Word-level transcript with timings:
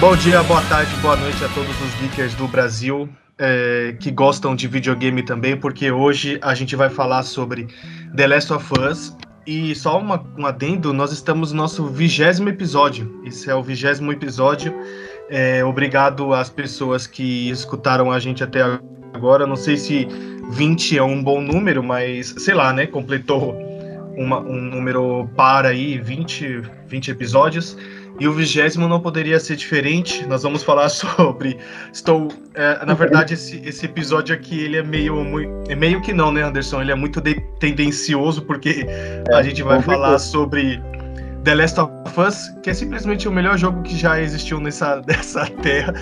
Bom 0.00 0.14
dia, 0.14 0.40
boa 0.44 0.62
tarde, 0.62 0.94
boa 1.02 1.16
noite 1.16 1.44
a 1.44 1.48
todos 1.48 1.74
os 1.82 1.92
geekers 2.00 2.32
do 2.36 2.46
Brasil 2.46 3.08
é, 3.36 3.96
que 3.98 4.12
gostam 4.12 4.54
de 4.54 4.68
videogame 4.68 5.24
também, 5.24 5.56
porque 5.56 5.90
hoje 5.90 6.38
a 6.40 6.54
gente 6.54 6.76
vai 6.76 6.88
falar 6.88 7.24
sobre 7.24 7.66
The 8.14 8.28
Last 8.28 8.52
of 8.52 8.66
Us. 8.78 9.16
E 9.44 9.74
só 9.74 9.98
uma, 9.98 10.24
um 10.38 10.46
adendo, 10.46 10.92
nós 10.92 11.10
estamos 11.10 11.50
no 11.50 11.58
nosso 11.58 11.86
vigésimo 11.86 12.48
episódio. 12.48 13.20
Esse 13.24 13.50
é 13.50 13.54
o 13.56 13.62
vigésimo 13.62 14.12
episódio. 14.12 14.72
É, 15.28 15.64
obrigado 15.64 16.32
às 16.32 16.48
pessoas 16.48 17.08
que 17.08 17.50
escutaram 17.50 18.12
a 18.12 18.20
gente 18.20 18.44
até 18.44 18.60
agora. 19.12 19.48
Não 19.48 19.56
sei 19.56 19.76
se 19.76 20.06
20 20.50 20.96
é 20.96 21.02
um 21.02 21.20
bom 21.20 21.40
número, 21.40 21.82
mas 21.82 22.36
sei 22.38 22.54
lá, 22.54 22.72
né? 22.72 22.86
Completou 22.86 23.56
uma, 24.16 24.38
um 24.38 24.60
número 24.60 25.28
para 25.34 25.70
aí, 25.70 25.98
20, 25.98 26.62
20 26.86 27.10
episódios. 27.10 27.76
E 28.18 28.26
o 28.26 28.32
vigésimo 28.32 28.88
não 28.88 29.00
poderia 29.00 29.38
ser 29.38 29.56
diferente. 29.56 30.26
Nós 30.26 30.42
vamos 30.42 30.62
falar 30.62 30.88
sobre. 30.90 31.58
Estou. 31.92 32.28
É, 32.54 32.84
na 32.84 32.94
verdade, 32.94 33.34
esse, 33.34 33.60
esse 33.64 33.86
episódio 33.86 34.34
aqui 34.34 34.60
ele 34.60 34.76
é 34.76 34.82
meio. 34.82 35.22
Muito, 35.24 35.70
é 35.70 35.74
meio 35.74 36.00
que 36.02 36.12
não, 36.12 36.32
né, 36.32 36.42
Anderson? 36.42 36.80
Ele 36.80 36.92
é 36.92 36.94
muito 36.94 37.20
de, 37.20 37.34
tendencioso, 37.60 38.42
porque 38.42 38.86
é, 38.86 39.34
a 39.34 39.42
gente 39.42 39.62
vai 39.62 39.80
falar 39.82 40.18
sobre 40.18 40.80
The 41.44 41.54
Last 41.54 41.80
of 41.80 41.92
Us, 42.20 42.50
que 42.62 42.70
é 42.70 42.74
simplesmente 42.74 43.28
o 43.28 43.32
melhor 43.32 43.56
jogo 43.56 43.82
que 43.82 43.96
já 43.96 44.20
existiu 44.20 44.60
nessa, 44.60 45.00
nessa 45.06 45.46
terra, 45.62 45.94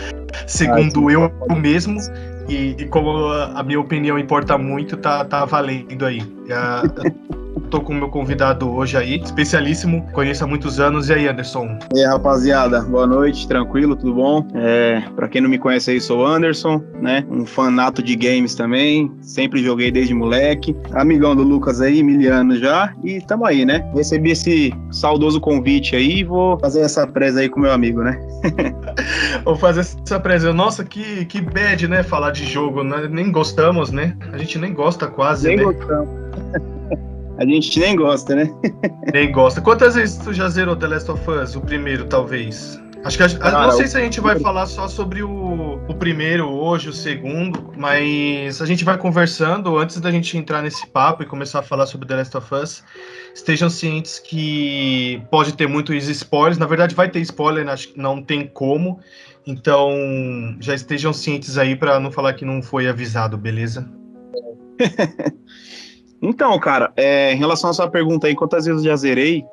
segundo 0.47 1.09
ah, 1.09 1.13
eu 1.13 1.57
mesmo. 1.57 2.01
E, 2.49 2.77
e, 2.79 2.87
como 2.87 3.29
a, 3.29 3.61
a, 3.61 3.63
minha 3.63 3.81
opinião 3.81 4.19
importa 4.19 4.57
muito, 4.57 4.97
tá, 4.97 5.25
tá 5.25 5.45
valendo 5.45 6.07
aí. 6.07 6.21
Uh, 6.21 7.46
Tô 7.71 7.81
com 7.81 7.93
o 7.93 7.97
meu 7.97 8.09
convidado 8.09 8.71
hoje 8.71 8.97
aí, 8.97 9.21
especialíssimo, 9.21 10.07
conheço 10.13 10.45
há 10.45 10.47
muitos 10.47 10.79
anos. 10.79 11.09
E 11.09 11.15
aí, 11.15 11.29
Anderson? 11.29 11.79
E 11.95 11.99
aí, 11.99 12.07
rapaziada, 12.07 12.81
boa 12.83 13.07
noite, 13.07 13.47
tranquilo, 13.49 13.97
tudo 13.97 14.15
bom? 14.15 14.47
É, 14.55 15.03
pra 15.17 15.29
quem 15.29 15.41
não 15.41 15.51
me 15.51 15.59
conhece 15.59 15.91
aí, 15.91 16.01
sou 16.01 16.25
Anderson, 16.25 16.83
né? 17.01 17.25
Um 17.29 17.45
fanato 17.45 18.03
de 18.03 18.15
games 18.15 18.55
também, 18.55 19.11
sempre 19.21 19.63
joguei 19.63 19.91
desde 19.91 20.15
moleque. 20.15 20.77
Amigão 20.93 21.35
do 21.35 21.43
Lucas 21.43 21.81
aí, 21.81 22.03
miliano 22.03 22.57
já, 22.57 22.95
e 23.03 23.21
tamo 23.21 23.45
aí, 23.45 23.65
né? 23.65 23.89
Recebi 23.95 24.31
esse 24.31 24.73
saudoso 24.93 25.41
convite 25.41 25.97
aí 25.97 26.21
e 26.21 26.25
vou 26.25 26.59
fazer 26.61 26.83
essa 26.83 27.07
presa 27.07 27.41
aí 27.41 27.49
com 27.49 27.59
meu 27.59 27.73
amigo, 27.73 28.03
né? 28.03 28.17
vou 29.45 29.57
fazer 29.57 29.81
essa 29.81 30.21
presa. 30.21 30.53
Nossa, 30.53 30.85
que, 30.85 31.25
que 31.25 31.41
bad, 31.41 31.89
né? 31.89 32.03
Falar 32.05 32.31
de 32.31 32.45
jogo, 32.45 32.85
né? 32.85 33.09
nem 33.11 33.33
gostamos, 33.33 33.91
né? 33.91 34.17
A 34.33 34.39
gente 34.39 34.59
nem 34.59 34.73
gosta 34.73 35.09
quase, 35.09 35.49
nem 35.49 35.57
né? 35.57 35.65
gostamos. 35.65 36.09
A 37.39 37.45
gente 37.45 37.79
nem 37.79 37.95
gosta, 37.95 38.35
né? 38.35 38.51
nem 39.13 39.31
gosta. 39.31 39.61
Quantas 39.61 39.95
vezes 39.95 40.17
tu 40.19 40.33
já 40.33 40.49
zerou 40.49 40.75
The 40.75 40.87
Last 40.87 41.11
of 41.11 41.31
Us? 41.31 41.55
O 41.55 41.61
primeiro, 41.61 42.05
talvez. 42.07 42.81
Acho 43.05 43.19
que 43.19 43.23
a, 43.23 43.39
Cara, 43.39 43.67
não 43.67 43.73
sei 43.73 43.87
se 43.87 43.97
a 43.97 44.01
gente 44.01 44.21
vai 44.21 44.37
falar 44.41 44.67
só 44.67 44.89
sobre 44.89 45.23
o, 45.23 45.81
o 45.87 45.95
primeiro 45.95 46.49
hoje, 46.49 46.89
o 46.89 46.93
segundo, 46.93 47.73
mas 47.77 48.61
a 48.61 48.67
gente 48.67 48.85
vai 48.85 48.99
conversando 48.99 49.79
antes 49.79 50.01
da 50.01 50.11
gente 50.11 50.37
entrar 50.37 50.61
nesse 50.61 50.85
papo 50.89 51.23
e 51.23 51.27
começar 51.27 51.61
a 51.61 51.63
falar 51.63 51.87
sobre 51.87 52.09
The 52.09 52.17
Last 52.17 52.37
of 52.37 52.55
Us. 52.55 52.83
Estejam 53.33 53.71
cientes 53.71 54.19
que 54.19 55.23
pode 55.31 55.53
ter 55.53 55.69
muitos 55.69 56.09
spoilers. 56.09 56.59
Na 56.59 56.67
verdade, 56.67 56.97
vai 56.97 57.09
ter 57.09 57.21
spoiler, 57.21 57.69
acho 57.69 57.89
que 57.89 58.01
não 58.01 58.21
tem 58.21 58.47
como. 58.47 58.99
Então, 59.47 60.57
já 60.59 60.75
estejam 60.75 61.13
cientes 61.13 61.57
aí 61.59 61.77
para 61.77 62.01
não 62.01 62.11
falar 62.11 62.33
que 62.33 62.45
não 62.45 62.61
foi 62.61 62.89
avisado, 62.89 63.39
beleza? 63.39 63.89
Então, 66.23 66.59
cara, 66.59 66.93
é, 66.97 67.33
em 67.33 67.37
relação 67.37 67.71
à 67.71 67.73
sua 67.73 67.89
pergunta 67.89 68.27
aí, 68.27 68.35
quantas 68.35 68.65
vezes 68.65 68.85
eu 68.85 68.91
já 68.91 68.97
zerei? 68.97 69.45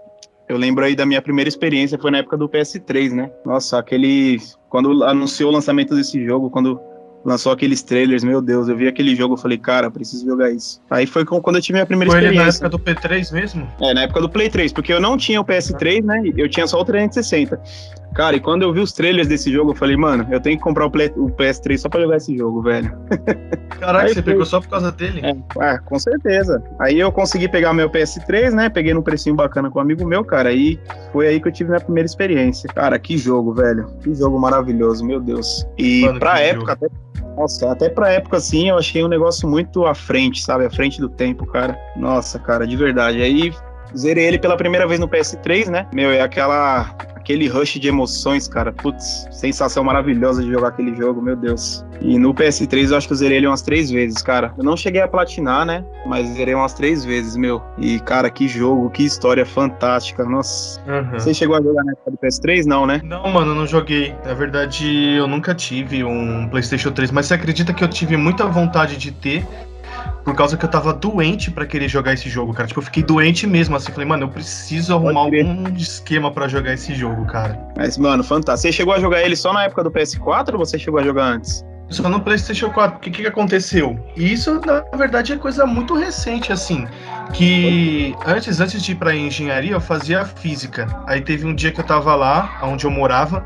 Eu 0.47 0.57
lembro 0.57 0.83
aí 0.83 0.95
da 0.95 1.05
minha 1.05 1.21
primeira 1.21 1.47
experiência, 1.47 1.97
foi 1.97 2.11
na 2.11 2.19
época 2.19 2.37
do 2.37 2.49
PS3, 2.49 3.11
né? 3.11 3.31
Nossa, 3.45 3.79
aquele. 3.79 4.39
Quando 4.69 5.03
anunciou 5.03 5.49
o 5.51 5.53
lançamento 5.53 5.95
desse 5.95 6.23
jogo, 6.25 6.49
quando 6.49 6.79
lançou 7.25 7.51
aqueles 7.51 7.81
trailers, 7.81 8.23
meu 8.23 8.41
Deus, 8.41 8.67
eu 8.67 8.75
vi 8.75 8.87
aquele 8.87 9.15
jogo, 9.15 9.35
eu 9.35 9.37
falei, 9.37 9.57
cara, 9.57 9.89
preciso 9.89 10.25
jogar 10.25 10.51
isso. 10.51 10.81
Aí 10.89 11.05
foi 11.05 11.25
quando 11.25 11.55
eu 11.55 11.61
tive 11.61 11.77
minha 11.77 11.85
primeira 11.85 12.11
foi 12.11 12.19
experiência. 12.19 12.59
Foi 12.59 12.69
na 12.69 12.75
época 12.75 12.93
do 12.93 13.07
P3 13.07 13.33
mesmo? 13.33 13.67
É, 13.81 13.93
na 13.93 14.01
época 14.03 14.21
do 14.21 14.29
Play 14.29 14.49
3, 14.49 14.73
porque 14.73 14.91
eu 14.91 14.99
não 14.99 15.15
tinha 15.15 15.39
o 15.39 15.45
PS3, 15.45 16.03
né? 16.03 16.21
Eu 16.35 16.49
tinha 16.49 16.67
só 16.67 16.79
o 16.81 16.85
360. 16.85 17.59
Cara, 18.13 18.35
e 18.35 18.39
quando 18.39 18.61
eu 18.61 18.71
vi 18.71 18.79
os 18.79 18.93
trailers 18.93 19.27
desse 19.27 19.51
jogo, 19.51 19.71
eu 19.71 19.75
falei, 19.75 19.97
mano, 19.97 20.27
eu 20.31 20.39
tenho 20.39 20.57
que 20.57 20.63
comprar 20.63 20.85
o, 20.85 20.91
Play, 20.91 21.11
o 21.15 21.29
PS3 21.29 21.77
só 21.77 21.89
pra 21.89 22.01
jogar 22.01 22.17
esse 22.17 22.37
jogo, 22.37 22.61
velho. 22.61 22.95
Caraca, 23.79 24.05
Aí, 24.05 24.09
você 24.09 24.21
foi... 24.21 24.23
pegou 24.23 24.45
só 24.45 24.61
por 24.61 24.69
causa 24.69 24.91
dele? 24.91 25.21
É, 25.23 25.35
ah, 25.59 25.79
com 25.79 25.97
certeza. 25.97 26.63
Aí 26.79 26.99
eu 26.99 27.11
consegui 27.11 27.47
pegar 27.47 27.73
meu 27.73 27.89
PS3, 27.89 28.51
né? 28.51 28.69
Peguei 28.69 28.93
num 28.93 29.01
precinho 29.01 29.35
bacana 29.35 29.69
com 29.69 29.79
um 29.79 29.81
amigo 29.81 30.05
meu, 30.05 30.23
cara. 30.23 30.49
Aí 30.49 30.79
foi 31.11 31.27
aí 31.27 31.41
que 31.41 31.47
eu 31.47 31.51
tive 31.51 31.69
minha 31.69 31.81
primeira 31.81 32.05
experiência. 32.05 32.69
Cara, 32.73 32.99
que 32.99 33.17
jogo, 33.17 33.53
velho. 33.53 33.87
Que 34.03 34.13
jogo 34.13 34.39
maravilhoso, 34.39 35.03
meu 35.03 35.19
Deus. 35.19 35.67
E 35.77 36.01
mano, 36.01 36.19
pra 36.19 36.39
época, 36.39 36.71
jogo. 36.71 36.85
até 36.85 37.13
nossa, 37.35 37.71
até 37.71 37.89
pra 37.89 38.11
época 38.11 38.37
assim, 38.37 38.69
eu 38.69 38.77
achei 38.77 39.03
um 39.03 39.07
negócio 39.07 39.49
muito 39.49 39.85
à 39.85 39.95
frente, 39.95 40.43
sabe? 40.43 40.65
À 40.65 40.69
frente 40.69 41.01
do 41.01 41.09
tempo, 41.09 41.47
cara. 41.47 41.75
Nossa, 41.95 42.37
cara, 42.37 42.67
de 42.67 42.75
verdade. 42.75 43.21
Aí 43.23 43.51
zerei 43.97 44.25
ele 44.25 44.37
pela 44.37 44.55
primeira 44.55 44.87
vez 44.87 44.99
no 44.99 45.07
PS3, 45.07 45.67
né? 45.67 45.87
Meu, 45.91 46.11
é 46.11 46.21
aquela 46.21 46.95
aquele 47.23 47.47
rush 47.47 47.79
de 47.79 47.87
emoções, 47.87 48.47
cara. 48.47 48.71
Putz, 48.71 49.27
sensação 49.31 49.83
maravilhosa 49.83 50.43
de 50.43 50.51
jogar 50.51 50.67
aquele 50.67 50.93
jogo, 50.95 51.21
meu 51.21 51.35
Deus. 51.35 51.83
E 52.01 52.19
no 52.19 52.33
PS3 52.33 52.91
eu 52.91 52.97
acho 52.97 53.07
que 53.07 53.13
eu 53.13 53.17
zerei 53.17 53.37
ele 53.37 53.47
umas 53.47 53.61
três 53.61 53.89
vezes, 53.89 54.21
cara. 54.21 54.53
Eu 54.57 54.63
não 54.63 54.75
cheguei 54.75 55.01
a 55.01 55.07
platinar, 55.07 55.65
né? 55.65 55.85
Mas 56.05 56.27
zerei 56.27 56.53
umas 56.53 56.73
três 56.73 57.05
vezes, 57.05 57.37
meu. 57.37 57.61
E, 57.77 57.99
cara, 58.01 58.29
que 58.29 58.47
jogo, 58.47 58.89
que 58.89 59.03
história 59.03 59.45
fantástica. 59.45 60.25
Nossa. 60.25 60.81
Uhum. 60.81 61.13
Você 61.13 61.33
chegou 61.33 61.55
a 61.55 61.61
jogar 61.61 61.83
na 61.85 61.93
época 61.93 62.11
do 62.11 62.17
PS3? 62.17 62.65
Não, 62.65 62.85
né? 62.85 63.01
Não, 63.03 63.31
mano, 63.31 63.55
não 63.55 63.65
joguei. 63.65 64.13
Na 64.25 64.33
verdade, 64.33 65.15
eu 65.15 65.27
nunca 65.27 65.55
tive 65.55 66.03
um 66.03 66.47
PlayStation 66.49 66.91
3, 66.91 67.11
mas 67.11 67.27
você 67.27 67.35
acredita 67.35 67.73
que 67.73 67.83
eu 67.83 67.87
tive 67.87 68.17
muita 68.17 68.45
vontade 68.45 68.97
de 68.97 69.11
ter? 69.11 69.47
Por 70.23 70.35
causa 70.35 70.55
que 70.55 70.65
eu 70.65 70.69
tava 70.69 70.93
doente 70.93 71.51
para 71.51 71.65
querer 71.65 71.87
jogar 71.87 72.13
esse 72.13 72.29
jogo, 72.29 72.53
cara. 72.53 72.67
Tipo, 72.67 72.79
eu 72.79 72.85
fiquei 72.85 73.03
doente 73.03 73.45
mesmo, 73.45 73.75
assim. 73.75 73.91
Falei, 73.91 74.07
mano, 74.07 74.23
eu 74.23 74.29
preciso 74.29 74.93
arrumar 74.93 75.21
algum 75.21 75.67
esquema 75.75 76.31
para 76.31 76.47
jogar 76.47 76.73
esse 76.73 76.95
jogo, 76.95 77.25
cara. 77.25 77.59
Mas, 77.77 77.97
mano, 77.97 78.23
fantástico. 78.23 78.69
Você 78.69 78.71
chegou 78.71 78.93
a 78.93 78.99
jogar 78.99 79.21
ele 79.21 79.35
só 79.35 79.51
na 79.51 79.63
época 79.63 79.83
do 79.83 79.91
PS4 79.91 80.53
ou 80.53 80.59
você 80.59 80.79
chegou 80.79 80.99
a 80.99 81.03
jogar 81.03 81.25
antes? 81.25 81.63
Só 81.89 82.09
no 82.09 82.19
PlayStation 82.21 82.69
4. 82.69 82.97
O 82.97 82.99
que, 82.99 83.11
que 83.11 83.27
aconteceu? 83.27 83.99
E 84.15 84.33
isso, 84.33 84.59
na 84.65 84.81
verdade, 84.97 85.33
é 85.33 85.37
coisa 85.37 85.65
muito 85.65 85.93
recente, 85.93 86.51
assim. 86.51 86.87
Que 87.33 88.15
antes, 88.25 88.59
antes 88.59 88.81
de 88.81 88.93
ir 88.93 88.95
pra 88.95 89.15
engenharia, 89.15 89.73
eu 89.73 89.81
fazia 89.81 90.25
física. 90.25 90.87
Aí 91.05 91.21
teve 91.21 91.45
um 91.45 91.53
dia 91.53 91.71
que 91.71 91.79
eu 91.79 91.85
tava 91.85 92.15
lá, 92.15 92.59
onde 92.63 92.85
eu 92.85 92.91
morava, 92.91 93.45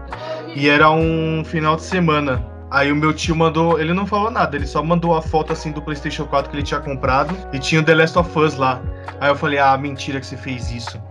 e 0.55 0.69
era 0.69 0.89
um 0.91 1.43
final 1.43 1.75
de 1.75 1.83
semana. 1.83 2.56
Aí 2.69 2.91
o 2.91 2.95
meu 2.95 3.13
tio 3.13 3.35
mandou, 3.35 3.79
ele 3.79 3.93
não 3.93 4.05
falou 4.05 4.29
nada, 4.29 4.55
ele 4.55 4.67
só 4.67 4.83
mandou 4.83 5.15
a 5.15 5.21
foto 5.21 5.53
assim 5.53 5.71
do 5.71 5.81
PlayStation 5.81 6.25
4 6.25 6.51
que 6.51 6.57
ele 6.57 6.63
tinha 6.63 6.79
comprado 6.79 7.35
e 7.53 7.59
tinha 7.59 7.79
o 7.79 7.83
The 7.83 7.95
Last 7.95 8.17
of 8.17 8.37
Us 8.37 8.55
lá. 8.55 8.81
Aí 9.19 9.29
eu 9.29 9.35
falei: 9.35 9.59
"Ah, 9.59 9.77
mentira 9.77 10.19
que 10.19 10.25
você 10.25 10.35
fez 10.35 10.69
isso". 10.71 11.01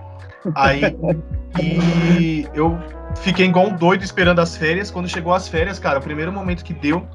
Aí 0.54 0.82
e 1.60 2.46
eu 2.52 2.78
fiquei 3.16 3.46
igual 3.46 3.68
um 3.68 3.74
doido 3.74 4.02
esperando 4.02 4.40
as 4.40 4.56
férias. 4.56 4.90
Quando 4.90 5.08
chegou 5.08 5.32
as 5.32 5.48
férias, 5.48 5.78
cara, 5.78 5.98
o 5.98 6.02
primeiro 6.02 6.30
momento 6.30 6.64
que 6.64 6.74
deu, 6.74 7.06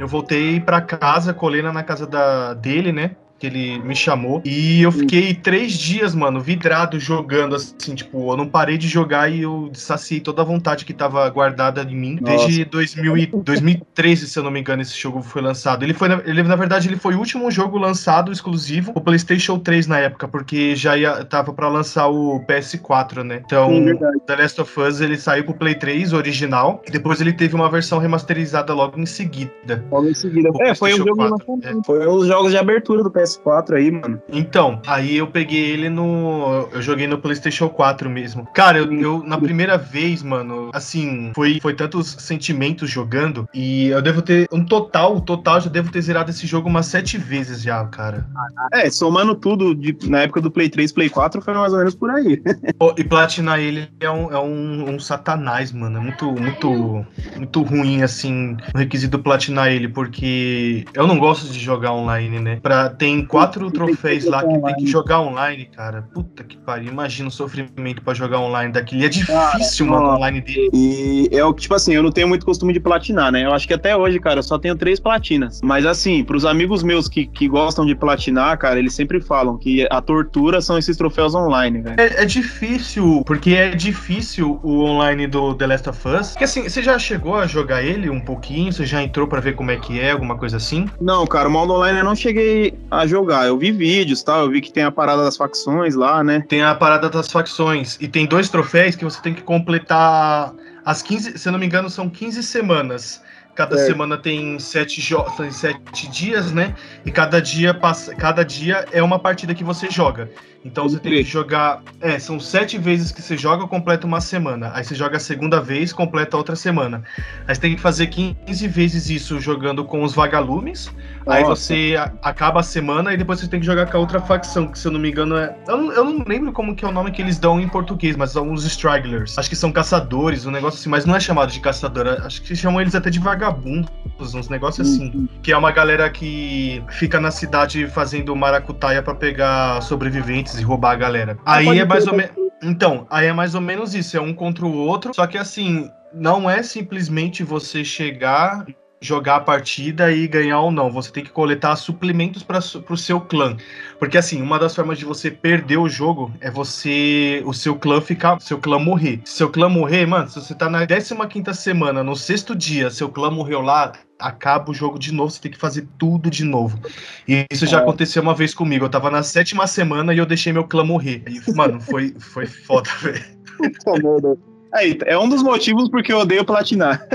eu 0.00 0.08
voltei 0.08 0.58
para 0.58 0.80
casa, 0.80 1.34
colei 1.34 1.62
na 1.62 1.82
casa 1.82 2.06
da 2.06 2.54
dele, 2.54 2.92
né? 2.92 3.16
Que 3.42 3.48
ele 3.48 3.80
me 3.80 3.96
chamou. 3.96 4.40
E 4.44 4.82
eu 4.82 4.92
fiquei 4.92 5.34
três 5.34 5.72
dias, 5.72 6.14
mano, 6.14 6.40
vidrado 6.40 7.00
jogando, 7.00 7.56
assim, 7.56 7.92
tipo, 7.92 8.30
eu 8.30 8.36
não 8.36 8.46
parei 8.46 8.78
de 8.78 8.86
jogar 8.86 9.28
e 9.32 9.42
eu 9.42 9.68
saciei 9.74 10.20
toda 10.20 10.42
a 10.42 10.44
vontade 10.44 10.84
que 10.84 10.94
tava 10.94 11.28
guardada 11.28 11.82
em 11.82 11.96
mim. 11.96 12.18
Nossa. 12.20 12.36
Desde 12.36 12.64
2000 12.64 13.18
e, 13.18 13.26
2013, 13.26 14.28
se 14.28 14.38
eu 14.38 14.44
não 14.44 14.50
me 14.52 14.60
engano, 14.60 14.80
esse 14.80 14.96
jogo 14.96 15.20
foi 15.22 15.42
lançado. 15.42 15.82
Ele 15.82 15.92
foi, 15.92 16.08
ele, 16.24 16.44
na 16.44 16.54
verdade, 16.54 16.88
ele 16.88 16.96
foi 16.96 17.16
o 17.16 17.18
último 17.18 17.50
jogo 17.50 17.78
lançado 17.78 18.30
exclusivo 18.30 18.92
o 18.94 19.00
PlayStation 19.00 19.58
3 19.58 19.88
na 19.88 19.98
época, 19.98 20.28
porque 20.28 20.76
já 20.76 20.96
ia, 20.96 21.24
tava 21.24 21.52
para 21.52 21.66
lançar 21.66 22.06
o 22.06 22.38
PS4, 22.46 23.24
né? 23.24 23.42
Então, 23.44 23.70
Sim, 23.70 23.98
The 24.24 24.36
Last 24.36 24.60
of 24.60 24.80
Us, 24.80 25.00
ele 25.00 25.18
saiu 25.18 25.42
pro 25.42 25.54
Play 25.54 25.74
3 25.74 26.12
original, 26.12 26.80
e 26.86 26.92
depois 26.92 27.20
ele 27.20 27.32
teve 27.32 27.56
uma 27.56 27.68
versão 27.68 27.98
remasterizada 27.98 28.72
logo 28.72 29.00
em 29.00 29.06
seguida. 29.06 29.84
Logo 29.90 30.08
em 30.08 30.14
seguida. 30.14 30.48
É, 30.60 30.76
foi 30.76 30.94
um 30.94 30.98
jogo, 30.98 31.24
é. 31.64 31.72
foi 31.84 32.06
os 32.06 32.28
jogos 32.28 32.52
de 32.52 32.58
abertura 32.58 33.02
do 33.02 33.10
PS 33.10 33.31
PS4 33.38 33.76
aí, 33.76 33.90
mano. 33.90 34.20
Então, 34.28 34.80
aí 34.86 35.16
eu 35.16 35.26
peguei 35.26 35.70
ele 35.70 35.88
no. 35.88 36.68
Eu 36.72 36.82
joguei 36.82 37.06
no 37.06 37.18
PlayStation 37.18 37.68
4 37.68 38.08
mesmo. 38.08 38.46
Cara, 38.54 38.78
eu, 38.78 38.92
eu 38.92 39.22
na 39.24 39.38
primeira 39.38 39.76
vez, 39.76 40.22
mano, 40.22 40.70
assim, 40.72 41.32
foi, 41.34 41.58
foi 41.60 41.74
tantos 41.74 42.16
sentimentos 42.18 42.90
jogando. 42.90 43.48
E 43.54 43.88
eu 43.88 44.02
devo 44.02 44.22
ter. 44.22 44.46
Um 44.52 44.64
total, 44.64 45.20
total, 45.20 45.60
já 45.60 45.70
devo 45.70 45.90
ter 45.90 46.00
zerado 46.02 46.30
esse 46.30 46.46
jogo 46.46 46.68
umas 46.68 46.86
sete 46.86 47.18
vezes 47.18 47.62
já, 47.62 47.84
cara. 47.86 48.26
É, 48.72 48.90
somando 48.90 49.34
tudo 49.34 49.74
de, 49.74 49.96
na 50.08 50.22
época 50.22 50.40
do 50.40 50.50
Play 50.50 50.68
3, 50.68 50.92
Play 50.92 51.08
4, 51.08 51.40
foi 51.42 51.54
mais 51.54 51.72
ou 51.72 51.78
menos 51.78 51.94
por 51.94 52.10
aí. 52.10 52.42
e 52.96 53.04
platinar 53.04 53.58
ele 53.58 53.88
é 54.00 54.10
um, 54.10 54.32
é 54.32 54.38
um, 54.38 54.90
um 54.94 55.00
satanás, 55.00 55.72
mano. 55.72 55.98
É 55.98 56.00
muito, 56.00 56.32
muito, 56.32 57.06
muito 57.36 57.62
ruim, 57.62 58.02
assim, 58.02 58.56
o 58.74 58.78
requisito 58.78 59.18
platinar 59.18 59.68
ele, 59.68 59.88
porque 59.88 60.84
eu 60.94 61.06
não 61.06 61.18
gosto 61.18 61.50
de 61.50 61.58
jogar 61.58 61.92
online, 61.92 62.38
né? 62.38 62.58
Pra, 62.62 62.88
tem 62.88 63.21
tem 63.22 63.26
quatro 63.26 63.70
troféus 63.70 64.24
lá 64.24 64.42
que 64.42 64.58
tem 64.58 64.74
que 64.76 64.86
jogar 64.86 65.20
online, 65.20 65.66
cara. 65.66 66.02
Puta 66.12 66.42
que 66.42 66.56
pariu. 66.56 66.90
Imagina 66.90 67.28
o 67.28 67.32
sofrimento 67.32 68.02
pra 68.02 68.12
jogar 68.14 68.40
online 68.40 68.72
daquele. 68.72 69.06
É 69.06 69.08
difícil, 69.08 69.86
cara, 69.86 70.00
mano, 70.00 70.14
online 70.16 70.40
dele. 70.40 70.70
E 70.72 71.28
é 71.32 71.44
o 71.44 71.54
que, 71.54 71.62
tipo 71.62 71.74
assim, 71.74 71.94
eu 71.94 72.02
não 72.02 72.10
tenho 72.10 72.28
muito 72.28 72.44
costume 72.44 72.72
de 72.72 72.80
platinar, 72.80 73.30
né? 73.30 73.44
Eu 73.44 73.52
acho 73.52 73.66
que 73.66 73.74
até 73.74 73.96
hoje, 73.96 74.18
cara, 74.18 74.40
eu 74.40 74.42
só 74.42 74.58
tenho 74.58 74.76
três 74.76 74.98
platinas. 74.98 75.60
Mas 75.62 75.86
assim, 75.86 76.24
pros 76.24 76.44
amigos 76.44 76.82
meus 76.82 77.08
que, 77.08 77.26
que 77.26 77.48
gostam 77.48 77.86
de 77.86 77.94
platinar, 77.94 78.58
cara, 78.58 78.78
eles 78.78 78.94
sempre 78.94 79.20
falam 79.20 79.56
que 79.56 79.86
a 79.90 80.00
tortura 80.00 80.60
são 80.60 80.76
esses 80.76 80.96
troféus 80.96 81.34
online, 81.34 81.80
velho. 81.80 82.00
É, 82.00 82.22
é 82.22 82.24
difícil, 82.24 83.22
porque 83.24 83.50
é 83.50 83.70
difícil 83.70 84.58
o 84.62 84.84
online 84.84 85.26
do 85.26 85.54
The 85.54 85.66
Last 85.66 85.88
of 85.88 86.08
Us. 86.08 86.30
Porque 86.30 86.44
assim, 86.44 86.62
você 86.62 86.82
já 86.82 86.98
chegou 86.98 87.36
a 87.36 87.46
jogar 87.46 87.82
ele 87.82 88.10
um 88.10 88.20
pouquinho? 88.20 88.72
Você 88.72 88.84
já 88.84 89.02
entrou 89.02 89.26
para 89.26 89.40
ver 89.40 89.54
como 89.54 89.70
é 89.70 89.76
que 89.76 90.00
é, 90.00 90.10
alguma 90.10 90.36
coisa 90.36 90.56
assim? 90.56 90.86
Não, 91.00 91.26
cara, 91.26 91.48
o 91.48 91.52
modo 91.52 91.72
online 91.74 91.98
eu 91.98 92.04
não 92.04 92.14
cheguei 92.14 92.74
a 92.90 93.06
jogar. 93.12 93.46
Eu 93.46 93.58
vi 93.58 93.70
vídeos, 93.70 94.22
tal, 94.22 94.44
eu 94.44 94.50
vi 94.50 94.60
que 94.60 94.72
tem 94.72 94.82
a 94.82 94.90
parada 94.90 95.22
das 95.22 95.36
facções 95.36 95.94
lá, 95.94 96.24
né? 96.24 96.44
Tem 96.48 96.62
a 96.62 96.74
parada 96.74 97.08
das 97.08 97.30
facções 97.30 97.96
e 98.00 98.08
tem 98.08 98.26
dois 98.26 98.48
troféus 98.48 98.96
que 98.96 99.04
você 99.04 99.20
tem 99.20 99.34
que 99.34 99.42
completar 99.42 100.52
as 100.84 101.02
15, 101.02 101.38
se 101.38 101.48
eu 101.48 101.52
não 101.52 101.58
me 101.58 101.66
engano, 101.66 101.88
são 101.88 102.08
15 102.08 102.42
semanas. 102.42 103.22
Cada 103.54 103.76
é. 103.76 103.84
semana 103.84 104.16
tem 104.16 104.58
sete, 104.58 105.14
tem 105.36 105.50
sete 105.50 106.08
dias, 106.10 106.52
né? 106.52 106.74
E 107.04 107.10
cada 107.10 107.40
dia 107.40 107.74
passa, 107.74 108.14
cada 108.14 108.42
dia 108.42 108.86
é 108.90 109.02
uma 109.02 109.18
partida 109.18 109.54
que 109.54 109.62
você 109.62 109.90
joga. 109.90 110.30
Então 110.64 110.88
você 110.88 110.98
tem 110.98 111.12
que 111.12 111.22
jogar. 111.24 111.82
É, 112.00 112.18
são 112.18 112.38
sete 112.38 112.78
vezes 112.78 113.10
que 113.10 113.20
você 113.20 113.36
joga, 113.36 113.66
completa 113.66 114.06
uma 114.06 114.20
semana. 114.20 114.70
Aí 114.74 114.84
você 114.84 114.94
joga 114.94 115.16
a 115.16 115.20
segunda 115.20 115.60
vez, 115.60 115.92
completa 115.92 116.36
outra 116.36 116.54
semana. 116.54 117.02
Aí 117.46 117.54
você 117.54 117.60
tem 117.60 117.74
que 117.74 117.80
fazer 117.80 118.06
15 118.06 118.68
vezes 118.68 119.10
isso 119.10 119.40
jogando 119.40 119.84
com 119.84 120.02
os 120.02 120.14
vagalumes. 120.14 120.90
Nossa. 121.26 121.38
Aí 121.38 121.44
você 121.44 121.94
acaba 122.22 122.60
a 122.60 122.62
semana 122.62 123.12
e 123.12 123.16
depois 123.16 123.40
você 123.40 123.48
tem 123.48 123.60
que 123.60 123.66
jogar 123.66 123.86
com 123.90 123.96
a 123.96 124.00
outra 124.00 124.20
facção, 124.20 124.68
que 124.68 124.78
se 124.78 124.86
eu 124.86 124.92
não 124.92 125.00
me 125.00 125.10
engano 125.10 125.36
é. 125.36 125.56
Eu 125.66 125.76
não, 125.76 125.92
eu 125.92 126.04
não 126.04 126.24
lembro 126.26 126.52
como 126.52 126.74
que 126.74 126.84
é 126.84 126.88
o 126.88 126.92
nome 126.92 127.10
que 127.10 127.20
eles 127.20 127.38
dão 127.38 127.60
em 127.60 127.68
português, 127.68 128.16
mas 128.16 128.30
são 128.30 128.52
os 128.52 128.64
stragglers. 128.64 129.36
Acho 129.38 129.48
que 129.48 129.56
são 129.56 129.72
caçadores, 129.72 130.46
um 130.46 130.50
negócio 130.50 130.78
assim, 130.78 130.88
mas 130.88 131.04
não 131.04 131.16
é 131.16 131.20
chamado 131.20 131.50
de 131.50 131.60
caçador. 131.60 132.06
Acho 132.24 132.42
que 132.42 132.54
chamam 132.54 132.80
eles 132.80 132.94
até 132.94 133.10
de 133.10 133.18
vagabundos, 133.18 133.90
uns 134.34 134.48
negócios 134.48 134.88
assim. 134.88 135.10
Uhum. 135.14 135.28
Que 135.42 135.52
é 135.52 135.56
uma 135.56 135.72
galera 135.72 136.08
que 136.10 136.82
fica 136.90 137.20
na 137.20 137.30
cidade 137.30 137.86
fazendo 137.88 138.34
maracutaia 138.36 139.02
para 139.02 139.14
pegar 139.14 139.80
sobreviventes 139.82 140.51
e 140.58 140.62
roubar 140.62 140.92
a 140.92 140.96
galera. 140.96 141.38
Aí 141.44 141.78
é 141.78 141.84
mais 141.84 142.06
ou 142.06 142.14
menos. 142.14 142.32
Então, 142.62 143.06
aí 143.10 143.26
é 143.26 143.32
mais 143.32 143.54
ou 143.54 143.60
menos 143.60 143.94
isso, 143.94 144.16
é 144.16 144.20
um 144.20 144.32
contra 144.32 144.64
o 144.64 144.72
outro. 144.72 145.12
Só 145.14 145.26
que 145.26 145.36
assim, 145.36 145.90
não 146.14 146.48
é 146.48 146.62
simplesmente 146.62 147.42
você 147.42 147.84
chegar, 147.84 148.64
jogar 149.02 149.36
a 149.36 149.40
partida 149.40 150.10
e 150.12 150.26
ganhar 150.26 150.60
ou 150.60 150.70
não. 150.70 150.90
Você 150.90 151.10
tem 151.10 151.24
que 151.24 151.30
coletar 151.30 151.74
suplementos 151.76 152.42
para 152.42 152.58
o 152.58 152.96
seu 152.96 153.20
clã. 153.20 153.56
Porque 153.98 154.16
assim, 154.16 154.40
uma 154.40 154.58
das 154.58 154.74
formas 154.74 154.98
de 154.98 155.04
você 155.04 155.30
perder 155.30 155.76
o 155.76 155.88
jogo 155.88 156.32
é 156.40 156.50
você. 156.50 157.42
o 157.44 157.52
seu 157.52 157.74
clã 157.76 158.00
ficar. 158.00 158.40
seu 158.40 158.58
clã 158.58 158.78
morrer. 158.78 159.20
Se 159.24 159.36
seu 159.36 159.50
clã 159.50 159.68
morrer, 159.68 160.06
mano, 160.06 160.28
se 160.28 160.40
você 160.40 160.54
tá 160.54 160.70
na 160.70 160.86
15 160.86 161.14
quinta 161.28 161.52
semana, 161.52 162.02
no 162.02 162.14
sexto 162.14 162.54
dia, 162.54 162.90
seu 162.90 163.08
clã 163.08 163.30
morreu 163.30 163.60
lá, 163.60 163.92
acaba 164.18 164.70
o 164.70 164.74
jogo 164.74 164.98
de 164.98 165.12
novo, 165.12 165.30
você 165.30 165.40
tem 165.40 165.50
que 165.50 165.58
fazer 165.58 165.86
tudo 165.98 166.30
de 166.30 166.44
novo. 166.44 166.78
E 167.26 167.44
isso 167.50 167.66
já 167.66 167.78
é. 167.78 167.82
aconteceu 167.82 168.22
uma 168.22 168.34
vez 168.34 168.54
comigo. 168.54 168.84
Eu 168.84 168.90
tava 168.90 169.10
na 169.10 169.22
sétima 169.22 169.66
semana 169.66 170.14
e 170.14 170.18
eu 170.18 170.26
deixei 170.26 170.52
meu 170.52 170.64
clã 170.64 170.84
morrer. 170.84 171.24
E, 171.26 171.52
mano, 171.52 171.80
foi, 171.80 172.14
foi 172.18 172.46
foda, 172.46 172.90
velho. 173.02 174.51
Aí, 174.72 174.98
é 175.04 175.18
um 175.18 175.28
dos 175.28 175.42
motivos 175.42 175.88
porque 175.90 176.12
eu 176.12 176.18
odeio 176.18 176.44
platinar. 176.44 177.06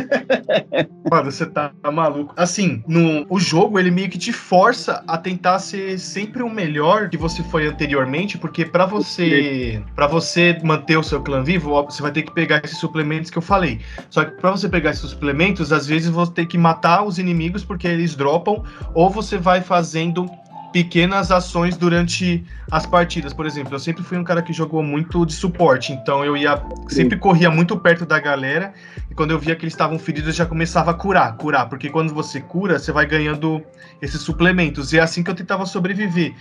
Mano, 1.09 1.31
você 1.31 1.45
tá 1.45 1.71
maluco. 1.92 2.33
Assim, 2.38 2.83
no, 2.88 3.25
o 3.30 3.39
jogo, 3.39 3.80
ele 3.80 3.89
meio 3.89 4.09
que 4.09 4.18
te 4.18 4.31
força 4.31 5.04
a 5.07 5.18
tentar 5.18 5.59
ser 5.59 5.98
sempre 5.98 6.44
o 6.44 6.50
melhor 6.50 7.09
que 7.09 7.18
você 7.18 7.42
foi 7.44 7.68
anteriormente, 7.68 8.38
porque 8.38 8.65
para 8.65 8.86
você 8.86 9.81
para 9.95 10.06
você 10.06 10.57
manter 10.63 10.98
o 10.98 11.04
seu 11.04 11.21
clã 11.21 11.44
vivo, 11.44 11.81
você 11.83 12.01
vai 12.01 12.12
ter 12.12 12.24
que 12.24 12.33
pegar 12.33 12.62
esses 12.63 12.77
suplementos 12.77 13.31
que 13.31 13.38
eu 13.38 13.42
falei. 13.42 13.80
Só 14.09 14.24
que 14.24 14.31
para 14.39 14.51
você 14.51 14.69
pegar 14.69 14.92
esses 14.92 15.09
suplementos, 15.09 15.71
às 15.71 15.88
vezes 15.88 16.09
você 16.09 16.31
tem 16.31 16.45
que 16.45 16.57
matar 16.57 17.04
os 17.04 17.18
inimigos 17.18 17.63
porque 17.63 17.88
eles 17.88 18.15
dropam, 18.15 18.63
ou 18.94 19.09
você 19.09 19.38
vai 19.38 19.62
fazendo 19.62 20.30
pequenas 20.72 21.31
ações 21.31 21.78
durante 21.78 22.44
as 22.72 22.86
partidas. 22.86 23.34
Por 23.34 23.46
exemplo, 23.46 23.75
eu 23.75 23.80
sempre 23.80 24.04
fui 24.04 24.18
um 24.18 24.24
cara 24.24 24.42
que 24.42 24.54
jogou 24.54 24.84
muito 24.84 25.25
de 25.25 25.34
suporte, 25.34 25.94
então 25.94 26.24
eu 26.24 26.36
ia 26.36 26.62
sempre 26.88 27.18
corria 27.18 27.50
muito 27.50 27.78
perto 27.78 28.06
da 28.06 28.19
galera 28.19 28.74
e 29.10 29.14
quando 29.14 29.31
eu 29.31 29.40
via 29.40 29.56
que 29.56 29.64
eles 29.64 29.74
estavam 29.74 29.98
feridos, 29.98 30.30
eu 30.30 30.34
já 30.34 30.46
começava 30.46 30.92
a 30.92 30.94
curar, 30.94 31.36
curar, 31.38 31.68
porque 31.69 31.90
quando 31.90 32.14
você 32.14 32.40
cura, 32.40 32.80
você 32.80 32.92
vai 32.92 33.06
ganhando 33.06 33.62
esses 34.02 34.22
suplementos. 34.22 34.94
E 34.94 34.98
é 34.98 35.02
assim 35.02 35.24
que 35.24 35.31
eu 35.31 35.36
tentava 35.36 35.66
sobreviver. 35.66 36.34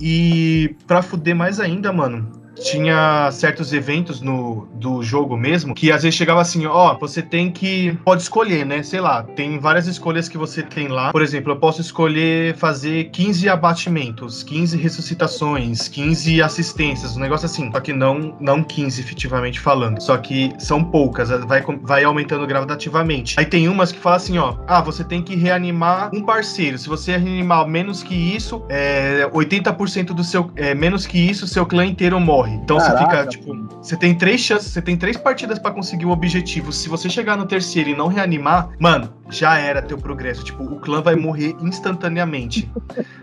E 0.00 0.76
para 0.86 1.02
fuder 1.02 1.34
mais 1.34 1.60
ainda, 1.60 1.92
mano, 1.92 2.47
tinha 2.58 3.30
certos 3.32 3.72
eventos 3.72 4.20
no 4.20 4.68
do 4.74 5.02
jogo 5.02 5.36
mesmo 5.36 5.74
que 5.74 5.90
às 5.90 6.02
vezes 6.02 6.16
chegava 6.16 6.40
assim, 6.40 6.66
ó, 6.66 6.92
oh, 6.92 6.98
você 6.98 7.22
tem 7.22 7.50
que 7.50 7.96
pode 8.04 8.22
escolher, 8.22 8.64
né? 8.64 8.82
Sei 8.82 9.00
lá, 9.00 9.22
tem 9.22 9.58
várias 9.58 9.86
escolhas 9.86 10.28
que 10.28 10.38
você 10.38 10.62
tem 10.62 10.88
lá. 10.88 11.12
Por 11.12 11.22
exemplo, 11.22 11.52
eu 11.52 11.56
posso 11.56 11.80
escolher 11.80 12.56
fazer 12.56 13.10
15 13.10 13.48
abatimentos, 13.48 14.42
15 14.42 14.76
ressuscitações, 14.76 15.88
15 15.88 16.42
assistências, 16.42 17.16
um 17.16 17.20
negócio 17.20 17.46
assim. 17.46 17.70
Só 17.72 17.80
que 17.80 17.92
não 17.92 18.36
não 18.40 18.62
15 18.62 19.00
efetivamente 19.00 19.60
falando. 19.60 20.00
Só 20.00 20.16
que 20.16 20.52
são 20.58 20.82
poucas, 20.82 21.30
vai 21.30 21.62
vai 21.82 22.04
aumentando 22.04 22.46
gradativamente. 22.46 23.34
Aí 23.38 23.46
tem 23.46 23.68
umas 23.68 23.92
que 23.92 23.98
falam 23.98 24.16
assim, 24.16 24.38
ó, 24.38 24.56
ah, 24.66 24.80
você 24.80 25.04
tem 25.04 25.22
que 25.22 25.34
reanimar 25.36 26.10
um 26.14 26.22
parceiro. 26.22 26.78
Se 26.78 26.88
você 26.88 27.16
reanimar 27.16 27.66
menos 27.66 28.02
que 28.02 28.14
isso, 28.14 28.64
é 28.68 29.28
80% 29.32 30.06
do 30.06 30.24
seu 30.24 30.50
é, 30.56 30.74
menos 30.74 31.06
que 31.06 31.18
isso, 31.18 31.46
seu 31.46 31.66
clã 31.66 31.84
inteiro 31.84 32.18
morre 32.20 32.47
morre. 32.48 32.60
Então 32.62 32.78
Caraca. 32.78 32.98
você 32.98 33.04
fica, 33.04 33.26
tipo, 33.26 33.68
você 33.82 33.96
tem 33.96 34.14
três 34.14 34.40
chances, 34.40 34.72
você 34.72 34.82
tem 34.82 34.96
três 34.96 35.16
partidas 35.16 35.58
para 35.58 35.70
conseguir 35.70 36.06
o 36.06 36.10
objetivo. 36.10 36.72
Se 36.72 36.88
você 36.88 37.08
chegar 37.08 37.36
no 37.36 37.46
terceiro 37.46 37.90
e 37.90 37.94
não 37.94 38.08
reanimar, 38.08 38.70
mano, 38.78 39.12
já 39.30 39.58
era 39.58 39.82
teu 39.82 39.98
progresso. 39.98 40.44
Tipo, 40.44 40.64
o 40.64 40.80
clã 40.80 41.00
vai 41.02 41.14
morrer 41.14 41.54
instantaneamente. 41.60 42.70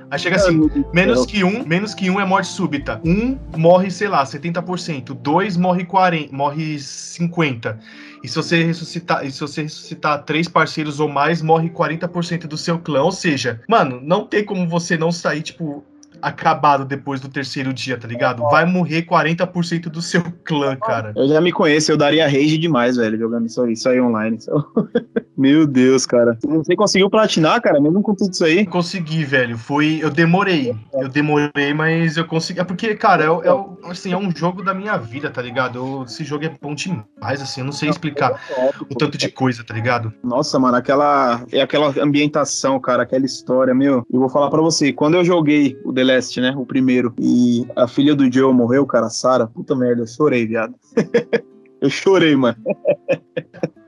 Aí 0.10 0.19
chega 0.19 0.36
assim, 0.36 0.69
menos 0.94 1.25
que 1.25 1.44
um, 1.44 1.66
menos 1.66 1.94
que 1.94 2.10
um 2.10 2.19
é 2.19 2.25
morte 2.25 2.48
súbita. 2.48 3.01
Um 3.04 3.38
morre, 3.57 3.89
sei 3.89 4.07
lá, 4.07 4.24
70%. 4.24 5.13
Dois 5.13 5.57
morre 5.57 5.86
40, 5.86 6.36
morre 6.36 6.80
50. 6.80 7.80
E 8.24 8.28
se 8.28 8.36
você 8.36 8.63
ressuscitar, 8.63 9.25
e 9.25 9.31
se 9.31 9.39
você 9.39 9.63
ressuscitar 9.63 10.24
três 10.24 10.48
parceiros 10.48 11.00
ou 11.00 11.07
mais, 11.07 11.42
morre 11.42 11.69
40% 11.69 12.48
do 12.48 12.57
seu 12.57 12.80
clã. 12.80 13.04
Ou 13.04 13.12
seja, 13.12 13.62
mano, 13.68 14.00
não 14.01 14.25
tem 14.25 14.44
como 14.44 14.68
você 14.68 14.98
não 14.98 15.12
sair, 15.12 15.42
tipo, 15.42 15.83
acabado 16.25 16.83
depois 16.83 17.22
do 17.22 17.30
terceiro 17.30 17.72
dia, 17.72 18.00
tá 18.00 18.07
ligado? 18.07 18.42
Vai 18.50 18.66
morrer 18.66 19.04
40% 19.04 19.89
do 19.89 20.02
seu 20.02 20.23
clã, 20.44 20.76
cara. 20.76 21.14
Eu 21.16 21.28
já 21.28 21.40
me 21.40 21.52
conheço, 21.52 21.92
eu 21.92 21.97
daria 21.97 22.26
rage 22.26 22.57
demais, 22.57 22.97
velho, 22.97 23.16
jogando 23.16 23.45
isso 23.45 23.61
aí, 23.61 23.73
isso 23.73 23.88
aí 23.88 24.02
online. 24.02 24.40
Meu 25.37 25.68
Deus, 25.68 26.06
cara. 26.06 26.37
Você 26.42 26.75
conseguiu 26.75 27.09
platinar, 27.09 27.61
cara, 27.61 27.80
mesmo 27.80 28.01
com 28.01 28.15
tudo 28.15 28.31
isso 28.31 28.45
aí? 28.45 28.65
Consegui, 28.65 29.25
velho. 29.25 29.57
Foi. 29.57 29.99
Eu 30.01 30.09
demorei. 30.09 30.75
Eu 30.94 31.09
demorei, 31.09 31.73
mas 31.73 32.15
eu 32.15 32.25
consegui. 32.25 32.59
É 32.59 32.63
porque, 32.63 32.95
cara, 32.95 33.25
é, 33.25 33.27
é, 33.27 33.92
assim, 33.92 34.13
é 34.13 34.18
um 34.18 34.33
jogo 34.33 34.63
da 34.63 34.73
minha 34.73 34.97
vida, 34.97 35.30
tá 35.30 35.42
ligado? 35.42 35.80
Eu, 35.80 36.04
esse 36.04 36.23
jogo 36.23 36.45
é 36.45 36.51
bom 36.61 36.73
demais, 36.73 37.42
assim. 37.42 37.61
Eu 37.61 37.65
não 37.65 37.73
sei 37.73 37.89
explicar 37.89 38.39
o 38.89 38.95
tanto 38.95 39.18
de 39.18 39.30
coisa, 39.30 39.63
tá 39.63 39.73
ligado? 39.73 40.13
Nossa, 40.23 40.57
mano, 40.57 40.77
aquela. 40.77 41.44
É 41.51 41.61
aquela 41.61 41.94
ambientação, 42.01 42.80
cara, 42.80 43.04
aquela 43.04 43.25
história, 43.25 43.73
meu. 43.73 44.06
Eu 44.11 44.19
vou 44.19 44.30
falar 44.30 44.49
pra 44.49 44.61
você, 44.61 44.94
quando 44.94 45.15
eu 45.15 45.25
joguei 45.25 45.77
o 45.83 45.92
The 45.92 46.04
Last, 46.04 46.39
né? 46.39 46.54
O 46.56 46.65
primeiro, 46.65 47.13
e 47.19 47.65
a 47.75 47.87
filha 47.87 48.15
do 48.15 48.31
Joe 48.31 48.54
morreu, 48.54 48.85
cara, 48.85 49.09
Sarah, 49.09 49.47
puta 49.47 49.75
merda, 49.75 50.01
eu 50.04 50.07
chorei, 50.07 50.45
viado. 50.45 50.75
eu 51.81 51.89
chorei, 51.89 52.35
mano. 52.35 52.57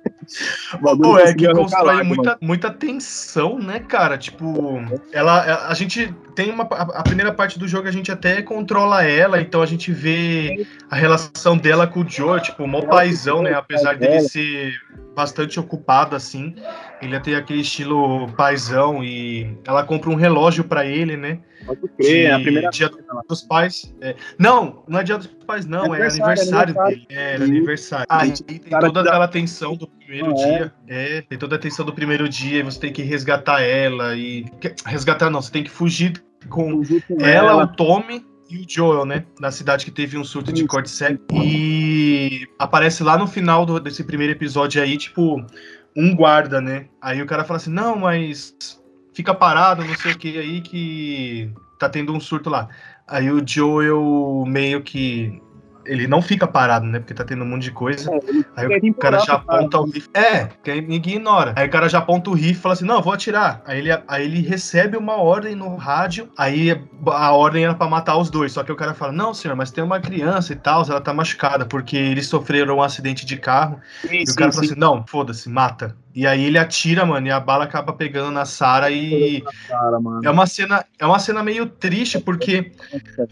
Pô, 1.01 1.17
é 1.17 1.33
que 1.33 1.51
constrói 1.53 2.03
muita, 2.03 2.37
muita 2.41 2.69
tensão, 2.69 3.59
né, 3.59 3.79
cara? 3.79 4.17
Tipo, 4.17 4.79
ela, 5.11 5.67
a 5.67 5.73
gente 5.73 6.13
tem 6.37 6.51
uma. 6.51 6.65
A 6.65 7.01
primeira 7.01 7.33
parte 7.33 7.57
do 7.57 7.67
jogo 7.67 7.87
a 7.87 7.91
gente 7.91 8.11
até 8.11 8.43
controla 8.43 9.03
ela, 9.03 9.41
então 9.41 9.59
a 9.59 9.65
gente 9.65 9.91
vê 9.91 10.67
a 10.87 10.95
relação 10.95 11.57
dela 11.57 11.87
com 11.87 12.01
o 12.01 12.07
Joe, 12.07 12.39
tipo, 12.39 12.67
mó 12.67 12.83
paizão, 12.83 13.41
né? 13.41 13.55
Apesar 13.55 13.97
dele 13.97 14.19
ser 14.21 14.79
bastante 15.15 15.59
ocupado, 15.59 16.15
assim. 16.15 16.53
Ele 17.01 17.19
tem 17.19 17.33
aquele 17.33 17.61
estilo 17.61 18.31
paizão 18.33 19.03
e 19.03 19.57
ela 19.65 19.83
compra 19.83 20.11
um 20.11 20.15
relógio 20.15 20.63
para 20.63 20.85
ele, 20.85 21.17
né? 21.17 21.39
Pode 21.65 21.81
crer, 21.97 22.27
é 22.27 22.31
a 22.31 22.39
primeira 22.39 22.69
dia 22.69 22.91
dos 23.27 23.41
pais. 23.41 23.91
É. 23.99 24.15
Não, 24.37 24.83
não 24.87 24.99
é 24.99 25.03
dia 25.03 25.17
dos 25.17 25.25
pais, 25.25 25.65
não, 25.65 25.95
é, 25.95 26.01
é 26.01 26.07
aniversário, 26.07 26.75
dele. 26.75 27.07
É, 27.09 27.31
é 27.31 27.35
aniversário. 27.35 28.05
Aí 28.07 28.31
tem 28.31 28.59
toda 28.59 29.01
aquela 29.01 29.27
tensão 29.27 29.75
do 29.75 29.87
primeiro 29.87 30.29
ah, 30.29 30.33
dia. 30.35 30.73
É. 30.87 31.17
é, 31.17 31.21
tem 31.21 31.37
toda 31.37 31.55
a 31.55 31.59
tensão 31.59 31.83
do 31.83 31.93
primeiro 31.93 32.29
dia, 32.29 32.59
e 32.59 32.63
você 32.63 32.79
tem 32.79 32.93
que 32.93 33.01
resgatar 33.01 33.63
ela 33.63 34.15
e. 34.15 34.45
Resgatar 34.85 35.31
não, 35.31 35.41
você 35.41 35.51
tem 35.51 35.63
que 35.63 35.71
fugir 35.71 36.13
com, 36.47 36.81
ela, 37.19 37.51
ela, 37.51 37.63
o 37.63 37.67
Tommy 37.67 38.25
e 38.49 38.57
o 38.57 38.65
Joel, 38.67 39.05
né? 39.05 39.25
Na 39.39 39.51
cidade 39.51 39.85
que 39.85 39.91
teve 39.91 40.17
um 40.17 40.23
surto 40.23 40.51
de 40.51 40.65
cordyceps. 40.65 41.19
E 41.33 42.47
aparece 42.57 43.03
lá 43.03 43.17
no 43.17 43.27
final 43.27 43.65
do, 43.65 43.79
desse 43.79 44.03
primeiro 44.03 44.33
episódio 44.33 44.81
aí, 44.81 44.97
tipo, 44.97 45.45
um 45.95 46.15
guarda, 46.15 46.61
né? 46.61 46.87
Aí 47.01 47.21
o 47.21 47.25
cara 47.25 47.43
fala 47.43 47.57
assim: 47.57 47.71
não, 47.71 47.97
mas 47.97 48.55
fica 49.13 49.33
parado, 49.33 49.83
não 49.83 49.95
sei 49.95 50.13
o 50.13 50.17
que 50.17 50.37
aí, 50.37 50.61
que 50.61 51.51
tá 51.79 51.89
tendo 51.89 52.13
um 52.13 52.19
surto 52.19 52.49
lá. 52.49 52.67
Aí 53.07 53.31
o 53.31 53.41
Joel 53.45 54.43
meio 54.47 54.81
que 54.81 55.41
ele 55.87 56.07
não 56.07 56.21
fica 56.21 56.45
parado, 56.45 56.85
né? 56.85 56.99
Porque 56.99 57.13
tá 57.13 57.23
tendo 57.23 57.43
um 57.43 57.47
monte 57.47 57.63
de 57.63 57.71
coisa. 57.71 58.11
É, 58.55 58.65
aí 58.65 58.89
o 58.89 58.93
cara 58.93 59.19
já 59.19 59.33
aponta 59.33 59.79
o 59.79 59.85
rifle. 59.85 60.11
É, 60.13 60.45
que 60.63 60.81
ninguém 60.81 61.15
ignora. 61.15 61.53
Aí 61.55 61.67
o 61.67 61.71
cara 61.71 61.89
já 61.89 61.99
aponta 61.99 62.29
o 62.29 62.33
rifle 62.33 62.51
e 62.51 62.55
fala 62.55 62.73
assim: 62.73 62.85
não, 62.85 63.01
vou 63.01 63.13
atirar. 63.13 63.61
Aí 63.65 63.79
ele, 63.79 63.91
aí 64.07 64.25
ele 64.25 64.41
recebe 64.41 64.97
uma 64.97 65.15
ordem 65.15 65.55
no 65.55 65.75
rádio. 65.75 66.29
Aí 66.37 66.79
a 67.05 67.31
ordem 67.31 67.63
era 67.63 67.73
pra 67.73 67.87
matar 67.87 68.17
os 68.17 68.29
dois. 68.29 68.51
Só 68.51 68.63
que 68.63 68.71
o 68.71 68.75
cara 68.75 68.93
fala: 68.93 69.11
não, 69.11 69.33
senhor, 69.33 69.55
mas 69.55 69.71
tem 69.71 69.83
uma 69.83 69.99
criança 69.99 70.53
e 70.53 70.55
tal, 70.55 70.83
ela 70.83 71.01
tá 71.01 71.13
machucada, 71.13 71.65
porque 71.65 71.97
eles 71.97 72.27
sofreram 72.27 72.77
um 72.77 72.81
acidente 72.81 73.25
de 73.25 73.37
carro. 73.37 73.79
Sim, 74.01 74.23
e 74.27 74.31
o 74.31 74.35
cara 74.35 74.51
sim, 74.51 74.55
fala 74.55 74.67
sim. 74.67 74.71
assim: 74.71 74.79
não, 74.79 75.05
foda-se, 75.07 75.49
mata. 75.49 75.95
E 76.15 76.25
aí 76.25 76.45
ele 76.45 76.57
atira, 76.57 77.05
mano, 77.05 77.27
e 77.27 77.31
a 77.31 77.39
bala 77.39 77.65
acaba 77.65 77.93
pegando 77.93 78.31
na 78.31 78.43
Sara 78.43 78.89
e 78.89 79.43
é 80.23 80.29
uma 80.29 80.47
cena, 80.47 80.83
é 80.97 81.05
uma 81.05 81.19
cena 81.19 81.43
meio 81.43 81.67
triste 81.67 82.19
porque 82.19 82.71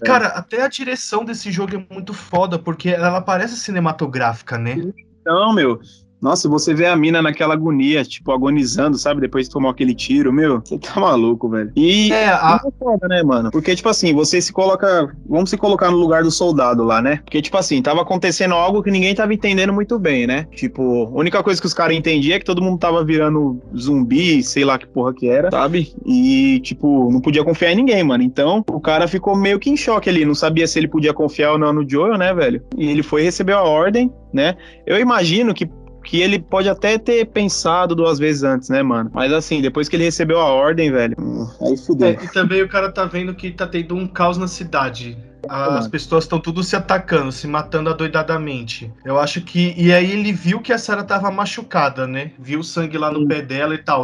cara, 0.06 0.28
até 0.28 0.62
a 0.62 0.68
direção 0.68 1.26
desse 1.26 1.52
jogo 1.52 1.76
é 1.76 1.94
muito 1.94 2.14
foda 2.14 2.60
porque 2.60 2.90
ela 2.90 3.22
parece 3.22 3.58
cinematográfica, 3.58 4.58
né? 4.58 4.76
Então, 5.22 5.52
meu, 5.54 5.80
nossa, 6.26 6.50
você 6.50 6.74
vê 6.74 6.88
a 6.88 6.96
mina 6.96 7.22
naquela 7.22 7.54
agonia, 7.54 8.04
tipo, 8.04 8.32
agonizando, 8.32 8.98
sabe? 8.98 9.22
Depois 9.22 9.46
de 9.46 9.54
tomar 9.54 9.70
aquele 9.70 9.94
tiro, 9.94 10.34
meu, 10.34 10.60
você 10.60 10.80
tá 10.80 11.00
maluco, 11.00 11.48
velho. 11.48 11.72
E 11.76 12.12
é, 12.12 12.30
a... 12.30 12.60
é 12.66 12.72
foda, 12.80 13.08
né, 13.08 13.22
mano? 13.22 13.52
Porque, 13.52 13.76
tipo 13.76 13.88
assim, 13.88 14.12
você 14.12 14.42
se 14.42 14.52
coloca. 14.52 15.16
Vamos 15.30 15.52
se 15.52 15.58
colocar 15.58 15.92
no 15.92 15.98
lugar 15.98 16.24
do 16.24 16.32
soldado 16.32 16.84
lá, 16.84 17.00
né? 17.00 17.18
Porque, 17.18 17.44
tipo 17.44 17.56
assim, 17.56 17.80
tava 17.80 18.02
acontecendo 18.02 18.56
algo 18.56 18.82
que 18.82 18.90
ninguém 18.90 19.14
tava 19.14 19.36
entendendo 19.36 19.72
muito 19.72 20.00
bem, 20.00 20.26
né? 20.26 20.48
Tipo, 20.56 21.04
a 21.04 21.20
única 21.20 21.44
coisa 21.44 21.62
que 21.62 21.68
os 21.68 21.76
caras 21.76 21.96
entendiam 21.96 22.36
é 22.36 22.40
que 22.40 22.46
todo 22.46 22.60
mundo 22.60 22.80
tava 22.80 23.06
virando 23.06 23.62
zumbi, 23.78 24.42
sei 24.42 24.66
lá 24.66 24.80
que 24.80 24.88
porra 24.88 25.14
que 25.14 25.30
era, 25.30 25.52
sabe? 25.52 25.94
E, 26.04 26.60
tipo, 26.62 27.12
não 27.12 27.22
podia 27.22 27.44
confiar 27.44 27.72
em 27.72 27.76
ninguém, 27.76 28.04
mano. 28.04 28.24
Então, 28.24 28.66
o 28.72 28.82
cara 28.82 29.08
ficou 29.08 29.38
meio 29.38 29.60
que 29.60 29.70
em 29.70 29.78
choque 29.78 30.10
ali, 30.10 30.26
não 30.26 30.34
sabia 30.34 30.66
se 30.66 30.80
ele 30.80 30.88
podia 30.88 31.14
confiar 31.14 31.52
ou 31.52 31.60
não 31.60 31.72
no 31.72 31.88
Joel, 31.88 32.18
né, 32.18 32.34
velho? 32.34 32.64
E 32.76 32.90
ele 32.90 33.04
foi 33.04 33.22
receber 33.22 33.54
a 33.54 33.62
ordem, 33.62 34.12
né? 34.34 34.56
Eu 34.88 35.00
imagino 35.00 35.54
que 35.54 35.70
que 36.06 36.22
ele 36.22 36.40
pode 36.40 36.70
até 36.70 36.98
ter 36.98 37.26
pensado 37.26 37.96
duas 37.96 38.20
vezes 38.20 38.44
antes, 38.44 38.70
né, 38.70 38.82
mano? 38.84 39.10
Mas 39.14 39.34
assim, 39.34 39.62
depois 39.62 39.90
que 39.90 39.96
ele 39.96 40.04
recebeu 40.04 40.40
a 40.40 40.46
ordem, 40.46 40.92
velho, 40.92 41.16
hum, 41.20 41.48
aí 41.62 41.76
fudeu. 41.76 42.10
É, 42.10 42.12
e 42.24 42.28
também 42.32 42.62
o 42.62 42.70
cara 42.70 42.92
tá 42.92 43.06
vendo 43.06 43.34
que 43.34 43.52
tá 43.52 43.68
tendo 43.68 43.96
um 43.96 44.08
caos 44.08 44.38
na 44.38 44.48
cidade. 44.48 45.18
As 45.48 45.88
pessoas 45.88 46.24
estão 46.24 46.40
tudo 46.40 46.64
se 46.64 46.76
atacando, 46.76 47.32
se 47.32 47.48
matando 47.48 47.90
adoidadamente. 47.90 48.92
Eu 49.04 49.20
acho 49.20 49.42
que. 49.42 49.76
E 49.78 49.94
aí 49.94 50.12
ele 50.12 50.34
viu 50.34 50.60
que 50.60 50.74
a 50.74 50.78
Sarah 50.78 51.04
tava 51.04 51.30
machucada, 51.30 52.08
né? 52.08 52.32
Viu 52.40 52.64
sangue 52.64 52.98
lá 52.98 53.12
no 53.12 53.20
Sim. 53.20 53.28
pé 53.28 53.42
dela 53.44 53.76
e 53.76 53.78
tal. 53.78 54.04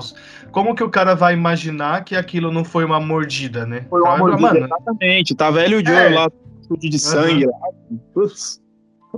Como 0.51 0.75
que 0.75 0.84
o 0.84 0.89
cara 0.89 1.15
vai 1.15 1.34
imaginar 1.34 2.03
que 2.03 2.15
aquilo 2.15 2.51
não 2.51 2.63
foi 2.63 2.86
uma 2.86 3.00
mordida, 3.00 3.65
né? 3.65 3.86
Foi 3.89 4.01
uma 4.01 4.17
mordida, 4.17 4.41
mano, 4.41 4.65
exatamente. 4.65 5.34
Tá 5.34 5.50
velho 5.50 5.79
o 5.79 5.86
Joe 5.86 5.96
é. 5.96 6.10
lá, 6.10 6.29
de 6.77 7.00
sangue 7.00 7.46
uhum. 7.48 7.51
lá. 7.51 7.67
Putz. 8.13 8.61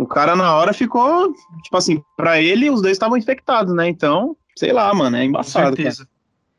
O 0.03 0.07
cara 0.07 0.36
na 0.36 0.53
hora 0.53 0.74
ficou, 0.74 1.33
tipo 1.63 1.77
assim, 1.77 2.03
para 2.17 2.41
ele 2.41 2.69
os 2.69 2.81
dois 2.81 2.91
estavam 2.91 3.15
infectados, 3.15 3.74
né? 3.74 3.88
Então, 3.88 4.36
sei 4.53 4.74
lá, 4.74 4.93
mano, 4.93 5.15
é 5.15 5.24
embaçado. 5.24 5.69
Com 5.69 5.75
certeza. 5.77 6.05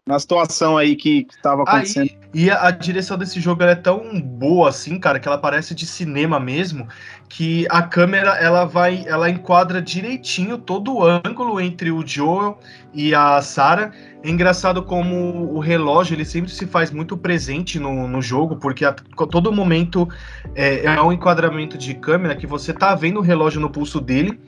Na 0.06 0.18
situação 0.18 0.76
aí 0.76 0.96
que, 0.96 1.24
que 1.24 1.40
tava 1.40 1.62
acontecendo. 1.62 2.10
Aí, 2.10 2.18
e 2.34 2.50
a, 2.50 2.66
a, 2.66 2.70
direção 2.70 3.16
desse 3.16 3.40
jogo 3.40 3.62
é 3.62 3.74
tão 3.74 4.20
boa 4.20 4.68
assim, 4.68 4.98
cara, 4.98 5.18
que 5.18 5.26
ela 5.26 5.38
parece 5.38 5.74
de 5.74 5.86
cinema 5.86 6.38
mesmo, 6.38 6.86
que 7.26 7.66
a 7.70 7.80
câmera 7.80 8.32
ela 8.36 8.66
vai, 8.66 9.02
ela 9.06 9.30
enquadra 9.30 9.80
direitinho 9.80 10.58
todo 10.58 10.96
o 10.96 11.02
ângulo 11.02 11.58
entre 11.58 11.90
o 11.90 12.06
Joel 12.06 12.58
e 12.92 13.14
a 13.14 13.40
Sarah 13.40 13.92
é 14.22 14.28
engraçado 14.28 14.82
como 14.82 15.54
o 15.54 15.58
relógio 15.58 16.14
ele 16.14 16.24
sempre 16.24 16.50
se 16.50 16.66
faz 16.66 16.90
muito 16.90 17.16
presente 17.16 17.78
no, 17.78 18.06
no 18.06 18.20
jogo, 18.20 18.56
porque 18.56 18.84
a 18.84 18.92
todo 18.92 19.50
momento 19.50 20.06
é, 20.54 20.84
é 20.84 21.02
um 21.02 21.12
enquadramento 21.12 21.78
de 21.78 21.94
câmera 21.94 22.36
que 22.36 22.46
você 22.46 22.74
tá 22.74 22.94
vendo 22.94 23.20
o 23.20 23.22
relógio 23.22 23.60
no 23.60 23.70
pulso 23.70 24.02
dele 24.02 24.38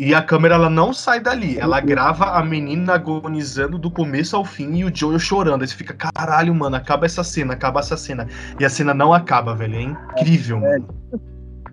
e 0.00 0.14
a 0.14 0.22
câmera 0.22 0.54
ela 0.54 0.70
não 0.70 0.94
sai 0.94 1.20
dali. 1.20 1.58
Ela 1.58 1.78
grava 1.78 2.30
a 2.30 2.42
menina 2.42 2.94
agonizando 2.94 3.76
do 3.76 3.90
começo 3.90 4.34
ao 4.34 4.46
fim 4.46 4.76
e 4.76 4.84
o 4.86 4.90
Joel 4.94 5.18
chorando. 5.18 5.60
Aí 5.60 5.68
você 5.68 5.76
fica, 5.76 5.92
caralho, 5.92 6.54
mano, 6.54 6.74
acaba 6.74 7.04
essa 7.04 7.22
cena, 7.22 7.52
acaba 7.52 7.80
essa 7.80 7.98
cena. 7.98 8.26
E 8.58 8.64
a 8.64 8.70
cena 8.70 8.94
não 8.94 9.12
acaba, 9.12 9.54
velho. 9.54 9.76
É 9.76 9.82
incrível, 9.82 10.56
é, 10.56 10.60
mano. 10.78 10.88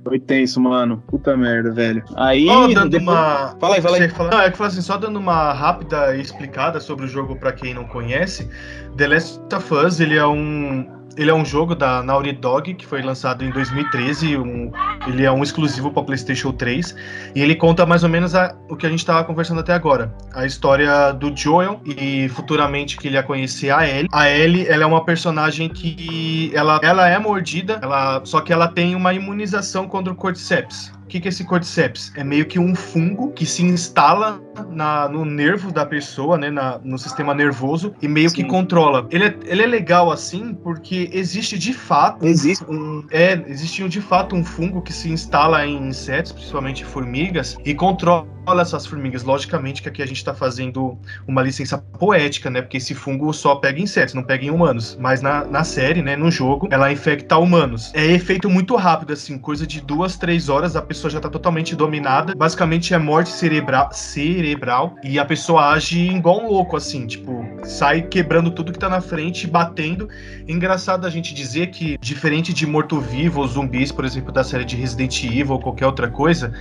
Foi 0.03 0.19
tenso, 0.19 0.59
mano. 0.59 1.01
Puta 1.07 1.37
merda, 1.37 1.71
velho. 1.71 2.03
Aí. 2.17 2.49
Oh, 2.49 2.67
dando 2.67 2.89
depois... 2.89 3.07
uma. 3.07 3.55
Fala 3.61 3.75
aí, 3.75 3.81
fala 3.81 3.95
aí. 3.95 4.09
Fala... 4.09 4.29
Não, 4.29 4.41
é 4.41 4.51
que 4.51 4.61
assim, 4.61 4.81
só 4.81 4.97
dando 4.97 5.17
uma 5.17 5.53
rápida 5.53 6.13
explicada 6.17 6.81
sobre 6.81 7.05
o 7.05 7.07
jogo 7.07 7.37
para 7.37 7.53
quem 7.53 7.73
não 7.73 7.85
conhece. 7.85 8.49
The 8.97 9.07
Last 9.07 9.39
of 9.55 9.73
Us, 9.73 10.01
ele 10.01 10.17
é 10.17 10.27
um 10.27 10.85
ele 11.17 11.31
é 11.31 11.33
um 11.33 11.43
jogo 11.43 11.75
da 11.75 12.03
Naughty 12.03 12.31
Dog 12.33 12.73
que 12.75 12.85
foi 12.85 13.01
lançado 13.01 13.43
em 13.43 13.49
2013. 13.49 14.37
Um, 14.37 14.71
ele 15.07 15.25
é 15.25 15.31
um 15.31 15.41
exclusivo 15.41 15.91
para 15.91 16.03
PlayStation 16.03 16.51
3 16.51 16.95
e 17.35 17.41
ele 17.41 17.55
conta 17.55 17.85
mais 17.85 18.03
ou 18.03 18.09
menos 18.09 18.35
a, 18.35 18.55
o 18.69 18.75
que 18.75 18.85
a 18.85 18.89
gente 18.89 18.99
estava 18.99 19.23
conversando 19.23 19.59
até 19.59 19.73
agora, 19.73 20.13
a 20.33 20.45
história 20.45 21.11
do 21.11 21.35
Joel 21.35 21.81
e 21.85 22.29
futuramente 22.29 22.97
que 22.97 23.07
ele 23.07 23.15
ia 23.15 23.23
conhecer 23.23 23.71
a 23.71 23.87
Ellie. 23.87 24.07
A 24.11 24.29
Ellie, 24.29 24.67
ela 24.67 24.83
é 24.83 24.85
uma 24.85 25.03
personagem 25.03 25.67
que 25.69 26.51
ela, 26.53 26.79
ela 26.83 27.09
é 27.09 27.17
mordida, 27.17 27.79
ela 27.81 28.21
só 28.23 28.39
que 28.41 28.53
ela 28.53 28.67
tem 28.67 28.95
uma 28.95 29.13
imunização 29.13 29.87
contra 29.87 30.13
o 30.13 30.15
Cordyceps. 30.15 30.91
O 31.07 31.09
que, 31.09 31.21
que 31.21 31.29
é 31.29 31.29
esse 31.29 31.45
cordyceps? 31.45 32.11
É 32.17 32.23
meio 32.23 32.45
que 32.45 32.59
um 32.59 32.75
fungo 32.75 33.31
que 33.31 33.45
se 33.45 33.63
instala 33.63 34.41
na, 34.69 35.07
no 35.07 35.23
nervo 35.23 35.71
da 35.71 35.85
pessoa, 35.85 36.37
né, 36.37 36.49
na, 36.51 36.81
no 36.83 36.99
sistema 36.99 37.33
nervoso 37.33 37.95
e 38.01 38.09
meio 38.09 38.29
Sim. 38.29 38.35
que 38.35 38.43
controla. 38.43 39.07
Ele 39.09 39.23
é, 39.23 39.37
ele 39.45 39.63
é 39.63 39.67
legal 39.67 40.11
assim 40.11 40.53
porque 40.53 41.09
existe 41.13 41.57
de 41.57 41.71
fato 41.71 42.25
existe 42.25 42.65
um 42.67 43.05
é 43.09 43.41
existe 43.47 43.87
de 43.87 44.01
fato 44.01 44.35
um 44.35 44.43
fungo 44.43 44.81
que 44.81 44.91
se 44.91 45.09
instala 45.09 45.65
em 45.65 45.87
insetos, 45.87 46.33
principalmente 46.33 46.83
formigas 46.83 47.57
e 47.63 47.73
controla 47.73 48.27
essas 48.61 48.85
formigas. 48.85 49.23
Logicamente 49.23 49.81
que 49.81 49.89
aqui 49.89 50.01
a 50.01 50.05
gente 50.05 50.17
está 50.17 50.33
fazendo 50.33 50.97
uma 51.27 51.41
licença 51.41 51.77
poética, 51.77 52.49
né? 52.49 52.61
Porque 52.61 52.77
esse 52.77 52.93
fungo 52.93 53.33
só 53.33 53.55
pega 53.55 53.79
insetos, 53.79 54.13
não 54.13 54.23
pega 54.23 54.45
em 54.45 54.49
humanos. 54.49 54.97
Mas 54.99 55.21
na, 55.21 55.43
na 55.45 55.63
série, 55.63 56.01
né? 56.01 56.15
No 56.15 56.31
jogo, 56.31 56.67
ela 56.71 56.91
infecta 56.91 57.37
humanos. 57.37 57.91
É 57.93 58.05
efeito 58.05 58.49
muito 58.49 58.75
rápido, 58.75 59.13
assim, 59.13 59.37
coisa 59.37 59.67
de 59.67 59.81
duas, 59.81 60.17
três 60.17 60.47
horas, 60.47 60.75
a 60.75 60.81
pessoa 60.81 60.96
já 61.09 61.19
tá 61.19 61.29
totalmente 61.29 61.75
dominada. 61.75 62.33
Basicamente 62.35 62.93
é 62.93 62.97
morte 62.97 63.29
cerebral, 63.29 63.89
cerebral 63.91 64.95
e 65.03 65.19
a 65.19 65.25
pessoa 65.25 65.73
age 65.73 65.99
igual 65.99 66.43
um 66.43 66.47
louco, 66.47 66.75
assim, 66.75 67.05
tipo, 67.05 67.45
sai 67.63 68.01
quebrando 68.01 68.51
tudo 68.51 68.71
que 68.71 68.79
tá 68.79 68.89
na 68.89 69.01
frente, 69.01 69.47
batendo. 69.47 70.09
Engraçado 70.47 71.05
a 71.05 71.09
gente 71.09 71.33
dizer 71.33 71.67
que, 71.67 71.97
diferente 71.99 72.53
de 72.53 72.65
morto-vivo 72.65 73.41
ou 73.41 73.47
zumbis, 73.47 73.91
por 73.91 74.05
exemplo, 74.05 74.31
da 74.31 74.43
série 74.43 74.65
de 74.65 74.75
Resident 74.75 75.23
Evil 75.23 75.51
ou 75.51 75.59
qualquer 75.59 75.85
outra 75.85 76.09
coisa, 76.09 76.53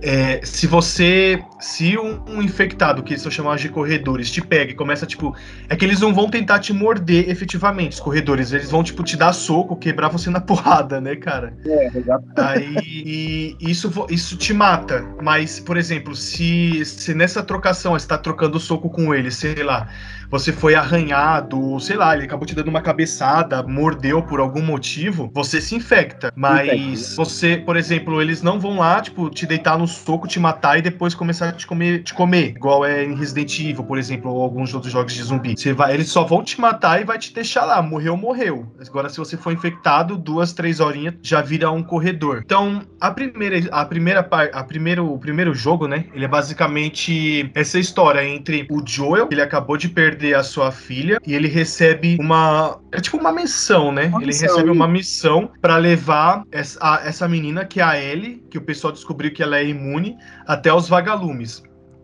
é, 0.00 0.40
se 0.44 0.66
você 0.66 1.42
se 1.60 1.96
um, 1.96 2.20
um, 2.28 2.42
infectado, 2.42 3.02
que 3.02 3.16
são 3.16 3.30
chamados 3.30 3.60
de 3.60 3.68
corredores, 3.68 4.30
te 4.30 4.40
pega 4.40 4.72
e 4.72 4.74
começa, 4.74 5.06
tipo. 5.06 5.34
É 5.68 5.76
que 5.76 5.84
eles 5.84 6.00
não 6.00 6.12
vão 6.12 6.28
tentar 6.28 6.58
te 6.58 6.72
morder 6.72 7.28
efetivamente, 7.28 7.92
os 7.92 8.00
corredores. 8.00 8.52
Eles 8.52 8.70
vão, 8.70 8.82
tipo, 8.82 9.02
te 9.02 9.16
dar 9.16 9.32
soco, 9.32 9.76
quebrar 9.76 10.08
você 10.08 10.30
na 10.30 10.40
porrada, 10.42 11.00
né, 11.00 11.16
cara? 11.16 11.54
É, 11.64 11.86
exato. 11.86 12.24
Aí 12.36 13.56
isso, 13.60 13.81
isso 14.10 14.36
te 14.36 14.52
mata. 14.52 15.04
Mas, 15.22 15.60
por 15.60 15.76
exemplo, 15.76 16.14
se, 16.14 16.84
se 16.84 17.14
nessa 17.14 17.42
trocação 17.42 17.92
você 17.92 18.06
tá 18.06 18.18
trocando 18.18 18.58
soco 18.60 18.90
com 18.90 19.14
ele, 19.14 19.30
sei 19.30 19.62
lá 19.62 19.88
você 20.32 20.50
foi 20.50 20.74
arranhado, 20.74 21.78
sei 21.78 21.94
lá, 21.94 22.14
ele 22.16 22.24
acabou 22.24 22.46
te 22.46 22.54
dando 22.54 22.68
uma 22.68 22.80
cabeçada, 22.80 23.62
mordeu 23.62 24.22
por 24.22 24.40
algum 24.40 24.62
motivo, 24.62 25.30
você 25.34 25.60
se 25.60 25.74
infecta. 25.74 26.32
Mas 26.34 27.14
você, 27.14 27.58
por 27.58 27.76
exemplo, 27.76 28.20
eles 28.22 28.40
não 28.40 28.58
vão 28.58 28.78
lá, 28.78 29.02
tipo, 29.02 29.28
te 29.28 29.44
deitar 29.44 29.78
no 29.78 29.86
soco, 29.86 30.26
te 30.26 30.40
matar 30.40 30.78
e 30.78 30.82
depois 30.82 31.14
começar 31.14 31.50
a 31.50 31.52
te 31.52 31.66
comer, 31.66 32.02
te 32.02 32.14
comer, 32.14 32.54
igual 32.56 32.82
é 32.82 33.04
em 33.04 33.14
Resident 33.14 33.60
Evil, 33.60 33.84
por 33.84 33.98
exemplo, 33.98 34.32
ou 34.32 34.42
alguns 34.42 34.72
outros 34.72 34.90
jogos 34.90 35.12
de 35.12 35.22
zumbi. 35.22 35.54
Você 35.54 35.74
vai, 35.74 35.92
eles 35.92 36.08
só 36.08 36.24
vão 36.24 36.42
te 36.42 36.58
matar 36.58 36.98
e 37.02 37.04
vai 37.04 37.18
te 37.18 37.34
deixar 37.34 37.66
lá, 37.66 37.82
morreu, 37.82 38.16
morreu. 38.16 38.72
Agora, 38.88 39.10
se 39.10 39.18
você 39.18 39.36
for 39.36 39.52
infectado, 39.52 40.16
duas, 40.16 40.54
três 40.54 40.80
horinhas 40.80 41.14
já 41.20 41.42
vira 41.42 41.70
um 41.70 41.82
corredor. 41.82 42.40
Então, 42.42 42.80
a 42.98 43.10
primeira, 43.10 43.58
a 43.72 43.84
primeira 43.86 44.22
parte, 44.22 44.54
a 44.54 44.62
primeiro, 44.62 45.10
o 45.10 45.18
primeiro 45.18 45.54
jogo, 45.54 45.88
né? 45.88 46.04
Ele 46.14 46.24
é 46.24 46.28
basicamente 46.28 47.50
essa 47.54 47.78
história 47.78 48.22
entre 48.22 48.66
o 48.70 48.82
Joel, 48.86 49.28
ele 49.30 49.40
acabou 49.40 49.76
de 49.76 49.88
perder 49.88 50.34
a 50.34 50.42
sua 50.42 50.70
filha 50.70 51.18
e 51.26 51.34
ele 51.34 51.48
recebe 51.48 52.18
uma. 52.20 52.78
É 52.92 53.00
tipo 53.00 53.16
uma 53.16 53.32
missão, 53.32 53.90
né? 53.90 54.06
Uma 54.06 54.18
ele 54.18 54.26
missão, 54.26 54.48
recebe 54.48 54.70
uma 54.70 54.86
missão 54.86 55.50
para 55.60 55.76
levar 55.78 56.44
essa, 56.52 56.78
a, 56.80 57.00
essa 57.06 57.26
menina, 57.26 57.64
que 57.64 57.80
é 57.80 57.82
a 57.82 57.98
Ellie, 57.98 58.44
que 58.50 58.58
o 58.58 58.62
pessoal 58.62 58.92
descobriu 58.92 59.32
que 59.32 59.42
ela 59.42 59.56
é 59.56 59.66
imune, 59.66 60.16
até 60.46 60.72
os 60.72 60.88
vagalumes. 60.88 61.62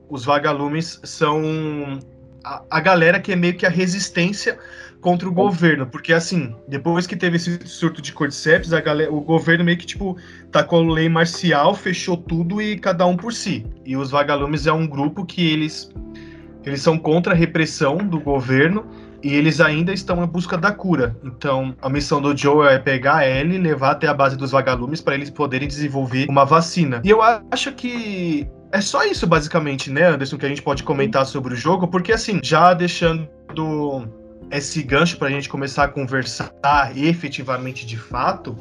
Os 0.09 0.25
vagalumes 0.25 0.99
são 1.05 2.01
a, 2.45 2.63
a 2.71 2.81
galera 2.81 3.21
que 3.21 3.33
é 3.33 3.37
meio 3.37 3.55
que 3.55 3.67
a 3.67 3.71
resistência 3.71 4.59
contra 5.01 5.29
o 5.29 5.33
governo, 5.33 5.87
porque 5.87 6.13
assim, 6.13 6.55
depois 6.67 7.07
que 7.07 7.17
teve 7.17 7.37
esse 7.37 7.59
surto 7.67 8.03
de 8.03 8.13
cordyceps, 8.13 8.73
a 8.73 8.81
galera, 8.81 9.13
o 9.13 9.21
governo 9.21 9.65
meio 9.65 9.79
que 9.79 9.87
tipo 9.87 10.17
tacou 10.51 10.83
lei 10.83 11.09
marcial, 11.09 11.75
fechou 11.75 12.17
tudo 12.17 12.61
e 12.61 12.79
cada 12.79 13.07
um 13.07 13.17
por 13.17 13.33
si. 13.33 13.65
E 13.85 13.97
os 13.97 14.11
vagalumes 14.11 14.67
é 14.67 14.73
um 14.73 14.87
grupo 14.87 15.25
que 15.25 15.51
eles 15.51 15.91
eles 16.65 16.83
são 16.83 16.99
contra 16.99 17.33
a 17.33 17.37
repressão 17.37 17.97
do 17.97 18.21
governo 18.21 18.85
e 19.23 19.35
eles 19.35 19.61
ainda 19.61 19.93
estão 19.93 20.23
em 20.23 20.27
busca 20.27 20.57
da 20.57 20.71
cura. 20.71 21.17
Então, 21.25 21.75
a 21.81 21.89
missão 21.89 22.21
do 22.21 22.37
Joe 22.37 22.69
é 22.69 22.79
pegar 22.79 23.19
a 23.19 23.29
Ellie 23.29 23.57
e 23.57 23.61
levar 23.61 23.93
até 23.93 24.07
a 24.07 24.15
base 24.15 24.37
dos 24.37 24.51
vagalumes 24.51 25.01
para 25.01 25.15
eles 25.15 25.31
poderem 25.31 25.67
desenvolver 25.67 26.27
uma 26.29 26.45
vacina. 26.45 27.01
E 27.05 27.11
eu 27.11 27.21
acho 27.23 27.73
que 27.73 28.47
é 28.71 28.81
só 28.81 29.05
isso, 29.05 29.27
basicamente, 29.27 29.91
né, 29.91 30.09
Anderson, 30.09 30.37
que 30.37 30.47
a 30.47 30.49
gente 30.49 30.63
pode 30.63 30.83
comentar 30.83 31.25
sobre 31.25 31.55
o 31.55 31.57
jogo, 31.57 31.89
porque 31.89 32.13
assim, 32.13 32.39
já 32.43 32.75
deixando 32.75 33.29
esse 34.51 34.83
gancho 34.83 35.19
para 35.19 35.29
a 35.29 35.31
gente 35.31 35.49
começar 35.49 35.85
a 35.85 35.89
conversar 35.89 36.53
efetivamente 36.97 37.87
de 37.87 37.97
fato, 37.97 38.57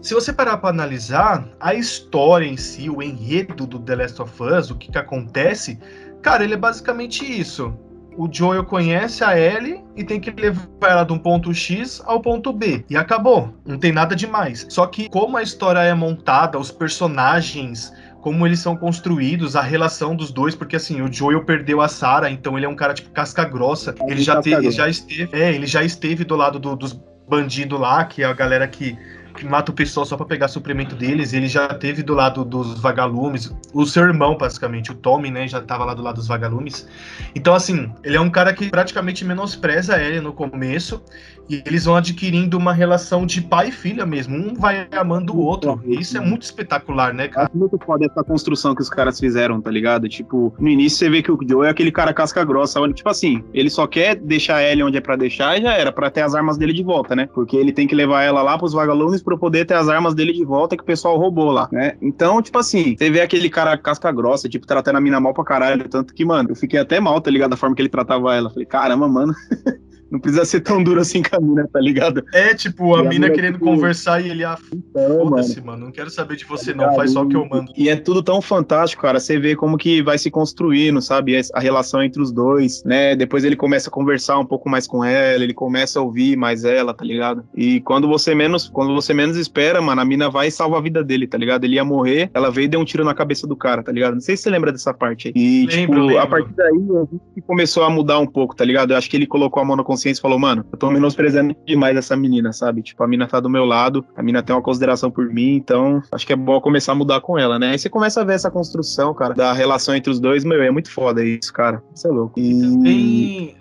se 0.00 0.14
você 0.14 0.32
parar 0.32 0.58
para 0.58 0.70
analisar 0.70 1.48
a 1.58 1.74
história 1.74 2.46
em 2.46 2.56
si, 2.56 2.88
o 2.88 3.02
enredo 3.02 3.66
do 3.66 3.78
The 3.78 3.96
Last 3.96 4.22
of 4.22 4.42
Us, 4.42 4.70
o 4.70 4.76
que, 4.76 4.92
que 4.92 4.98
acontece, 4.98 5.78
cara, 6.22 6.44
ele 6.44 6.54
é 6.54 6.56
basicamente 6.56 7.24
isso. 7.24 7.74
O 8.16 8.28
Joel 8.32 8.64
conhece 8.64 9.22
a 9.22 9.38
Ellie 9.38 9.84
e 9.94 10.02
tem 10.02 10.18
que 10.18 10.30
levar 10.30 10.66
ela 10.80 11.04
de 11.04 11.12
um 11.12 11.18
ponto 11.18 11.52
X 11.52 12.00
ao 12.06 12.20
ponto 12.20 12.50
B. 12.52 12.84
E 12.88 12.96
acabou. 12.96 13.52
Não 13.66 13.78
tem 13.78 13.92
nada 13.92 14.16
demais. 14.16 14.64
Só 14.70 14.86
que 14.86 15.08
como 15.10 15.36
a 15.36 15.42
história 15.42 15.80
é 15.80 15.92
montada, 15.92 16.58
os 16.58 16.70
personagens 16.70 17.92
como 18.26 18.44
eles 18.44 18.58
são 18.58 18.76
construídos, 18.76 19.54
a 19.54 19.62
relação 19.62 20.16
dos 20.16 20.32
dois, 20.32 20.52
porque 20.52 20.74
assim, 20.74 21.00
o 21.00 21.12
Joel 21.12 21.44
perdeu 21.44 21.80
a 21.80 21.86
Sarah, 21.86 22.28
então 22.28 22.56
ele 22.56 22.66
é 22.66 22.68
um 22.68 22.74
cara 22.74 22.92
tipo 22.92 23.08
casca 23.10 23.44
grossa. 23.44 23.94
É 24.00 24.10
ele 24.10 24.20
já, 24.20 24.40
te, 24.40 24.68
já 24.72 24.88
esteve, 24.88 25.28
é, 25.30 25.54
ele 25.54 25.64
já 25.64 25.84
esteve 25.84 26.24
do 26.24 26.34
lado 26.34 26.58
do, 26.58 26.74
dos 26.74 26.92
bandidos 27.28 27.78
lá, 27.78 28.04
que 28.04 28.24
é 28.24 28.26
a 28.26 28.32
galera 28.32 28.66
que 28.66 28.98
mata 29.44 29.70
o 29.70 29.74
pessoal 29.74 30.06
só 30.06 30.16
para 30.16 30.26
pegar 30.26 30.48
suprimento 30.48 30.94
deles. 30.94 31.32
Ele 31.32 31.48
já 31.48 31.68
teve 31.68 32.02
do 32.02 32.14
lado 32.14 32.44
dos 32.44 32.78
vagalumes, 32.80 33.54
o 33.72 33.84
seu 33.84 34.04
irmão, 34.04 34.36
basicamente, 34.36 34.92
o 34.92 34.94
Tommy, 34.94 35.30
né, 35.30 35.46
já 35.48 35.60
tava 35.60 35.84
lá 35.84 35.94
do 35.94 36.02
lado 36.02 36.16
dos 36.16 36.28
vagalumes. 36.28 36.88
Então, 37.34 37.54
assim, 37.54 37.92
ele 38.02 38.16
é 38.16 38.20
um 38.20 38.30
cara 38.30 38.52
que 38.52 38.70
praticamente 38.70 39.24
menospreza 39.24 40.00
ele 40.00 40.20
no 40.20 40.32
começo, 40.32 41.02
e 41.48 41.62
eles 41.64 41.84
vão 41.84 41.96
adquirindo 41.96 42.58
uma 42.58 42.72
relação 42.72 43.24
de 43.24 43.40
pai 43.40 43.68
e 43.68 43.72
filha 43.72 44.04
mesmo. 44.04 44.36
Um 44.36 44.54
vai 44.54 44.88
amando 44.92 45.34
o 45.34 45.38
outro. 45.38 45.80
E 45.84 46.00
isso 46.00 46.16
é 46.16 46.20
muito 46.20 46.42
espetacular, 46.42 47.14
né, 47.14 47.28
cara? 47.28 47.50
É 47.52 47.56
muito 47.56 47.78
foda 47.78 48.04
essa 48.04 48.24
construção 48.24 48.74
que 48.74 48.82
os 48.82 48.90
caras 48.90 49.18
fizeram, 49.18 49.60
tá 49.60 49.70
ligado? 49.70 50.08
Tipo, 50.08 50.52
no 50.58 50.68
início 50.68 50.98
você 50.98 51.10
vê 51.10 51.22
que 51.22 51.30
o 51.30 51.38
Joe 51.48 51.66
é 51.66 51.70
aquele 51.70 51.92
cara 51.92 52.12
casca 52.12 52.44
grossa, 52.44 52.80
onde, 52.80 52.94
tipo 52.94 53.08
assim, 53.08 53.44
ele 53.54 53.70
só 53.70 53.86
quer 53.86 54.16
deixar 54.16 54.62
ele 54.62 54.82
onde 54.82 54.96
é 54.96 55.00
pra 55.00 55.16
deixar 55.16 55.58
e 55.58 55.62
já 55.62 55.72
era, 55.72 55.92
pra 55.92 56.10
ter 56.10 56.22
as 56.22 56.34
armas 56.34 56.56
dele 56.56 56.72
de 56.72 56.82
volta, 56.82 57.14
né? 57.14 57.28
Porque 57.32 57.56
ele 57.56 57.72
tem 57.72 57.86
que 57.86 57.94
levar 57.94 58.22
ela 58.22 58.42
lá 58.42 58.58
pros 58.58 58.72
vagalumes 58.72 59.22
pra 59.26 59.36
poder 59.36 59.66
ter 59.66 59.74
as 59.74 59.88
armas 59.88 60.14
dele 60.14 60.32
de 60.32 60.44
volta 60.44 60.76
que 60.76 60.82
o 60.82 60.86
pessoal 60.86 61.18
roubou 61.18 61.50
lá, 61.50 61.68
né? 61.70 61.96
Então, 62.00 62.40
tipo 62.40 62.58
assim, 62.58 62.96
você 62.96 63.10
vê 63.10 63.20
aquele 63.20 63.50
cara 63.50 63.76
casca 63.76 64.10
grossa, 64.10 64.48
tipo, 64.48 64.66
tratando 64.66 64.96
a 64.96 65.00
mina 65.00 65.20
mal 65.20 65.34
pra 65.34 65.44
caralho, 65.44 65.88
tanto 65.88 66.14
que, 66.14 66.24
mano, 66.24 66.50
eu 66.50 66.56
fiquei 66.56 66.78
até 66.80 67.00
mal, 67.00 67.20
tá 67.20 67.30
ligado? 67.30 67.50
Da 67.50 67.56
forma 67.56 67.74
que 67.74 67.82
ele 67.82 67.88
tratava 67.88 68.34
ela. 68.34 68.48
Falei, 68.50 68.66
caramba, 68.66 69.08
mano. 69.08 69.34
Não 70.10 70.20
precisa 70.20 70.44
ser 70.44 70.60
tão 70.60 70.82
duro 70.82 71.00
assim 71.00 71.22
com 71.22 71.36
a 71.36 71.40
mina, 71.40 71.68
tá 71.72 71.80
ligado? 71.80 72.24
É, 72.32 72.54
tipo, 72.54 72.94
a, 72.94 73.00
a 73.00 73.02
mina, 73.02 73.30
querendo 73.30 73.54
tipo... 73.54 73.64
conversar 73.64 74.20
e 74.24 74.30
ele, 74.30 74.44
ah, 74.44 74.56
então, 74.72 75.28
foda-se, 75.28 75.56
mano. 75.60 75.72
mano. 75.72 75.84
Não 75.86 75.92
quero 75.92 76.10
saber 76.10 76.36
de 76.36 76.44
você, 76.44 76.72
tá 76.72 76.86
não. 76.86 76.94
Faz 76.94 77.12
só 77.12 77.22
o 77.22 77.28
que 77.28 77.36
eu 77.36 77.46
mando. 77.46 77.72
E 77.76 77.88
é 77.88 77.96
tudo 77.96 78.22
tão 78.22 78.40
fantástico, 78.40 79.02
cara. 79.02 79.18
Você 79.18 79.38
vê 79.38 79.56
como 79.56 79.76
que 79.76 80.02
vai 80.02 80.18
se 80.18 80.30
construindo, 80.30 81.00
sabe? 81.02 81.36
A 81.52 81.60
relação 81.60 82.02
entre 82.02 82.22
os 82.22 82.32
dois, 82.32 82.84
né? 82.84 83.16
Depois 83.16 83.44
ele 83.44 83.56
começa 83.56 83.88
a 83.88 83.92
conversar 83.92 84.38
um 84.38 84.44
pouco 84.46 84.68
mais 84.68 84.86
com 84.86 85.04
ela, 85.04 85.42
ele 85.42 85.54
começa 85.54 85.98
a 85.98 86.02
ouvir 86.02 86.36
mais 86.36 86.64
ela, 86.64 86.94
tá 86.94 87.04
ligado? 87.04 87.44
E 87.54 87.80
quando 87.80 88.08
você 88.08 88.34
menos, 88.34 88.68
quando 88.68 88.94
você 88.94 89.12
menos 89.12 89.36
espera, 89.36 89.80
mano, 89.80 90.00
a 90.00 90.04
mina 90.04 90.30
vai 90.30 90.48
e 90.48 90.50
salva 90.50 90.78
a 90.78 90.80
vida 90.80 91.02
dele, 91.02 91.26
tá 91.26 91.36
ligado? 91.36 91.64
Ele 91.64 91.76
ia 91.76 91.84
morrer, 91.84 92.30
ela 92.32 92.50
veio 92.50 92.66
e 92.66 92.68
deu 92.68 92.80
um 92.80 92.84
tiro 92.84 93.04
na 93.04 93.14
cabeça 93.14 93.46
do 93.46 93.56
cara, 93.56 93.82
tá 93.82 93.92
ligado? 93.92 94.14
Não 94.14 94.20
sei 94.20 94.36
se 94.36 94.44
você 94.44 94.50
lembra 94.50 94.72
dessa 94.72 94.94
parte 94.94 95.28
aí. 95.28 95.34
E, 95.36 95.66
lembro, 95.66 95.72
tipo, 95.72 95.92
lembro. 95.94 96.18
a 96.18 96.26
partir 96.26 96.54
daí, 96.54 96.70
a 96.70 97.00
gente 97.10 97.46
começou 97.46 97.82
a 97.82 97.90
mudar 97.90 98.18
um 98.18 98.26
pouco, 98.26 98.54
tá 98.54 98.64
ligado? 98.64 98.92
Eu 98.92 98.96
acho 98.96 99.10
que 99.10 99.16
ele 99.16 99.26
colocou 99.26 99.62
a 99.62 99.64
mão 99.64 99.76
na 99.76 99.84
consciência 99.96 100.20
e 100.20 100.22
falou, 100.22 100.38
mano, 100.38 100.64
eu 100.70 100.78
tô 100.78 100.90
menosprezando 100.90 101.56
demais 101.66 101.96
essa 101.96 102.16
menina, 102.16 102.52
sabe? 102.52 102.82
Tipo, 102.82 103.02
a 103.02 103.08
mina 103.08 103.26
tá 103.26 103.40
do 103.40 103.48
meu 103.48 103.64
lado, 103.64 104.04
a 104.14 104.22
mina 104.22 104.42
tem 104.42 104.54
uma 104.54 104.62
consideração 104.62 105.10
por 105.10 105.26
mim, 105.26 105.54
então 105.54 106.02
acho 106.12 106.26
que 106.26 106.32
é 106.32 106.36
bom 106.36 106.60
começar 106.60 106.92
a 106.92 106.94
mudar 106.94 107.20
com 107.20 107.38
ela, 107.38 107.58
né? 107.58 107.70
Aí 107.70 107.78
você 107.78 107.88
começa 107.88 108.20
a 108.20 108.24
ver 108.24 108.34
essa 108.34 108.50
construção, 108.50 109.14
cara, 109.14 109.34
da 109.34 109.52
relação 109.52 109.94
entre 109.94 110.10
os 110.10 110.20
dois, 110.20 110.44
meu, 110.44 110.62
é 110.62 110.70
muito 110.70 110.90
foda 110.90 111.24
isso, 111.24 111.52
cara. 111.52 111.82
Isso 111.94 112.06
é 112.06 112.10
louco. 112.10 112.38
E, 112.38 112.60
também 112.60 113.56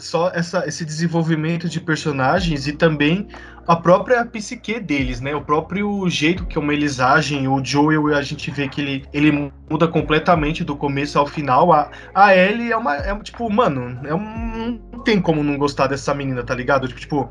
só 0.00 0.30
essa, 0.34 0.66
esse 0.66 0.84
desenvolvimento 0.84 1.68
de 1.68 1.80
personagens 1.80 2.66
e 2.66 2.72
também 2.72 3.28
a 3.66 3.76
própria 3.76 4.24
psique 4.24 4.80
deles, 4.80 5.20
né? 5.20 5.34
O 5.34 5.42
próprio 5.42 6.08
jeito 6.08 6.46
que 6.46 6.54
como 6.54 6.72
eles 6.72 7.00
agem. 7.00 7.48
O 7.48 7.64
Joel, 7.64 8.14
a 8.14 8.22
gente 8.22 8.50
vê 8.50 8.68
que 8.68 8.80
ele, 8.80 9.04
ele 9.12 9.52
muda 9.70 9.88
completamente 9.88 10.62
do 10.64 10.76
começo 10.76 11.18
ao 11.18 11.26
final. 11.26 11.72
A, 11.72 11.90
a 12.14 12.36
Ellie 12.36 12.72
é 12.72 12.76
uma. 12.76 12.96
É, 12.96 13.14
tipo, 13.20 13.50
mano, 13.50 13.98
é 14.04 14.14
um, 14.14 14.80
não 14.92 15.00
tem 15.00 15.20
como 15.20 15.42
não 15.42 15.56
gostar 15.56 15.86
dessa 15.86 16.14
menina, 16.14 16.42
tá 16.42 16.54
ligado? 16.54 16.86
Tipo, 16.88 17.00
tipo, 17.00 17.30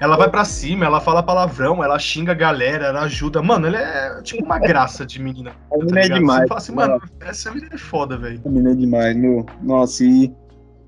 ela 0.00 0.16
vai 0.16 0.30
para 0.30 0.44
cima, 0.44 0.84
ela 0.84 1.00
fala 1.00 1.22
palavrão, 1.22 1.82
ela 1.82 1.98
xinga 1.98 2.32
a 2.32 2.34
galera, 2.34 2.86
ela 2.86 3.02
ajuda. 3.02 3.42
Mano, 3.42 3.66
ela 3.66 3.78
é 3.78 4.22
tipo 4.22 4.44
uma 4.44 4.58
graça 4.58 5.06
de 5.06 5.20
menina. 5.22 5.52
A 5.72 5.76
menina 5.78 6.00
tá 6.00 6.06
é 6.06 6.08
demais. 6.08 6.40
Você 6.40 6.48
fala 6.48 6.60
assim, 6.60 6.74
mano, 6.74 7.02
essa 7.20 7.52
menina 7.52 7.74
é 7.74 7.78
foda, 7.78 8.16
velho. 8.16 8.40
A 8.44 8.48
menina 8.48 8.72
é 8.72 8.74
demais, 8.74 9.16
meu. 9.16 9.46
Nossa, 9.62 10.04
e 10.04 10.32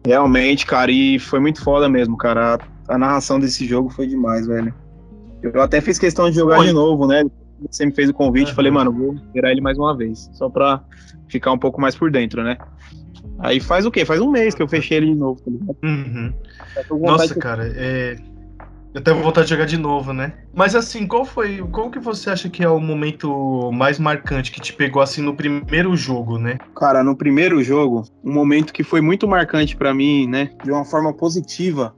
realmente, 0.05 0.67
cara, 0.67 0.91
e 0.91 1.19
foi 1.19 1.41
muito 1.41 1.63
foda 1.63 1.89
mesmo, 1.89 2.17
cara. 2.17 2.59
A, 2.89 2.99
narração 2.99 3.39
desse 3.39 3.67
jogo 3.67 3.91
foi 3.91 4.07
demais, 4.07 4.47
velho. 4.47 4.75
Eu 5.43 5.61
até 5.61 5.81
fiz 5.81 5.99
questão 5.99 6.29
de 6.31 6.37
jogar 6.37 6.61
Oi. 6.61 6.67
de 6.67 6.73
novo, 6.73 7.07
né? 7.07 7.25
Você 7.71 7.87
me 7.87 7.93
fez 7.93 8.09
o 8.11 8.15
convite, 8.15 8.51
uhum. 8.51 8.55
falei, 8.55 8.71
mano, 8.71 8.93
vou 8.93 9.17
virar 9.33 9.51
ele 9.51 9.61
mais 9.61 9.79
uma 9.79 9.97
vez, 9.97 10.31
só 10.35 10.49
pra 10.49 10.83
ficar 11.29 11.53
um 11.53 11.59
pouco 11.59 11.81
mais 11.81 11.95
por 11.95 12.11
dentro, 12.11 12.43
né? 12.43 12.59
Aí 13.39 13.61
faz 13.61 13.87
o 13.87 13.91
quê? 13.91 14.05
Faz 14.05 14.21
um 14.21 14.31
mês 14.31 14.55
que 14.55 14.63
eu 14.63 14.69
fechei 14.69 14.99
ele 14.99 15.07
de 15.07 15.15
novo, 15.15 15.41
tá? 15.41 15.51
Uhum. 15.83 16.33
Nossa, 17.01 17.35
de... 17.35 17.41
cara, 17.41 17.71
é. 17.75 18.17
Eu 18.95 19.01
até 19.01 19.13
vou 19.13 19.23
voltar 19.23 19.43
a 19.43 19.45
jogar 19.45 19.67
de 19.67 19.77
novo, 19.77 20.15
né? 20.15 20.33
Mas 20.55 20.75
assim, 20.75 21.07
qual 21.07 21.23
foi. 21.23 21.59
Qual 21.71 21.91
que 21.91 21.99
você 21.99 22.31
acha 22.31 22.49
que 22.49 22.63
é 22.65 22.69
o 22.69 22.81
momento 22.81 23.71
mais 23.71 23.99
marcante 23.99 24.51
que 24.51 24.59
te 24.59 24.73
pegou 24.73 25.03
assim 25.03 25.21
no 25.21 25.35
primeiro 25.35 25.95
jogo, 25.95 26.39
né? 26.39 26.57
Cara, 26.75 27.05
no 27.05 27.15
primeiro 27.15 27.63
jogo, 27.63 28.05
um 28.25 28.33
momento 28.33 28.73
que 28.73 28.83
foi 28.83 29.03
muito 29.03 29.29
marcante 29.29 29.77
para 29.77 29.93
mim, 29.93 30.27
né? 30.27 30.51
De 30.65 30.71
uma 30.71 30.85
forma 30.85 31.13
positiva 31.13 31.95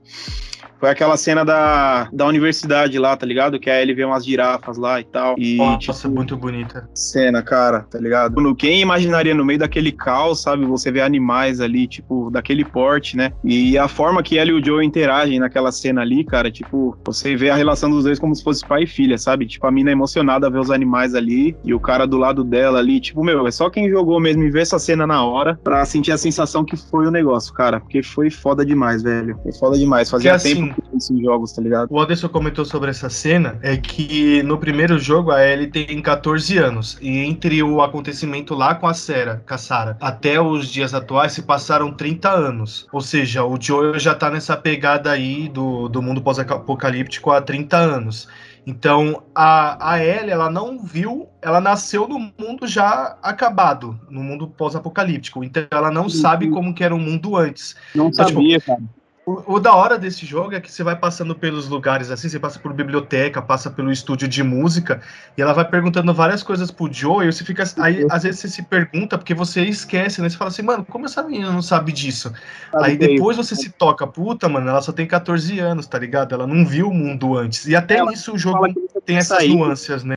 foi 0.79 0.89
aquela 0.89 1.17
cena 1.17 1.43
da, 1.43 2.09
da 2.11 2.25
universidade 2.25 2.97
lá, 2.97 3.15
tá 3.15 3.25
ligado? 3.25 3.59
Que 3.59 3.69
a 3.69 3.81
Ellie 3.81 3.93
vê 3.93 4.05
umas 4.05 4.25
girafas 4.25 4.77
lá 4.77 4.99
e 4.99 5.03
tal. 5.03 5.35
E, 5.37 5.57
Nossa, 5.57 5.93
tipo, 5.93 6.09
muito 6.09 6.37
bonita. 6.37 6.89
Cena, 6.93 7.41
cara, 7.41 7.81
tá 7.81 7.99
ligado? 7.99 8.55
Quem 8.55 8.81
imaginaria 8.81 9.35
no 9.35 9.45
meio 9.45 9.59
daquele 9.59 9.91
caos, 9.91 10.41
sabe? 10.41 10.65
Você 10.65 10.91
vê 10.91 11.01
animais 11.01 11.59
ali, 11.59 11.87
tipo, 11.87 12.29
daquele 12.31 12.63
porte, 12.63 13.17
né? 13.17 13.31
E 13.43 13.77
a 13.77 13.87
forma 13.87 14.23
que 14.23 14.37
ela 14.37 14.49
e 14.49 14.53
o 14.53 14.63
Joe 14.63 14.85
interagem 14.85 15.39
naquela 15.39 15.71
cena 15.71 16.01
ali, 16.01 16.23
cara, 16.23 16.49
tipo, 16.49 16.97
você 17.05 17.35
vê 17.35 17.49
a 17.49 17.55
relação 17.55 17.89
dos 17.89 18.03
dois 18.05 18.19
como 18.19 18.35
se 18.35 18.43
fosse 18.43 18.65
pai 18.65 18.83
e 18.83 18.87
filha, 18.87 19.17
sabe? 19.17 19.45
Tipo, 19.45 19.67
a 19.67 19.71
mina 19.71 19.89
é 19.89 19.93
emocionada 19.93 20.47
a 20.47 20.49
ver 20.49 20.59
os 20.59 20.71
animais 20.71 21.13
ali 21.13 21.55
e 21.63 21.73
o 21.73 21.79
cara 21.79 22.05
do 22.05 22.17
lado 22.17 22.43
dela 22.43 22.79
ali, 22.79 22.99
tipo, 22.99 23.23
meu, 23.23 23.45
é 23.45 23.51
só 23.51 23.69
quem 23.69 23.89
jogou 23.89 24.19
mesmo 24.19 24.43
e 24.43 24.49
ver 24.49 24.61
essa 24.61 24.79
cena 24.79 25.05
na 25.05 25.23
hora 25.23 25.59
pra 25.63 25.85
sentir 25.85 26.11
a 26.11 26.17
sensação 26.17 26.63
que 26.63 26.77
foi 26.77 27.07
o 27.07 27.11
negócio, 27.11 27.53
cara. 27.53 27.79
Porque 27.79 28.01
foi 28.01 28.29
foda 28.29 28.65
demais, 28.65 29.03
velho. 29.03 29.37
Foi 29.43 29.53
foda 29.53 29.77
demais. 29.77 30.09
Fazia 30.09 30.37
que, 30.37 30.43
tempo 30.43 30.61
assim, 30.61 30.68
esses 30.95 31.19
jogos, 31.21 31.53
tá 31.53 31.61
ligado? 31.61 31.87
O 31.91 31.99
Anderson 31.99 32.29
comentou 32.29 32.65
sobre 32.65 32.89
essa 32.89 33.09
cena, 33.09 33.59
é 33.61 33.77
que 33.77 34.43
no 34.43 34.57
primeiro 34.57 34.99
jogo 34.99 35.31
a 35.31 35.45
Ellie 35.45 35.67
tem 35.67 36.01
14 36.01 36.57
anos, 36.57 36.97
e 37.01 37.19
entre 37.19 37.61
o 37.63 37.81
acontecimento 37.81 38.53
lá 38.53 38.75
com 38.75 38.87
a 38.87 38.93
Sarah, 38.93 39.41
com 39.47 39.53
a 39.53 39.57
Sarah 39.57 39.97
até 39.99 40.39
os 40.39 40.67
dias 40.67 40.93
atuais 40.93 41.33
se 41.33 41.41
passaram 41.41 41.91
30 41.91 42.29
anos. 42.29 42.87
Ou 42.91 43.01
seja, 43.01 43.43
o 43.43 43.57
Joel 43.59 43.99
já 43.99 44.15
tá 44.15 44.29
nessa 44.29 44.55
pegada 44.55 45.11
aí 45.11 45.49
do, 45.49 45.87
do 45.87 46.01
mundo 46.01 46.21
pós-apocalíptico 46.21 47.31
há 47.31 47.41
30 47.41 47.77
anos. 47.77 48.27
Então, 48.65 49.23
a, 49.33 49.93
a 49.93 50.03
Ellie, 50.03 50.31
ela 50.31 50.49
não 50.49 50.77
viu, 50.77 51.27
ela 51.41 51.59
nasceu 51.59 52.07
no 52.07 52.19
mundo 52.19 52.67
já 52.67 53.17
acabado, 53.21 53.99
no 54.09 54.21
mundo 54.21 54.47
pós-apocalíptico. 54.47 55.43
Então, 55.43 55.65
ela 55.71 55.89
não 55.89 56.09
sabe 56.09 56.49
como 56.49 56.73
que 56.73 56.83
era 56.83 56.93
o 56.93 56.99
mundo 56.99 57.35
antes. 57.35 57.75
Não 57.95 58.09
então, 58.09 58.27
sabia, 58.27 58.59
tipo, 58.59 58.67
cara. 58.67 58.83
O, 59.29 59.55
o, 59.55 59.59
da 59.59 59.75
hora 59.75 59.95
desse 59.95 60.25
jogo 60.25 60.55
é 60.55 60.59
que 60.59 60.71
você 60.71 60.83
vai 60.83 60.95
passando 60.95 61.35
pelos 61.35 61.67
lugares 61.67 62.09
assim, 62.09 62.27
você 62.27 62.39
passa 62.39 62.57
por 62.57 62.73
biblioteca, 62.73 63.39
passa 63.39 63.69
pelo 63.69 63.91
estúdio 63.91 64.27
de 64.27 64.41
música, 64.41 65.01
e 65.37 65.41
ela 65.41 65.53
vai 65.53 65.69
perguntando 65.69 66.11
várias 66.11 66.41
coisas 66.41 66.71
pro 66.71 66.91
Joe, 66.91 67.27
e 67.27 67.31
você 67.31 67.43
fica. 67.43 67.63
Aí, 67.77 68.07
às 68.09 68.23
vezes, 68.23 68.39
você 68.39 68.47
se 68.47 68.63
pergunta, 68.63 69.19
porque 69.19 69.35
você 69.35 69.63
esquece, 69.65 70.19
né? 70.19 70.29
Você 70.29 70.35
fala 70.35 70.49
assim, 70.49 70.63
mano, 70.63 70.83
como 70.83 71.05
essa 71.05 71.21
menina 71.21 71.51
não 71.51 71.61
sabe 71.61 71.91
disso? 71.91 72.33
Sabe 72.71 72.85
aí 72.85 72.97
depois 72.97 73.37
você 73.37 73.55
se 73.55 73.69
toca, 73.69 74.07
puta, 74.07 74.49
mano, 74.49 74.67
ela 74.67 74.81
só 74.81 74.91
tem 74.91 75.05
14 75.05 75.59
anos, 75.59 75.85
tá 75.85 75.99
ligado? 75.99 76.33
Ela 76.33 76.47
não 76.47 76.65
viu 76.65 76.89
o 76.89 76.93
mundo 76.93 77.37
antes. 77.37 77.67
E 77.67 77.75
até 77.75 77.97
ela 77.97 78.09
nisso 78.09 78.33
o 78.33 78.37
jogo 78.37 78.65
tem 79.05 79.17
essas 79.17 79.37
saído. 79.37 79.57
nuances, 79.57 80.03
né? 80.03 80.15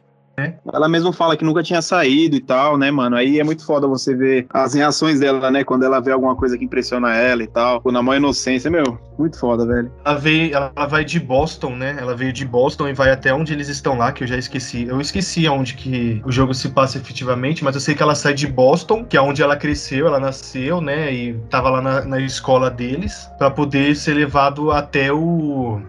Ela 0.73 0.89
mesmo 0.89 1.13
fala 1.13 1.37
que 1.37 1.45
nunca 1.45 1.63
tinha 1.63 1.83
saído 1.83 2.37
e 2.37 2.41
tal, 2.41 2.79
né, 2.79 2.91
mano? 2.91 3.17
Aí 3.17 3.39
é 3.39 3.45
muito 3.45 3.65
foda 3.65 3.87
você 3.87 4.15
ver 4.15 4.47
as 4.51 4.75
reações 4.75 5.21
dela, 5.21 5.51
né? 5.51 5.65
Quando 5.65 5.85
ela 5.85 6.01
vê 6.01 6.13
alguma 6.13 6.35
coisa 6.35 6.57
que 6.57 6.65
impressiona 6.65 7.15
ela 7.15 7.43
e 7.43 7.47
tal. 7.47 7.83
Na 7.87 8.03
maior 8.03 8.19
inocência, 8.19 8.71
meu, 8.71 8.99
muito 9.19 9.39
foda, 9.39 9.67
velho. 9.67 9.93
Ela, 10.05 10.15
veio, 10.19 10.55
ela 10.55 10.87
vai 10.87 11.05
de 11.05 11.21
Boston, 11.21 11.77
né? 11.77 11.97
Ela 11.99 12.17
veio 12.17 12.33
de 12.33 12.47
Boston 12.47 12.89
e 12.89 12.95
vai 12.95 13.11
até 13.11 13.33
onde 13.33 13.53
eles 13.53 13.69
estão 13.69 13.97
lá, 13.97 14.13
que 14.13 14.25
eu 14.25 14.29
já 14.29 14.37
esqueci. 14.37 14.87
Eu 14.87 15.01
esqueci 15.01 15.47
onde 15.49 15.75
que 15.75 16.23
o 16.25 16.33
jogo 16.33 16.55
se 16.55 16.69
passa 16.71 16.99
efetivamente, 16.99 17.63
mas 17.63 17.75
eu 17.75 17.81
sei 17.81 17.95
que 17.95 18.03
ela 18.03 18.15
sai 18.15 18.35
de 18.35 18.47
Boston, 18.47 19.05
que 19.05 19.17
é 19.17 19.21
onde 19.21 19.43
ela 19.43 19.57
cresceu, 19.57 20.07
ela 20.07 20.21
nasceu, 20.21 20.81
né? 20.81 21.13
E 21.13 21.35
tava 21.51 21.69
lá 21.69 21.83
na, 21.83 22.05
na 22.05 22.21
escola 22.21 22.71
deles, 22.71 23.29
para 23.39 23.51
poder 23.51 23.95
ser 23.95 24.15
levado 24.15 24.71
até 24.71 25.13
o 25.13 25.81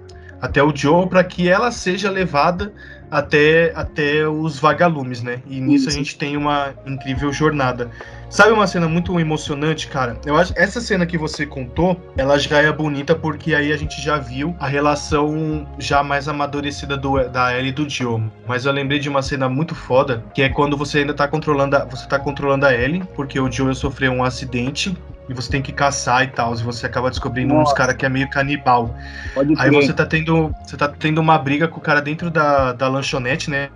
até 0.41 0.61
o 0.61 0.75
Joe 0.75 1.07
para 1.07 1.23
que 1.23 1.47
ela 1.47 1.71
seja 1.71 2.11
levada 2.11 2.73
até, 3.13 3.71
até 3.75 4.27
os 4.27 4.57
vagalumes, 4.57 5.21
né? 5.21 5.39
E 5.47 5.61
nisso 5.61 5.87
Isso. 5.87 5.89
a 5.89 5.91
gente 5.91 6.17
tem 6.17 6.35
uma 6.35 6.73
incrível 6.85 7.31
jornada. 7.31 7.91
Sabe 8.27 8.51
uma 8.51 8.65
cena 8.65 8.89
muito 8.89 9.19
emocionante, 9.19 9.87
cara? 9.87 10.17
Eu 10.25 10.35
acho 10.35 10.51
essa 10.55 10.81
cena 10.81 11.05
que 11.05 11.19
você 11.19 11.45
contou, 11.45 12.01
ela 12.17 12.39
já 12.39 12.59
é 12.59 12.71
bonita 12.71 13.13
porque 13.13 13.53
aí 13.53 13.71
a 13.71 13.77
gente 13.77 14.01
já 14.01 14.17
viu 14.17 14.55
a 14.59 14.67
relação 14.67 15.67
já 15.77 16.01
mais 16.01 16.27
amadurecida 16.27 16.97
do, 16.97 17.29
da 17.29 17.55
Ellie 17.55 17.69
e 17.69 17.71
do 17.71 17.87
Joe. 17.87 18.23
Mas 18.47 18.65
eu 18.65 18.71
lembrei 18.71 18.97
de 18.97 19.07
uma 19.07 19.21
cena 19.21 19.47
muito 19.47 19.75
foda, 19.75 20.23
que 20.33 20.41
é 20.41 20.49
quando 20.49 20.75
você 20.75 20.99
ainda 20.99 21.13
tá 21.13 21.27
controlando 21.27 21.75
a, 21.75 21.85
você 21.85 22.07
tá 22.07 22.17
controlando 22.17 22.65
a 22.65 22.73
Ellie, 22.73 23.03
porque 23.15 23.39
o 23.39 23.51
Joe 23.51 23.75
sofreu 23.75 24.11
um 24.11 24.23
acidente 24.23 24.97
e 25.27 25.33
você 25.33 25.49
tem 25.49 25.61
que 25.61 25.71
caçar 25.71 26.23
e 26.23 26.27
tal, 26.27 26.53
e 26.53 26.63
você 26.63 26.85
acaba 26.85 27.09
descobrindo 27.09 27.53
Nossa. 27.53 27.71
uns 27.71 27.77
caras 27.77 27.95
que 27.95 28.05
é 28.05 28.09
meio 28.09 28.29
canibal. 28.29 28.95
Pode 29.33 29.53
aí 29.57 29.69
você 29.69 29.93
tá 29.93 30.05
tendo, 30.05 30.53
você 30.63 30.75
tá 30.75 30.87
tendo 30.87 31.19
uma 31.19 31.37
briga 31.37 31.67
com 31.67 31.79
o 31.79 31.81
cara 31.81 32.01
dentro 32.01 32.29
da, 32.29 32.73
da 32.73 32.87
lanchonete, 32.87 33.49
né? 33.49 33.69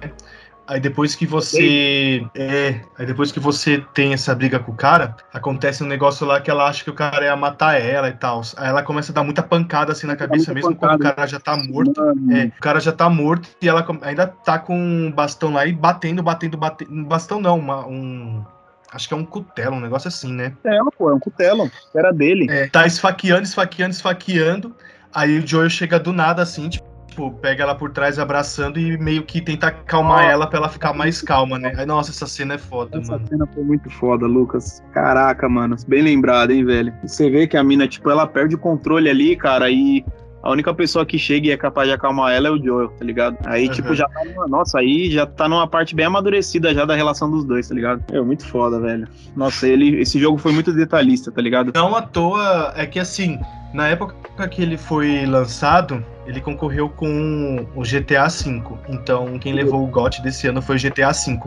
Aí 0.67 0.81
depois 0.81 1.15
que 1.15 1.25
você 1.25 2.27
é, 2.35 2.81
aí 2.99 3.05
depois 3.05 3.31
que 3.31 3.39
você 3.39 3.81
tem 3.93 4.11
essa 4.11 4.35
briga 4.35 4.59
com 4.59 4.73
o 4.73 4.75
cara, 4.75 5.15
acontece 5.33 5.81
um 5.81 5.87
negócio 5.87 6.27
lá 6.27 6.41
que 6.41 6.51
ela 6.51 6.67
acha 6.67 6.83
que 6.83 6.89
o 6.89 6.93
cara 6.93 7.23
ia 7.23 7.35
matar 7.37 7.79
ela 7.79 8.09
e 8.09 8.13
tal. 8.13 8.41
Aí 8.57 8.67
ela 8.67 8.83
começa 8.83 9.13
a 9.13 9.15
dar 9.15 9.23
muita 9.23 9.41
pancada 9.41 9.93
assim 9.93 10.05
na 10.05 10.17
cabeça 10.17 10.53
mesmo 10.53 10.75
pancada. 10.75 10.97
quando 10.97 11.11
o 11.11 11.15
cara 11.15 11.27
já 11.27 11.39
tá 11.39 11.55
morto. 11.55 12.01
É, 12.31 12.45
o 12.47 12.61
cara 12.61 12.81
já 12.81 12.91
tá 12.91 13.09
morto 13.09 13.47
e 13.61 13.69
ela 13.69 13.85
ainda 14.01 14.27
tá 14.27 14.59
com 14.59 14.77
um 14.77 15.09
bastão 15.09 15.53
lá 15.53 15.65
e 15.65 15.71
batendo, 15.71 16.21
batendo, 16.21 16.57
batendo, 16.57 17.05
bastão 17.05 17.39
não, 17.39 17.57
uma, 17.57 17.87
um 17.87 18.43
Acho 18.91 19.07
que 19.07 19.13
é 19.13 19.17
um 19.17 19.25
cutelo, 19.25 19.75
um 19.75 19.81
negócio 19.81 20.07
assim, 20.07 20.31
né? 20.31 20.51
Cutelo, 20.51 20.91
pô, 20.97 21.09
é 21.09 21.13
um 21.13 21.19
cutelo. 21.19 21.69
Era 21.95 22.11
dele. 22.11 22.47
É, 22.49 22.67
tá 22.67 22.85
esfaqueando, 22.85 23.43
esfaqueando, 23.43 23.93
esfaqueando. 23.93 24.75
Aí 25.13 25.39
o 25.39 25.47
Joel 25.47 25.69
chega 25.69 25.99
do 25.99 26.13
nada, 26.13 26.41
assim, 26.41 26.69
tipo, 26.69 27.31
pega 27.41 27.63
ela 27.63 27.75
por 27.75 27.91
trás 27.91 28.19
abraçando 28.19 28.79
e 28.79 28.97
meio 28.97 29.23
que 29.23 29.41
tenta 29.41 29.67
acalmar 29.67 30.27
oh, 30.27 30.29
ela 30.29 30.47
pra 30.47 30.59
ela 30.59 30.69
ficar 30.69 30.93
mais 30.93 31.21
calma, 31.21 31.57
né? 31.57 31.73
Aí, 31.75 31.85
nossa, 31.85 32.11
essa 32.11 32.27
cena 32.27 32.53
é 32.53 32.57
foda, 32.57 32.99
essa 32.99 33.11
mano. 33.11 33.23
Essa 33.23 33.29
cena 33.31 33.47
foi 33.53 33.63
muito 33.63 33.89
foda, 33.89 34.25
Lucas. 34.27 34.83
Caraca, 34.93 35.49
mano. 35.49 35.75
Bem 35.87 36.03
lembrado, 36.03 36.51
hein, 36.51 36.63
velho? 36.63 36.93
Você 37.03 37.29
vê 37.29 37.47
que 37.47 37.57
a 37.57 37.63
mina, 37.63 37.87
tipo, 37.87 38.09
ela 38.09 38.27
perde 38.27 38.55
o 38.55 38.59
controle 38.59 39.09
ali, 39.09 39.35
cara, 39.35 39.69
e 39.69 40.05
a 40.47 40.51
única 40.51 40.73
pessoa 40.73 41.05
que 41.05 41.19
chega 41.19 41.47
e 41.47 41.51
é 41.51 41.57
capaz 41.57 41.89
de 41.89 41.93
acalmar 41.93 42.31
ela 42.31 42.47
é 42.47 42.51
o 42.51 42.57
Joel, 42.57 42.87
tá 42.87 43.03
ligado? 43.03 43.37
Aí, 43.45 43.67
uhum. 43.67 43.73
tipo, 43.73 43.93
já 43.93 44.07
tá 44.07 44.23
numa. 44.23 44.47
Nossa, 44.47 44.79
aí 44.79 45.11
já 45.11 45.25
tá 45.25 45.49
numa 45.49 45.67
parte 45.67 45.93
bem 45.93 46.05
amadurecida 46.05 46.73
já 46.73 46.85
da 46.85 46.95
relação 46.95 47.29
dos 47.29 47.43
dois, 47.43 47.67
tá 47.67 47.75
ligado? 47.75 48.01
É 48.13 48.21
muito 48.21 48.47
foda, 48.47 48.79
velho. 48.79 49.05
Nossa, 49.35 49.67
ele. 49.67 49.99
Esse 49.99 50.17
jogo 50.17 50.37
foi 50.37 50.53
muito 50.53 50.71
detalhista, 50.71 51.33
tá 51.33 51.41
ligado? 51.41 51.73
Não 51.75 51.93
à 51.93 52.01
toa, 52.01 52.71
é 52.77 52.85
que 52.85 52.97
assim, 52.97 53.37
na 53.73 53.89
época 53.89 54.47
que 54.47 54.61
ele 54.61 54.77
foi 54.77 55.25
lançado, 55.25 56.01
ele 56.25 56.39
concorreu 56.39 56.87
com 56.87 57.67
o 57.75 57.81
GTA 57.81 58.29
V. 58.29 58.63
Então, 58.87 59.37
quem 59.39 59.51
levou 59.51 59.83
o 59.83 59.87
GOT 59.87 60.21
desse 60.21 60.47
ano 60.47 60.61
foi 60.61 60.77
o 60.77 60.79
GTA 60.79 61.11
V. 61.11 61.41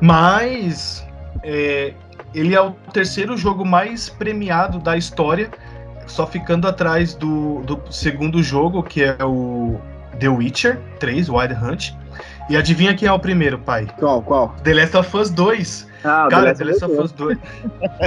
Mas. 0.00 1.06
É, 1.44 1.94
ele 2.34 2.54
é 2.54 2.60
o 2.60 2.72
terceiro 2.92 3.36
jogo 3.36 3.64
mais 3.64 4.08
premiado 4.08 4.78
da 4.78 4.96
história 4.96 5.50
só 6.06 6.26
ficando 6.26 6.68
atrás 6.68 7.14
do, 7.14 7.62
do 7.62 7.80
segundo 7.90 8.42
jogo, 8.42 8.82
que 8.82 9.02
é 9.02 9.16
o 9.24 9.80
The 10.18 10.28
Witcher 10.28 10.80
3, 10.98 11.28
Wild 11.28 11.54
Hunt. 11.54 11.92
E 12.50 12.56
adivinha 12.56 12.94
quem 12.94 13.08
é 13.08 13.12
o 13.12 13.18
primeiro, 13.18 13.58
pai? 13.58 13.86
Qual, 13.98 14.22
qual? 14.22 14.54
The 14.62 14.74
Last 14.74 14.96
of 14.96 15.16
Us 15.16 15.30
2. 15.30 15.88
Ah, 16.04 16.26
Cara, 16.28 16.52
The 16.54 16.64
Last 16.64 16.84
of 16.84 17.00
Us 17.00 17.12
2. 17.12 17.38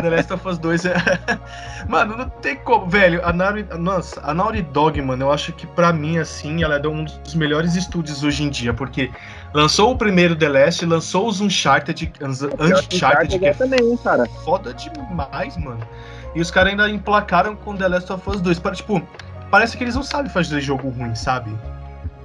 The 0.01 0.10
Last 0.10 0.34
of 0.34 0.47
Us 0.47 0.58
2 0.58 0.86
é. 0.86 0.93
mano, 1.88 2.17
não 2.17 2.29
tem 2.29 2.58
como. 2.58 2.88
Velho, 2.88 3.25
a 3.25 3.31
Naughty, 3.31 3.65
nossa, 3.79 4.21
a 4.21 4.34
Naughty 4.34 4.62
Dog, 4.62 5.01
mano, 5.01 5.25
eu 5.25 5.31
acho 5.31 5.53
que 5.53 5.65
pra 5.65 5.93
mim, 5.93 6.17
assim, 6.17 6.63
ela 6.63 6.75
é 6.75 6.88
um 6.88 7.05
dos 7.05 7.34
melhores 7.34 7.75
estúdios 7.75 8.23
hoje 8.23 8.43
em 8.43 8.49
dia, 8.49 8.73
porque 8.73 9.10
lançou 9.53 9.91
o 9.91 9.97
primeiro 9.97 10.36
The 10.36 10.49
Last, 10.49 10.86
lançou 10.86 11.27
os 11.27 11.39
Uncharted, 11.41 12.12
Uncharted, 12.21 13.39
que 13.39 13.45
é 13.45 13.53
também, 13.53 13.97
cara. 13.97 14.25
foda 14.43 14.73
demais, 14.73 15.58
mano. 15.58 15.81
E 16.35 16.41
os 16.41 16.51
caras 16.51 16.71
ainda 16.71 16.89
emplacaram 16.89 17.55
com 17.55 17.75
The 17.75 17.87
Last 17.87 18.11
of 18.11 18.29
Us 18.29 18.41
2. 18.41 18.59
Para, 18.59 18.75
tipo, 18.75 19.01
parece 19.49 19.77
que 19.77 19.83
eles 19.83 19.95
não 19.95 20.03
sabem 20.03 20.29
fazer 20.29 20.59
jogo 20.59 20.89
ruim, 20.89 21.15
sabe? 21.15 21.49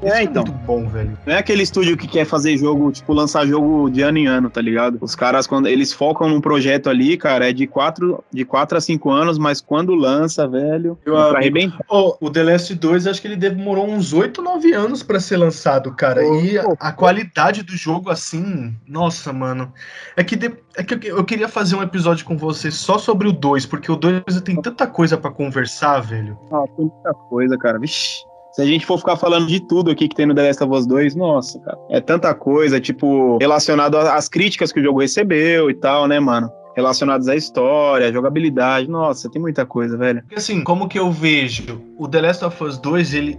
É, 0.02 0.20
é 0.20 0.22
então. 0.22 0.42
É 0.42 0.46
muito 0.46 0.64
bom, 0.66 0.88
velho. 0.88 1.18
Não 1.26 1.34
é 1.34 1.38
aquele 1.38 1.62
estúdio 1.62 1.96
que 1.96 2.06
quer 2.06 2.24
fazer 2.24 2.56
jogo, 2.56 2.90
tipo, 2.92 3.12
lançar 3.12 3.46
jogo 3.46 3.90
de 3.90 4.02
ano 4.02 4.18
em 4.18 4.26
ano, 4.26 4.50
tá 4.50 4.60
ligado? 4.60 4.98
Os 5.00 5.14
caras, 5.14 5.46
quando 5.46 5.68
eles 5.68 5.92
focam 5.92 6.28
num 6.28 6.40
projeto 6.40 6.88
ali, 6.88 7.16
cara, 7.16 7.48
é 7.48 7.52
de 7.52 7.66
4 7.66 8.22
de 8.32 8.44
quatro 8.44 8.78
a 8.78 8.80
5 8.80 9.10
anos, 9.10 9.38
mas 9.38 9.60
quando 9.60 9.94
lança, 9.94 10.46
velho, 10.46 10.98
Eu, 11.04 11.14
pra 11.14 11.38
arrebentar. 11.38 11.84
Oh, 11.88 12.16
o 12.20 12.30
The 12.30 12.42
Last 12.42 12.74
2, 12.74 13.06
acho 13.06 13.20
que 13.20 13.28
ele 13.28 13.36
demorou 13.36 13.88
uns 13.88 14.12
8, 14.12 14.42
9 14.42 14.72
anos 14.72 15.02
para 15.02 15.20
ser 15.20 15.36
lançado, 15.36 15.92
cara. 15.94 16.22
Oh, 16.24 16.40
e 16.40 16.58
oh, 16.58 16.76
a, 16.78 16.92
qualidade 16.92 17.62
do 17.62 17.76
jogo, 17.76 18.10
assim, 18.10 18.74
nossa, 18.86 19.32
mano. 19.32 19.72
É 20.16 20.24
que, 20.24 20.36
de, 20.36 20.52
é 20.76 20.82
que 20.82 20.94
eu, 20.94 21.18
eu, 21.18 21.24
queria 21.24 21.48
fazer 21.48 21.76
um 21.76 21.82
episódio 21.82 22.24
com 22.24 22.36
você 22.36 22.70
só 22.70 22.98
sobre 22.98 23.28
o 23.28 23.32
2, 23.32 23.66
porque 23.66 23.90
o 23.90 23.96
2 23.96 24.22
tem 24.42 24.60
tanta 24.60 24.86
coisa 24.86 25.16
para 25.16 25.30
conversar, 25.30 26.00
velho. 26.00 26.38
Ah, 26.52 26.64
tem 26.76 26.86
muita 26.86 27.14
coisa, 27.14 27.56
cara. 27.58 27.78
Vixe. 27.78 28.29
Se 28.60 28.64
a 28.64 28.66
gente 28.66 28.84
for 28.84 28.98
ficar 28.98 29.16
falando 29.16 29.46
de 29.46 29.58
tudo 29.58 29.90
aqui 29.90 30.06
que 30.06 30.14
tem 30.14 30.26
no 30.26 30.34
The 30.34 30.48
Last 30.48 30.62
of 30.62 30.74
Us 30.74 30.86
2, 30.86 31.14
nossa, 31.14 31.58
cara, 31.60 31.78
é 31.88 31.98
tanta 31.98 32.34
coisa, 32.34 32.78
tipo, 32.78 33.38
relacionado 33.38 33.96
às 33.96 34.28
críticas 34.28 34.70
que 34.70 34.80
o 34.80 34.82
jogo 34.82 35.00
recebeu 35.00 35.70
e 35.70 35.74
tal, 35.74 36.06
né, 36.06 36.20
mano? 36.20 36.50
relacionados 36.76 37.26
à 37.26 37.34
história, 37.34 38.08
à 38.08 38.12
jogabilidade. 38.12 38.88
Nossa, 38.88 39.28
tem 39.30 39.40
muita 39.40 39.66
coisa, 39.66 39.96
velho. 39.96 40.22
Assim, 40.34 40.62
como 40.62 40.88
que 40.88 40.98
eu 40.98 41.10
vejo 41.10 41.82
o 41.98 42.06
The 42.06 42.20
Last 42.20 42.44
of 42.44 42.62
Us 42.62 42.78
2, 42.78 43.14
ele 43.14 43.38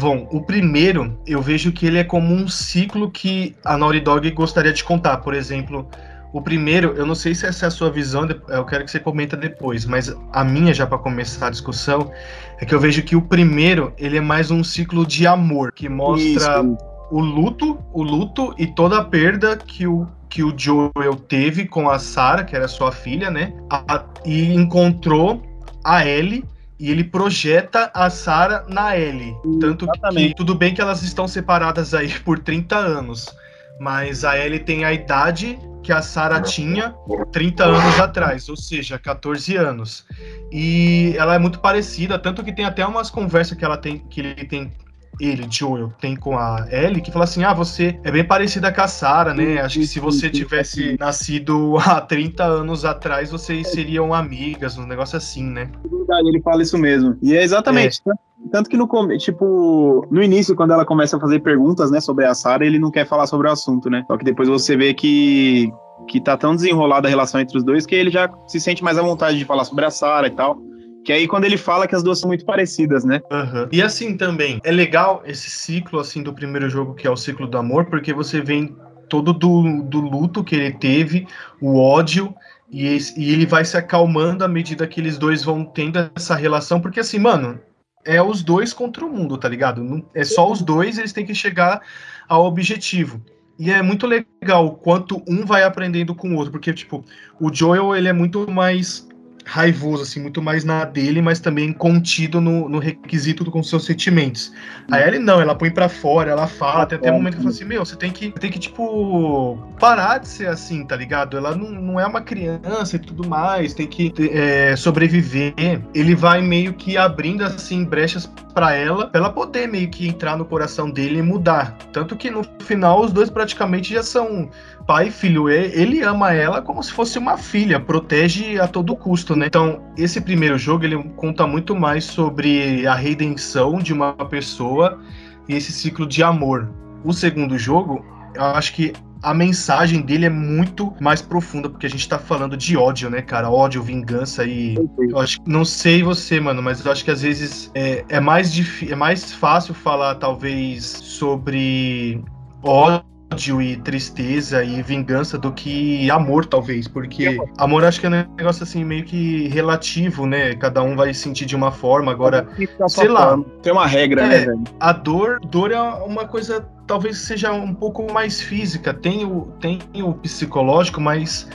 Bom, 0.00 0.26
o 0.32 0.40
primeiro, 0.40 1.18
eu 1.26 1.42
vejo 1.42 1.70
que 1.70 1.86
ele 1.86 1.98
é 1.98 2.04
como 2.04 2.32
um 2.32 2.48
ciclo 2.48 3.10
que 3.10 3.54
a 3.64 3.76
Naughty 3.76 4.00
Dog 4.00 4.30
gostaria 4.30 4.72
de 4.72 4.82
contar. 4.82 5.18
Por 5.18 5.34
exemplo, 5.34 5.86
o 6.34 6.42
primeiro, 6.42 6.94
eu 6.96 7.06
não 7.06 7.14
sei 7.14 7.32
se 7.32 7.46
essa 7.46 7.66
é 7.66 7.68
a 7.68 7.70
sua 7.70 7.88
visão, 7.92 8.28
eu 8.48 8.64
quero 8.64 8.84
que 8.84 8.90
você 8.90 8.98
comenta 8.98 9.36
depois, 9.36 9.84
mas 9.84 10.12
a 10.32 10.42
minha, 10.42 10.74
já 10.74 10.84
para 10.84 10.98
começar 10.98 11.46
a 11.46 11.50
discussão, 11.50 12.10
é 12.58 12.66
que 12.66 12.74
eu 12.74 12.80
vejo 12.80 13.04
que 13.04 13.14
o 13.14 13.22
primeiro, 13.22 13.92
ele 13.96 14.16
é 14.16 14.20
mais 14.20 14.50
um 14.50 14.64
ciclo 14.64 15.06
de 15.06 15.28
amor, 15.28 15.70
que 15.70 15.88
mostra 15.88 16.60
Isso. 16.60 16.78
o 17.08 17.20
luto, 17.20 17.78
o 17.92 18.02
luto 18.02 18.52
e 18.58 18.66
toda 18.66 18.98
a 18.98 19.04
perda 19.04 19.56
que 19.56 19.86
o 19.86 20.08
que 20.28 20.42
o 20.42 20.52
Joel 20.58 21.14
teve 21.28 21.64
com 21.64 21.88
a 21.88 21.96
Sarah, 21.96 22.42
que 22.42 22.56
era 22.56 22.66
sua 22.66 22.90
filha, 22.90 23.30
né? 23.30 23.52
A, 23.70 24.04
e 24.24 24.52
encontrou 24.52 25.40
a 25.84 26.04
Ellie 26.04 26.44
e 26.80 26.90
ele 26.90 27.04
projeta 27.04 27.92
a 27.94 28.10
Sarah 28.10 28.64
na 28.68 28.98
Ellie. 28.98 29.32
Tanto 29.60 29.84
Exatamente. 29.84 30.28
que 30.30 30.34
tudo 30.34 30.56
bem 30.56 30.74
que 30.74 30.80
elas 30.80 31.04
estão 31.04 31.28
separadas 31.28 31.94
aí 31.94 32.08
por 32.24 32.40
30 32.40 32.76
anos, 32.76 33.32
mas 33.80 34.24
a 34.24 34.38
Ellie 34.38 34.60
tem 34.60 34.84
a 34.84 34.92
idade 34.92 35.58
que 35.82 35.92
a 35.92 36.00
Sarah 36.00 36.40
tinha 36.40 36.94
30 37.30 37.64
anos 37.64 38.00
atrás, 38.00 38.48
ou 38.48 38.56
seja, 38.56 38.98
14 38.98 39.54
anos. 39.56 40.06
E 40.50 41.14
ela 41.18 41.34
é 41.34 41.38
muito 41.38 41.60
parecida, 41.60 42.18
tanto 42.18 42.42
que 42.42 42.52
tem 42.52 42.64
até 42.64 42.86
umas 42.86 43.10
conversas 43.10 43.56
que 43.56 43.64
ela 43.64 43.76
tem 43.76 43.98
que 43.98 44.20
ele 44.20 44.44
tem 44.44 44.72
ele, 45.20 45.46
Joel, 45.48 45.92
tem 46.00 46.16
com 46.16 46.36
a 46.36 46.66
Ellie, 46.70 47.00
que 47.00 47.12
fala 47.12 47.24
assim: 47.24 47.44
ah, 47.44 47.52
você 47.52 47.98
é 48.02 48.10
bem 48.10 48.24
parecida 48.24 48.72
com 48.72 48.80
a 48.80 48.88
Sarah, 48.88 49.34
né? 49.34 49.60
Acho 49.60 49.78
que 49.78 49.86
se 49.86 50.00
você 50.00 50.28
tivesse 50.28 50.96
nascido 50.98 51.76
há 51.78 52.00
30 52.00 52.44
anos 52.44 52.84
atrás, 52.84 53.30
vocês 53.30 53.68
seriam 53.68 54.12
amigas, 54.12 54.76
um 54.76 54.86
negócio 54.86 55.16
assim, 55.16 55.44
né? 55.44 55.70
É 55.84 55.88
verdade, 55.88 56.28
ele 56.28 56.40
fala 56.40 56.62
isso 56.62 56.76
mesmo. 56.76 57.16
E 57.22 57.36
é 57.36 57.42
exatamente. 57.42 58.00
É. 58.08 58.12
Tanto 58.50 58.68
que 58.68 58.76
no 58.76 58.88
tipo, 59.18 60.06
no 60.10 60.22
início, 60.22 60.54
quando 60.54 60.72
ela 60.72 60.84
começa 60.84 61.16
a 61.16 61.20
fazer 61.20 61.40
perguntas, 61.40 61.90
né, 61.90 62.00
sobre 62.00 62.24
a 62.24 62.34
Sarah, 62.34 62.64
ele 62.64 62.78
não 62.78 62.90
quer 62.90 63.06
falar 63.06 63.26
sobre 63.26 63.48
o 63.48 63.50
assunto, 63.50 63.88
né? 63.88 64.04
Só 64.06 64.16
que 64.16 64.24
depois 64.24 64.48
você 64.48 64.76
vê 64.76 64.92
que, 64.92 65.72
que 66.08 66.20
tá 66.20 66.36
tão 66.36 66.54
desenrolada 66.54 67.08
a 67.08 67.10
relação 67.10 67.40
entre 67.40 67.56
os 67.56 67.64
dois 67.64 67.86
que 67.86 67.94
ele 67.94 68.10
já 68.10 68.30
se 68.46 68.60
sente 68.60 68.84
mais 68.84 68.98
à 68.98 69.02
vontade 69.02 69.38
de 69.38 69.44
falar 69.44 69.64
sobre 69.64 69.84
a 69.84 69.90
Sarah 69.90 70.28
e 70.28 70.30
tal. 70.30 70.58
Que 71.04 71.12
aí 71.12 71.26
quando 71.28 71.44
ele 71.44 71.58
fala 71.58 71.86
que 71.86 71.94
as 71.94 72.02
duas 72.02 72.18
são 72.18 72.28
muito 72.28 72.44
parecidas, 72.44 73.04
né? 73.04 73.20
Uhum. 73.30 73.68
E 73.70 73.82
assim 73.82 74.16
também, 74.16 74.58
é 74.64 74.70
legal 74.70 75.22
esse 75.26 75.50
ciclo 75.50 76.00
assim 76.00 76.22
do 76.22 76.32
primeiro 76.32 76.68
jogo, 76.68 76.94
que 76.94 77.06
é 77.06 77.10
o 77.10 77.16
ciclo 77.16 77.46
do 77.46 77.58
amor, 77.58 77.86
porque 77.86 78.12
você 78.12 78.40
vem 78.40 78.74
todo 79.08 79.32
do, 79.32 79.82
do 79.82 80.00
luto 80.00 80.42
que 80.42 80.56
ele 80.56 80.72
teve, 80.72 81.26
o 81.60 81.78
ódio, 81.78 82.34
e, 82.70 82.96
e 83.16 83.32
ele 83.32 83.46
vai 83.46 83.64
se 83.64 83.76
acalmando 83.76 84.44
à 84.44 84.48
medida 84.48 84.86
que 84.86 85.00
eles 85.00 85.18
dois 85.18 85.44
vão 85.44 85.64
tendo 85.64 86.10
essa 86.16 86.34
relação, 86.34 86.80
porque 86.80 87.00
assim, 87.00 87.18
mano, 87.18 87.60
é 88.04 88.22
os 88.22 88.42
dois 88.42 88.72
contra 88.72 89.04
o 89.04 89.10
mundo, 89.10 89.38
tá 89.38 89.48
ligado? 89.48 90.04
É 90.14 90.24
só 90.24 90.50
os 90.50 90.62
dois, 90.62 90.98
eles 90.98 91.12
têm 91.12 91.24
que 91.24 91.34
chegar 91.34 91.80
ao 92.28 92.44
objetivo. 92.44 93.20
E 93.58 93.70
é 93.70 93.82
muito 93.82 94.06
legal 94.06 94.66
o 94.66 94.72
quanto 94.72 95.22
um 95.28 95.44
vai 95.44 95.62
aprendendo 95.62 96.14
com 96.14 96.30
o 96.30 96.36
outro, 96.36 96.50
porque, 96.50 96.72
tipo, 96.72 97.04
o 97.40 97.52
Joel, 97.52 97.94
ele 97.94 98.08
é 98.08 98.12
muito 98.12 98.50
mais 98.50 99.08
raivoso, 99.44 100.02
assim, 100.02 100.20
muito 100.20 100.42
mais 100.42 100.64
na 100.64 100.84
dele, 100.84 101.20
mas 101.20 101.38
também 101.38 101.72
contido 101.72 102.40
no, 102.40 102.68
no 102.68 102.78
requisito 102.78 103.44
com 103.50 103.62
seus 103.62 103.84
sentimentos. 103.84 104.52
A 104.90 105.00
Ellie 105.00 105.18
não, 105.18 105.40
ela 105.40 105.54
põe 105.54 105.70
para 105.70 105.88
fora, 105.88 106.30
ela 106.30 106.46
fala, 106.46 106.86
tem 106.86 106.98
até 106.98 107.10
um 107.10 107.16
momento 107.16 107.36
que 107.36 107.42
fala 107.42 107.54
assim, 107.54 107.64
meu, 107.64 107.84
você 107.84 107.96
tem 107.96 108.10
que, 108.10 108.30
tem 108.32 108.50
que, 108.50 108.58
tipo, 108.58 109.58
parar 109.78 110.18
de 110.18 110.28
ser 110.28 110.48
assim, 110.48 110.84
tá 110.84 110.96
ligado? 110.96 111.36
Ela 111.36 111.54
não, 111.54 111.70
não 111.70 112.00
é 112.00 112.06
uma 112.06 112.22
criança 112.22 112.96
e 112.96 112.98
tudo 112.98 113.28
mais, 113.28 113.74
tem 113.74 113.86
que 113.86 114.12
é, 114.30 114.74
sobreviver. 114.76 115.54
Ele 115.94 116.14
vai 116.14 116.40
meio 116.40 116.72
que 116.72 116.96
abrindo, 116.96 117.44
assim, 117.44 117.84
brechas 117.84 118.30
para 118.54 118.72
ela, 118.72 119.08
pra 119.08 119.20
ela 119.20 119.30
poder 119.30 119.66
meio 119.66 119.90
que 119.90 120.06
entrar 120.06 120.36
no 120.36 120.44
coração 120.44 120.88
dele 120.88 121.18
e 121.18 121.22
mudar. 121.22 121.76
Tanto 121.92 122.14
que 122.14 122.30
no 122.30 122.44
final 122.60 123.00
os 123.00 123.12
dois 123.12 123.28
praticamente 123.28 123.92
já 123.92 124.02
são 124.02 124.48
pai 124.86 125.08
e 125.08 125.10
filho. 125.10 125.50
Ele 125.50 126.02
ama 126.02 126.32
ela 126.32 126.62
como 126.62 126.82
se 126.82 126.92
fosse 126.92 127.18
uma 127.18 127.36
filha, 127.36 127.80
protege 127.80 128.60
a 128.60 128.68
todo 128.68 128.94
custo, 128.94 129.34
né? 129.34 129.46
Então, 129.46 129.82
esse 129.98 130.20
primeiro 130.20 130.56
jogo 130.56 130.84
ele 130.84 131.02
conta 131.16 131.46
muito 131.46 131.74
mais 131.74 132.04
sobre 132.04 132.86
a 132.86 132.94
redenção 132.94 133.78
de 133.78 133.92
uma 133.92 134.12
pessoa 134.12 135.00
e 135.48 135.54
esse 135.54 135.72
ciclo 135.72 136.06
de 136.06 136.22
amor. 136.22 136.70
O 137.04 137.12
segundo 137.12 137.58
jogo, 137.58 138.04
eu 138.34 138.42
acho 138.42 138.72
que 138.72 138.92
a 139.24 139.32
mensagem 139.32 140.02
dele 140.02 140.26
é 140.26 140.30
muito 140.30 140.94
mais 141.00 141.22
profunda, 141.22 141.68
porque 141.68 141.86
a 141.86 141.90
gente 141.90 142.06
tá 142.08 142.18
falando 142.18 142.56
de 142.56 142.76
ódio, 142.76 143.08
né, 143.08 143.22
cara? 143.22 143.50
Ódio, 143.50 143.82
vingança 143.82 144.44
e. 144.44 144.76
Eu 144.98 145.18
acho 145.18 145.38
não 145.46 145.64
sei 145.64 146.02
você, 146.02 146.38
mano, 146.38 146.62
mas 146.62 146.84
eu 146.84 146.92
acho 146.92 147.04
que 147.04 147.10
às 147.10 147.22
vezes 147.22 147.70
é, 147.74 148.04
é 148.08 148.20
mais, 148.20 148.52
é 148.82 148.94
mais 148.94 149.32
fácil 149.32 149.72
falar, 149.72 150.16
talvez, 150.16 150.84
sobre 150.84 152.22
ódio 152.62 153.13
ódio 153.34 153.60
e 153.60 153.76
tristeza 153.76 154.62
e 154.62 154.80
vingança 154.80 155.36
do 155.36 155.52
que 155.52 156.08
amor, 156.10 156.46
talvez, 156.46 156.86
porque 156.86 157.36
amor 157.58 157.84
acho 157.84 158.00
que 158.00 158.06
é 158.06 158.08
um 158.08 158.36
negócio 158.36 158.62
assim 158.62 158.84
meio 158.84 159.04
que 159.04 159.48
relativo, 159.48 160.24
né? 160.24 160.54
Cada 160.54 160.82
um 160.82 160.94
vai 160.94 161.12
sentir 161.12 161.44
de 161.44 161.56
uma 161.56 161.72
forma, 161.72 162.12
agora, 162.12 162.46
sei 162.88 163.08
lá. 163.08 163.36
Tem 163.60 163.72
uma 163.72 163.86
regra, 163.86 164.22
é, 164.22 164.28
né, 164.28 164.38
velho? 164.46 164.64
A 164.78 164.92
dor, 164.92 165.40
dor 165.40 165.72
é 165.72 165.80
uma 165.80 166.26
coisa 166.26 166.64
talvez 166.86 167.18
seja 167.18 167.50
um 167.50 167.74
pouco 167.74 168.12
mais 168.12 168.40
física, 168.40 168.94
tem 168.94 169.24
o, 169.24 169.52
tem 169.60 169.80
o 169.94 170.14
psicológico, 170.14 171.00
mas 171.00 171.48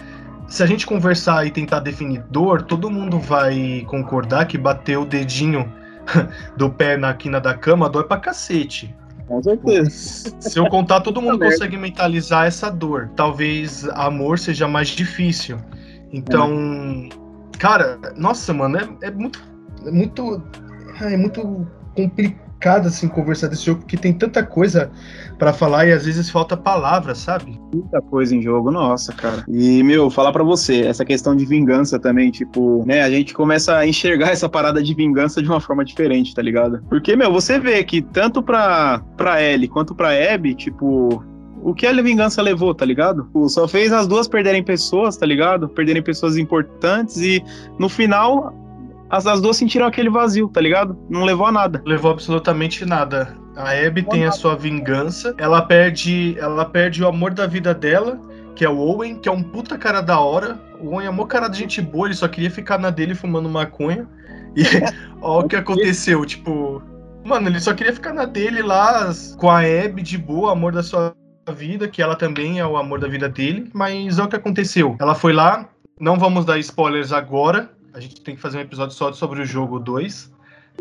se 0.48 0.64
a 0.64 0.66
gente 0.66 0.86
conversar 0.86 1.46
e 1.46 1.52
tentar 1.52 1.80
definir 1.80 2.24
dor, 2.30 2.64
todo 2.64 2.90
mundo 2.90 3.20
vai 3.20 3.86
concordar 3.88 4.48
que 4.48 4.58
bater 4.58 4.98
o 4.98 5.06
dedinho 5.06 5.72
do 6.58 6.70
pé 6.70 6.98
na 6.98 7.14
quina 7.14 7.40
da 7.40 7.54
cama 7.54 7.88
dói 7.88 8.04
pra 8.04 8.18
cacete. 8.18 8.94
Com 9.30 9.44
certeza. 9.44 9.90
Se 10.40 10.58
eu 10.58 10.68
contar, 10.70 11.02
todo 11.02 11.22
mundo 11.22 11.38
consegue 11.38 11.78
mentalizar 11.78 12.48
essa 12.48 12.72
dor. 12.72 13.12
Talvez 13.16 13.88
amor 13.90 14.40
seja 14.40 14.68
mais 14.68 14.90
difícil. 14.90 15.58
Então, 16.12 17.08
cara, 17.60 18.00
nossa, 18.18 18.52
mano, 18.52 18.78
é, 18.78 19.08
é 19.08 19.12
muito. 19.12 19.40
É 19.86 19.92
muito. 19.92 20.44
É 21.02 21.16
muito 21.16 21.68
complicado 21.96 22.49
assim 22.68 23.08
conversar 23.08 23.48
desse 23.48 23.66
jogo, 23.66 23.80
porque 23.82 23.96
tem 23.96 24.14
tanta 24.14 24.44
coisa 24.44 24.92
para 25.38 25.54
falar 25.54 25.88
e 25.88 25.94
às 25.94 26.06
vezes 26.06 26.30
falta 26.30 26.58
palavra, 26.58 27.16
sabe? 27.16 27.60
Muita 27.74 28.02
coisa 28.02 28.36
em 28.36 28.42
jogo, 28.42 28.70
nossa, 28.70 29.14
cara. 29.14 29.46
E, 29.48 29.82
meu, 29.84 30.10
falar 30.10 30.32
para 30.32 30.44
você, 30.44 30.82
essa 30.82 31.06
questão 31.06 31.36
de 31.36 31.46
vingança 31.46 31.98
também, 31.98 32.30
tipo, 32.30 32.84
né, 32.86 33.02
a 33.02 33.10
gente 33.10 33.34
começa 33.34 33.78
a 33.78 33.88
enxergar 33.88 34.32
essa 34.32 34.50
parada 34.50 34.84
de 34.84 34.94
vingança 34.94 35.42
de 35.42 35.48
uma 35.48 35.62
forma 35.62 35.86
diferente, 35.86 36.36
tá 36.36 36.42
ligado? 36.42 36.82
Porque, 36.90 37.16
meu, 37.16 37.32
você 37.32 37.58
vê 37.60 37.84
que 37.84 38.02
tanto 38.02 38.44
pra, 38.44 39.02
pra 39.16 39.42
Ellie 39.42 39.68
quanto 39.70 39.96
pra 39.96 40.10
Abby, 40.34 40.54
tipo, 40.54 41.24
o 41.62 41.74
que 41.74 41.86
a 41.86 41.94
vingança 42.02 42.42
levou, 42.42 42.74
tá 42.74 42.86
ligado? 42.86 43.30
Só 43.48 43.68
fez 43.68 43.92
as 43.92 44.08
duas 44.08 44.28
perderem 44.28 44.64
pessoas, 44.64 45.18
tá 45.18 45.26
ligado? 45.26 45.70
Perderem 45.70 46.02
pessoas 46.02 46.38
importantes 46.38 47.18
e 47.18 47.44
no 47.78 47.90
final 47.90 48.54
as, 49.10 49.26
as 49.26 49.42
duas 49.42 49.58
sentiram 49.58 49.88
aquele 49.88 50.10
vazio, 50.10 50.48
tá 50.50 50.62
ligado? 50.62 50.98
Não 51.10 51.24
levou 51.24 51.48
a 51.48 51.52
nada. 51.52 51.82
Levou 51.86 52.12
absolutamente 52.12 52.86
nada. 52.86 53.36
A 53.56 53.72
Abby 53.72 54.04
tem 54.04 54.26
a 54.26 54.32
sua 54.32 54.56
vingança, 54.56 55.36
ela 55.38 55.62
perde, 55.62 56.38
ela 56.40 56.64
perde 56.64 57.04
o 57.04 57.08
amor 57.08 57.34
da 57.34 57.46
vida 57.46 57.74
dela, 57.74 58.18
que 58.56 58.64
é 58.64 58.70
o 58.70 58.78
Owen, 58.78 59.16
que 59.16 59.28
é 59.28 59.32
um 59.32 59.44
puta 59.44 59.78
cara 59.78 60.00
da 60.02 60.20
hora. 60.20 60.58
O 60.80 60.94
Owen 60.94 61.08
é 61.08 61.12
mó 61.12 61.26
cara 61.26 61.50
de 61.50 61.58
gente 61.58 61.82
boa, 61.82 62.08
ele 62.08 62.16
só 62.16 62.28
queria 62.28 62.50
ficar 62.50 62.78
na 62.78 62.90
dele 62.90 63.14
fumando 63.14 63.50
maconha. 63.50 64.08
E 64.56 64.64
ó 65.22 65.42
o 65.42 65.48
que 65.48 65.58
aconteceu, 65.58 66.26
tipo, 66.26 66.82
mano, 67.26 67.50
ele 67.50 67.60
só 67.60 67.74
queria 67.74 67.92
ficar 67.92 68.14
na 68.14 68.26
dele 68.26 68.62
lá 68.62 69.12
com 69.38 69.50
a 69.50 69.60
Abby 69.60 70.02
de 70.02 70.18
boa, 70.18 70.54
amor 70.54 70.72
da 70.72 70.84
sua 70.84 71.14
vida, 71.54 71.88
que 71.88 72.02
ela 72.02 72.16
também 72.16 72.60
é 72.60 72.66
o 72.66 72.78
amor 72.78 73.00
da 73.00 73.08
vida 73.08 73.28
dele, 73.28 73.70
mas 73.74 74.20
olha 74.20 74.28
o 74.28 74.30
que 74.30 74.36
aconteceu. 74.36 74.96
Ela 75.02 75.16
foi 75.16 75.34
lá, 75.34 75.68
não 76.00 76.18
vamos 76.18 76.46
dar 76.46 76.60
spoilers 76.60 77.12
agora, 77.12 77.70
a 78.00 78.02
gente 78.02 78.22
tem 78.22 78.36
que 78.36 78.42
fazer 78.42 78.58
um 78.58 78.62
episódio 78.62 78.96
só 78.96 79.12
sobre 79.12 79.42
o 79.42 79.46
jogo 79.46 79.78
2. 79.78 80.32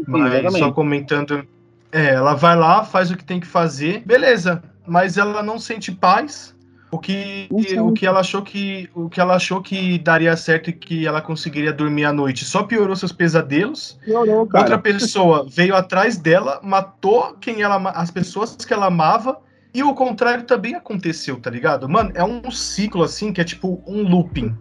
Mas 0.06 0.56
só 0.56 0.70
comentando. 0.70 1.44
É, 1.90 2.14
ela 2.14 2.34
vai 2.34 2.54
lá, 2.54 2.84
faz 2.84 3.10
o 3.10 3.16
que 3.16 3.24
tem 3.24 3.40
que 3.40 3.46
fazer, 3.46 4.02
beleza. 4.06 4.62
Mas 4.86 5.18
ela 5.18 5.42
não 5.42 5.58
sente 5.58 5.90
paz. 5.90 6.56
O 6.90 6.98
que, 6.98 7.48
o 7.50 7.92
que 7.92 8.06
ela 8.06 8.20
achou 8.20 8.40
que 8.40 8.88
o 8.94 9.10
que 9.10 9.20
ela 9.20 9.34
achou 9.34 9.60
que 9.60 9.98
daria 9.98 10.34
certo 10.36 10.70
e 10.70 10.72
que 10.72 11.06
ela 11.06 11.20
conseguiria 11.20 11.70
dormir 11.70 12.06
à 12.06 12.12
noite 12.14 12.46
só 12.46 12.62
piorou 12.62 12.96
seus 12.96 13.12
pesadelos. 13.12 13.98
Outra 14.40 14.78
pessoa 14.78 15.44
veio 15.46 15.74
atrás 15.74 16.16
dela, 16.16 16.60
matou 16.62 17.34
quem 17.40 17.60
ela 17.60 17.76
as 17.90 18.10
pessoas 18.10 18.56
que 18.56 18.72
ela 18.72 18.86
amava 18.86 19.38
e 19.72 19.82
o 19.82 19.94
contrário 19.94 20.44
também 20.44 20.74
aconteceu, 20.74 21.36
tá 21.40 21.50
ligado? 21.50 21.88
Mano, 21.88 22.10
é 22.14 22.24
um 22.24 22.50
ciclo 22.50 23.02
assim 23.02 23.32
que 23.32 23.40
é 23.40 23.44
tipo 23.44 23.82
um 23.86 24.02
looping. 24.02 24.54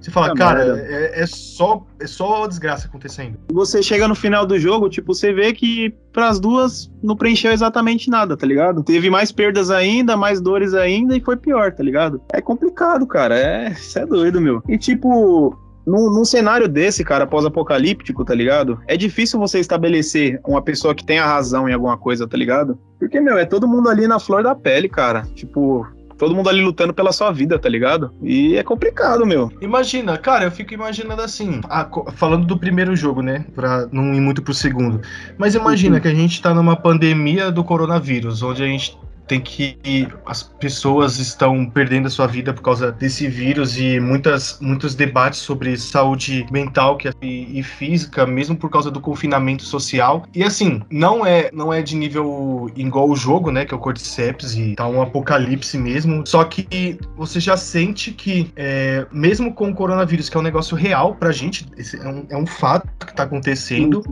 Você 0.00 0.10
fala, 0.10 0.34
cara, 0.34 0.78
é, 0.78 1.22
é, 1.22 1.26
só 1.26 1.86
é 1.98 2.06
só 2.06 2.46
desgraça 2.46 2.86
acontecendo. 2.86 3.38
Você 3.52 3.82
chega 3.82 4.06
no 4.06 4.14
final 4.14 4.46
do 4.46 4.58
jogo, 4.58 4.88
tipo, 4.88 5.14
você 5.14 5.32
vê 5.32 5.52
que 5.52 5.94
pras 6.12 6.38
duas 6.38 6.90
não 7.02 7.16
preencheu 7.16 7.52
exatamente 7.52 8.10
nada, 8.10 8.36
tá 8.36 8.46
ligado? 8.46 8.82
Teve 8.82 9.08
mais 9.08 9.32
perdas 9.32 9.70
ainda, 9.70 10.16
mais 10.16 10.40
dores 10.40 10.74
ainda 10.74 11.16
e 11.16 11.20
foi 11.20 11.36
pior, 11.36 11.72
tá 11.72 11.82
ligado? 11.82 12.20
É 12.32 12.40
complicado, 12.40 13.06
cara. 13.06 13.38
É, 13.38 13.72
isso 13.72 13.98
é 13.98 14.06
doido, 14.06 14.40
meu. 14.40 14.62
E 14.68 14.76
tipo, 14.76 15.56
num, 15.90 16.10
num, 16.10 16.24
cenário 16.24 16.68
desse, 16.68 17.04
cara, 17.04 17.26
pós-apocalíptico, 17.26 18.24
tá 18.24 18.34
ligado? 18.34 18.80
É 18.86 18.96
difícil 18.96 19.38
você 19.38 19.58
estabelecer 19.58 20.40
uma 20.46 20.62
pessoa 20.62 20.94
que 20.94 21.04
tenha 21.04 21.24
razão 21.24 21.68
em 21.68 21.72
alguma 21.72 21.98
coisa, 21.98 22.26
tá 22.28 22.36
ligado? 22.36 22.78
Porque, 22.98 23.20
meu, 23.20 23.36
é 23.36 23.44
todo 23.44 23.66
mundo 23.66 23.88
ali 23.88 24.06
na 24.06 24.20
flor 24.20 24.42
da 24.42 24.54
pele, 24.54 24.88
cara. 24.88 25.26
Tipo, 25.34 25.86
todo 26.20 26.34
mundo 26.34 26.50
ali 26.50 26.60
lutando 26.62 26.92
pela 26.92 27.12
sua 27.12 27.32
vida, 27.32 27.58
tá 27.58 27.66
ligado? 27.66 28.12
E 28.22 28.54
é 28.56 28.62
complicado, 28.62 29.24
meu. 29.24 29.50
Imagina, 29.60 30.18
cara, 30.18 30.44
eu 30.44 30.50
fico 30.50 30.74
imaginando 30.74 31.22
assim, 31.22 31.62
a, 31.64 31.88
falando 32.12 32.46
do 32.46 32.58
primeiro 32.58 32.94
jogo, 32.94 33.22
né? 33.22 33.46
Pra 33.54 33.88
não 33.90 34.12
ir 34.12 34.20
muito 34.20 34.42
pro 34.42 34.52
segundo. 34.52 35.00
Mas 35.38 35.54
imagina 35.54 35.96
uhum. 35.96 36.02
que 36.02 36.08
a 36.08 36.14
gente 36.14 36.42
tá 36.42 36.52
numa 36.52 36.76
pandemia 36.76 37.50
do 37.50 37.64
coronavírus, 37.64 38.42
onde 38.42 38.62
a 38.62 38.66
gente 38.66 38.98
tem 39.30 39.40
que 39.40 40.08
as 40.26 40.42
pessoas 40.42 41.20
estão 41.20 41.64
perdendo 41.64 42.08
a 42.08 42.10
sua 42.10 42.26
vida 42.26 42.52
por 42.52 42.62
causa 42.62 42.90
desse 42.90 43.28
vírus 43.28 43.78
e 43.78 44.00
muitas, 44.00 44.58
muitos 44.60 44.96
debates 44.96 45.38
sobre 45.38 45.76
saúde 45.76 46.44
mental 46.50 46.96
que, 46.96 47.12
e, 47.22 47.60
e, 47.60 47.62
física, 47.62 48.26
mesmo 48.26 48.56
por 48.56 48.68
causa 48.68 48.90
do 48.90 49.00
confinamento 49.00 49.62
social. 49.62 50.26
E 50.34 50.42
assim, 50.42 50.82
não 50.90 51.24
é 51.24 51.48
não 51.52 51.72
é 51.72 51.80
de 51.80 51.94
nível 51.94 52.68
igual 52.74 53.08
o 53.08 53.14
jogo, 53.14 53.52
né, 53.52 53.64
que 53.64 53.72
é 53.72 53.76
o 53.76 53.80
Cordyceps 53.80 54.56
e 54.56 54.74
tá 54.74 54.88
um 54.88 55.00
apocalipse 55.00 55.78
mesmo. 55.78 56.26
Só 56.26 56.42
que 56.42 56.98
você 57.16 57.38
já 57.38 57.56
sente 57.56 58.10
que 58.10 58.50
é, 58.56 59.06
mesmo 59.12 59.54
com 59.54 59.70
o 59.70 59.74
coronavírus, 59.74 60.28
que 60.28 60.36
é 60.36 60.40
um 60.40 60.42
negócio 60.42 60.76
real 60.76 61.14
pra 61.14 61.30
gente, 61.30 61.64
é 62.02 62.08
um, 62.08 62.26
é 62.30 62.36
um 62.36 62.46
fato 62.46 62.88
que 63.06 63.14
tá 63.14 63.22
acontecendo, 63.22 64.02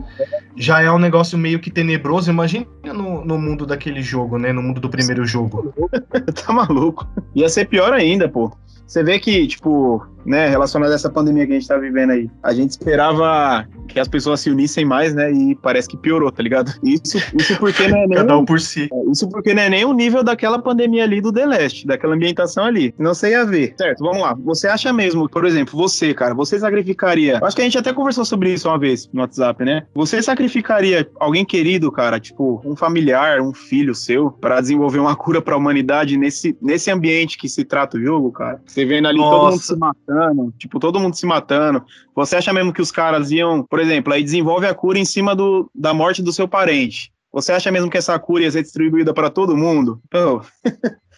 já 0.59 0.81
é 0.81 0.91
um 0.91 0.99
negócio 0.99 1.37
meio 1.37 1.59
que 1.59 1.71
tenebroso. 1.71 2.29
Imagina 2.29 2.67
no, 2.83 3.23
no 3.23 3.39
mundo 3.39 3.65
daquele 3.65 4.01
jogo, 4.01 4.37
né, 4.37 4.51
no 4.51 4.61
mundo 4.61 4.81
do 4.81 4.89
primeiro 4.89 5.25
jogo. 5.25 5.73
tá 6.45 6.51
maluco. 6.51 7.07
Ia 7.33 7.47
ser 7.47 7.65
pior 7.65 7.93
ainda, 7.93 8.27
pô. 8.27 8.51
Você 8.89 9.03
vê 9.03 9.19
que, 9.19 9.45
tipo, 9.45 10.03
né, 10.25 10.49
relacionado 10.49 10.91
a 10.91 10.95
essa 10.95 11.11
pandemia 11.11 11.45
que 11.45 11.51
a 11.51 11.55
gente 11.55 11.67
tá 11.67 11.77
vivendo 11.77 12.09
aí, 12.09 12.29
a 12.41 12.53
gente 12.53 12.71
esperava 12.71 13.67
que 13.87 13.99
as 13.99 14.07
pessoas 14.07 14.39
se 14.39 14.49
unissem 14.49 14.83
mais, 14.83 15.13
né, 15.13 15.31
e 15.31 15.55
parece 15.55 15.87
que 15.87 15.95
piorou, 15.95 16.31
tá 16.31 16.41
ligado? 16.41 16.73
Isso, 16.83 17.17
isso 17.39 17.55
porque 17.57 17.87
não 17.87 17.99
é 17.99 18.07
nem... 18.07 18.17
Cada 18.17 18.37
um 18.37 18.45
por 18.45 18.59
si. 18.59 18.89
É, 18.91 19.11
isso 19.11 19.29
porque 19.29 19.53
não 19.53 19.61
é 19.61 19.69
nem 19.69 19.85
o 19.85 19.93
nível 19.93 20.23
daquela 20.23 20.59
pandemia 20.59 21.03
ali 21.03 21.21
do 21.21 21.31
The 21.31 21.45
Last, 21.45 21.85
daquela 21.85 22.15
ambientação 22.15 22.65
ali. 22.65 22.93
Não 22.97 23.13
sei 23.13 23.35
a 23.35 23.43
ver. 23.43 23.75
Certo, 23.77 24.03
vamos 24.03 24.21
lá. 24.21 24.35
Você 24.43 24.67
acha 24.67 24.91
mesmo, 24.91 25.29
por 25.29 25.45
exemplo, 25.45 25.77
você, 25.77 26.11
cara, 26.13 26.33
você 26.33 26.59
sacrificaria... 26.59 27.39
Acho 27.43 27.55
que 27.55 27.61
a 27.61 27.65
gente 27.65 27.77
até 27.77 27.93
conversou 27.93 28.25
sobre 28.25 28.51
isso 28.51 28.67
uma 28.67 28.79
vez 28.79 29.07
no 29.13 29.21
WhatsApp, 29.21 29.63
né? 29.63 29.83
Você 29.93 30.21
sacrificaria 30.21 31.07
alguém 31.19 31.45
querido, 31.45 31.91
cara, 31.91 32.19
tipo, 32.19 32.59
um 32.65 32.75
familiar, 32.75 33.39
um 33.39 33.53
filho 33.53 33.93
seu, 33.93 34.31
para 34.31 34.59
desenvolver 34.61 34.99
uma 34.99 35.15
cura 35.15 35.41
pra 35.41 35.55
humanidade 35.55 36.17
nesse, 36.17 36.57
nesse 36.59 36.89
ambiente 36.89 37.37
que 37.37 37.47
se 37.47 37.63
trata 37.63 37.97
o 37.97 38.01
jogo, 38.01 38.31
cara? 38.31 38.61
Você 38.65 38.78
vendo 38.85 39.07
ali 39.07 39.17
Nossa. 39.17 39.31
todo 39.31 39.51
mundo 39.51 39.61
se 39.61 39.75
matando, 39.75 40.53
tipo, 40.57 40.79
todo 40.79 40.99
mundo 40.99 41.15
se 41.15 41.25
matando. 41.25 41.83
Você 42.15 42.35
acha 42.35 42.53
mesmo 42.53 42.73
que 42.73 42.81
os 42.81 42.91
caras 42.91 43.31
iam, 43.31 43.63
por 43.63 43.79
exemplo, 43.79 44.13
aí 44.13 44.23
desenvolve 44.23 44.67
a 44.67 44.73
cura 44.73 44.99
em 44.99 45.05
cima 45.05 45.35
do, 45.35 45.69
da 45.73 45.93
morte 45.93 46.21
do 46.21 46.33
seu 46.33 46.47
parente. 46.47 47.11
Você 47.31 47.51
acha 47.51 47.71
mesmo 47.71 47.89
que 47.89 47.97
essa 47.97 48.17
cura 48.17 48.43
ia 48.43 48.51
ser 48.51 48.63
distribuída 48.63 49.13
para 49.13 49.29
todo 49.29 49.55
mundo? 49.55 50.01
Oh. 50.13 50.41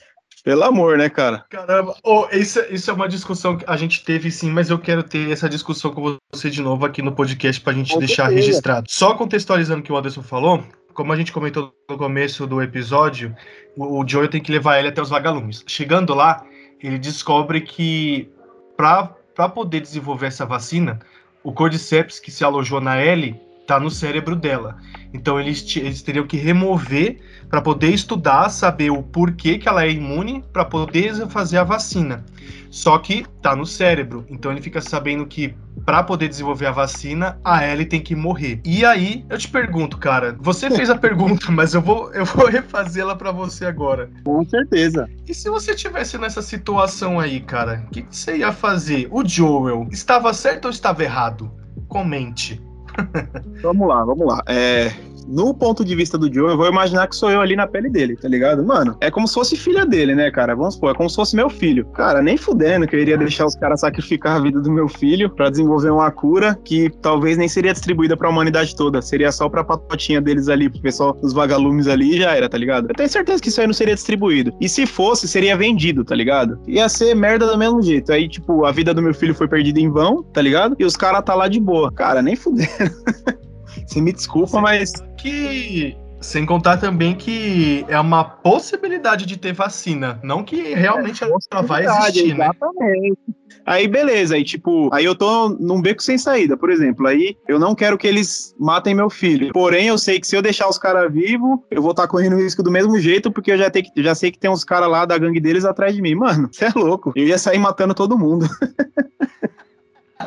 Pelo 0.44 0.64
amor, 0.64 0.98
né, 0.98 1.08
cara? 1.08 1.46
Caramba, 1.50 1.96
oh, 2.04 2.26
isso, 2.32 2.60
isso 2.72 2.90
é 2.90 2.94
uma 2.94 3.08
discussão 3.08 3.58
que 3.58 3.66
a 3.68 3.78
gente 3.78 4.04
teve 4.04 4.32
sim, 4.32 4.50
mas 4.50 4.72
eu 4.72 4.80
quero 4.80 5.04
ter 5.04 5.30
essa 5.30 5.48
discussão 5.48 5.92
com 5.92 6.18
você 6.34 6.50
de 6.50 6.62
novo 6.62 6.84
aqui 6.84 7.02
no 7.02 7.12
podcast 7.12 7.62
pra 7.62 7.74
gente 7.74 7.94
com 7.94 8.00
deixar 8.00 8.28
registrado. 8.30 8.88
Só 8.90 9.14
contextualizando 9.14 9.82
o 9.82 9.84
que 9.84 9.92
o 9.92 9.98
Anderson 9.98 10.24
falou, 10.24 10.64
como 10.94 11.14
a 11.14 11.16
gente 11.16 11.32
comentou 11.32 11.72
no 11.88 11.96
começo 11.96 12.48
do 12.48 12.60
episódio, 12.60 13.36
o, 13.78 14.02
o 14.02 14.08
Joel 14.08 14.30
tem 14.30 14.42
que 14.42 14.52
levar 14.52 14.80
ele 14.80 14.88
até 14.88 15.00
os 15.00 15.10
vagalumes. 15.10 15.64
Chegando 15.68 16.16
lá, 16.16 16.44
ele 16.84 16.98
descobre 16.98 17.62
que 17.62 18.30
para 18.76 19.50
poder 19.50 19.82
desenvolver 19.82 20.28
essa 20.28 20.46
vacina, 20.46 21.00
o 21.44 21.52
Cordyceps 21.52 22.20
que 22.20 22.32
se 22.32 22.44
alojou 22.44 22.82
na 22.82 23.04
Ellie 23.04 23.40
tá 23.68 23.80
no 23.80 23.90
cérebro 23.90 24.36
dela. 24.36 24.78
Então 25.14 25.40
eles, 25.40 25.76
eles 25.78 26.02
teriam 26.02 26.26
que 26.26 26.38
remover 26.38 27.20
para 27.50 27.62
poder 27.62 27.94
estudar, 27.94 28.50
saber 28.50 28.92
o 28.92 29.04
porquê 29.04 29.58
que 29.58 29.70
ela 29.70 29.86
é 29.86 29.92
imune 29.92 30.44
para 30.52 30.66
poder 30.66 31.14
fazer 31.28 31.58
a 31.58 31.64
vacina. 31.64 32.26
Só 32.70 32.98
que 32.98 33.26
tá 33.42 33.56
no 33.56 33.66
cérebro, 33.66 34.26
então 34.30 34.52
ele 34.52 34.62
fica 34.62 34.82
sabendo 34.82 35.26
que 35.26 35.54
para 35.86 36.04
poder 36.04 36.28
desenvolver 36.28 36.68
a 36.68 36.72
vacina, 36.72 37.40
a 37.44 37.66
Ellie 37.66 37.86
tem 37.86 38.02
que 38.02 38.16
morrer. 38.16 38.62
E 38.66 38.86
aí, 38.86 39.26
eu 39.30 39.38
te 39.38 39.48
pergunto, 39.48 39.98
cara, 39.98 40.36
você 40.40 40.70
fez 40.70 40.90
a 40.90 40.98
pergunta, 40.98 41.50
mas 41.52 41.74
eu 41.74 41.82
vou 41.82 42.12
eu 42.14 42.26
vou 42.26 42.48
refazê-la 42.48 43.16
para 43.16 43.32
você 43.32 43.66
agora. 43.66 44.10
Com 44.24 44.44
certeza. 44.46 45.10
E 45.28 45.34
se 45.34 45.50
você 45.50 45.76
tivesse 45.76 46.18
nessa 46.18 46.42
situação 46.42 47.20
aí, 47.20 47.40
cara, 47.40 47.84
o 47.88 47.92
que, 47.92 48.04
que 48.04 48.16
você 48.16 48.38
ia 48.38 48.52
fazer? 48.52 49.08
O 49.12 49.26
Joel 49.26 49.88
estava 49.92 50.34
certo 50.34 50.66
ou 50.66 50.72
estava 50.72 51.04
errado? 51.04 51.52
Comente. 51.88 52.62
vamos 53.62 53.88
lá, 53.88 54.04
vamos 54.04 54.28
lá. 54.28 54.42
É, 54.48 54.92
no 55.28 55.54
ponto 55.54 55.84
de 55.84 55.96
vista 55.96 56.18
do 56.18 56.32
Joe, 56.34 56.52
eu 56.52 56.58
vou 56.58 56.68
imaginar 56.68 57.08
que 57.08 57.16
sou 57.16 57.32
eu 57.32 57.42
ali 57.42 57.56
na 57.56 57.68
pele 57.68 57.90
dele, 57.90 58.16
tá 58.16 58.28
ligado? 58.28 58.64
Mano, 58.64 58.98
é 59.02 59.10
como 59.10 59.28
se 59.28 59.34
fosse 59.34 59.56
filha 59.56 59.86
dele, 59.86 60.16
né, 60.16 60.30
cara? 60.32 60.56
Vamos 60.56 60.76
supor, 60.76 60.92
é 60.92 60.94
como 60.94 61.10
se 61.10 61.16
fosse 61.16 61.36
meu 61.36 61.50
filho. 61.50 61.86
Cara, 61.94 62.22
nem 62.22 62.38
fudendo 62.38 62.88
que 62.88 62.96
eu 62.96 63.00
iria 63.00 63.18
deixar 63.18 63.46
os 63.46 63.56
caras 63.56 63.82
sacrificar 63.82 64.38
a 64.38 64.40
vida 64.40 64.60
do 64.60 64.72
meu 64.72 64.88
filho 64.88 65.30
para 65.30 65.50
desenvolver 65.50 65.90
uma 65.90 66.12
cura 66.12 66.58
que 66.64 66.90
talvez 67.02 67.38
nem 67.38 67.48
seria 67.48 67.74
distribuída 67.74 68.16
pra 68.16 68.30
humanidade 68.30 68.76
toda. 68.76 69.02
Seria 69.02 69.32
só 69.32 69.50
pra 69.50 69.64
patotinha 69.64 70.22
deles 70.22 70.48
ali, 70.48 70.70
pro 70.70 70.82
pessoal 70.82 71.14
dos 71.14 71.34
vagalumes 71.34 71.88
ali 71.88 72.16
e 72.16 72.20
já 72.20 72.36
era, 72.36 72.50
tá 72.50 72.58
ligado? 72.58 72.90
Eu 72.90 72.96
tenho 72.96 73.10
certeza 73.10 73.42
que 73.42 73.50
isso 73.50 73.62
aí 73.62 73.68
não 73.68 73.74
seria 73.74 73.96
distribuído. 73.96 74.54
E 74.60 74.68
se 74.68 74.86
fosse, 74.86 75.28
seria 75.28 75.56
vendido, 75.56 76.04
tá 76.04 76.16
ligado? 76.16 76.60
Ia 76.68 76.88
ser 76.90 77.16
merda 77.16 77.48
do 77.48 77.58
mesmo 77.58 77.82
jeito. 77.82 78.12
Aí, 78.12 78.28
tipo, 78.28 78.66
a 78.66 78.72
vida 78.72 78.94
do 78.94 79.02
meu 79.02 79.14
filho 79.14 79.36
foi 79.36 79.48
perdida 79.48 79.80
em 79.80 79.90
vão, 79.90 80.24
tá 80.24 80.42
ligado? 80.42 80.76
E 80.80 80.86
os 80.86 80.96
caras 80.96 81.24
tá 81.24 81.36
lá 81.36 81.48
de 81.48 81.60
boa. 81.60 81.92
Cara, 81.92 82.22
nem 82.22 82.36
fudendo. 82.36 82.72
Você 83.86 84.02
me 84.02 84.12
desculpa, 84.12 84.60
mas. 84.62 84.94
Que. 85.18 85.96
Sem 86.20 86.46
contar 86.46 86.78
também 86.78 87.16
que 87.16 87.84
é 87.88 88.00
uma 88.00 88.24
possibilidade 88.24 89.26
de 89.26 89.38
ter 89.38 89.54
vacina, 89.54 90.20
não 90.24 90.44
que 90.44 90.76
realmente 90.76 91.24
é 91.24 91.28
ela 91.28 91.64
vai 91.64 91.84
existir, 91.84 92.38
né? 92.38 92.46
Exatamente. 92.46 93.18
Aí 93.66 93.88
beleza, 93.88 94.36
aí 94.36 94.44
tipo, 94.44 94.88
aí 94.94 95.04
eu 95.04 95.16
tô 95.16 95.50
num 95.50 95.82
beco 95.82 96.02
sem 96.02 96.20
saída, 96.20 96.56
por 96.56 96.70
exemplo, 96.70 97.08
aí 97.08 97.36
eu 97.48 97.58
não 97.58 97.74
quero 97.74 97.98
que 97.98 98.08
eles 98.08 98.56
matem 98.60 98.94
meu 98.94 99.10
filho. 99.10 99.52
Porém, 99.52 99.88
eu 99.88 99.98
sei 99.98 100.20
que 100.20 100.28
se 100.28 100.36
eu 100.36 100.44
deixar 100.44 100.68
os 100.70 100.78
caras 100.78 101.12
vivos, 101.12 101.60
eu 101.72 101.82
vou 101.82 101.90
estar 101.90 102.04
tá 102.04 102.08
correndo 102.08 102.38
risco 102.38 102.62
do 102.62 102.72
mesmo 102.72 103.00
jeito, 103.00 103.32
porque 103.32 103.52
eu 103.52 103.58
já, 103.58 103.72
tenho, 103.72 103.88
já 103.98 104.14
sei 104.14 104.32
que 104.32 104.40
tem 104.40 104.50
uns 104.50 104.64
caras 104.64 104.90
lá 104.90 105.06
da 105.06 105.18
gangue 105.18 105.40
deles 105.40 105.66
atrás 105.66 105.96
de 105.96 106.02
mim. 106.04 106.14
Mano, 106.14 106.50
você 106.52 106.66
é 106.66 106.72
louco. 106.76 107.12
Eu 107.16 107.26
ia 107.26 107.38
sair 107.38 107.58
matando 107.58 107.96
todo 107.96 108.18
mundo. 108.18 108.48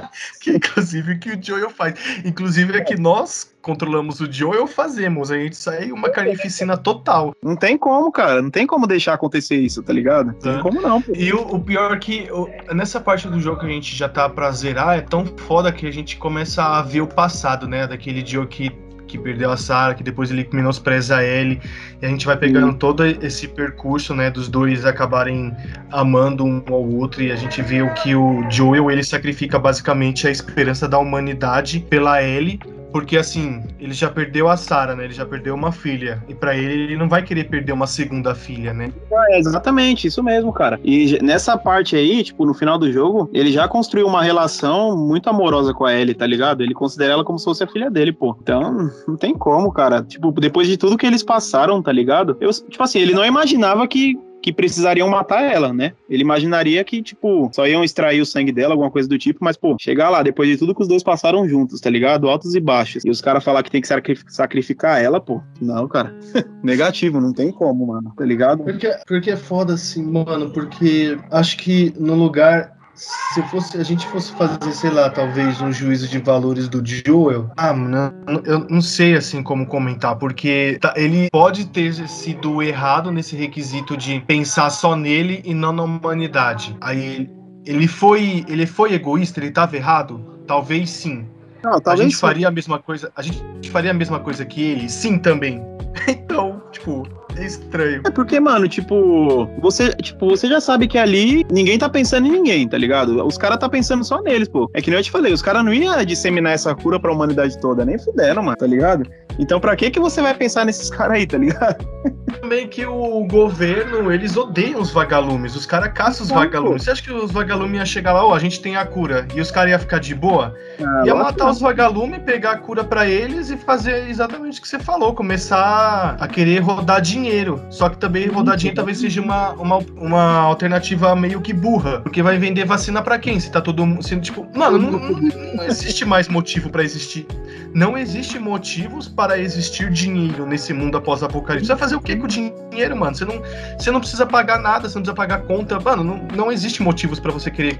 que 0.40 0.50
inclusive 0.52 1.18
que 1.18 1.30
o 1.30 1.42
Joel 1.42 1.70
faz. 1.70 1.94
Inclusive 2.24 2.76
é 2.76 2.80
que 2.82 2.96
nós 2.96 3.54
controlamos 3.62 4.20
o 4.20 4.30
Joel, 4.30 4.66
fazemos. 4.66 5.30
A 5.30 5.38
gente 5.38 5.56
sai 5.56 5.90
uma 5.90 6.10
carnificina 6.10 6.76
total. 6.76 7.34
Não 7.42 7.56
tem 7.56 7.78
como, 7.78 8.12
cara. 8.12 8.42
Não 8.42 8.50
tem 8.50 8.66
como 8.66 8.86
deixar 8.86 9.14
acontecer 9.14 9.56
isso, 9.56 9.82
tá 9.82 9.92
ligado? 9.92 10.26
Não 10.26 10.34
tem 10.34 10.60
como 10.60 10.80
não. 10.80 11.00
Pô. 11.00 11.12
E 11.16 11.32
o, 11.32 11.40
o 11.40 11.60
pior 11.60 11.94
é 11.94 11.98
que 11.98 12.28
o, 12.30 12.48
nessa 12.74 13.00
parte 13.00 13.26
do 13.28 13.40
jogo 13.40 13.60
que 13.60 13.66
a 13.66 13.70
gente 13.70 13.96
já 13.96 14.08
tá 14.08 14.28
pra 14.28 14.50
zerar, 14.52 14.98
é 14.98 15.00
tão 15.00 15.24
foda 15.26 15.72
que 15.72 15.86
a 15.86 15.92
gente 15.92 16.16
começa 16.16 16.62
a 16.62 16.82
ver 16.82 17.00
o 17.00 17.06
passado, 17.06 17.66
né? 17.66 17.86
Daquele 17.86 18.24
Joe 18.24 18.46
que 18.46 18.83
que 19.14 19.18
perdeu 19.18 19.50
a 19.50 19.56
Sarah, 19.56 19.94
que 19.94 20.02
depois 20.02 20.30
ele 20.30 20.48
menospreza 20.52 21.22
ele, 21.22 21.60
e 22.02 22.06
a 22.06 22.08
gente 22.08 22.26
vai 22.26 22.36
pegando 22.36 22.66
uhum. 22.66 22.74
todo 22.74 23.06
esse 23.06 23.46
percurso, 23.46 24.12
né, 24.12 24.28
dos 24.28 24.48
dois 24.48 24.84
acabarem 24.84 25.54
amando 25.92 26.44
um 26.44 26.60
ao 26.68 26.84
outro, 26.84 27.22
e 27.22 27.30
a 27.30 27.36
gente 27.36 27.62
vê 27.62 27.80
o 27.80 27.94
que 27.94 28.14
o 28.16 28.44
Joel, 28.50 28.90
ele 28.90 29.04
sacrifica 29.04 29.58
basicamente 29.58 30.26
a 30.26 30.30
esperança 30.30 30.88
da 30.88 30.98
humanidade 30.98 31.78
pela 31.88 32.20
Ellie, 32.22 32.58
porque 32.94 33.16
assim, 33.16 33.60
ele 33.80 33.92
já 33.92 34.08
perdeu 34.08 34.48
a 34.48 34.56
Sarah, 34.56 34.94
né? 34.94 35.06
Ele 35.06 35.12
já 35.12 35.26
perdeu 35.26 35.52
uma 35.52 35.72
filha. 35.72 36.22
E 36.28 36.34
para 36.34 36.56
ele, 36.56 36.84
ele 36.84 36.96
não 36.96 37.08
vai 37.08 37.24
querer 37.24 37.42
perder 37.48 37.72
uma 37.72 37.88
segunda 37.88 38.36
filha, 38.36 38.72
né? 38.72 38.92
É, 39.30 39.36
exatamente, 39.40 40.06
isso 40.06 40.22
mesmo, 40.22 40.52
cara. 40.52 40.78
E 40.84 41.18
nessa 41.20 41.58
parte 41.58 41.96
aí, 41.96 42.22
tipo, 42.22 42.46
no 42.46 42.54
final 42.54 42.78
do 42.78 42.92
jogo, 42.92 43.28
ele 43.34 43.50
já 43.50 43.66
construiu 43.66 44.06
uma 44.06 44.22
relação 44.22 44.96
muito 44.96 45.28
amorosa 45.28 45.74
com 45.74 45.84
a 45.84 45.92
Ellie, 45.92 46.14
tá 46.14 46.24
ligado? 46.24 46.62
Ele 46.62 46.72
considera 46.72 47.14
ela 47.14 47.24
como 47.24 47.36
se 47.36 47.46
fosse 47.46 47.64
a 47.64 47.66
filha 47.66 47.90
dele, 47.90 48.12
pô. 48.12 48.36
Então, 48.40 48.88
não 49.08 49.16
tem 49.16 49.34
como, 49.36 49.72
cara. 49.72 50.00
Tipo, 50.00 50.30
depois 50.30 50.68
de 50.68 50.76
tudo 50.76 50.96
que 50.96 51.04
eles 51.04 51.24
passaram, 51.24 51.82
tá 51.82 51.90
ligado? 51.90 52.36
Eu, 52.40 52.50
tipo 52.52 52.84
assim, 52.84 53.00
ele 53.00 53.12
não 53.12 53.26
imaginava 53.26 53.88
que 53.88 54.16
que 54.44 54.52
precisariam 54.52 55.08
matar 55.08 55.42
ela, 55.42 55.72
né? 55.72 55.94
Ele 56.06 56.20
imaginaria 56.20 56.84
que, 56.84 57.02
tipo, 57.02 57.48
só 57.50 57.66
iam 57.66 57.82
extrair 57.82 58.20
o 58.20 58.26
sangue 58.26 58.52
dela, 58.52 58.74
alguma 58.74 58.90
coisa 58.90 59.08
do 59.08 59.16
tipo, 59.16 59.42
mas, 59.42 59.56
pô, 59.56 59.74
chegar 59.80 60.10
lá, 60.10 60.22
depois 60.22 60.50
de 60.50 60.58
tudo 60.58 60.74
que 60.74 60.82
os 60.82 60.88
dois 60.88 61.02
passaram 61.02 61.48
juntos, 61.48 61.80
tá 61.80 61.88
ligado? 61.88 62.28
Altos 62.28 62.54
e 62.54 62.60
baixos. 62.60 63.06
E 63.06 63.08
os 63.08 63.22
caras 63.22 63.42
falar 63.42 63.62
que 63.62 63.70
tem 63.70 63.80
que 63.80 63.88
sacrificar 64.28 65.02
ela, 65.02 65.18
pô. 65.18 65.40
Não, 65.62 65.88
cara. 65.88 66.14
Negativo, 66.62 67.22
não 67.22 67.32
tem 67.32 67.50
como, 67.50 67.86
mano, 67.86 68.12
tá 68.14 68.22
ligado? 68.22 68.64
Porque, 68.64 68.94
porque 69.06 69.30
é 69.30 69.36
foda 69.36 69.72
assim, 69.72 70.04
mano, 70.04 70.50
porque 70.50 71.16
acho 71.30 71.56
que 71.56 71.94
no 71.98 72.14
lugar 72.14 72.76
se 72.94 73.42
fosse 73.44 73.76
a 73.76 73.82
gente 73.82 74.06
fosse 74.06 74.32
fazer, 74.32 74.72
sei 74.72 74.90
lá, 74.90 75.10
talvez 75.10 75.60
um 75.60 75.72
juízo 75.72 76.08
de 76.08 76.18
valores 76.18 76.68
do 76.68 76.82
Joel, 76.84 77.50
ah, 77.56 77.72
não, 77.72 78.12
eu 78.44 78.60
não 78.68 78.80
sei 78.80 79.14
assim 79.14 79.42
como 79.42 79.66
comentar, 79.66 80.16
porque 80.16 80.78
tá, 80.80 80.94
ele 80.96 81.28
pode 81.30 81.66
ter 81.66 81.92
sido 82.08 82.62
errado 82.62 83.10
nesse 83.10 83.36
requisito 83.36 83.96
de 83.96 84.20
pensar 84.20 84.70
só 84.70 84.94
nele 84.94 85.42
e 85.44 85.52
não 85.52 85.72
na 85.72 85.82
humanidade. 85.82 86.76
Aí 86.80 87.28
ele 87.64 87.88
foi, 87.88 88.44
ele 88.48 88.66
foi 88.66 88.94
egoísta, 88.94 89.40
ele 89.40 89.48
estava 89.48 89.76
errado? 89.76 90.42
Talvez 90.46 90.90
sim. 90.90 91.26
Não, 91.62 91.80
talvez 91.80 92.00
a 92.00 92.02
gente 92.04 92.14
sim. 92.14 92.20
faria 92.20 92.48
a 92.48 92.50
mesma 92.50 92.78
coisa, 92.78 93.10
a 93.16 93.22
gente 93.22 93.70
faria 93.70 93.90
a 93.90 93.94
mesma 93.94 94.20
coisa 94.20 94.44
que 94.44 94.62
ele? 94.62 94.88
Sim, 94.88 95.18
também. 95.18 95.62
então, 96.06 96.62
tipo, 96.70 97.08
estranho. 97.38 98.02
É 98.04 98.10
porque, 98.10 98.38
mano, 98.40 98.68
tipo, 98.68 99.48
você, 99.60 99.90
tipo, 99.94 100.28
você 100.28 100.48
já 100.48 100.60
sabe 100.60 100.86
que 100.86 100.98
ali 100.98 101.44
ninguém 101.50 101.78
tá 101.78 101.88
pensando 101.88 102.26
em 102.26 102.30
ninguém, 102.30 102.68
tá 102.68 102.78
ligado? 102.78 103.24
Os 103.26 103.38
caras 103.38 103.58
tá 103.58 103.68
pensando 103.68 104.04
só 104.04 104.20
neles, 104.22 104.48
pô. 104.48 104.70
É 104.74 104.80
que 104.80 104.90
nem 104.90 104.98
eu 104.98 105.04
te 105.04 105.10
falei, 105.10 105.32
os 105.32 105.42
caras 105.42 105.64
não 105.64 105.72
iam 105.72 106.04
disseminar 106.04 106.52
essa 106.52 106.74
cura 106.74 106.98
pra 106.98 107.12
humanidade 107.12 107.58
toda, 107.60 107.84
nem 107.84 107.98
fuderam, 107.98 108.42
mano, 108.42 108.56
tá 108.56 108.66
ligado? 108.66 109.04
Então, 109.38 109.58
pra 109.58 109.74
que 109.74 109.90
que 109.90 109.98
você 109.98 110.22
vai 110.22 110.34
pensar 110.34 110.64
nesses 110.64 110.90
caras 110.90 111.16
aí, 111.16 111.26
tá 111.26 111.38
ligado? 111.38 111.84
Também 112.40 112.68
que 112.68 112.84
o 112.86 113.26
governo, 113.26 114.12
eles 114.12 114.36
odeiam 114.36 114.80
os 114.80 114.92
vagalumes. 114.92 115.56
Os 115.56 115.66
caras 115.66 115.92
caçam 115.92 116.24
os 116.24 116.30
vagalumes. 116.30 116.78
Pô. 116.78 116.84
Você 116.84 116.90
acha 116.90 117.02
que 117.02 117.12
os 117.12 117.32
vagalumes 117.32 117.76
iam 117.76 117.86
chegar 117.86 118.12
lá, 118.12 118.24
ó, 118.24 118.30
oh, 118.30 118.34
a 118.34 118.38
gente 118.38 118.60
tem 118.60 118.76
a 118.76 118.84
cura, 118.84 119.26
e 119.34 119.40
os 119.40 119.50
caras 119.50 119.70
iam 119.70 119.80
ficar 119.80 119.98
de 119.98 120.14
boa? 120.14 120.54
Ah, 120.80 121.02
ia 121.06 121.14
matar 121.14 121.50
os 121.50 121.60
vagalumes, 121.60 122.20
pegar 122.22 122.52
a 122.52 122.58
cura 122.58 122.84
para 122.84 123.08
eles 123.08 123.50
e 123.50 123.56
fazer 123.56 124.08
exatamente 124.08 124.58
o 124.58 124.62
que 124.62 124.68
você 124.68 124.78
falou, 124.78 125.14
começar 125.14 126.16
a 126.18 126.28
querer 126.28 126.60
rodar 126.60 127.00
dinheiro. 127.00 127.23
Só 127.70 127.88
que 127.88 127.96
também 127.96 128.28
rodar 128.28 128.56
dinheiro 128.56 128.76
talvez 128.76 128.98
seja 128.98 129.20
uma, 129.20 129.52
uma, 129.52 129.78
uma 129.96 130.38
alternativa 130.40 131.14
meio 131.14 131.40
que 131.40 131.52
burra. 131.52 132.00
Porque 132.00 132.22
vai 132.22 132.38
vender 132.38 132.64
vacina 132.64 133.02
para 133.02 133.18
quem? 133.18 133.38
Se 133.38 133.50
tá 133.50 133.60
todo 133.60 133.84
mundo. 133.86 134.02
Tipo, 134.20 134.46
mano, 134.56 134.78
não, 134.78 134.98
não, 134.98 135.20
não 135.20 135.64
existe 135.64 136.04
mais 136.04 136.28
motivo 136.28 136.70
para 136.70 136.82
existir. 136.82 137.26
Não 137.74 137.98
existe 137.98 138.38
motivos 138.38 139.08
para 139.08 139.38
existir 139.38 139.90
dinheiro 139.90 140.46
nesse 140.46 140.72
mundo 140.72 140.96
após-apocalipse. 140.96 141.66
Você 141.66 141.72
vai 141.72 141.80
fazer 141.80 141.96
o 141.96 142.00
que 142.00 142.16
com 142.16 142.24
o 142.24 142.28
dinheiro, 142.28 142.96
mano? 142.96 143.16
Você 143.16 143.24
não, 143.24 143.42
você 143.78 143.90
não 143.90 144.00
precisa 144.00 144.26
pagar 144.26 144.60
nada, 144.60 144.88
você 144.88 144.94
não 144.96 145.02
precisa 145.02 145.14
pagar 145.14 145.42
conta. 145.42 145.80
Mano, 145.80 146.04
não, 146.04 146.28
não 146.36 146.52
existe 146.52 146.82
motivos 146.82 147.18
para 147.18 147.32
você 147.32 147.50
querer 147.50 147.76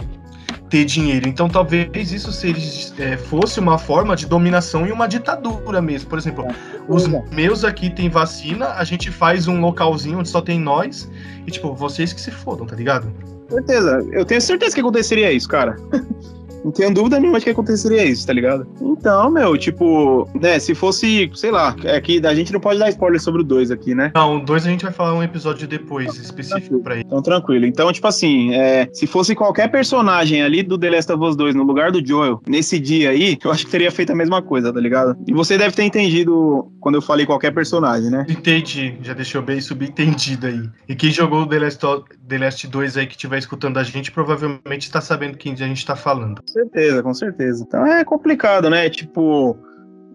ter 0.69 0.85
dinheiro. 0.85 1.29
Então 1.29 1.49
talvez 1.49 2.13
isso 2.13 2.33
seja, 2.33 2.95
é, 2.99 3.17
fosse 3.17 3.61
uma 3.61 3.79
forma 3.79 4.17
de 4.17 4.27
dominação 4.27 4.87
e 4.87 4.93
uma 4.93 5.07
ditadura 5.07 5.81
mesmo. 5.81 6.09
Por 6.09 6.19
exemplo, 6.19 6.47
os 6.89 7.07
meus 7.33 7.65
aqui 7.65 7.91
tem 7.91 8.09
vacina, 8.09 8.69
a 8.75 8.85
gente 8.85 9.11
faz 9.11 9.49
um 9.49 9.61
localzinho 9.61 10.19
onde 10.19 10.29
só 10.29 10.41
tem 10.41 10.59
nós, 10.59 11.11
e 11.47 11.51
tipo, 11.51 11.75
vocês 11.75 12.13
que 12.13 12.21
se 12.21 12.31
fodam, 12.31 12.67
tá 12.67 12.77
ligado? 12.77 13.13
Certeza. 13.49 14.07
Eu 14.13 14.25
tenho 14.25 14.41
certeza 14.41 14.75
que 14.75 14.81
aconteceria 14.81 15.33
isso, 15.33 15.49
cara. 15.49 15.77
Não 16.65 16.73
tenho 16.73 16.93
dúvida 16.93 17.21
nenhuma 17.21 17.39
de 17.39 17.45
que 17.45 17.51
aconteceria 17.51 18.05
isso, 18.05 18.27
tá 18.27 18.33
ligado? 18.33 18.67
Então, 18.81 19.31
meu, 19.31 19.57
tipo, 19.59 20.27
né, 20.41 20.59
se 20.59 20.75
fosse, 20.75 21.31
sei 21.35 21.51
lá, 21.51 21.77
é 21.85 22.01
que 22.01 22.25
a 22.27 22.35
gente 22.35 22.53
não 22.53 22.61
pode 22.61 22.79
dar 22.79 22.89
spoiler 22.89 23.21
sobre 23.21 23.43
o 23.43 23.45
2 23.45 23.71
aqui, 23.71 23.95
né? 23.95 24.11
Não, 24.15 24.37
o 24.37 24.45
2 24.45 24.67
a 24.67 24.71
gente 24.71 24.85
vai 24.85 24.93
falar 24.93 25.15
um 25.15 25.23
episódio 25.23 25.69
depois, 25.69 26.17
específico 26.17 26.83
pra 26.83 26.95
ele. 26.95 27.05
Então, 27.07 27.21
tranquilo. 27.23 27.67
Então, 27.67 27.93
tipo 27.93 28.07
assim, 28.07 28.55
é, 28.55 28.89
se 28.93 29.07
fosse 29.07 29.35
qualquer 29.35 29.71
personagem 29.71 30.43
ali 30.43 30.63
do 30.63 30.79
The 30.79 30.91
Last 30.91 31.13
of 31.13 31.23
Us 31.23 31.37
2 31.37 31.55
no 31.55 31.65
lugar 31.65 31.93
do 31.93 32.05
Joel, 32.05 32.41
nesse 32.47 32.79
dia 32.79 33.11
aí, 33.11 33.37
eu 33.45 33.51
acho 33.51 33.67
que 33.67 33.71
teria 33.71 33.91
feito 33.91 34.11
a 34.13 34.17
mesma 34.17 34.41
coisa, 34.41 34.73
tá 34.73 34.81
ligado? 34.81 35.17
E 35.27 35.33
você 35.33 35.59
deve 35.59 35.77
ter 35.77 35.85
entendido 35.85 36.73
quando 36.81 36.95
eu 36.95 37.03
falei 37.03 37.27
qualquer 37.27 37.53
personagem, 37.53 38.11
né? 38.11 38.25
Entendi, 38.29 38.97
já 39.03 39.13
deixou 39.13 39.43
bem 39.43 39.61
subentendido 39.61 40.47
aí. 40.47 40.63
E 40.89 40.95
quem 40.95 41.11
jogou 41.11 41.43
o 41.43 41.47
The 41.47 41.59
Last, 41.59 41.81
The 42.27 42.39
Last 42.39 42.67
2 42.67 42.97
aí 42.97 43.07
que 43.07 43.15
estiver 43.15 43.39
escutando 43.39 43.79
a 43.79 43.83
gente, 43.83 44.11
provavelmente 44.11 44.91
tá 44.91 45.01
sabendo 45.01 45.37
quem 45.37 45.53
a 45.53 45.57
gente 45.57 45.85
tá 45.85 45.97
falando. 45.97 46.43
Com 46.55 46.61
certeza, 46.61 47.03
com 47.03 47.15
certeza. 47.15 47.65
Então 47.67 47.85
é 47.85 48.05
complicado, 48.05 48.71
né? 48.71 48.89
Tipo, 48.89 49.57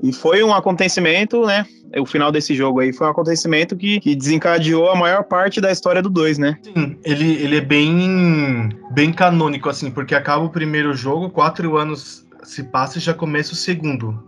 e 0.02 0.14
foi 0.14 0.42
um 0.42 0.54
acontecimento, 0.54 1.46
né? 1.46 1.66
O 1.98 2.06
final 2.06 2.32
desse 2.32 2.56
jogo 2.56 2.80
aí 2.80 2.94
foi 2.94 3.08
um 3.08 3.10
acontecimento 3.10 3.76
que, 3.76 4.00
que 4.00 4.16
desencadeou 4.16 4.90
a 4.90 4.96
maior 4.96 5.24
parte 5.24 5.60
da 5.60 5.70
história 5.70 6.02
do 6.02 6.10
2, 6.10 6.38
né? 6.38 6.58
Sim, 6.62 6.98
ele, 7.04 7.34
ele 7.44 7.58
é 7.58 7.62
bem, 7.62 8.70
bem 8.92 9.12
canônico, 9.12 9.68
assim, 9.68 9.92
porque 9.92 10.16
acaba 10.16 10.46
o 10.46 10.50
primeiro 10.50 10.94
jogo, 10.94 11.30
quatro 11.30 11.76
anos 11.76 12.26
se 12.44 12.64
passa 12.64 13.00
e 13.00 13.02
já 13.02 13.14
começa 13.14 13.52
o 13.52 13.56
segundo. 13.56 14.24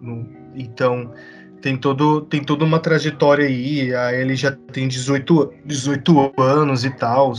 Então, 0.54 1.14
tem, 1.62 1.78
todo, 1.78 2.22
tem 2.22 2.44
toda 2.44 2.66
uma 2.66 2.80
trajetória 2.80 3.46
aí. 3.46 3.96
A 3.96 4.14
ele 4.14 4.36
já 4.36 4.52
tem 4.52 4.88
18, 4.88 5.54
18 5.66 6.34
anos 6.38 6.84
e 6.84 6.90
tal. 6.90 7.34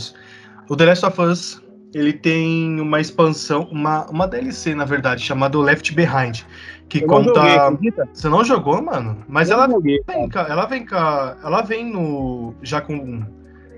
O 0.67 0.75
The 0.75 0.85
Last 0.85 1.05
of 1.05 1.21
Us 1.21 1.62
ele 1.93 2.13
tem 2.13 2.79
uma 2.79 2.99
expansão, 2.99 3.67
uma, 3.71 4.05
uma 4.09 4.27
DLC, 4.27 4.73
na 4.73 4.85
verdade, 4.85 5.23
chamada 5.23 5.57
Left 5.59 5.93
Behind. 5.93 6.41
Que 6.89 7.03
eu 7.03 7.07
conta. 7.07 7.69
Joguei, 7.69 7.93
Você 8.13 8.29
não 8.29 8.43
jogou, 8.43 8.81
mano? 8.81 9.23
Mas 9.27 9.49
ela 9.49 9.67
vem, 9.67 10.29
cá, 10.29 10.45
ela 10.49 10.65
vem 10.65 10.85
cá, 10.85 11.37
ela 11.43 11.61
vem 11.61 11.91
no. 11.91 12.53
Já 12.61 12.81
com. 12.81 13.23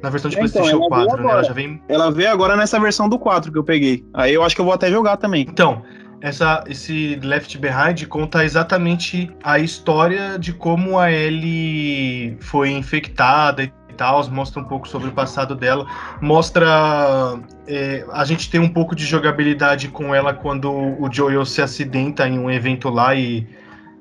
Na 0.02 0.10
versão 0.10 0.30
de 0.30 0.38
então, 0.38 0.50
PlayStation 0.50 0.88
4, 0.88 1.24
né? 1.24 1.32
Ela 1.32 1.44
já 1.44 1.54
vem. 1.54 1.82
Ela 1.88 2.12
veio 2.12 2.30
agora 2.30 2.56
nessa 2.56 2.80
versão 2.80 3.10
do 3.10 3.18
4 3.18 3.52
que 3.52 3.58
eu 3.58 3.64
peguei. 3.64 4.06
Aí 4.14 4.34
eu 4.34 4.44
acho 4.44 4.56
que 4.56 4.62
eu 4.62 4.66
vou 4.66 4.74
até 4.74 4.90
jogar 4.90 5.18
também. 5.18 5.46
Então, 5.48 5.82
essa, 6.22 6.64
esse 6.68 7.20
Left 7.24 7.58
Behind 7.58 8.06
conta 8.08 8.44
exatamente 8.44 9.32
a 9.44 9.60
história 9.60 10.38
de 10.38 10.54
como 10.54 11.00
a 11.00 11.12
Ellie 11.12 12.38
foi 12.42 12.72
infectada 12.72 13.64
e 13.64 13.72
tal, 13.96 14.28
mostra 14.30 14.62
um 14.62 14.66
pouco 14.66 14.88
sobre 14.88 15.08
o 15.08 15.12
passado 15.12 15.56
dela, 15.56 15.86
mostra 16.22 17.40
é, 17.68 18.06
a 18.12 18.24
gente 18.26 18.50
tem 18.50 18.60
um 18.60 18.70
pouco 18.70 18.96
de 18.96 19.06
jogabilidade 19.06 19.88
com 19.88 20.14
ela 20.14 20.34
quando 20.34 20.72
o 20.72 21.10
Joel 21.12 21.46
se 21.46 21.62
acidenta 21.62 22.28
em 22.28 22.38
um 22.38 22.50
evento 22.50 22.90
lá 22.90 23.16
e 23.16 23.48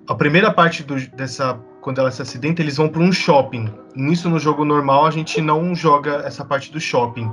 a 0.06 0.14
primeira 0.14 0.52
parte 0.52 0.82
do, 0.82 0.96
dessa 1.16 1.58
quando 1.80 1.98
ela 1.98 2.10
se 2.10 2.22
acidenta 2.22 2.62
eles 2.62 2.76
vão 2.76 2.88
para 2.88 3.02
um 3.02 3.12
shopping. 3.12 3.72
Nisso 3.94 4.28
no 4.28 4.38
jogo 4.38 4.64
normal 4.64 5.06
a 5.06 5.10
gente 5.10 5.40
não 5.40 5.74
joga 5.74 6.22
essa 6.24 6.44
parte 6.44 6.72
do 6.72 6.80
shopping. 6.80 7.30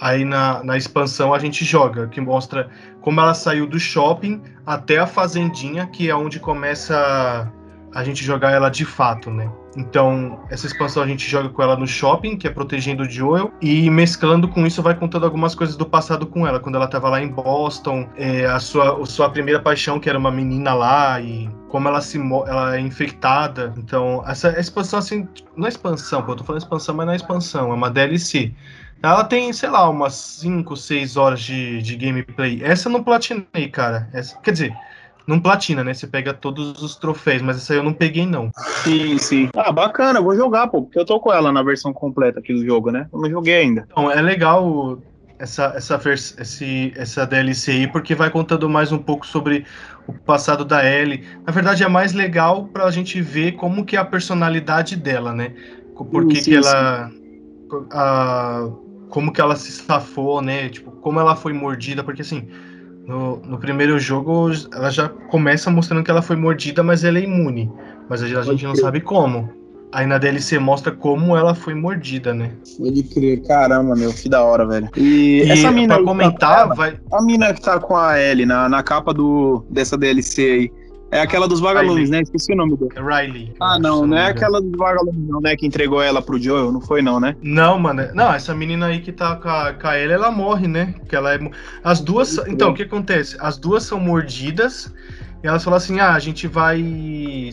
Aí 0.00 0.24
na, 0.24 0.62
na 0.62 0.76
expansão 0.76 1.34
a 1.34 1.38
gente 1.38 1.64
joga, 1.64 2.06
que 2.06 2.20
mostra 2.20 2.70
como 3.00 3.20
ela 3.20 3.34
saiu 3.34 3.66
do 3.66 3.80
shopping 3.80 4.42
até 4.64 4.98
a 4.98 5.06
fazendinha, 5.06 5.86
que 5.86 6.08
é 6.08 6.14
onde 6.14 6.38
começa 6.38 7.50
a 7.94 8.04
gente 8.04 8.24
jogar 8.24 8.52
ela 8.52 8.68
de 8.68 8.84
fato, 8.84 9.30
né? 9.30 9.50
Então, 9.78 10.40
essa 10.50 10.66
expansão 10.66 11.04
a 11.04 11.06
gente 11.06 11.28
joga 11.30 11.48
com 11.48 11.62
ela 11.62 11.76
no 11.76 11.86
shopping, 11.86 12.36
que 12.36 12.48
é 12.48 12.50
protegendo 12.50 13.04
o 13.04 13.08
Joel, 13.08 13.52
e 13.62 13.88
mesclando 13.88 14.48
com 14.48 14.66
isso 14.66 14.82
vai 14.82 14.92
contando 14.92 15.24
algumas 15.24 15.54
coisas 15.54 15.76
do 15.76 15.86
passado 15.86 16.26
com 16.26 16.44
ela, 16.44 16.58
quando 16.58 16.74
ela 16.74 16.86
estava 16.86 17.08
lá 17.08 17.22
em 17.22 17.28
Boston, 17.28 18.08
é, 18.16 18.44
a, 18.44 18.58
sua, 18.58 19.00
a 19.00 19.06
sua 19.06 19.30
primeira 19.30 19.60
paixão, 19.60 20.00
que 20.00 20.08
era 20.08 20.18
uma 20.18 20.32
menina 20.32 20.74
lá, 20.74 21.20
e 21.20 21.48
como 21.68 21.86
ela 21.86 22.00
se 22.00 22.18
ela 22.18 22.76
é 22.76 22.80
infectada. 22.80 23.72
Então, 23.78 24.24
essa 24.26 24.58
expansão, 24.58 24.98
assim, 24.98 25.28
não 25.56 25.66
é 25.66 25.68
expansão, 25.68 26.22
pô, 26.22 26.32
eu 26.32 26.36
tô 26.36 26.44
falando 26.44 26.62
expansão, 26.62 26.96
mas 26.96 27.06
não 27.06 27.12
é 27.12 27.16
expansão, 27.16 27.70
é 27.70 27.74
uma 27.74 27.88
DLC. 27.88 28.52
Ela 29.00 29.22
tem, 29.22 29.52
sei 29.52 29.68
lá, 29.68 29.88
umas 29.88 30.14
5, 30.14 30.76
6 30.76 31.16
horas 31.16 31.40
de, 31.40 31.80
de 31.82 31.94
gameplay. 31.94 32.60
Essa 32.64 32.88
eu 32.88 32.92
não 32.92 33.04
platinei, 33.04 33.68
cara. 33.70 34.08
Essa, 34.12 34.36
quer 34.40 34.50
dizer, 34.50 34.76
não 35.28 35.38
platina, 35.38 35.84
né? 35.84 35.92
Você 35.92 36.06
pega 36.06 36.32
todos 36.32 36.82
os 36.82 36.96
troféus, 36.96 37.42
mas 37.42 37.58
essa 37.58 37.74
aí 37.74 37.78
eu 37.78 37.82
não 37.82 37.92
peguei, 37.92 38.24
não. 38.24 38.50
Sim, 38.82 39.18
sim. 39.18 39.50
Ah, 39.54 39.70
bacana, 39.70 40.22
vou 40.22 40.34
jogar, 40.34 40.68
pô, 40.68 40.82
porque 40.82 40.98
eu 40.98 41.04
tô 41.04 41.20
com 41.20 41.30
ela 41.30 41.52
na 41.52 41.62
versão 41.62 41.92
completa 41.92 42.40
aqui 42.40 42.54
do 42.54 42.64
jogo, 42.64 42.90
né? 42.90 43.06
Eu 43.12 43.20
não 43.20 43.28
joguei 43.28 43.58
ainda. 43.58 43.86
Então, 43.90 44.10
é 44.10 44.22
legal 44.22 44.98
essa, 45.38 45.74
essa, 45.76 46.00
esse, 46.38 46.94
essa 46.96 47.26
DLC 47.26 47.72
aí, 47.72 47.86
porque 47.86 48.14
vai 48.14 48.30
contando 48.30 48.70
mais 48.70 48.90
um 48.90 48.96
pouco 48.96 49.26
sobre 49.26 49.66
o 50.06 50.14
passado 50.14 50.64
da 50.64 50.82
Ellie. 50.82 51.22
Na 51.46 51.52
verdade, 51.52 51.84
é 51.84 51.88
mais 51.88 52.14
legal 52.14 52.64
pra 52.64 52.90
gente 52.90 53.20
ver 53.20 53.52
como 53.52 53.84
que 53.84 53.96
é 53.96 53.98
a 53.98 54.06
personalidade 54.06 54.96
dela, 54.96 55.34
né? 55.34 55.52
Por 55.94 56.26
que, 56.26 56.40
que 56.40 56.54
ela. 56.54 57.10
A, 57.92 58.66
como 59.10 59.30
que 59.30 59.42
ela 59.42 59.56
se 59.56 59.72
safou, 59.72 60.40
né? 60.40 60.70
Tipo, 60.70 60.90
como 60.92 61.20
ela 61.20 61.36
foi 61.36 61.52
mordida, 61.52 62.02
porque 62.02 62.22
assim 62.22 62.48
no, 63.08 63.38
no 63.38 63.58
primeiro 63.58 63.98
jogo, 63.98 64.50
ela 64.70 64.90
já 64.90 65.08
começa 65.08 65.70
mostrando 65.70 66.04
que 66.04 66.10
ela 66.10 66.20
foi 66.20 66.36
mordida, 66.36 66.82
mas 66.82 67.04
ela 67.04 67.18
é 67.18 67.22
imune. 67.22 67.72
Mas 68.06 68.22
a 68.22 68.42
gente 68.42 68.64
não 68.64 68.76
sabe 68.76 69.00
como. 69.00 69.48
Aí 69.90 70.06
na 70.06 70.18
DLC 70.18 70.58
mostra 70.58 70.92
como 70.92 71.34
ela 71.34 71.54
foi 71.54 71.74
mordida, 71.74 72.34
né? 72.34 72.52
Pode 72.78 73.02
crer, 73.04 73.40
caramba, 73.46 73.96
meu, 73.96 74.12
que 74.12 74.28
da 74.28 74.44
hora, 74.44 74.66
velho. 74.66 74.90
E, 74.94 75.42
e 75.42 75.50
essa 75.50 75.70
mina. 75.70 75.94
Pra 75.94 76.04
comentar, 76.04 76.68
tá, 76.68 76.74
vai. 76.74 77.00
A 77.10 77.22
mina 77.22 77.54
que 77.54 77.62
tá 77.62 77.80
com 77.80 77.96
a 77.96 78.20
Ellie 78.20 78.44
na, 78.44 78.68
na 78.68 78.82
capa 78.82 79.14
do, 79.14 79.64
dessa 79.70 79.96
DLC 79.96 80.42
aí. 80.42 80.72
É 81.10 81.20
aquela 81.20 81.48
dos 81.48 81.60
vagalumes, 81.60 82.10
né? 82.10 82.20
Esqueci 82.20 82.52
o 82.52 82.56
nome 82.56 82.76
dele. 82.76 82.90
É 82.94 83.00
Riley. 83.00 83.54
Ah, 83.60 83.78
não, 83.78 84.06
não 84.06 84.16
é 84.16 84.26
aquela 84.26 84.60
dos 84.60 84.72
vagalumes, 84.72 85.26
não, 85.26 85.40
né? 85.40 85.56
Que 85.56 85.66
entregou 85.66 86.02
ela 86.02 86.20
pro 86.20 86.38
Joel, 86.38 86.70
não 86.70 86.80
foi, 86.80 87.00
não, 87.00 87.18
né? 87.18 87.34
Não, 87.42 87.78
mano. 87.78 88.02
Não, 88.14 88.32
essa 88.32 88.54
menina 88.54 88.86
aí 88.86 89.00
que 89.00 89.10
tá 89.10 89.36
com 89.36 89.48
a, 89.48 89.72
com 89.72 89.86
a 89.86 89.96
ela, 89.96 90.12
ela 90.12 90.30
morre, 90.30 90.68
né? 90.68 90.94
Porque 90.98 91.16
ela 91.16 91.34
é. 91.34 91.38
As 91.82 92.00
duas. 92.00 92.38
Então, 92.46 92.70
o 92.70 92.74
que 92.74 92.82
acontece? 92.82 93.36
As 93.40 93.56
duas 93.56 93.84
são 93.84 93.98
mordidas. 93.98 94.92
E 95.42 95.46
elas 95.46 95.64
falam 95.64 95.78
assim: 95.78 95.98
ah, 95.98 96.12
a 96.12 96.18
gente 96.18 96.46
vai. 96.46 96.78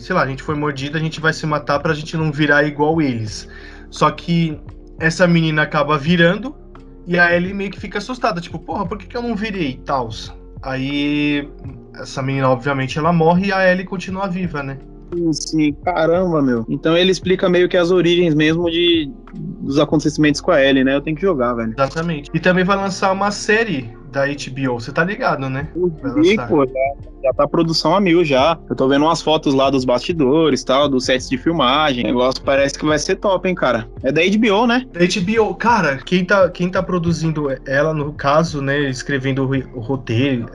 Sei 0.00 0.14
lá, 0.14 0.22
a 0.22 0.26
gente 0.26 0.42
foi 0.42 0.54
mordida, 0.54 0.98
a 0.98 1.00
gente 1.00 1.20
vai 1.20 1.32
se 1.32 1.46
matar 1.46 1.80
pra 1.80 1.94
gente 1.94 2.16
não 2.16 2.30
virar 2.30 2.64
igual 2.64 3.00
eles. 3.00 3.48
Só 3.90 4.10
que 4.10 4.60
essa 4.98 5.26
menina 5.26 5.62
acaba 5.62 5.96
virando. 5.96 6.54
E 7.06 7.18
a 7.18 7.34
Ellie 7.34 7.54
meio 7.54 7.70
que 7.70 7.78
fica 7.78 7.98
assustada, 7.98 8.40
tipo, 8.40 8.58
porra, 8.58 8.84
por 8.84 8.98
que, 8.98 9.06
que 9.06 9.16
eu 9.16 9.22
não 9.22 9.36
virei 9.36 9.70
e 9.70 9.76
tals? 9.76 10.34
Aí 10.66 11.48
essa 11.94 12.20
menina, 12.20 12.50
obviamente, 12.50 12.98
ela 12.98 13.12
morre 13.12 13.46
e 13.46 13.52
a 13.52 13.70
Ellie 13.70 13.84
continua 13.84 14.26
viva, 14.26 14.64
né? 14.64 14.78
Sim, 15.32 15.72
caramba, 15.84 16.42
meu. 16.42 16.64
Então 16.68 16.96
ele 16.96 17.10
explica 17.10 17.48
meio 17.48 17.68
que 17.68 17.76
as 17.76 17.90
origens 17.90 18.34
mesmo 18.34 18.70
de 18.70 19.10
dos 19.34 19.78
acontecimentos 19.78 20.40
com 20.40 20.50
a 20.50 20.62
Ellie, 20.62 20.84
né? 20.84 20.94
Eu 20.94 21.00
tenho 21.00 21.16
que 21.16 21.22
jogar, 21.22 21.54
velho. 21.54 21.74
Exatamente. 21.76 22.30
E 22.32 22.40
também 22.40 22.64
vai 22.64 22.76
lançar 22.76 23.12
uma 23.12 23.30
série 23.30 23.90
da 24.10 24.24
HBO, 24.26 24.80
você 24.80 24.92
tá 24.92 25.04
ligado, 25.04 25.50
né? 25.50 25.68
Vi, 26.22 26.36
pô, 26.48 26.64
já, 26.64 27.10
já 27.24 27.32
tá 27.34 27.46
produção 27.46 27.94
a 27.94 28.00
mil 28.00 28.24
já. 28.24 28.58
Eu 28.68 28.74
tô 28.74 28.88
vendo 28.88 29.04
umas 29.04 29.20
fotos 29.20 29.52
lá 29.52 29.68
dos 29.68 29.84
bastidores 29.84 30.64
tal, 30.64 30.88
dos 30.88 31.04
sets 31.04 31.28
de 31.28 31.36
filmagem. 31.36 32.04
O 32.04 32.06
negócio 32.06 32.42
parece 32.42 32.78
que 32.78 32.86
vai 32.86 32.98
ser 32.98 33.16
top, 33.16 33.48
hein, 33.48 33.54
cara. 33.54 33.88
É 34.02 34.10
da 34.10 34.22
HBO, 34.22 34.66
né? 34.66 34.86
Da 34.92 35.00
HBO, 35.00 35.54
cara, 35.54 35.98
quem 35.98 36.24
tá, 36.24 36.48
quem 36.48 36.70
tá 36.70 36.82
produzindo 36.82 37.48
ela, 37.66 37.92
no 37.92 38.12
caso, 38.12 38.62
né, 38.62 38.88
escrevendo 38.88 39.48
o 39.74 39.80
roteiro, 39.80 40.46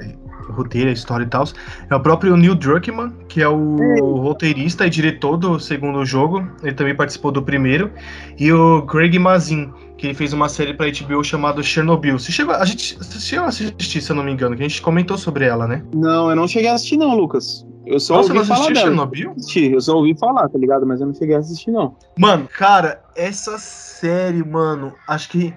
roteiro, 0.52 0.90
a 0.90 0.94
história 0.94 1.24
e 1.24 1.28
tal, 1.28 1.46
é 1.90 1.96
o 1.96 2.00
próprio 2.00 2.36
Neil 2.36 2.56
Druckmann, 2.56 3.14
que 3.28 3.42
é 3.42 3.48
o 3.48 4.18
roteirista 4.18 4.86
e 4.86 4.90
diretor 4.90 5.38
do 5.38 5.60
segundo 5.60 6.06
jogo, 6.06 6.48
ele 6.64 6.74
também 6.74 6.96
participou 6.96 7.32
do 7.32 7.42
primeiro, 7.42 7.92
e 8.40 8.52
o 8.52 8.82
Craig 8.84 9.18
Mazin, 9.18 9.72
que 9.98 10.08
ele 10.08 10.14
fez 10.14 10.34
uma 10.34 10.50
série 10.50 10.74
pra 10.74 10.88
HBO 10.88 11.24
chamada 11.24 11.62
Chernobyl. 11.62 12.18
Você 12.18 12.32
chegou, 12.32 12.56
a 12.56 12.66
gente 12.66 12.98
você 12.98 13.20
chegou 13.20 13.46
a 13.46 13.50
assistir, 13.50 14.02
se 14.02 14.12
eu 14.12 14.16
não 14.16 14.24
me 14.24 14.32
engano, 14.32 14.56
que 14.56 14.64
a 14.64 14.68
gente 14.68 14.82
comentou 14.82 15.18
sobre 15.18 15.46
ela, 15.46 15.68
né? 15.68 15.84
Não, 15.94 16.30
eu 16.30 16.36
não 16.36 16.48
cheguei 16.48 16.70
a 16.70 16.74
assistir 16.74 16.98
não, 16.98 17.16
Lucas. 17.16 17.66
Eu 17.86 18.00
só 18.00 18.18
Nossa, 18.18 18.34
ouvi 18.34 18.46
falar 18.46 18.68
dela. 18.68 18.80
Chernobyl? 18.80 19.36
Eu 19.56 19.82
só 19.82 19.98
ouvi 19.98 20.18
falar, 20.18 20.48
tá 20.50 20.58
ligado? 20.58 20.86
Mas 20.86 21.02
eu 21.02 21.08
não 21.08 21.14
cheguei 21.14 21.36
a 21.36 21.40
assistir, 21.40 21.72
não. 21.72 21.96
Mano, 22.18 22.48
cara, 22.48 23.02
essa 23.16 23.58
série, 23.58 24.44
mano, 24.44 24.94
acho 25.08 25.30
que 25.30 25.54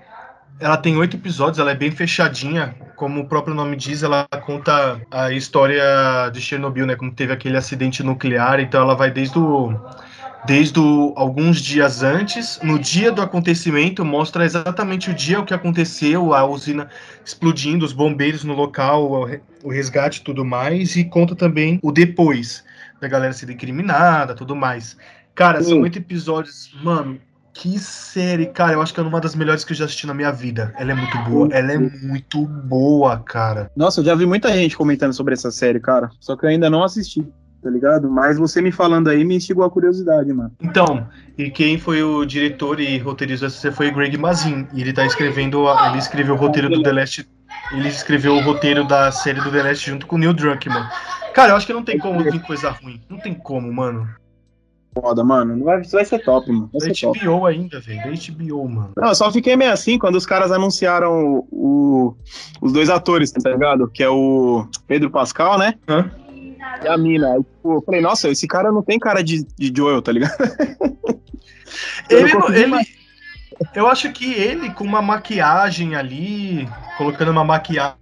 ela 0.64 0.78
tem 0.78 0.96
oito 0.96 1.14
episódios, 1.14 1.58
ela 1.58 1.72
é 1.72 1.74
bem 1.74 1.90
fechadinha. 1.90 2.74
Como 2.96 3.20
o 3.20 3.28
próprio 3.28 3.54
nome 3.54 3.76
diz, 3.76 4.02
ela 4.02 4.26
conta 4.46 4.98
a 5.10 5.30
história 5.30 5.84
de 6.32 6.40
Chernobyl, 6.40 6.86
né? 6.86 6.96
Como 6.96 7.12
teve 7.12 7.34
aquele 7.34 7.58
acidente 7.58 8.02
nuclear. 8.02 8.58
Então 8.58 8.80
ela 8.80 8.94
vai 8.94 9.10
desde 9.10 9.38
o, 9.38 9.78
desde 10.46 10.80
o, 10.80 11.12
alguns 11.16 11.60
dias 11.60 12.02
antes, 12.02 12.58
no 12.62 12.78
dia 12.78 13.12
do 13.12 13.20
acontecimento, 13.20 14.02
mostra 14.06 14.42
exatamente 14.42 15.10
o 15.10 15.14
dia 15.14 15.38
o 15.38 15.44
que 15.44 15.52
aconteceu, 15.52 16.32
a 16.32 16.46
usina 16.46 16.88
explodindo, 17.22 17.84
os 17.84 17.92
bombeiros 17.92 18.42
no 18.42 18.54
local, 18.54 19.28
o 19.62 19.70
resgate 19.70 20.20
e 20.20 20.24
tudo 20.24 20.46
mais, 20.46 20.96
e 20.96 21.04
conta 21.04 21.36
também 21.36 21.78
o 21.82 21.92
depois 21.92 22.64
da 23.02 23.06
galera 23.06 23.34
sendo 23.34 23.52
incriminada, 23.52 24.34
tudo 24.34 24.56
mais. 24.56 24.96
Cara, 25.34 25.62
são 25.62 25.82
oito 25.82 25.98
episódios, 25.98 26.74
mano, 26.82 27.20
Que 27.54 27.78
série, 27.78 28.46
cara. 28.46 28.72
Eu 28.72 28.82
acho 28.82 28.92
que 28.92 29.00
é 29.00 29.02
uma 29.02 29.20
das 29.20 29.34
melhores 29.34 29.64
que 29.64 29.72
eu 29.72 29.76
já 29.76 29.84
assisti 29.84 30.06
na 30.06 30.12
minha 30.12 30.32
vida. 30.32 30.74
Ela 30.76 30.90
é 30.90 30.94
muito 30.94 31.18
boa. 31.18 31.48
Ela 31.52 31.72
é 31.72 31.78
muito 31.78 32.44
boa, 32.44 33.18
cara. 33.20 33.70
Nossa, 33.76 34.00
eu 34.00 34.04
já 34.04 34.14
vi 34.14 34.26
muita 34.26 34.52
gente 34.52 34.76
comentando 34.76 35.12
sobre 35.12 35.34
essa 35.34 35.50
série, 35.52 35.78
cara. 35.78 36.10
Só 36.20 36.36
que 36.36 36.44
eu 36.44 36.50
ainda 36.50 36.68
não 36.68 36.82
assisti 36.82 37.24
tá 37.62 37.70
ligado? 37.70 38.10
Mas 38.10 38.36
você 38.36 38.60
me 38.60 38.70
falando 38.70 39.08
aí 39.08 39.24
me 39.24 39.36
instigou 39.36 39.64
a 39.64 39.70
curiosidade, 39.70 40.30
mano. 40.34 40.52
Então, 40.60 41.08
e 41.38 41.50
quem 41.50 41.78
foi 41.78 42.02
o 42.02 42.26
diretor 42.26 42.78
e 42.78 42.98
roteirista 42.98 43.46
dessa 43.46 43.72
foi 43.72 43.88
o 43.88 43.94
Greg 43.94 44.18
Mazin. 44.18 44.68
E 44.74 44.82
ele 44.82 44.92
tá 44.92 45.06
escrevendo, 45.06 45.64
ele 45.88 45.96
escreveu 45.96 46.34
o 46.34 46.36
roteiro 46.36 46.68
do 46.68 46.82
The 46.82 46.92
Last, 46.92 47.26
ele 47.72 47.88
escreveu 47.88 48.36
o 48.36 48.42
roteiro 48.42 48.86
da 48.86 49.10
série 49.10 49.40
do 49.40 49.50
The 49.50 49.62
Last 49.62 49.90
junto 49.90 50.06
com 50.06 50.16
o 50.16 50.18
Neil 50.18 50.34
Druckmann. 50.34 50.86
Cara, 51.32 51.52
eu 51.52 51.56
acho 51.56 51.66
que 51.66 51.72
não 51.72 51.82
tem 51.82 51.98
como 51.98 52.22
vir 52.22 52.42
coisa 52.42 52.68
ruim. 52.70 53.00
Não 53.08 53.18
tem 53.18 53.32
como, 53.32 53.72
mano. 53.72 54.06
Foda, 54.94 55.24
mano. 55.24 55.56
Não 55.56 55.64
vai, 55.64 55.82
vai 55.82 56.04
ser 56.04 56.20
top, 56.20 56.50
mano. 56.50 56.70
Vai 56.72 56.88
da 56.88 56.94
HBO 56.94 57.40
top. 57.40 57.46
ainda, 57.46 57.80
velho. 57.80 58.00
Da 58.00 58.32
HBO, 58.32 58.68
mano. 58.68 58.92
Não, 58.96 59.08
eu 59.08 59.14
só 59.14 59.30
fiquei 59.32 59.56
meio 59.56 59.72
assim 59.72 59.98
quando 59.98 60.14
os 60.14 60.24
caras 60.24 60.52
anunciaram 60.52 61.12
o, 61.12 61.48
o, 61.50 62.16
os 62.62 62.72
dois 62.72 62.88
atores, 62.88 63.32
tá 63.32 63.50
ligado? 63.50 63.88
Que 63.88 64.02
é 64.02 64.08
o 64.08 64.66
Pedro 64.86 65.10
Pascal, 65.10 65.58
né? 65.58 65.74
Hã? 65.88 66.10
E 66.82 66.88
a 66.88 66.96
mina. 66.96 67.32
Aí, 67.32 67.42
tipo, 67.42 67.74
eu 67.74 67.82
falei, 67.82 68.00
nossa, 68.00 68.28
esse 68.28 68.46
cara 68.46 68.70
não 68.70 68.82
tem 68.82 68.98
cara 68.98 69.22
de, 69.22 69.44
de 69.58 69.72
Joel, 69.74 70.00
tá 70.00 70.12
ligado? 70.12 70.34
ele, 72.08 72.30
ele, 72.54 72.86
eu 73.74 73.86
acho 73.86 74.12
que 74.12 74.32
ele, 74.32 74.70
com 74.70 74.84
uma 74.84 75.02
maquiagem 75.02 75.94
ali, 75.94 76.68
colocando 76.96 77.30
uma 77.30 77.44
maquiagem 77.44 77.98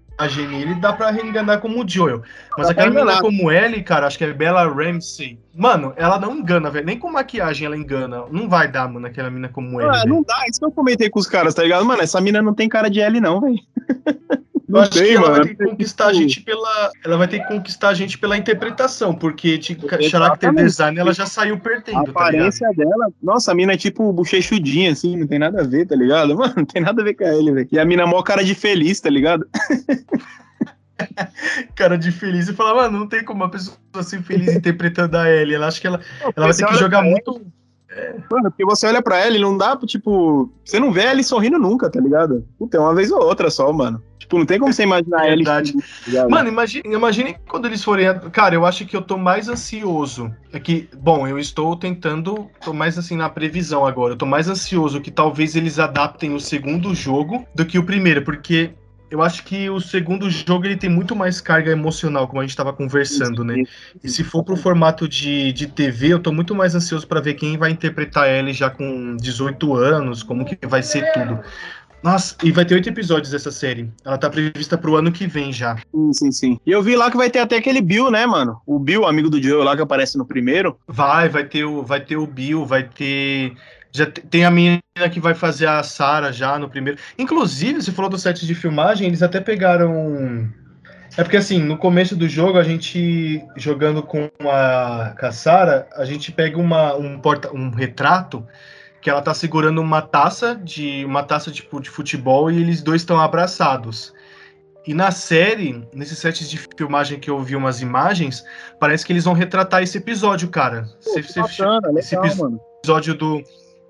nele, 0.49 0.75
dá 0.75 0.93
pra 0.93 1.13
enganar 1.13 1.59
como 1.59 1.83
o 1.83 1.89
Joel. 1.89 2.23
Mas 2.57 2.69
aquela 2.69 2.91
menina 2.91 3.21
como 3.21 3.51
ele, 3.51 3.83
cara, 3.83 4.07
acho 4.07 4.19
que 4.19 4.25
é 4.25 4.33
Bella 4.33 4.69
Ramsey. 4.69 5.39
Mano, 5.55 5.93
ela 5.97 6.19
não 6.19 6.37
engana, 6.37 6.71
velho. 6.71 6.87
Nem 6.87 6.99
com 6.99 7.11
maquiagem 7.11 7.67
ela 7.67 7.77
engana. 7.77 8.25
Não 8.31 8.49
vai 8.49 8.71
dar, 8.71 8.89
mano, 8.89 9.07
aquela 9.07 9.31
mina 9.31 9.49
como 9.49 9.81
ele. 9.81 9.91
Ah, 9.91 10.05
não 10.07 10.23
dá. 10.23 10.45
Isso 10.49 10.61
que 10.61 10.67
eu 10.67 10.73
comentei 10.73 11.11
com 11.11 11.19
os 11.19 11.27
caras, 11.27 11.55
tá 11.55 11.63
ligado? 11.63 11.85
Mano, 11.85 12.03
essa 12.03 12.21
mina 12.21 12.41
não 12.41 12.55
tem 12.55 12.69
cara 12.69 12.89
de 12.89 13.01
L, 13.01 13.21
não, 13.21 13.41
velho. 13.41 13.59
Eu 14.73 14.81
acho 14.81 14.91
que 14.91 15.15
ela 15.15 15.31
vai 15.31 15.43
ter 15.43 15.55
que 15.55 15.65
conquistar 15.65 16.07
a 16.07 16.13
gente 16.15 16.41
pela. 16.41 16.91
Ela 17.05 17.19
vai 17.19 17.29
ter 17.29 17.41
que 17.41 17.47
conquistar 17.47 17.91
a 17.91 17.95
gente 17.95 18.17
pela 18.17 18.39
interpretação, 18.39 19.15
porque 19.15 19.59
de 19.59 19.77
character 20.09 20.55
design 20.55 20.99
ela 20.99 21.13
já 21.13 21.27
saiu 21.27 21.61
perdendo. 21.61 21.99
A 21.99 22.05
tá 22.05 22.11
aparência 22.11 22.67
tá 22.69 22.75
dela, 22.75 23.09
nossa, 23.23 23.53
a 23.53 23.55
mina 23.55 23.75
é 23.75 23.77
tipo 23.77 24.11
bochechudinha, 24.15 24.93
assim, 24.93 25.15
não 25.15 25.27
tem 25.27 25.39
nada 25.39 25.61
a 25.61 25.65
ver, 25.65 25.87
tá 25.87 25.95
ligado? 25.95 26.35
Mano, 26.39 26.55
não 26.57 26.65
tem 26.65 26.81
nada 26.81 27.03
a 27.03 27.05
ver 27.05 27.13
com 27.13 27.25
ele, 27.25 27.53
velho. 27.53 27.69
E 27.71 27.79
a 27.79 27.85
mina 27.85 28.05
é 28.05 28.07
mó 28.07 28.23
cara 28.23 28.43
de 28.43 28.55
feliz, 28.55 28.99
tá 28.99 29.11
ligado? 29.11 29.47
cara 31.75 31.97
de 31.97 32.11
feliz 32.11 32.49
e 32.49 32.55
fala, 32.55 32.75
mano, 32.75 32.99
não 33.01 33.07
tem 33.07 33.25
como 33.25 33.43
uma 33.43 33.51
pessoa 33.51 33.77
assim 33.95 34.23
feliz 34.23 34.55
interpretando 34.55 35.17
a 35.17 35.31
Ellie. 35.31 35.55
Ela 35.55 35.69
acha 35.69 35.81
que 35.81 35.87
ela, 35.87 36.01
ela 36.35 36.47
vai 36.47 36.55
ter 36.55 36.67
que 36.67 36.75
jogar 36.75 37.03
muito. 37.03 37.41
É. 37.95 38.15
Mano, 38.31 38.51
porque 38.51 38.65
você 38.65 38.87
olha 38.87 39.03
pra 39.03 39.19
ela 39.19 39.37
e 39.37 39.41
não 39.41 39.57
dá, 39.57 39.77
tipo. 39.77 40.51
Você 40.65 40.81
não 40.81 40.91
vê 40.91 41.03
ela 41.03 41.23
sorrindo 41.23 41.59
nunca, 41.59 41.91
tá 41.91 42.01
ligado? 42.01 42.47
Puta, 42.59 42.79
é 42.79 42.81
uma 42.81 42.95
vez 42.95 43.11
ou 43.11 43.23
outra 43.23 43.51
só, 43.51 43.71
mano. 43.73 44.03
Tipo, 44.19 44.39
não 44.39 44.47
tem 44.47 44.59
como 44.59 44.73
você 44.73 44.85
imaginar 44.85 45.27
é 45.27 45.37
Verdade. 45.37 45.75
ela. 46.09 46.29
Mano, 46.29 46.49
imagine, 46.49 46.95
imagine 46.95 47.37
quando 47.49 47.67
eles 47.67 47.85
forem. 47.85 48.07
Cara, 48.31 48.55
eu 48.55 48.65
acho 48.65 48.87
que 48.87 48.97
eu 48.97 49.03
tô 49.03 49.19
mais 49.19 49.49
ansioso. 49.49 50.33
É 50.53 50.59
que, 50.59 50.89
bom, 50.97 51.27
eu 51.29 51.39
estou 51.39 51.77
tentando. 51.77 52.49
Tô 52.65 52.73
mais 52.73 52.97
assim 52.97 53.17
na 53.17 53.29
previsão 53.29 53.85
agora. 53.85 54.15
Eu 54.15 54.19
tô 54.19 54.27
mais 54.27 54.49
ansioso 54.49 55.01
que 55.01 55.11
talvez 55.11 55.55
eles 55.55 55.79
adaptem 55.79 56.35
o 56.35 56.41
segundo 56.41 56.95
jogo 56.95 57.45
do 57.55 57.67
que 57.67 57.79
o 57.79 57.85
primeiro, 57.85 58.25
porque 58.25 58.71
eu 59.13 59.21
acho 59.21 59.45
que 59.45 59.69
o 59.69 59.79
segundo 59.79 60.31
jogo 60.31 60.65
ele 60.65 60.75
tem 60.75 60.89
muito 60.89 61.15
mais 61.15 61.39
carga 61.39 61.71
emocional, 61.71 62.27
como 62.27 62.41
a 62.41 62.45
gente 62.45 62.53
estava 62.53 62.73
conversando, 62.73 63.45
né? 63.45 63.63
E 64.03 64.09
se 64.09 64.25
for 64.25 64.43
pro 64.43 64.57
formato 64.57 65.07
de, 65.07 65.53
de 65.53 65.67
TV, 65.67 66.15
eu 66.15 66.19
tô 66.19 66.33
muito 66.33 66.55
mais 66.55 66.75
ansioso 66.75 67.07
para 67.07 67.21
ver 67.21 67.35
quem 67.35 67.59
vai 67.59 67.71
interpretar 67.71 68.27
ele 68.27 68.55
já 68.55 68.71
com 68.71 69.15
18 69.19 69.75
anos, 69.75 70.23
como 70.23 70.47
que 70.47 70.59
vai 70.67 70.83
ser 70.83 71.13
tudo. 71.13 71.39
Nossa, 72.03 72.35
e 72.43 72.51
vai 72.51 72.65
ter 72.65 72.75
oito 72.75 72.89
episódios 72.89 73.31
dessa 73.31 73.53
série. 73.53 73.93
Ela 74.03 74.17
tá 74.17 74.31
prevista 74.31 74.79
pro 74.79 74.97
ano 74.97 75.13
que 75.13 75.27
vem 75.27 75.53
já. 75.53 75.77
Sim, 75.77 76.13
sim, 76.15 76.33
sim. 76.33 76.61
E 76.65 76.71
eu 76.71 76.83
vi 76.83 76.97
lá 76.97 77.11
que 77.11 77.17
vai 77.19 77.29
ter 77.29 77.41
até 77.41 77.59
aquele 77.59 77.83
Bill, 77.83 78.11
né, 78.11 78.25
mano? 78.25 78.63
O 78.67 78.79
Bill, 78.79 79.05
amigo 79.05 79.29
do 79.29 79.41
Joe 79.41 79.63
lá 79.63 79.77
que 79.77 79.83
aparece 79.83 80.17
no 80.17 80.25
primeiro. 80.25 80.79
Vai, 80.89 81.29
vai 81.29 81.45
ter 81.45 81.65
o, 81.65 81.83
vai 81.83 82.01
ter 82.01 82.17
o 82.17 82.27
Bill, 82.27 82.65
vai 82.65 82.83
ter 82.83 83.53
já 83.93 84.07
tem 84.07 84.45
a 84.45 84.51
menina 84.51 84.81
que 85.11 85.21
vai 85.21 85.35
fazer 85.35 85.67
a 85.67 85.83
Sarah 85.83 86.33
já 86.33 86.59
no 86.59 86.69
primeiro. 86.69 86.99
Inclusive, 87.19 87.83
você 87.83 87.93
falou 87.93 88.11
do 88.11 88.19
set 88.19 88.47
de 88.47 88.55
filmagem, 88.55 89.07
eles 89.07 89.23
até 89.23 89.39
pegaram. 89.41 90.51
É 91.17 91.23
porque 91.23 91.37
assim, 91.37 91.63
no 91.63 91.77
começo 91.77 92.17
do 92.17 92.27
jogo, 92.27 92.59
a 92.59 92.63
gente 92.63 93.45
jogando 93.55 94.03
com 94.03 94.31
a, 94.49 95.15
com 95.19 95.27
a 95.27 95.33
Sarah, 95.33 95.87
a 95.95 96.07
gente 96.07 96.33
pega 96.33 96.59
uma, 96.59 96.95
um, 96.97 97.19
porta, 97.19 97.53
um 97.53 97.69
retrato 97.69 98.47
que 99.03 99.11
ela 99.11 99.21
tá 99.21 99.35
segurando 99.35 99.81
uma 99.81 100.01
taça 100.01 100.55
de 100.55 101.05
uma 101.05 101.23
taça 101.23 101.51
tipo 101.51 101.79
de 101.81 101.91
futebol 101.91 102.51
e 102.51 102.59
eles 102.59 102.81
dois 102.81 103.03
estão 103.03 103.21
abraçados. 103.21 104.15
E 104.87 104.95
na 104.95 105.11
série, 105.11 105.87
nesse 105.95 106.17
set 106.17 106.49
de 106.49 106.59
filmagem 106.77 107.21
que 107.21 107.31
eu 107.31 107.39
vi 107.41 107.55
umas 107.55 107.83
imagens, 107.83 108.43
parece 108.81 109.05
que 109.05 109.13
eles 109.13 109.25
vão 109.25 109.35
retratar 109.35 109.83
esse 109.83 109.99
episódio, 109.99 110.49
cara. 110.49 110.89
Pô, 111.05 111.19
esse, 111.19 111.39
bacana, 111.39 111.93
esse 111.99 112.17
legal, 112.17 112.59
episódio 112.81 113.15
do 113.15 113.43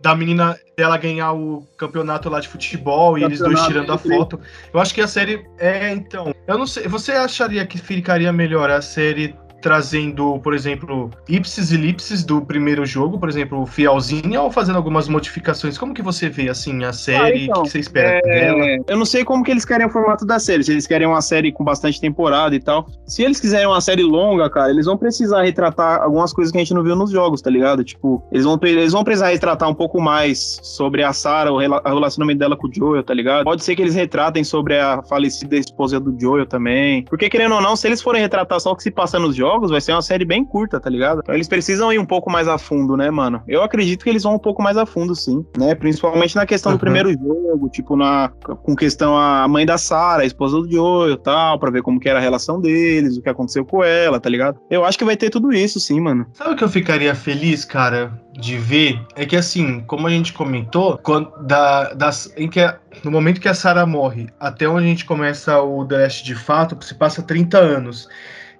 da 0.02 0.16
menina 0.16 0.58
dela 0.76 0.96
ganhar 0.96 1.32
o 1.32 1.66
campeonato 1.76 2.28
lá 2.28 2.40
de 2.40 2.48
futebol 2.48 3.16
e 3.16 3.22
eles 3.22 3.38
dois 3.38 3.60
tirando 3.62 3.92
a 3.92 3.96
foto. 3.98 4.38
Eu 4.74 4.80
acho 4.80 4.92
que 4.92 5.00
a 5.00 5.06
série 5.06 5.46
é 5.58 5.92
então. 5.92 6.34
Eu 6.46 6.58
não 6.58 6.66
sei. 6.66 6.88
Você 6.88 7.12
acharia 7.12 7.64
que 7.64 7.78
ficaria 7.78 8.32
melhor 8.32 8.68
a 8.68 8.82
série 8.82 9.34
trazendo, 9.62 10.38
por 10.40 10.52
exemplo, 10.52 11.08
ipsis 11.28 11.70
e 11.70 11.76
lipsis 11.76 12.24
do 12.24 12.42
primeiro 12.42 12.84
jogo, 12.84 13.18
por 13.18 13.28
exemplo, 13.28 13.64
fielzinha, 13.64 14.42
ou 14.42 14.50
fazendo 14.50 14.76
algumas 14.76 15.08
modificações? 15.08 15.78
Como 15.78 15.94
que 15.94 16.02
você 16.02 16.28
vê, 16.28 16.50
assim, 16.50 16.84
a 16.84 16.92
série? 16.92 17.22
Ah, 17.22 17.44
então, 17.44 17.60
o 17.60 17.64
que 17.64 17.70
você 17.70 17.78
espera 17.78 18.18
é... 18.18 18.20
dela? 18.20 18.84
Eu 18.88 18.96
não 18.98 19.04
sei 19.04 19.24
como 19.24 19.44
que 19.44 19.50
eles 19.50 19.64
querem 19.64 19.86
o 19.86 19.90
formato 19.90 20.26
da 20.26 20.38
série, 20.38 20.64
se 20.64 20.72
eles 20.72 20.86
querem 20.86 21.06
uma 21.06 21.22
série 21.22 21.52
com 21.52 21.64
bastante 21.64 22.00
temporada 22.00 22.54
e 22.54 22.60
tal. 22.60 22.86
Se 23.06 23.22
eles 23.22 23.40
quiserem 23.40 23.66
uma 23.66 23.80
série 23.80 24.02
longa, 24.02 24.50
cara, 24.50 24.70
eles 24.70 24.86
vão 24.86 24.98
precisar 24.98 25.42
retratar 25.42 26.02
algumas 26.02 26.32
coisas 26.32 26.50
que 26.50 26.58
a 26.58 26.60
gente 26.60 26.74
não 26.74 26.82
viu 26.82 26.96
nos 26.96 27.10
jogos, 27.10 27.40
tá 27.40 27.48
ligado? 27.48 27.84
Tipo, 27.84 28.22
eles 28.32 28.44
vão, 28.44 28.58
eles 28.62 28.92
vão 28.92 29.04
precisar 29.04 29.28
retratar 29.28 29.68
um 29.68 29.74
pouco 29.74 30.00
mais 30.00 30.58
sobre 30.62 31.04
a 31.04 31.12
Sarah, 31.12 31.52
o 31.52 31.58
relacionamento 31.58 32.40
dela 32.40 32.56
com 32.56 32.66
o 32.66 32.74
Joel, 32.74 33.02
tá 33.02 33.14
ligado? 33.14 33.44
Pode 33.44 33.62
ser 33.62 33.76
que 33.76 33.82
eles 33.82 33.94
retratem 33.94 34.42
sobre 34.42 34.78
a 34.78 35.02
falecida 35.02 35.56
esposa 35.56 36.00
do 36.00 36.18
Joel 36.18 36.46
também. 36.46 37.04
Porque, 37.04 37.28
querendo 37.28 37.54
ou 37.54 37.60
não, 37.60 37.76
se 37.76 37.86
eles 37.86 38.02
forem 38.02 38.20
retratar 38.20 38.60
só 38.60 38.72
o 38.72 38.76
que 38.76 38.82
se 38.82 38.90
passa 38.90 39.18
nos 39.18 39.36
jogos, 39.36 39.51
jogos, 39.52 39.70
vai 39.70 39.80
ser 39.80 39.92
uma 39.92 40.02
série 40.02 40.24
bem 40.24 40.44
curta, 40.44 40.80
tá 40.80 40.88
ligado? 40.88 41.20
Então 41.22 41.34
eles 41.34 41.48
precisam 41.48 41.92
ir 41.92 41.98
um 41.98 42.04
pouco 42.04 42.30
mais 42.30 42.48
a 42.48 42.56
fundo, 42.56 42.96
né, 42.96 43.10
mano? 43.10 43.42
Eu 43.46 43.62
acredito 43.62 44.02
que 44.02 44.10
eles 44.10 44.22
vão 44.22 44.34
um 44.34 44.38
pouco 44.38 44.62
mais 44.62 44.76
a 44.76 44.86
fundo, 44.86 45.14
sim, 45.14 45.44
né? 45.56 45.74
Principalmente 45.74 46.34
na 46.36 46.46
questão 46.46 46.72
uhum. 46.72 46.78
do 46.78 46.80
primeiro 46.80 47.12
jogo, 47.12 47.68
tipo, 47.68 47.96
na, 47.96 48.30
com 48.62 48.74
questão 48.74 49.16
a 49.16 49.46
mãe 49.46 49.66
da 49.66 49.76
Sarah, 49.76 50.22
a 50.22 50.26
esposa 50.26 50.58
do 50.58 50.70
Joel 50.70 51.12
e 51.12 51.18
tal, 51.18 51.58
pra 51.58 51.70
ver 51.70 51.82
como 51.82 52.00
que 52.00 52.08
era 52.08 52.18
a 52.18 52.22
relação 52.22 52.60
deles, 52.60 53.16
o 53.16 53.22
que 53.22 53.28
aconteceu 53.28 53.64
com 53.64 53.84
ela, 53.84 54.18
tá 54.18 54.28
ligado? 54.28 54.58
Eu 54.70 54.84
acho 54.84 54.98
que 54.98 55.04
vai 55.04 55.16
ter 55.16 55.30
tudo 55.30 55.52
isso, 55.52 55.78
sim, 55.78 56.00
mano. 56.00 56.26
Sabe 56.32 56.52
o 56.52 56.56
que 56.56 56.64
eu 56.64 56.68
ficaria 56.68 57.14
feliz, 57.14 57.64
cara, 57.64 58.12
de 58.32 58.56
ver? 58.56 59.00
É 59.14 59.26
que 59.26 59.36
assim, 59.36 59.80
como 59.80 60.06
a 60.06 60.10
gente 60.10 60.32
comentou, 60.32 60.98
quando, 61.02 61.30
da, 61.42 61.92
das, 61.92 62.32
em 62.36 62.48
que 62.48 62.60
a, 62.60 62.78
no 63.04 63.10
momento 63.10 63.40
que 63.40 63.48
a 63.48 63.54
Sarah 63.54 63.86
morre, 63.86 64.28
até 64.40 64.68
onde 64.68 64.86
a 64.86 64.88
gente 64.88 65.04
começa 65.04 65.60
o 65.60 65.84
The 65.84 65.98
Last 65.98 66.24
de 66.24 66.34
fato, 66.34 66.82
se 66.84 66.94
passa 66.94 67.22
30 67.22 67.58
anos. 67.58 68.08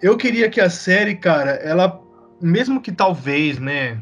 Eu 0.03 0.17
queria 0.17 0.51
que 0.51 0.61
a 0.61 0.69
série, 0.69 1.15
cara, 1.15 1.53
ela, 1.63 2.01
mesmo 2.41 2.81
que 2.81 2.91
talvez, 2.91 3.59
né? 3.59 3.99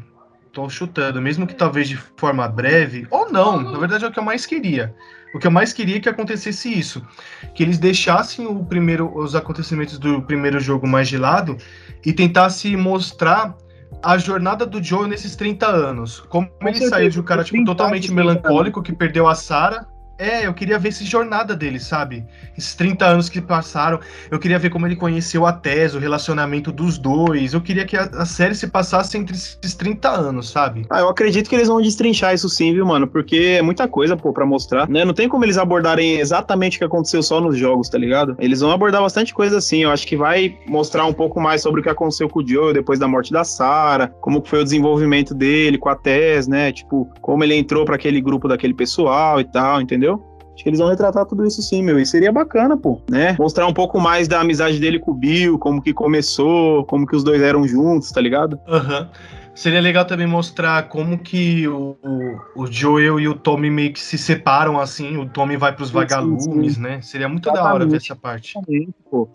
Tô 0.51 0.67
chutando, 0.67 1.21
mesmo 1.21 1.45
que 1.45 1.55
talvez 1.55 1.87
de 1.87 1.95
forma 1.95 2.45
breve, 2.47 3.07
ou 3.09 3.31
não, 3.31 3.61
na 3.61 3.79
verdade 3.79 4.03
é 4.03 4.07
o 4.07 4.11
que 4.11 4.19
eu 4.19 4.23
mais 4.23 4.45
queria. 4.45 4.93
O 5.33 5.39
que 5.39 5.47
eu 5.47 5.51
mais 5.51 5.71
queria 5.71 5.97
é 5.97 5.99
que 5.99 6.09
acontecesse 6.09 6.67
isso. 6.67 7.05
Que 7.55 7.63
eles 7.63 7.77
deixassem 7.77 8.45
o 8.45 8.65
primeiro, 8.65 9.15
os 9.17 9.33
acontecimentos 9.33 9.97
do 9.97 10.21
primeiro 10.23 10.59
jogo 10.59 10.85
mais 10.85 11.07
de 11.07 11.17
lado 11.17 11.55
e 12.05 12.11
tentasse 12.11 12.75
mostrar 12.75 13.55
a 14.03 14.17
jornada 14.17 14.65
do 14.65 14.83
Joe 14.83 15.07
nesses 15.07 15.35
30 15.35 15.67
anos. 15.67 16.19
Como 16.21 16.49
Com 16.49 16.67
ele 16.67 16.85
saiu 16.87 17.09
de 17.09 17.19
um 17.19 17.23
cara 17.23 17.43
tipo, 17.43 17.63
totalmente 17.63 18.11
melancólico, 18.11 18.81
que 18.81 18.91
perdeu 18.91 19.27
a 19.27 19.35
Sarah, 19.35 19.87
é, 20.21 20.45
eu 20.45 20.53
queria 20.53 20.77
ver 20.77 20.89
essa 20.89 21.03
jornada 21.03 21.55
dele, 21.55 21.79
sabe? 21.79 22.23
Esses 22.55 22.75
30 22.75 23.05
anos 23.05 23.27
que 23.27 23.41
passaram. 23.41 23.99
Eu 24.29 24.37
queria 24.37 24.59
ver 24.59 24.69
como 24.69 24.85
ele 24.85 24.95
conheceu 24.95 25.47
a 25.47 25.51
Tess, 25.51 25.95
o 25.95 25.99
relacionamento 25.99 26.71
dos 26.71 26.99
dois. 26.99 27.55
Eu 27.55 27.61
queria 27.61 27.85
que 27.85 27.97
a, 27.97 28.03
a, 28.03 28.25
série 28.25 28.53
se 28.53 28.67
passasse 28.67 29.17
entre 29.17 29.35
esses 29.35 29.73
30 29.73 30.07
anos, 30.09 30.51
sabe? 30.51 30.85
Ah, 30.91 30.99
eu 30.99 31.09
acredito 31.09 31.49
que 31.49 31.55
eles 31.55 31.67
vão 31.67 31.81
destrinchar 31.81 32.35
isso 32.35 32.47
sim, 32.49 32.71
viu, 32.71 32.85
mano? 32.85 33.07
Porque 33.07 33.57
é 33.57 33.61
muita 33.63 33.87
coisa, 33.87 34.15
pô, 34.15 34.31
pra 34.31 34.45
mostrar, 34.45 34.87
né? 34.87 35.03
Não 35.03 35.13
tem 35.13 35.27
como 35.27 35.43
eles 35.43 35.57
abordarem 35.57 36.19
exatamente 36.19 36.77
o 36.77 36.79
que 36.79 36.85
aconteceu 36.85 37.23
só 37.23 37.41
nos 37.41 37.57
jogos, 37.57 37.89
tá 37.89 37.97
ligado? 37.97 38.35
Eles 38.37 38.59
vão 38.59 38.71
abordar 38.71 39.01
bastante 39.01 39.33
coisa 39.33 39.57
assim. 39.57 39.81
Eu 39.83 39.89
acho 39.89 40.05
que 40.05 40.15
vai 40.15 40.55
mostrar 40.67 41.05
um 41.05 41.13
pouco 41.13 41.41
mais 41.41 41.63
sobre 41.63 41.81
o 41.81 41.83
que 41.83 41.89
aconteceu 41.89 42.29
com 42.29 42.41
o 42.41 42.47
Joe 42.47 42.73
depois 42.73 42.99
da 42.99 43.07
morte 43.07 43.33
da 43.33 43.43
Sarah, 43.43 44.09
como 44.21 44.43
foi 44.45 44.61
o 44.61 44.63
desenvolvimento 44.63 45.33
dele 45.33 45.79
com 45.79 45.89
a 45.89 45.95
Tess, 45.95 46.47
né? 46.47 46.71
Tipo, 46.71 47.09
como 47.21 47.43
ele 47.43 47.55
entrou 47.55 47.85
para 47.85 47.95
aquele 47.95 48.21
grupo 48.21 48.47
daquele 48.47 48.75
pessoal 48.75 49.39
e 49.39 49.45
tal, 49.45 49.81
entendeu? 49.81 50.10
Acho 50.61 50.63
que 50.63 50.69
eles 50.69 50.79
vão 50.79 50.89
retratar 50.89 51.25
tudo 51.25 51.43
isso 51.43 51.59
sim, 51.59 51.81
meu. 51.81 51.99
E 51.99 52.05
seria 52.05 52.31
bacana, 52.31 52.77
pô, 52.77 53.01
né? 53.09 53.35
Mostrar 53.39 53.65
um 53.65 53.73
pouco 53.73 53.99
mais 53.99 54.27
da 54.27 54.41
amizade 54.41 54.79
dele 54.79 54.99
com 54.99 55.09
o 55.09 55.15
Bill, 55.15 55.57
como 55.57 55.81
que 55.81 55.91
começou, 55.91 56.85
como 56.85 57.07
que 57.07 57.15
os 57.15 57.23
dois 57.23 57.41
eram 57.41 57.67
juntos, 57.67 58.11
tá 58.11 58.21
ligado? 58.21 58.59
Aham. 58.67 59.01
Uhum. 59.01 59.07
Seria 59.53 59.81
legal 59.81 60.05
também 60.05 60.25
mostrar 60.25 60.87
como 60.87 61.17
que 61.17 61.67
o, 61.67 61.97
o, 62.01 62.63
o, 62.63 62.67
Joel 62.71 63.19
e 63.19 63.27
o 63.27 63.33
Tommy 63.33 63.69
meio 63.69 63.91
que 63.91 63.99
se 63.99 64.17
separam 64.17 64.79
assim, 64.79 65.17
o 65.17 65.27
Tommy 65.27 65.57
vai 65.57 65.75
para 65.75 65.83
os 65.83 65.91
vagalumes, 65.91 66.75
sim. 66.75 66.81
né? 66.81 67.01
Seria 67.01 67.27
muito 67.27 67.49
Exatamente. 67.49 67.67
da 67.67 67.73
hora 67.73 67.85
ver 67.85 67.97
essa 67.97 68.15
parte. 68.15 68.53
Pô. 69.09 69.27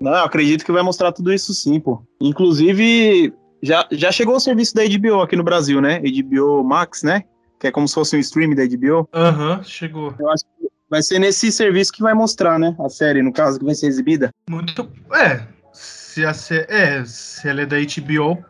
Não, 0.00 0.12
eu 0.12 0.24
acredito 0.24 0.64
que 0.64 0.72
vai 0.72 0.82
mostrar 0.82 1.12
tudo 1.12 1.32
isso 1.32 1.52
sim, 1.52 1.78
pô. 1.78 2.02
Inclusive, 2.18 3.34
já, 3.62 3.86
já 3.92 4.10
chegou 4.10 4.36
o 4.36 4.40
serviço 4.40 4.74
da 4.74 4.82
HBO 4.84 5.20
aqui 5.20 5.36
no 5.36 5.44
Brasil, 5.44 5.82
né? 5.82 6.00
HBO 6.00 6.64
Max, 6.64 7.02
né? 7.02 7.24
Que 7.60 7.66
é 7.66 7.70
como 7.70 7.88
se 7.88 7.94
fosse 7.94 8.16
um 8.16 8.20
stream 8.20 8.54
da 8.54 8.64
HBO. 8.64 9.08
Aham, 9.12 9.56
uhum, 9.56 9.62
chegou. 9.64 10.14
Eu 10.18 10.30
acho 10.30 10.44
que 10.44 10.57
vai 10.90 11.02
ser 11.02 11.18
nesse 11.18 11.52
serviço 11.52 11.92
que 11.92 12.02
vai 12.02 12.14
mostrar, 12.14 12.58
né? 12.58 12.74
A 12.78 12.88
série, 12.88 13.22
no 13.22 13.32
caso, 13.32 13.58
que 13.58 13.64
vai 13.64 13.74
ser 13.74 13.86
exibida. 13.86 14.30
Muito. 14.48 14.90
É, 15.12 15.42
se, 15.72 16.24
a, 16.24 16.34
se, 16.34 16.66
é, 16.68 17.04
se 17.04 17.48
ela 17.48 17.62
é 17.62 17.66
da 17.66 17.76
HBO, 17.76 18.44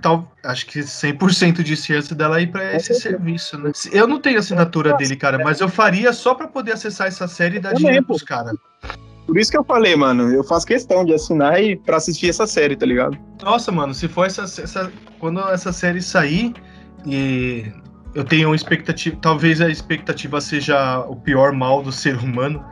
tal, 0.00 0.32
acho 0.44 0.66
que 0.66 0.80
100% 0.80 1.62
de 1.62 1.76
chance 1.76 2.14
dela 2.14 2.40
ir 2.40 2.50
para 2.50 2.74
esse 2.74 2.94
serviço, 2.94 3.58
né? 3.58 3.72
Eu 3.92 4.06
não 4.06 4.20
tenho 4.20 4.38
assinatura 4.38 4.94
dele, 4.96 5.16
cara, 5.16 5.38
mas 5.42 5.60
eu 5.60 5.68
faria 5.68 6.12
só 6.12 6.34
para 6.34 6.48
poder 6.48 6.72
acessar 6.72 7.08
essa 7.08 7.28
série 7.28 7.56
e 7.56 7.60
dar 7.60 7.74
dinheiro 7.74 8.04
pros 8.04 8.22
caras. 8.22 8.54
Por 9.26 9.36
isso 9.36 9.50
que 9.50 9.58
eu 9.58 9.64
falei, 9.64 9.96
mano, 9.96 10.32
eu 10.32 10.44
faço 10.44 10.64
questão 10.64 11.04
de 11.04 11.12
assinar 11.12 11.60
e 11.60 11.76
pra 11.76 11.96
assistir 11.96 12.30
essa 12.30 12.46
série, 12.46 12.76
tá 12.76 12.86
ligado? 12.86 13.18
Nossa, 13.42 13.72
mano, 13.72 13.92
se 13.92 14.06
for 14.06 14.26
essa, 14.26 14.42
essa 14.42 14.90
quando 15.18 15.40
essa 15.50 15.72
série 15.72 16.00
sair 16.00 16.54
e 17.04 17.66
eu 18.16 18.24
tenho 18.24 18.48
uma 18.48 18.56
expectativa, 18.56 19.14
talvez 19.20 19.60
a 19.60 19.68
expectativa 19.68 20.40
seja 20.40 21.00
o 21.00 21.14
pior 21.14 21.52
mal 21.52 21.82
do 21.82 21.92
ser 21.92 22.16
humano, 22.16 22.64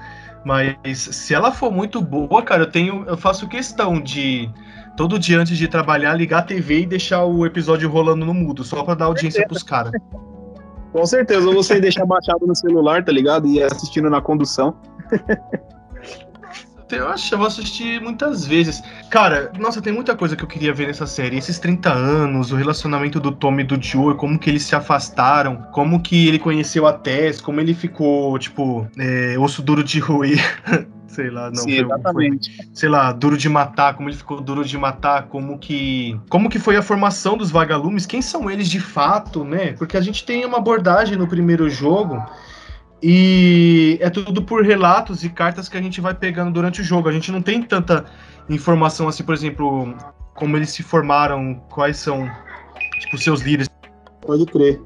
mas 0.42 0.98
se 0.98 1.34
ela 1.34 1.52
for 1.52 1.70
muito 1.70 2.00
boa, 2.00 2.42
cara, 2.42 2.62
eu 2.62 2.70
tenho, 2.70 3.04
eu 3.06 3.16
faço 3.16 3.46
questão 3.46 4.00
de 4.00 4.48
todo 4.96 5.18
dia 5.18 5.38
antes 5.38 5.58
de 5.58 5.68
trabalhar 5.68 6.14
ligar 6.14 6.38
a 6.38 6.42
TV 6.42 6.80
e 6.80 6.86
deixar 6.86 7.24
o 7.24 7.44
episódio 7.44 7.90
rolando 7.90 8.24
no 8.24 8.32
mudo, 8.32 8.64
só 8.64 8.82
para 8.82 8.94
dar 8.94 9.04
audiência 9.04 9.46
pros 9.46 9.62
caras. 9.62 9.92
Com 10.92 11.04
certeza, 11.04 11.46
ou 11.46 11.52
você 11.52 11.78
deixar 11.78 12.06
baixado 12.06 12.46
no 12.46 12.56
celular, 12.56 13.04
tá 13.04 13.12
ligado? 13.12 13.46
E 13.46 13.62
assistindo 13.62 14.08
na 14.08 14.22
condução. 14.22 14.74
Eu 16.96 17.08
acho 17.08 17.34
eu 17.34 17.38
vou 17.38 17.46
assistir 17.46 18.00
muitas 18.00 18.46
vezes. 18.46 18.82
Cara, 19.10 19.52
nossa, 19.58 19.80
tem 19.80 19.92
muita 19.92 20.16
coisa 20.16 20.36
que 20.36 20.44
eu 20.44 20.48
queria 20.48 20.72
ver 20.72 20.86
nessa 20.86 21.06
série. 21.06 21.36
Esses 21.36 21.58
30 21.58 21.92
anos, 21.92 22.52
o 22.52 22.56
relacionamento 22.56 23.20
do 23.20 23.32
Tommy 23.32 23.62
e 23.62 23.66
do 23.66 23.82
Joe, 23.82 24.14
como 24.14 24.38
que 24.38 24.50
eles 24.50 24.62
se 24.62 24.74
afastaram, 24.74 25.56
como 25.72 26.00
que 26.00 26.28
ele 26.28 26.38
conheceu 26.38 26.86
a 26.86 26.92
Tess, 26.92 27.40
como 27.40 27.60
ele 27.60 27.74
ficou, 27.74 28.38
tipo, 28.38 28.86
é, 28.98 29.36
osso 29.38 29.62
duro 29.62 29.82
de 29.82 29.98
roer. 29.98 30.40
sei 31.14 31.30
lá, 31.30 31.48
não. 31.50 31.62
Sim, 31.62 31.84
exatamente. 31.84 32.56
Foi, 32.56 32.66
sei 32.74 32.88
lá, 32.88 33.12
duro 33.12 33.36
de 33.36 33.48
matar, 33.48 33.94
como 33.94 34.08
ele 34.08 34.16
ficou 34.16 34.40
duro 34.40 34.64
de 34.64 34.76
matar, 34.76 35.24
como 35.28 35.58
que. 35.58 36.18
Como 36.28 36.50
que 36.50 36.58
foi 36.58 36.76
a 36.76 36.82
formação 36.82 37.36
dos 37.36 37.50
vagalumes, 37.50 38.04
quem 38.04 38.20
são 38.20 38.50
eles 38.50 38.68
de 38.68 38.80
fato, 38.80 39.44
né? 39.44 39.72
Porque 39.72 39.96
a 39.96 40.00
gente 40.00 40.24
tem 40.24 40.44
uma 40.44 40.58
abordagem 40.58 41.16
no 41.16 41.28
primeiro 41.28 41.70
jogo 41.70 42.22
e 43.06 43.98
é 44.00 44.08
tudo 44.08 44.42
por 44.42 44.64
relatos 44.64 45.24
e 45.24 45.28
cartas 45.28 45.68
que 45.68 45.76
a 45.76 45.82
gente 45.82 46.00
vai 46.00 46.14
pegando 46.14 46.50
durante 46.50 46.80
o 46.80 46.84
jogo. 46.84 47.06
A 47.06 47.12
gente 47.12 47.30
não 47.30 47.42
tem 47.42 47.62
tanta 47.62 48.06
informação 48.48 49.06
assim, 49.06 49.22
por 49.22 49.34
exemplo, 49.34 49.94
como 50.34 50.56
eles 50.56 50.70
se 50.70 50.82
formaram, 50.82 51.56
quais 51.68 51.98
são 51.98 52.26
tipo 53.00 53.18
seus 53.18 53.42
líderes. 53.42 53.68
Pode 54.22 54.46
crer. 54.46 54.80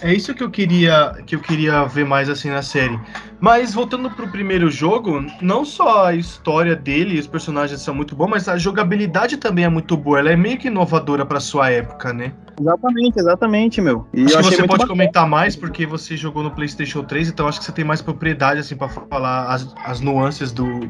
É 0.00 0.12
isso 0.12 0.34
que 0.34 0.42
eu 0.42 0.50
queria 0.50 1.14
que 1.26 1.34
eu 1.34 1.40
queria 1.40 1.84
ver 1.84 2.04
mais 2.04 2.28
assim 2.28 2.48
na 2.48 2.62
série. 2.62 2.98
Mas 3.40 3.74
voltando 3.74 4.10
pro 4.10 4.28
primeiro 4.28 4.70
jogo, 4.70 5.24
não 5.40 5.64
só 5.64 6.06
a 6.06 6.14
história 6.14 6.74
dele 6.74 7.16
e 7.16 7.18
os 7.18 7.26
personagens 7.26 7.80
são 7.80 7.94
muito 7.94 8.16
bons, 8.16 8.28
mas 8.28 8.48
a 8.48 8.56
jogabilidade 8.56 9.36
também 9.36 9.64
é 9.64 9.68
muito 9.68 9.96
boa. 9.96 10.18
Ela 10.18 10.30
é 10.30 10.36
meio 10.36 10.58
que 10.58 10.68
inovadora 10.68 11.26
para 11.26 11.40
sua 11.40 11.70
época, 11.70 12.12
né? 12.12 12.32
Exatamente, 12.58 13.18
exatamente, 13.18 13.80
meu. 13.80 14.06
E 14.14 14.24
acho 14.24 14.36
que 14.38 14.42
você 14.42 14.56
pode 14.56 14.68
bacana. 14.68 14.88
comentar 14.88 15.28
mais 15.28 15.56
porque 15.56 15.84
você 15.84 16.16
jogou 16.16 16.42
no 16.42 16.50
PlayStation 16.50 17.02
3, 17.02 17.28
então 17.28 17.46
acho 17.48 17.58
que 17.58 17.66
você 17.66 17.72
tem 17.72 17.84
mais 17.84 18.00
propriedade 18.00 18.60
assim 18.60 18.76
para 18.76 18.88
falar 18.88 19.52
as, 19.52 19.74
as 19.84 20.00
nuances 20.00 20.52
do, 20.52 20.88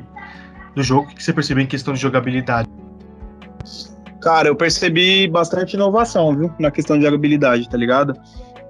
do 0.75 0.83
jogo 0.83 1.09
que 1.09 1.23
você 1.23 1.33
percebeu 1.33 1.65
em 1.65 1.67
questão 1.67 1.95
de 1.95 2.01
jogabilidade. 2.01 2.69
Cara, 4.21 4.49
eu 4.49 4.57
percebi 4.57 5.29
bastante 5.29 5.75
inovação, 5.75 6.35
viu, 6.35 6.51
na 6.59 6.71
questão 6.71 6.97
de 6.97 7.05
jogabilidade, 7.05 7.69
tá 7.69 7.77
ligado? 7.77 8.15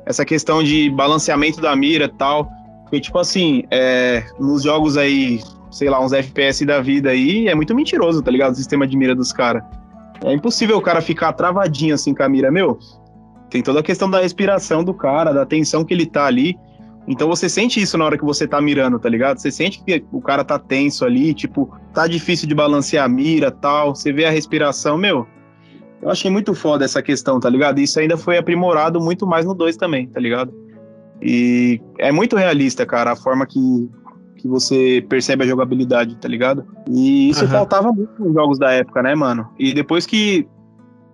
Essa 0.07 0.25
questão 0.25 0.63
de 0.63 0.91
balanceamento 0.91 1.61
da 1.61 1.75
mira 1.75 2.05
e 2.07 2.09
tal. 2.09 2.49
Porque, 2.83 3.01
tipo 3.01 3.19
assim, 3.19 3.65
é, 3.71 4.25
nos 4.39 4.63
jogos 4.63 4.97
aí, 4.97 5.41
sei 5.71 5.89
lá, 5.89 6.05
uns 6.05 6.13
FPS 6.13 6.65
da 6.65 6.81
vida 6.81 7.11
aí, 7.11 7.49
é 7.49 7.55
muito 7.55 7.75
mentiroso, 7.75 8.23
tá 8.23 8.31
ligado? 8.31 8.53
O 8.53 8.57
sistema 8.57 8.87
de 8.87 8.97
mira 8.97 9.15
dos 9.15 9.33
caras. 9.33 9.63
É 10.23 10.33
impossível 10.33 10.77
o 10.77 10.83
cara 10.83 11.01
ficar 11.01 11.33
travadinho 11.33 11.95
assim 11.95 12.15
com 12.15 12.23
a 12.23 12.29
mira, 12.29 12.51
meu. 12.51 12.79
Tem 13.51 13.63
toda 13.63 13.81
a 13.81 13.83
questão 13.83 14.11
da 14.11 14.21
respiração 14.21 14.83
do 14.83 14.95
cara, 14.95 15.33
da 15.33 15.45
tensão 15.45 15.85
que 15.85 15.93
ele 15.93 16.07
tá 16.07 16.27
ali. 16.27 16.59
Então 17.07 17.29
você 17.29 17.49
sente 17.49 17.81
isso 17.81 17.99
na 17.99 18.05
hora 18.07 18.17
que 18.17 18.25
você 18.25 18.47
tá 18.49 18.61
mirando, 18.61 18.99
tá 18.99 19.09
ligado? 19.09 19.39
Você 19.39 19.51
sente 19.51 19.83
que 19.85 20.05
o 20.11 20.21
cara 20.21 20.43
tá 20.43 20.59
tenso 20.59 21.05
ali, 21.05 21.35
tipo, 21.35 21.71
tá 21.93 22.07
difícil 22.07 22.49
de 22.49 22.55
balancear 22.55 23.05
a 23.05 23.09
mira 23.09 23.51
tal. 23.51 23.95
Você 23.95 24.13
vê 24.13 24.25
a 24.25 24.31
respiração, 24.31 24.97
meu. 24.97 25.27
Eu 26.03 26.11
achei 26.11 26.31
muito 26.31 26.55
foda 26.55 26.85
essa 26.85 27.03
questão, 27.03 27.41
tá 27.41 27.49
ligado? 27.49 27.79
Isso 27.81 27.99
ainda 27.99 28.17
foi 28.17 28.37
aprimorado 28.37 29.01
muito 29.01 29.27
mais 29.27 29.47
no 29.47 29.55
2 29.55 29.77
também, 29.77 30.07
tá 30.07 30.21
ligado? 30.21 30.53
E 31.23 31.81
é 31.99 32.13
muito 32.13 32.37
realista, 32.37 32.85
cara, 32.85 33.13
a 33.13 33.17
forma 33.17 33.47
que, 33.47 33.91
que 34.37 34.47
você 34.47 35.05
percebe 35.09 35.45
a 35.45 35.47
jogabilidade, 35.47 36.17
tá 36.17 36.29
ligado? 36.29 36.67
E 36.89 37.31
isso 37.31 37.45
uhum. 37.45 37.51
faltava 37.51 37.93
muito 37.93 38.23
nos 38.23 38.35
jogos 38.35 38.59
da 38.59 38.71
época, 38.73 39.03
né, 39.03 39.15
mano? 39.15 39.49
E 39.59 39.73
depois 39.73 40.05
que, 40.05 40.47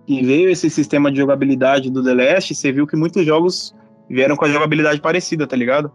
que 0.05 0.21
veio 0.21 0.49
esse 0.49 0.69
sistema 0.69 1.09
de 1.09 1.17
jogabilidade 1.17 1.89
do 1.89 2.03
The 2.03 2.13
Last, 2.13 2.53
você 2.53 2.71
viu 2.71 2.85
que 2.85 2.97
muitos 2.97 3.25
jogos 3.25 3.73
vieram 4.09 4.35
com 4.35 4.43
a 4.43 4.49
jogabilidade 4.49 4.99
parecida, 4.99 5.47
tá 5.47 5.55
ligado? 5.55 5.89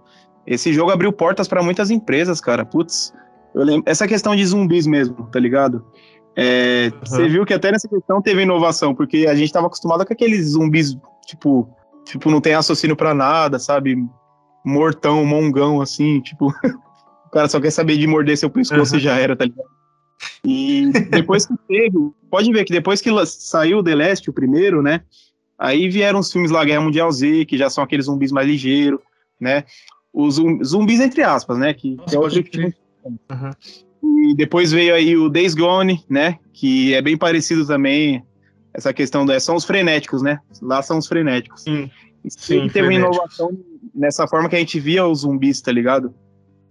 Esse 0.46 0.72
jogo 0.72 0.90
abriu 0.90 1.12
portas 1.12 1.48
para 1.48 1.62
muitas 1.62 1.90
empresas, 1.90 2.40
cara. 2.40 2.64
Putz, 2.64 3.12
eu 3.54 3.64
lembro, 3.64 3.82
essa 3.84 4.06
questão 4.06 4.34
de 4.34 4.46
zumbis 4.46 4.86
mesmo, 4.86 5.28
tá 5.32 5.40
ligado? 5.40 5.84
É, 6.36 6.92
uhum. 6.92 7.00
Você 7.02 7.28
viu 7.28 7.46
que 7.46 7.54
até 7.54 7.72
nessa 7.72 7.88
questão 7.88 8.20
teve 8.20 8.42
inovação, 8.42 8.94
porque 8.94 9.26
a 9.26 9.34
gente 9.34 9.46
estava 9.46 9.66
acostumado 9.66 10.04
com 10.04 10.12
aqueles 10.12 10.50
zumbis, 10.50 10.96
tipo, 11.26 11.68
tipo, 12.04 12.30
não 12.30 12.40
tem 12.40 12.52
raciocínio 12.52 12.94
para 12.94 13.14
nada, 13.14 13.58
sabe? 13.58 13.96
Mortão, 14.64 15.24
mongão, 15.24 15.80
assim, 15.80 16.20
tipo, 16.20 16.48
o 17.26 17.30
cara 17.30 17.48
só 17.48 17.58
quer 17.58 17.70
saber 17.70 17.96
de 17.96 18.06
morder 18.06 18.36
seu 18.36 18.50
pescoço 18.50 18.92
uhum. 18.92 18.98
e 18.98 19.02
já 19.02 19.16
era, 19.16 19.34
tá 19.34 19.46
ligado? 19.46 19.76
E 20.44 20.90
depois 21.10 21.46
que 21.46 21.54
teve, 21.66 21.96
pode 22.30 22.52
ver 22.52 22.64
que 22.64 22.72
depois 22.72 23.00
que 23.00 23.10
saiu 23.26 23.78
o 23.78 23.82
The 23.82 23.94
Last, 23.94 24.28
o 24.28 24.32
primeiro, 24.32 24.82
né? 24.82 25.02
Aí 25.58 25.88
vieram 25.88 26.20
os 26.20 26.30
filmes 26.30 26.50
lá, 26.50 26.64
Guerra 26.64 26.82
Mundial 26.82 27.10
Z, 27.10 27.46
que 27.46 27.56
já 27.56 27.70
são 27.70 27.82
aqueles 27.82 28.06
zumbis 28.06 28.30
mais 28.30 28.46
ligeiros, 28.46 29.00
né? 29.40 29.64
Os 30.12 30.36
zumbis, 30.64 31.00
entre 31.00 31.22
aspas, 31.22 31.58
né? 31.58 31.72
Que, 31.72 31.94
Nossa, 31.94 32.10
que 32.10 32.16
é 32.16 32.18
outro 32.18 32.42
tipo. 32.42 32.74
Uhum. 33.04 33.50
E 34.02 34.34
depois 34.34 34.72
veio 34.72 34.94
aí 34.94 35.16
o 35.16 35.28
Days 35.28 35.54
Gone, 35.54 36.04
né? 36.08 36.38
Que 36.52 36.94
é 36.94 37.02
bem 37.02 37.16
parecido 37.16 37.66
também. 37.66 38.22
Essa 38.72 38.92
questão 38.92 39.24
da. 39.24 39.38
São 39.40 39.56
os 39.56 39.64
frenéticos, 39.64 40.22
né? 40.22 40.38
Lá 40.60 40.82
são 40.82 40.98
os 40.98 41.06
frenéticos. 41.06 41.62
Sim. 41.62 41.90
Sim, 42.28 42.68
teve 42.68 42.88
uma 42.88 42.94
inovação 42.94 43.56
nessa 43.94 44.26
forma 44.26 44.48
que 44.48 44.56
a 44.56 44.58
gente 44.58 44.80
via 44.80 45.06
os 45.06 45.20
zumbis, 45.20 45.60
tá 45.60 45.70
ligado? 45.70 46.12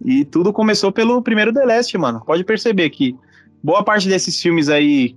E 0.04 0.24
tudo 0.24 0.52
começou 0.52 0.92
pelo 0.92 1.22
primeiro 1.22 1.52
The 1.52 1.64
Last, 1.64 1.96
mano. 1.96 2.22
Pode 2.24 2.44
perceber 2.44 2.90
que 2.90 3.16
boa 3.62 3.82
parte 3.82 4.08
desses 4.08 4.40
filmes 4.40 4.68
aí 4.68 5.16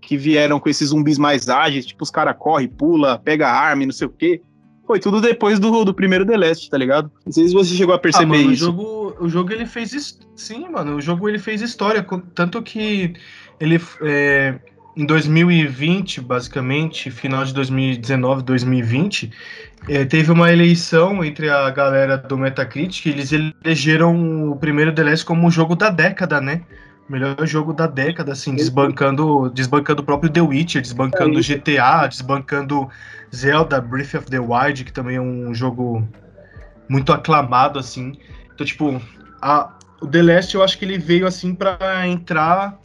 que 0.00 0.16
vieram 0.16 0.60
com 0.60 0.68
esses 0.68 0.90
zumbis 0.90 1.18
mais 1.18 1.48
ágeis, 1.48 1.86
tipo 1.86 2.02
os 2.02 2.10
caras 2.10 2.36
corre, 2.38 2.68
pula, 2.68 3.18
pega 3.18 3.48
arma 3.48 3.82
e 3.82 3.86
não 3.86 3.92
sei 3.92 4.06
o 4.06 4.10
quê. 4.10 4.42
Foi 4.88 4.98
tudo 4.98 5.20
depois 5.20 5.58
do, 5.58 5.84
do 5.84 5.92
primeiro 5.92 6.24
The 6.24 6.34
Last, 6.34 6.70
tá 6.70 6.78
ligado? 6.78 7.12
Não 7.26 7.30
sei 7.30 7.46
se 7.46 7.52
você 7.52 7.74
chegou 7.74 7.94
a 7.94 7.98
perceber 7.98 8.36
ah, 8.36 8.38
mano, 8.38 8.52
isso. 8.52 8.64
O 8.64 8.66
jogo, 8.68 9.16
o 9.20 9.28
jogo 9.28 9.52
ele 9.52 9.66
fez. 9.66 10.18
Sim, 10.34 10.66
mano. 10.70 10.96
O 10.96 11.00
jogo 11.02 11.28
ele 11.28 11.38
fez 11.38 11.60
história. 11.60 12.02
Tanto 12.34 12.62
que 12.62 13.12
ele. 13.60 13.78
É, 14.00 14.54
em 14.96 15.04
2020, 15.04 16.22
basicamente, 16.22 17.10
final 17.10 17.44
de 17.44 17.52
2019, 17.52 18.42
2020, 18.42 19.30
é, 19.90 20.06
teve 20.06 20.32
uma 20.32 20.50
eleição 20.50 21.22
entre 21.22 21.50
a 21.50 21.68
galera 21.68 22.16
do 22.16 22.38
Metacritic. 22.38 23.04
Eles 23.04 23.30
elegeram 23.30 24.50
o 24.50 24.56
primeiro 24.56 24.94
The 24.94 25.02
Last 25.02 25.26
como 25.26 25.46
o 25.46 25.50
jogo 25.50 25.76
da 25.76 25.90
década, 25.90 26.40
né? 26.40 26.62
Melhor 27.08 27.46
jogo 27.46 27.72
da 27.72 27.86
década, 27.86 28.32
assim, 28.32 28.54
desbancando, 28.54 29.48
desbancando 29.50 30.02
o 30.02 30.04
próprio 30.04 30.30
The 30.30 30.42
Witcher, 30.42 30.82
desbancando 30.82 31.40
GTA, 31.40 32.06
desbancando 32.06 32.88
Zelda 33.34 33.80
Breath 33.80 34.14
of 34.14 34.26
the 34.26 34.38
Wild, 34.38 34.84
que 34.84 34.92
também 34.92 35.16
é 35.16 35.20
um 35.20 35.54
jogo 35.54 36.06
muito 36.88 37.12
aclamado, 37.12 37.78
assim. 37.78 38.18
Então, 38.52 38.66
tipo, 38.66 39.00
a, 39.40 39.72
o 40.02 40.06
The 40.06 40.22
Last 40.22 40.54
eu 40.54 40.62
acho 40.62 40.78
que 40.78 40.84
ele 40.84 40.98
veio, 40.98 41.26
assim, 41.26 41.54
para 41.54 42.06
entrar 42.06 42.78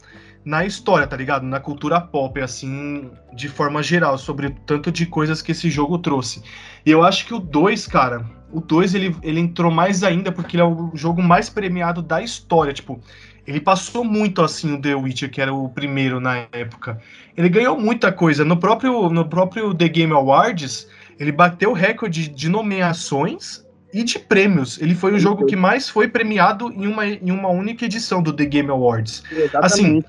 na 0.44 0.64
história, 0.64 1.06
tá 1.06 1.16
ligado? 1.16 1.44
Na 1.44 1.58
cultura 1.58 2.00
pop, 2.00 2.40
assim, 2.40 3.10
de 3.34 3.48
forma 3.48 3.82
geral, 3.82 4.18
sobre 4.18 4.46
o 4.46 4.50
tanto 4.50 4.92
de 4.92 5.06
coisas 5.06 5.40
que 5.40 5.52
esse 5.52 5.70
jogo 5.70 5.98
trouxe. 5.98 6.42
E 6.84 6.90
eu 6.90 7.02
acho 7.02 7.26
que 7.26 7.34
o 7.34 7.38
2, 7.38 7.86
cara, 7.86 8.24
o 8.52 8.60
2 8.60 8.94
ele, 8.94 9.16
ele 9.22 9.40
entrou 9.40 9.70
mais 9.70 10.02
ainda 10.02 10.30
porque 10.30 10.56
ele 10.56 10.62
é 10.62 10.66
o 10.66 10.90
jogo 10.94 11.22
mais 11.22 11.48
premiado 11.48 12.02
da 12.02 12.22
história. 12.22 12.72
Tipo, 12.72 13.00
Ele 13.46 13.60
passou 13.60 14.04
muito 14.04 14.42
assim 14.42 14.74
o 14.74 14.80
The 14.80 14.94
Witcher, 14.94 15.30
que 15.30 15.40
era 15.40 15.52
o 15.52 15.68
primeiro 15.68 16.18
na 16.18 16.46
época. 16.52 16.98
Ele 17.36 17.48
ganhou 17.48 17.78
muita 17.78 18.10
coisa. 18.10 18.44
No 18.44 18.56
próprio, 18.56 19.10
no 19.10 19.28
próprio 19.28 19.74
The 19.74 19.88
Game 19.88 20.12
Awards, 20.12 20.88
ele 21.18 21.30
bateu 21.30 21.70
o 21.70 21.74
recorde 21.74 22.28
de 22.28 22.48
nomeações 22.48 23.64
e 23.92 24.02
de 24.02 24.18
prêmios. 24.18 24.80
Ele 24.80 24.94
foi 24.94 25.14
o 25.14 25.18
jogo 25.18 25.46
que 25.46 25.54
mais 25.54 25.88
foi 25.88 26.08
premiado 26.08 26.72
em 26.72 26.86
uma, 26.86 27.06
em 27.06 27.30
uma 27.30 27.48
única 27.48 27.84
edição 27.84 28.22
do 28.22 28.32
The 28.32 28.46
Game 28.46 28.70
Awards. 28.70 29.22
Exatamente. 29.30 29.64
Assim, 29.64 30.04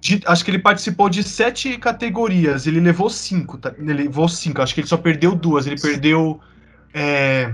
de, 0.00 0.22
acho 0.24 0.44
que 0.44 0.50
ele 0.50 0.58
participou 0.60 1.10
de 1.10 1.22
sete 1.22 1.76
categorias. 1.78 2.66
Ele 2.66 2.80
levou 2.80 3.10
cinco. 3.10 3.58
Tá? 3.58 3.74
Ele 3.76 3.92
levou 3.92 4.28
cinco. 4.28 4.62
Acho 4.62 4.72
que 4.72 4.80
ele 4.80 4.88
só 4.88 4.96
perdeu 4.96 5.34
duas. 5.34 5.66
Ele 5.66 5.80
perdeu 5.80 6.40
é, 6.94 7.52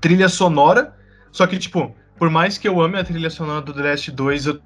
trilha 0.00 0.28
sonora. 0.28 0.94
Só 1.32 1.46
que, 1.46 1.58
tipo, 1.58 1.94
por 2.20 2.28
mais 2.28 2.58
que 2.58 2.68
eu 2.68 2.78
ame 2.82 2.98
a 2.98 3.02
trilha 3.02 3.30
sonora 3.30 3.62
do 3.62 3.72
The 3.72 3.82
Last 3.82 4.10
2, 4.10 4.46
eu 4.46 4.60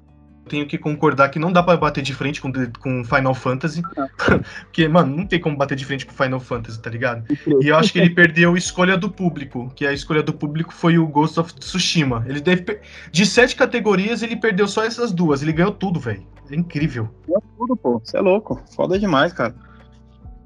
tenho 0.49 0.67
que 0.67 0.77
concordar 0.77 1.29
que 1.29 1.39
não 1.39 1.53
dá 1.53 1.63
para 1.63 1.77
bater 1.77 2.03
de 2.03 2.13
frente 2.13 2.41
com, 2.41 2.51
com 2.81 3.01
Final 3.05 3.33
Fantasy. 3.33 3.81
Porque, 4.65 4.85
mano, 4.89 5.15
não 5.15 5.25
tem 5.25 5.39
como 5.39 5.55
bater 5.55 5.77
de 5.77 5.85
frente 5.85 6.05
com 6.05 6.11
Final 6.11 6.41
Fantasy, 6.41 6.81
tá 6.81 6.89
ligado? 6.89 7.23
E 7.61 7.69
eu 7.69 7.77
acho 7.77 7.93
que 7.93 7.99
ele 7.99 8.09
perdeu 8.09 8.53
a 8.53 8.57
escolha 8.57 8.97
do 8.97 9.09
público, 9.09 9.71
que 9.73 9.87
a 9.87 9.93
escolha 9.93 10.21
do 10.21 10.33
público 10.33 10.73
foi 10.73 10.97
o 10.97 11.07
Ghost 11.07 11.39
of 11.39 11.53
Tsushima. 11.55 12.25
Ele 12.27 12.41
deve. 12.41 12.81
De 13.09 13.25
sete 13.25 13.55
categorias, 13.55 14.21
ele 14.21 14.35
perdeu 14.35 14.67
só 14.67 14.83
essas 14.83 15.13
duas. 15.13 15.41
Ele 15.41 15.53
ganhou 15.53 15.71
tudo, 15.71 15.97
velho. 15.97 16.27
É 16.51 16.55
incrível. 16.57 17.09
Ganhou 17.25 17.43
tudo, 17.57 17.77
pô. 17.77 18.01
Você 18.03 18.17
é 18.17 18.21
louco. 18.21 18.61
Foda 18.75 18.99
demais, 18.99 19.31
cara. 19.31 19.55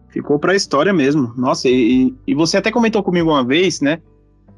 Ficou 0.10 0.38
pra 0.38 0.56
história 0.56 0.94
mesmo. 0.94 1.34
Nossa, 1.36 1.68
e, 1.68 2.16
e 2.28 2.36
você 2.36 2.58
até 2.58 2.70
comentou 2.70 3.02
comigo 3.02 3.32
uma 3.32 3.44
vez, 3.44 3.82
né? 3.82 4.00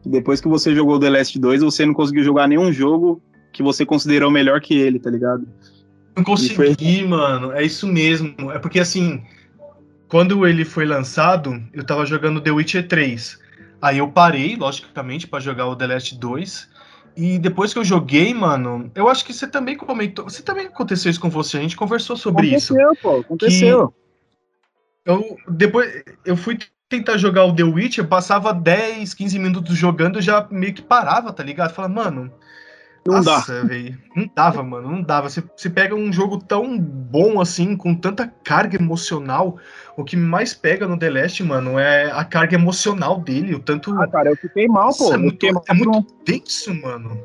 Depois 0.06 0.42
que 0.42 0.48
você 0.48 0.74
jogou 0.74 1.00
The 1.00 1.10
Last 1.10 1.38
2, 1.38 1.62
você 1.62 1.86
não 1.86 1.94
conseguiu 1.94 2.24
jogar 2.24 2.48
nenhum 2.48 2.72
jogo 2.72 3.22
que 3.52 3.62
você 3.62 3.86
considerou 3.86 4.32
melhor 4.32 4.62
que 4.62 4.74
ele, 4.74 5.00
tá 5.00 5.10
ligado? 5.10 5.48
Não 6.16 6.24
consegui, 6.24 6.56
foi... 6.56 7.08
mano. 7.08 7.52
É 7.52 7.64
isso 7.64 7.88
mesmo. 7.88 8.52
É 8.52 8.60
porque 8.60 8.80
assim, 8.80 9.24
quando 10.08 10.46
ele 10.48 10.66
foi 10.66 10.86
lançado, 10.86 11.62
eu 11.74 11.86
tava 11.86 12.06
jogando 12.06 12.42
The 12.42 12.52
Witcher 12.52 12.88
3. 12.88 13.40
Aí 13.82 13.98
eu 13.98 14.08
parei, 14.08 14.56
logicamente, 14.56 15.28
para 15.28 15.40
jogar 15.40 15.68
o 15.68 15.76
The 15.76 15.88
Last 15.88 16.18
2. 16.18 16.70
E 17.16 17.40
depois 17.40 17.74
que 17.74 17.80
eu 17.80 17.84
joguei, 17.84 18.34
mano, 18.34 18.90
eu 18.96 19.08
acho 19.10 19.26
que 19.26 19.34
você 19.34 19.48
também 19.48 19.76
comentou. 19.76 20.30
Você 20.30 20.42
também 20.42 20.68
aconteceu 20.68 21.10
isso 21.10 21.20
com 21.20 21.30
você, 21.30 21.58
a 21.58 21.62
gente 21.62 21.76
conversou 21.76 22.16
sobre 22.16 22.48
aconteceu, 22.48 22.76
isso. 22.76 22.84
Aconteceu, 22.84 23.12
pô, 23.12 23.20
aconteceu. 23.20 23.94
Eu, 25.06 25.38
depois, 25.50 26.04
eu 26.26 26.38
fui 26.38 26.58
tentar 26.92 27.18
jogar 27.18 27.46
o 27.46 27.56
The 27.56 27.64
Witcher, 27.64 28.06
passava 28.06 28.54
10, 28.54 29.14
15 29.14 29.40
minutos 29.40 29.78
jogando, 29.78 30.18
eu 30.18 30.22
já 30.22 30.46
meio 30.52 30.74
que 30.74 30.82
parava, 30.82 31.32
tá 31.32 31.42
ligado? 31.42 31.74
Fala, 31.74 31.88
mano, 31.88 32.30
não 33.08 33.16
Nossa, 33.16 33.54
dá. 33.54 33.64
Véio, 33.64 33.98
não 34.14 34.30
dava, 34.36 34.62
mano, 34.62 34.92
não 34.92 35.02
dava. 35.02 35.30
Você, 35.30 35.42
você 35.56 35.70
pega 35.70 35.96
um 35.96 36.12
jogo 36.12 36.38
tão 36.38 36.78
bom 36.78 37.40
assim, 37.40 37.78
com 37.78 37.96
tanta 37.96 38.28
carga 38.44 38.76
emocional. 38.76 39.58
O 39.96 40.04
que 40.04 40.18
mais 40.18 40.54
pega 40.54 40.86
no 40.86 41.00
The 41.00 41.10
Last, 41.10 41.42
mano, 41.44 41.80
é 41.80 42.12
a 42.12 42.26
carga 42.26 42.56
emocional 42.56 43.22
dele. 43.22 43.56
O 43.56 43.60
tanto. 43.60 43.94
Ah, 44.00 44.08
cara, 44.08 44.30
eu 44.30 44.36
fiquei 44.36 44.68
mal, 44.68 44.88
Nossa, 44.88 45.06
pô. 45.06 45.14
É 45.14 45.18
muito, 45.18 45.46
é 45.46 45.74
muito 45.74 46.06
denso, 46.26 46.76
mano. 46.76 47.24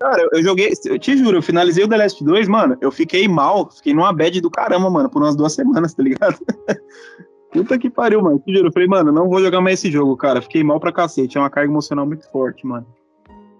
Cara, 0.00 0.20
eu, 0.22 0.30
eu, 0.32 0.42
joguei, 0.42 0.72
eu 0.86 0.98
te 0.98 1.16
juro, 1.16 1.38
eu 1.38 1.42
finalizei 1.42 1.84
o 1.84 1.88
The 1.88 1.96
Last 1.96 2.24
2, 2.24 2.48
mano. 2.48 2.76
Eu 2.80 2.90
fiquei 2.90 3.28
mal, 3.28 3.70
fiquei 3.70 3.94
numa 3.94 4.12
bad 4.12 4.40
do 4.40 4.50
caramba, 4.50 4.90
mano, 4.90 5.10
por 5.10 5.22
umas 5.22 5.36
duas 5.36 5.52
semanas, 5.52 5.94
tá 5.94 6.02
ligado? 6.02 6.38
Puta 7.54 7.78
que 7.78 7.88
pariu, 7.88 8.20
mano. 8.20 8.40
Te 8.40 8.52
juro, 8.52 8.66
eu 8.66 8.72
falei, 8.72 8.88
mano, 8.88 9.12
não 9.12 9.28
vou 9.28 9.40
jogar 9.40 9.60
mais 9.60 9.78
esse 9.78 9.88
jogo, 9.88 10.16
cara. 10.16 10.42
Fiquei 10.42 10.64
mal 10.64 10.80
pra 10.80 10.92
cacete. 10.92 11.38
É 11.38 11.40
uma 11.40 11.48
carga 11.48 11.70
emocional 11.70 12.04
muito 12.04 12.28
forte, 12.32 12.66
mano. 12.66 12.84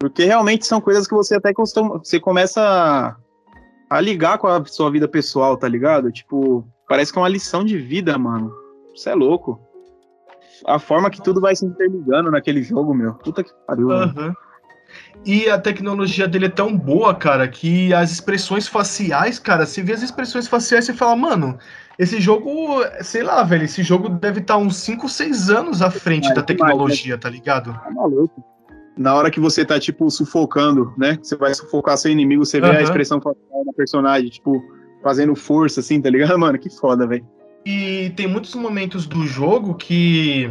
Porque 0.01 0.25
realmente 0.25 0.67
são 0.67 0.81
coisas 0.81 1.07
que 1.07 1.15
você 1.15 1.37
até 1.37 1.55
costuma. 1.55 1.99
Você 1.99 2.19
começa 2.19 3.17
a, 3.89 4.01
ligar 4.01 4.39
com 4.39 4.49
a 4.49 4.65
sua 4.65 4.91
vida 4.91 5.07
pessoal, 5.07 5.57
tá 5.57 5.69
ligado? 5.69 6.11
Tipo, 6.11 6.67
parece 6.89 7.13
que 7.13 7.19
é 7.21 7.23
uma 7.23 7.29
lição 7.29 7.65
de 7.65 7.79
vida, 7.79 8.19
mano. 8.19 8.53
Você 8.93 9.11
é 9.11 9.15
louco. 9.15 9.61
A 10.67 10.81
forma 10.81 11.09
que 11.09 11.23
tudo 11.23 11.41
vai 11.41 11.55
se 11.55 11.65
interligando 11.65 12.33
naquele 12.33 12.65
jogo, 12.65 12.93
meu. 12.93 13.15
Puta 13.15 13.45
que 13.45 13.53
pariu. 13.65 13.91
Uhum. 13.91 14.35
E 15.25 15.49
a 15.49 15.59
tecnologia 15.59 16.27
dele 16.27 16.47
é 16.47 16.51
tão 16.51 16.77
boa, 16.77 17.15
cara, 17.15 17.47
que 17.47 17.95
as 17.95 18.11
expressões 18.11 18.67
faciais, 18.67 19.39
cara, 19.39 19.65
você 19.65 19.83
vê 19.83 19.93
as 19.93 20.03
expressões 20.03 20.49
faciais 20.49 20.89
e 20.89 20.93
fala, 20.93 21.17
mano, 21.17 21.59
esse 21.99 22.21
jogo, 22.21 22.83
sei 23.01 23.23
lá, 23.23 23.43
velho, 23.43 23.65
esse 23.65 23.83
jogo 23.83 24.09
deve 24.09 24.41
estar 24.41 24.55
tá 24.55 24.61
uns 24.61 24.77
5, 24.77 25.09
6 25.09 25.51
anos 25.51 25.83
à 25.83 25.91
frente 25.91 26.31
é, 26.31 26.35
da 26.35 26.43
tecnologia, 26.43 27.17
tá 27.17 27.31
ligado? 27.31 27.73
Tá 27.73 27.91
maluco. 27.91 28.43
Na 28.97 29.15
hora 29.15 29.31
que 29.31 29.41
você 29.41 29.65
tá, 29.65 29.79
tipo, 29.79 30.09
sufocando, 30.11 30.93
né? 30.97 31.19
Você 31.21 31.37
vai 31.37 31.55
sufocar 31.55 31.97
seu 31.97 32.11
inimigo, 32.11 32.45
você 32.45 32.61
vê 32.61 32.69
uhum. 32.69 32.77
a 32.77 32.83
expressão 32.83 33.21
facial 33.21 33.65
da 33.65 33.73
personagem, 33.73 34.29
tipo, 34.29 34.63
fazendo 35.03 35.35
força, 35.35 35.81
assim, 35.81 36.01
tá 36.01 36.11
ligado? 36.11 36.37
Mano, 36.39 36.59
que 36.59 36.71
foda, 36.71 37.07
velho. 37.07 37.27
E 37.67 38.13
tem 38.17 38.27
muitos 38.27 38.55
momentos 38.55 39.07
do 39.07 39.27
jogo 39.27 39.75
que 39.75 40.51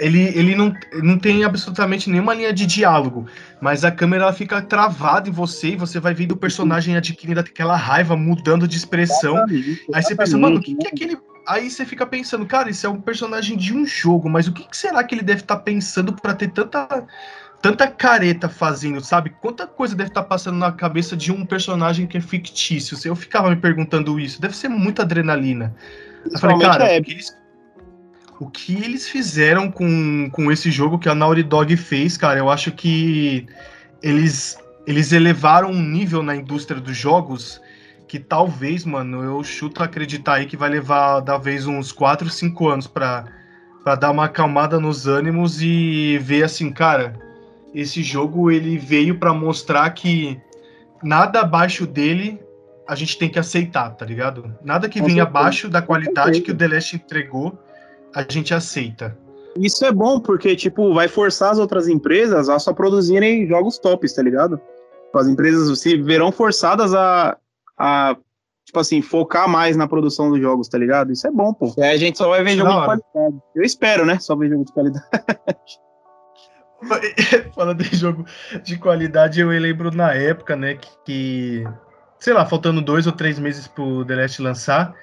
ele, 0.00 0.22
ele 0.36 0.54
não, 0.54 0.74
não 1.02 1.18
tem 1.18 1.44
absolutamente 1.44 2.08
nenhuma 2.08 2.34
linha 2.34 2.52
de 2.52 2.66
diálogo, 2.66 3.26
mas 3.60 3.84
a 3.84 3.90
câmera 3.90 4.32
fica 4.32 4.60
travada 4.62 5.28
em 5.28 5.32
você 5.32 5.68
e 5.68 5.76
você 5.76 6.00
vai 6.00 6.14
vendo 6.14 6.32
o 6.32 6.36
personagem 6.36 6.96
adquirindo 6.96 7.38
aquela 7.38 7.76
raiva, 7.76 8.16
mudando 8.16 8.66
de 8.66 8.76
expressão. 8.76 9.36
Exatamente, 9.36 9.84
Aí 9.92 10.02
você 10.02 10.16
pensa, 10.16 10.38
mano, 10.38 10.56
o 10.56 10.60
que, 10.60 10.74
que 10.74 10.86
é 10.86 10.90
aquele. 10.90 11.18
Aí 11.46 11.70
você 11.70 11.84
fica 11.84 12.06
pensando, 12.06 12.46
cara, 12.46 12.70
isso 12.70 12.86
é 12.86 12.88
um 12.88 13.00
personagem 13.00 13.56
de 13.56 13.74
um 13.74 13.84
jogo, 13.84 14.28
mas 14.28 14.48
o 14.48 14.52
que, 14.52 14.66
que 14.66 14.76
será 14.76 15.04
que 15.04 15.14
ele 15.14 15.22
deve 15.22 15.42
estar 15.42 15.56
tá 15.56 15.62
pensando 15.62 16.12
para 16.12 16.34
ter 16.34 16.48
tanta, 16.48 17.06
tanta 17.60 17.86
careta 17.86 18.48
fazendo, 18.48 19.00
sabe? 19.00 19.30
Quanta 19.30 19.66
coisa 19.66 19.94
deve 19.94 20.10
estar 20.10 20.22
tá 20.22 20.28
passando 20.28 20.56
na 20.58 20.72
cabeça 20.72 21.16
de 21.16 21.30
um 21.30 21.44
personagem 21.44 22.06
que 22.06 22.16
é 22.16 22.20
fictício? 22.20 22.96
Eu 23.04 23.16
ficava 23.16 23.50
me 23.50 23.56
perguntando 23.56 24.18
isso. 24.18 24.40
Deve 24.40 24.56
ser 24.56 24.68
muita 24.68 25.02
adrenalina. 25.02 25.74
Eu 26.30 26.38
falei, 26.38 26.58
cara, 26.58 26.88
é. 26.88 26.96
eles 26.98 27.39
o 28.40 28.48
que 28.48 28.74
eles 28.82 29.06
fizeram 29.06 29.70
com, 29.70 30.30
com 30.30 30.50
esse 30.50 30.70
jogo 30.70 30.98
que 30.98 31.10
a 31.10 31.14
Naughty 31.14 31.42
Dog 31.42 31.76
fez, 31.76 32.16
cara, 32.16 32.38
eu 32.38 32.48
acho 32.48 32.72
que 32.72 33.46
eles, 34.02 34.58
eles 34.86 35.12
elevaram 35.12 35.70
um 35.70 35.82
nível 35.82 36.22
na 36.22 36.34
indústria 36.34 36.80
dos 36.80 36.96
jogos 36.96 37.60
que 38.08 38.18
talvez, 38.18 38.84
mano, 38.84 39.22
eu 39.22 39.44
chuto 39.44 39.82
acreditar 39.82 40.36
aí 40.36 40.46
que 40.46 40.56
vai 40.56 40.70
levar 40.70 41.20
talvez 41.20 41.66
uns 41.66 41.92
4, 41.92 42.28
5 42.28 42.68
anos 42.68 42.86
para 42.86 43.26
para 43.82 43.94
dar 43.94 44.10
uma 44.10 44.26
acalmada 44.26 44.78
nos 44.78 45.06
ânimos 45.06 45.62
e 45.62 46.18
ver 46.18 46.42
assim, 46.42 46.70
cara, 46.70 47.18
esse 47.74 48.02
jogo 48.02 48.50
ele 48.50 48.76
veio 48.76 49.18
para 49.18 49.32
mostrar 49.32 49.88
que 49.90 50.38
nada 51.02 51.40
abaixo 51.40 51.86
dele 51.86 52.38
a 52.86 52.94
gente 52.94 53.16
tem 53.16 53.30
que 53.30 53.38
aceitar, 53.38 53.88
tá 53.90 54.04
ligado? 54.04 54.54
Nada 54.62 54.86
que 54.86 55.00
venha 55.00 55.22
abaixo 55.22 55.66
da 55.66 55.80
qualidade 55.80 56.42
que 56.42 56.50
o 56.50 56.54
The 56.54 56.68
Last 56.68 56.96
entregou 56.96 57.58
a 58.14 58.24
gente 58.28 58.52
aceita. 58.54 59.16
Isso 59.56 59.84
é 59.84 59.92
bom, 59.92 60.20
porque, 60.20 60.54
tipo, 60.54 60.94
vai 60.94 61.08
forçar 61.08 61.50
as 61.50 61.58
outras 61.58 61.88
empresas 61.88 62.48
a 62.48 62.58
só 62.58 62.72
produzirem 62.72 63.46
jogos 63.46 63.78
tops, 63.78 64.14
tá 64.14 64.22
ligado? 64.22 64.60
As 65.14 65.26
empresas 65.26 65.78
se 65.78 65.96
verão 65.96 66.30
forçadas 66.30 66.94
a, 66.94 67.36
a 67.76 68.16
tipo 68.64 68.78
assim, 68.78 69.02
focar 69.02 69.48
mais 69.48 69.76
na 69.76 69.88
produção 69.88 70.30
dos 70.30 70.40
jogos, 70.40 70.68
tá 70.68 70.78
ligado? 70.78 71.12
Isso 71.12 71.26
é 71.26 71.30
bom, 71.30 71.52
pô. 71.52 71.74
E 71.76 71.82
aí 71.82 71.94
a 71.94 71.98
gente 71.98 72.16
só 72.16 72.28
vai 72.28 72.44
ver 72.44 72.56
jogo 72.56 72.70
de 72.70 72.84
qualidade. 72.84 73.42
Eu 73.54 73.62
espero, 73.62 74.06
né? 74.06 74.18
Só 74.20 74.36
ver 74.36 74.48
jogo 74.48 74.64
de 74.64 74.72
qualidade. 74.72 75.06
Falando 77.54 77.82
de 77.82 77.96
jogo 77.96 78.24
de 78.62 78.78
qualidade, 78.78 79.40
eu 79.40 79.48
lembro 79.48 79.90
na 79.90 80.14
época, 80.14 80.56
né, 80.56 80.78
que, 81.04 81.64
sei 82.18 82.32
lá, 82.32 82.46
faltando 82.46 82.80
dois 82.80 83.06
ou 83.06 83.12
três 83.12 83.38
meses 83.38 83.66
pro 83.66 84.04
The 84.04 84.14
Last 84.14 84.40
lançar, 84.40 84.94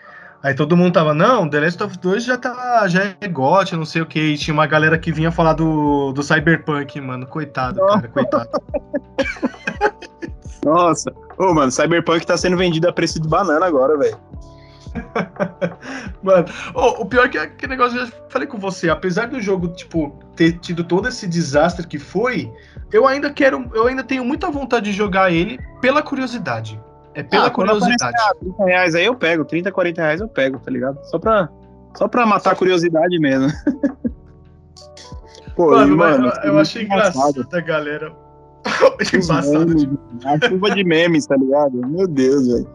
Aí 0.43 0.53
todo 0.53 0.77
mundo 0.77 0.93
tava, 0.93 1.13
não, 1.13 1.49
The 1.49 1.59
Last 1.59 1.83
of 1.83 1.97
Us 2.05 2.23
já 2.23 2.38
tá, 2.38 2.88
já 2.88 3.15
é 3.19 3.27
gote, 3.27 3.75
não 3.75 3.85
sei 3.85 4.01
o 4.01 4.05
que. 4.05 4.19
E 4.19 4.38
tinha 4.38 4.53
uma 4.53 4.67
galera 4.67 4.97
que 4.97 5.11
vinha 5.11 5.31
falar 5.31 5.53
do, 5.53 6.11
do 6.13 6.21
Cyberpunk, 6.21 7.01
mano. 7.01 7.25
Coitado, 7.25 7.79
cara, 7.85 8.07
coitado. 8.07 8.49
Nossa. 10.63 11.11
Ô, 11.38 11.53
mano, 11.53 11.71
Cyberpunk 11.71 12.25
tá 12.25 12.38
sendo 12.38 12.57
vendido 12.57 12.88
a 12.88 12.93
preço 12.93 13.19
de 13.19 13.27
banana 13.27 13.65
agora, 13.65 13.97
velho. 13.97 14.17
mano, 16.23 16.45
oh, 16.73 17.01
o 17.01 17.05
pior 17.05 17.25
é 17.25 17.29
que 17.29 17.38
aquele 17.38 17.71
negócio, 17.71 17.97
eu 17.97 18.05
já 18.05 18.11
falei 18.29 18.47
com 18.47 18.57
você, 18.57 18.89
apesar 18.89 19.27
do 19.27 19.39
jogo, 19.41 19.67
tipo, 19.69 20.17
ter 20.35 20.53
tido 20.59 20.83
todo 20.83 21.07
esse 21.07 21.27
desastre 21.27 21.85
que 21.85 21.99
foi, 21.99 22.51
eu 22.91 23.07
ainda 23.07 23.31
quero, 23.31 23.69
eu 23.73 23.88
ainda 23.88 24.03
tenho 24.03 24.25
muita 24.25 24.49
vontade 24.49 24.91
de 24.91 24.97
jogar 24.97 25.31
ele 25.31 25.59
pela 25.81 26.01
curiosidade. 26.01 26.79
É 27.18 27.24
pela 27.24 27.47
ah, 27.47 27.49
curiosidade. 27.49 28.15
30 28.39 28.65
reais 28.65 28.93
aí 28.93 29.05
eu 29.05 29.15
pego, 29.15 29.43
30, 29.43 29.72
40 29.72 30.01
reais 30.01 30.22
eu 30.22 30.28
pego, 30.28 30.59
tá 30.59 30.70
ligado? 30.70 31.03
Só 31.05 31.18
pra, 31.18 31.49
só 31.95 32.07
pra 32.07 32.28
matar 32.28 32.51
a 32.53 32.55
curiosidade 32.55 33.18
mesmo. 33.20 33.51
Pô, 35.55 35.72
mano, 35.72 35.93
e, 35.93 35.97
mano 35.97 36.28
eu, 36.28 36.51
eu 36.51 36.59
achei 36.59 36.84
engraçado 36.84 37.47
a 37.51 37.59
galera. 37.59 38.13
embaçado. 39.11 39.99
A 40.26 40.47
chuva 40.47 40.70
de 40.72 40.84
memes, 40.84 41.26
tá 41.26 41.36
ligado? 41.36 41.76
Meu 41.88 42.07
Deus, 42.07 42.47
velho. 42.47 42.70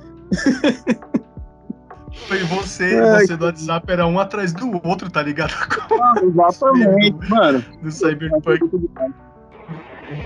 Foi 2.27 2.39
você, 2.45 2.99
Ai, 2.99 3.27
você 3.27 3.37
do 3.37 3.45
WhatsApp 3.45 3.93
era 3.93 4.07
um 4.09 4.19
atrás 4.19 4.53
do 4.53 4.81
outro, 4.85 5.09
tá 5.09 5.23
ligado? 5.23 5.55
Ah, 5.93 6.15
exatamente, 6.25 7.31
mano. 7.31 7.65
Do 7.81 7.93
Cyberpunk. 7.93 8.59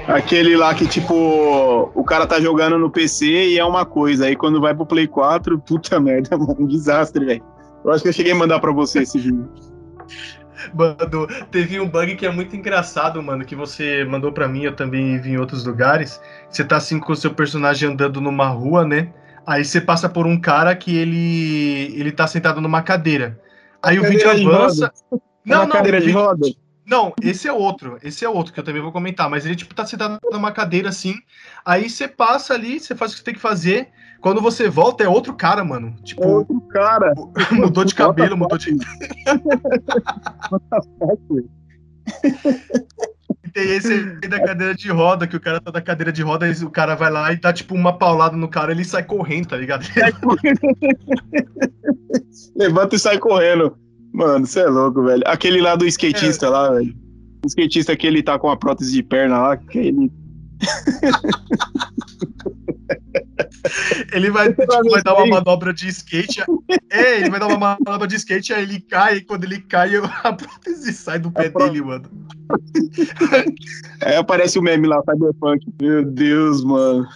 Aquele 0.06 0.56
lá 0.56 0.74
que, 0.74 0.86
tipo, 0.86 1.90
o 1.94 2.04
cara 2.04 2.26
tá 2.26 2.40
jogando 2.40 2.78
no 2.78 2.90
PC 2.90 3.26
e 3.26 3.58
é 3.58 3.64
uma 3.64 3.84
coisa. 3.84 4.26
Aí 4.26 4.36
quando 4.36 4.60
vai 4.60 4.74
pro 4.74 4.86
Play 4.86 5.06
4, 5.06 5.58
puta 5.60 5.98
merda, 6.00 6.36
mano, 6.36 6.56
um 6.60 6.66
desastre, 6.66 7.24
velho. 7.24 7.42
Eu 7.84 7.92
acho 7.92 8.02
que 8.02 8.08
eu 8.08 8.12
cheguei 8.12 8.32
a 8.32 8.36
mandar 8.36 8.58
pra 8.60 8.72
você 8.72 9.00
esse 9.00 9.18
vídeo. 9.18 9.48
Mano, 10.74 11.28
teve 11.50 11.78
um 11.78 11.88
bug 11.88 12.16
que 12.16 12.26
é 12.26 12.30
muito 12.30 12.56
engraçado, 12.56 13.22
mano, 13.22 13.44
que 13.44 13.54
você 13.54 14.04
mandou 14.04 14.32
para 14.32 14.48
mim, 14.48 14.64
eu 14.64 14.74
também 14.74 15.18
vi 15.20 15.32
em 15.32 15.38
outros 15.38 15.64
lugares. 15.64 16.20
Você 16.48 16.64
tá 16.64 16.76
assim 16.76 16.98
com 16.98 17.12
o 17.12 17.16
seu 17.16 17.32
personagem 17.32 17.88
andando 17.88 18.20
numa 18.20 18.48
rua, 18.48 18.84
né? 18.84 19.12
Aí 19.46 19.64
você 19.64 19.80
passa 19.80 20.08
por 20.08 20.26
um 20.26 20.40
cara 20.40 20.74
que 20.74 20.96
ele 20.96 21.94
ele 21.96 22.10
tá 22.10 22.26
sentado 22.26 22.60
numa 22.60 22.82
cadeira. 22.82 23.38
Aí 23.82 24.00
o 24.00 24.02
vídeo 24.02 24.28
avança. 24.28 24.92
Não, 25.44 25.60
não, 25.60 25.68
cadeira 25.68 26.00
de 26.00 26.10
roda. 26.10 26.48
Não, 26.86 27.12
esse 27.20 27.48
é 27.48 27.52
outro. 27.52 27.98
Esse 28.02 28.24
é 28.24 28.28
outro 28.28 28.52
que 28.52 28.60
eu 28.60 28.64
também 28.64 28.80
vou 28.80 28.92
comentar. 28.92 29.28
Mas 29.28 29.44
ele, 29.44 29.56
tipo, 29.56 29.74
tá 29.74 29.84
sentado 29.84 30.18
numa 30.30 30.52
cadeira 30.52 30.88
assim. 30.88 31.16
Aí 31.64 31.90
você 31.90 32.06
passa 32.06 32.54
ali, 32.54 32.78
você 32.78 32.94
faz 32.94 33.10
o 33.10 33.14
que 33.14 33.20
você 33.20 33.24
tem 33.24 33.34
que 33.34 33.40
fazer. 33.40 33.88
Quando 34.20 34.40
você 34.40 34.68
volta, 34.68 35.04
é 35.04 35.08
outro 35.08 35.34
cara, 35.34 35.64
mano. 35.64 35.96
Tipo, 36.02 36.22
é 36.22 36.26
outro 36.26 36.60
cara. 36.68 37.12
mudou 37.52 37.84
de 37.84 37.94
cabelo, 37.94 38.36
mudou 38.36 38.56
de. 38.56 38.76
tem 43.56 43.74
esse 43.74 44.04
da 44.28 44.38
cadeira 44.38 44.74
de 44.74 44.90
roda, 44.90 45.26
que 45.26 45.34
o 45.34 45.40
cara 45.40 45.58
tá 45.60 45.70
da 45.70 45.80
cadeira 45.80 46.12
de 46.12 46.22
roda, 46.22 46.46
o 46.62 46.70
cara 46.70 46.94
vai 46.94 47.10
lá 47.10 47.32
e 47.32 47.36
dá 47.36 47.54
tipo 47.54 47.74
uma 47.74 47.96
paulada 47.96 48.36
no 48.36 48.48
cara, 48.48 48.70
ele 48.70 48.84
sai 48.84 49.02
correndo, 49.02 49.48
tá 49.48 49.56
ligado? 49.56 49.86
Levanta 52.54 52.96
e 52.96 52.98
sai 52.98 53.18
correndo. 53.18 53.78
Mano, 54.16 54.46
você 54.46 54.60
é 54.60 54.66
louco, 54.66 55.04
velho. 55.04 55.22
Aquele 55.26 55.60
lá 55.60 55.76
do 55.76 55.86
skatista 55.86 56.46
é. 56.46 56.48
lá, 56.48 56.70
velho. 56.70 56.96
O 57.44 57.48
skatista 57.48 57.94
que 57.94 58.06
ele 58.06 58.22
tá 58.22 58.38
com 58.38 58.48
a 58.48 58.56
prótese 58.56 58.92
de 58.92 59.02
perna 59.02 59.38
lá, 59.38 59.58
que 59.58 59.78
ele. 59.78 60.10
ele 64.14 64.30
vai, 64.30 64.54
tipo, 64.54 64.90
vai 64.90 65.02
dar 65.02 65.16
uma 65.16 65.26
manobra 65.26 65.74
de 65.74 65.88
skate. 65.88 66.42
É, 66.90 67.20
ele 67.20 67.28
vai 67.28 67.38
dar 67.38 67.48
uma 67.48 67.76
manobra 67.78 68.08
de 68.08 68.16
skate, 68.16 68.54
aí 68.54 68.62
ele 68.62 68.80
cai, 68.80 69.16
e 69.16 69.20
quando 69.20 69.44
ele 69.44 69.60
cai, 69.60 69.90
a 70.24 70.32
prótese 70.32 70.94
sai 70.94 71.18
do 71.18 71.30
pé 71.30 71.50
dele, 71.50 71.82
mano. 71.82 72.08
Aí 74.00 74.16
aparece 74.16 74.58
o 74.58 74.62
meme 74.62 74.88
lá, 74.88 75.02
Cyberpunk. 75.02 75.66
Meu 75.78 76.06
Deus, 76.06 76.64
mano. 76.64 77.06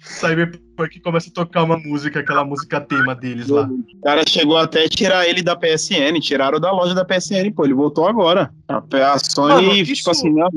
Cyberpunk 0.00 0.65
começa 1.02 1.30
a 1.30 1.32
tocar 1.32 1.62
uma 1.62 1.78
música, 1.78 2.20
aquela 2.20 2.44
música 2.44 2.80
tema 2.80 3.14
deles 3.14 3.48
lá. 3.48 3.68
O 3.68 4.00
cara 4.02 4.22
chegou 4.28 4.56
até 4.56 4.84
a 4.84 4.88
tirar 4.88 5.26
ele 5.26 5.42
da 5.42 5.56
PSN, 5.56 6.20
tiraram 6.20 6.60
da 6.60 6.70
loja 6.70 6.94
da 6.94 7.04
PSN, 7.04 7.50
pô, 7.54 7.64
ele 7.64 7.74
voltou 7.74 8.06
agora. 8.06 8.52
A, 8.68 9.18
Sony, 9.18 9.66
Mano, 9.66 9.72
isso, 9.72 9.94
tipo 9.94 10.10
assim, 10.10 10.32
não. 10.32 10.48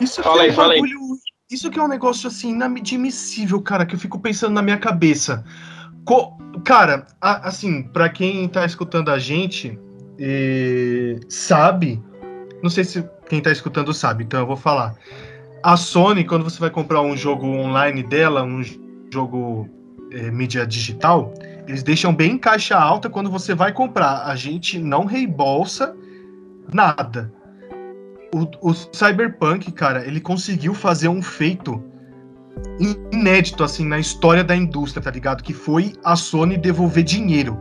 Isso 0.00 0.22
fala 0.22 0.42
aí, 0.42 0.48
é 0.48 0.52
um 0.52 0.54
fala 0.54 0.74
bagulho, 0.74 0.98
aí. 0.98 1.16
Isso 1.50 1.70
que 1.70 1.78
é 1.78 1.82
um 1.82 1.88
negócio 1.88 2.26
assim, 2.26 2.50
inadmissível, 2.50 3.60
cara, 3.62 3.86
que 3.86 3.94
eu 3.94 3.98
fico 3.98 4.18
pensando 4.18 4.52
na 4.52 4.62
minha 4.62 4.78
cabeça. 4.78 5.44
Co 6.04 6.36
cara, 6.64 7.06
a, 7.20 7.48
assim, 7.48 7.82
para 7.82 8.08
quem 8.08 8.48
tá 8.48 8.64
escutando 8.64 9.10
a 9.10 9.18
gente, 9.18 9.78
e, 10.18 11.20
sabe, 11.28 12.02
não 12.62 12.70
sei 12.70 12.84
se 12.84 13.04
quem 13.28 13.40
tá 13.40 13.52
escutando 13.52 13.92
sabe, 13.92 14.24
então 14.24 14.40
eu 14.40 14.46
vou 14.46 14.56
falar 14.56 14.96
a 15.66 15.76
Sony, 15.76 16.24
quando 16.24 16.44
você 16.44 16.60
vai 16.60 16.70
comprar 16.70 17.00
um 17.00 17.16
jogo 17.16 17.44
online 17.44 18.00
dela, 18.00 18.44
um 18.44 18.62
jogo 19.16 19.68
é, 20.12 20.30
mídia 20.30 20.66
digital, 20.66 21.32
eles 21.66 21.82
deixam 21.82 22.14
bem 22.14 22.32
em 22.32 22.38
caixa 22.38 22.76
alta 22.76 23.08
quando 23.08 23.30
você 23.30 23.54
vai 23.54 23.72
comprar. 23.72 24.26
A 24.26 24.36
gente 24.36 24.78
não 24.78 25.04
reembolsa 25.06 25.96
nada. 26.72 27.32
O, 28.34 28.70
o 28.70 28.74
Cyberpunk, 28.74 29.72
cara, 29.72 30.06
ele 30.06 30.20
conseguiu 30.20 30.74
fazer 30.74 31.08
um 31.08 31.22
feito 31.22 31.82
inédito, 33.10 33.64
assim, 33.64 33.86
na 33.86 33.98
história 33.98 34.44
da 34.44 34.54
indústria, 34.54 35.02
tá 35.02 35.10
ligado? 35.10 35.42
Que 35.42 35.54
foi 35.54 35.94
a 36.04 36.14
Sony 36.14 36.56
devolver 36.58 37.04
dinheiro. 37.04 37.58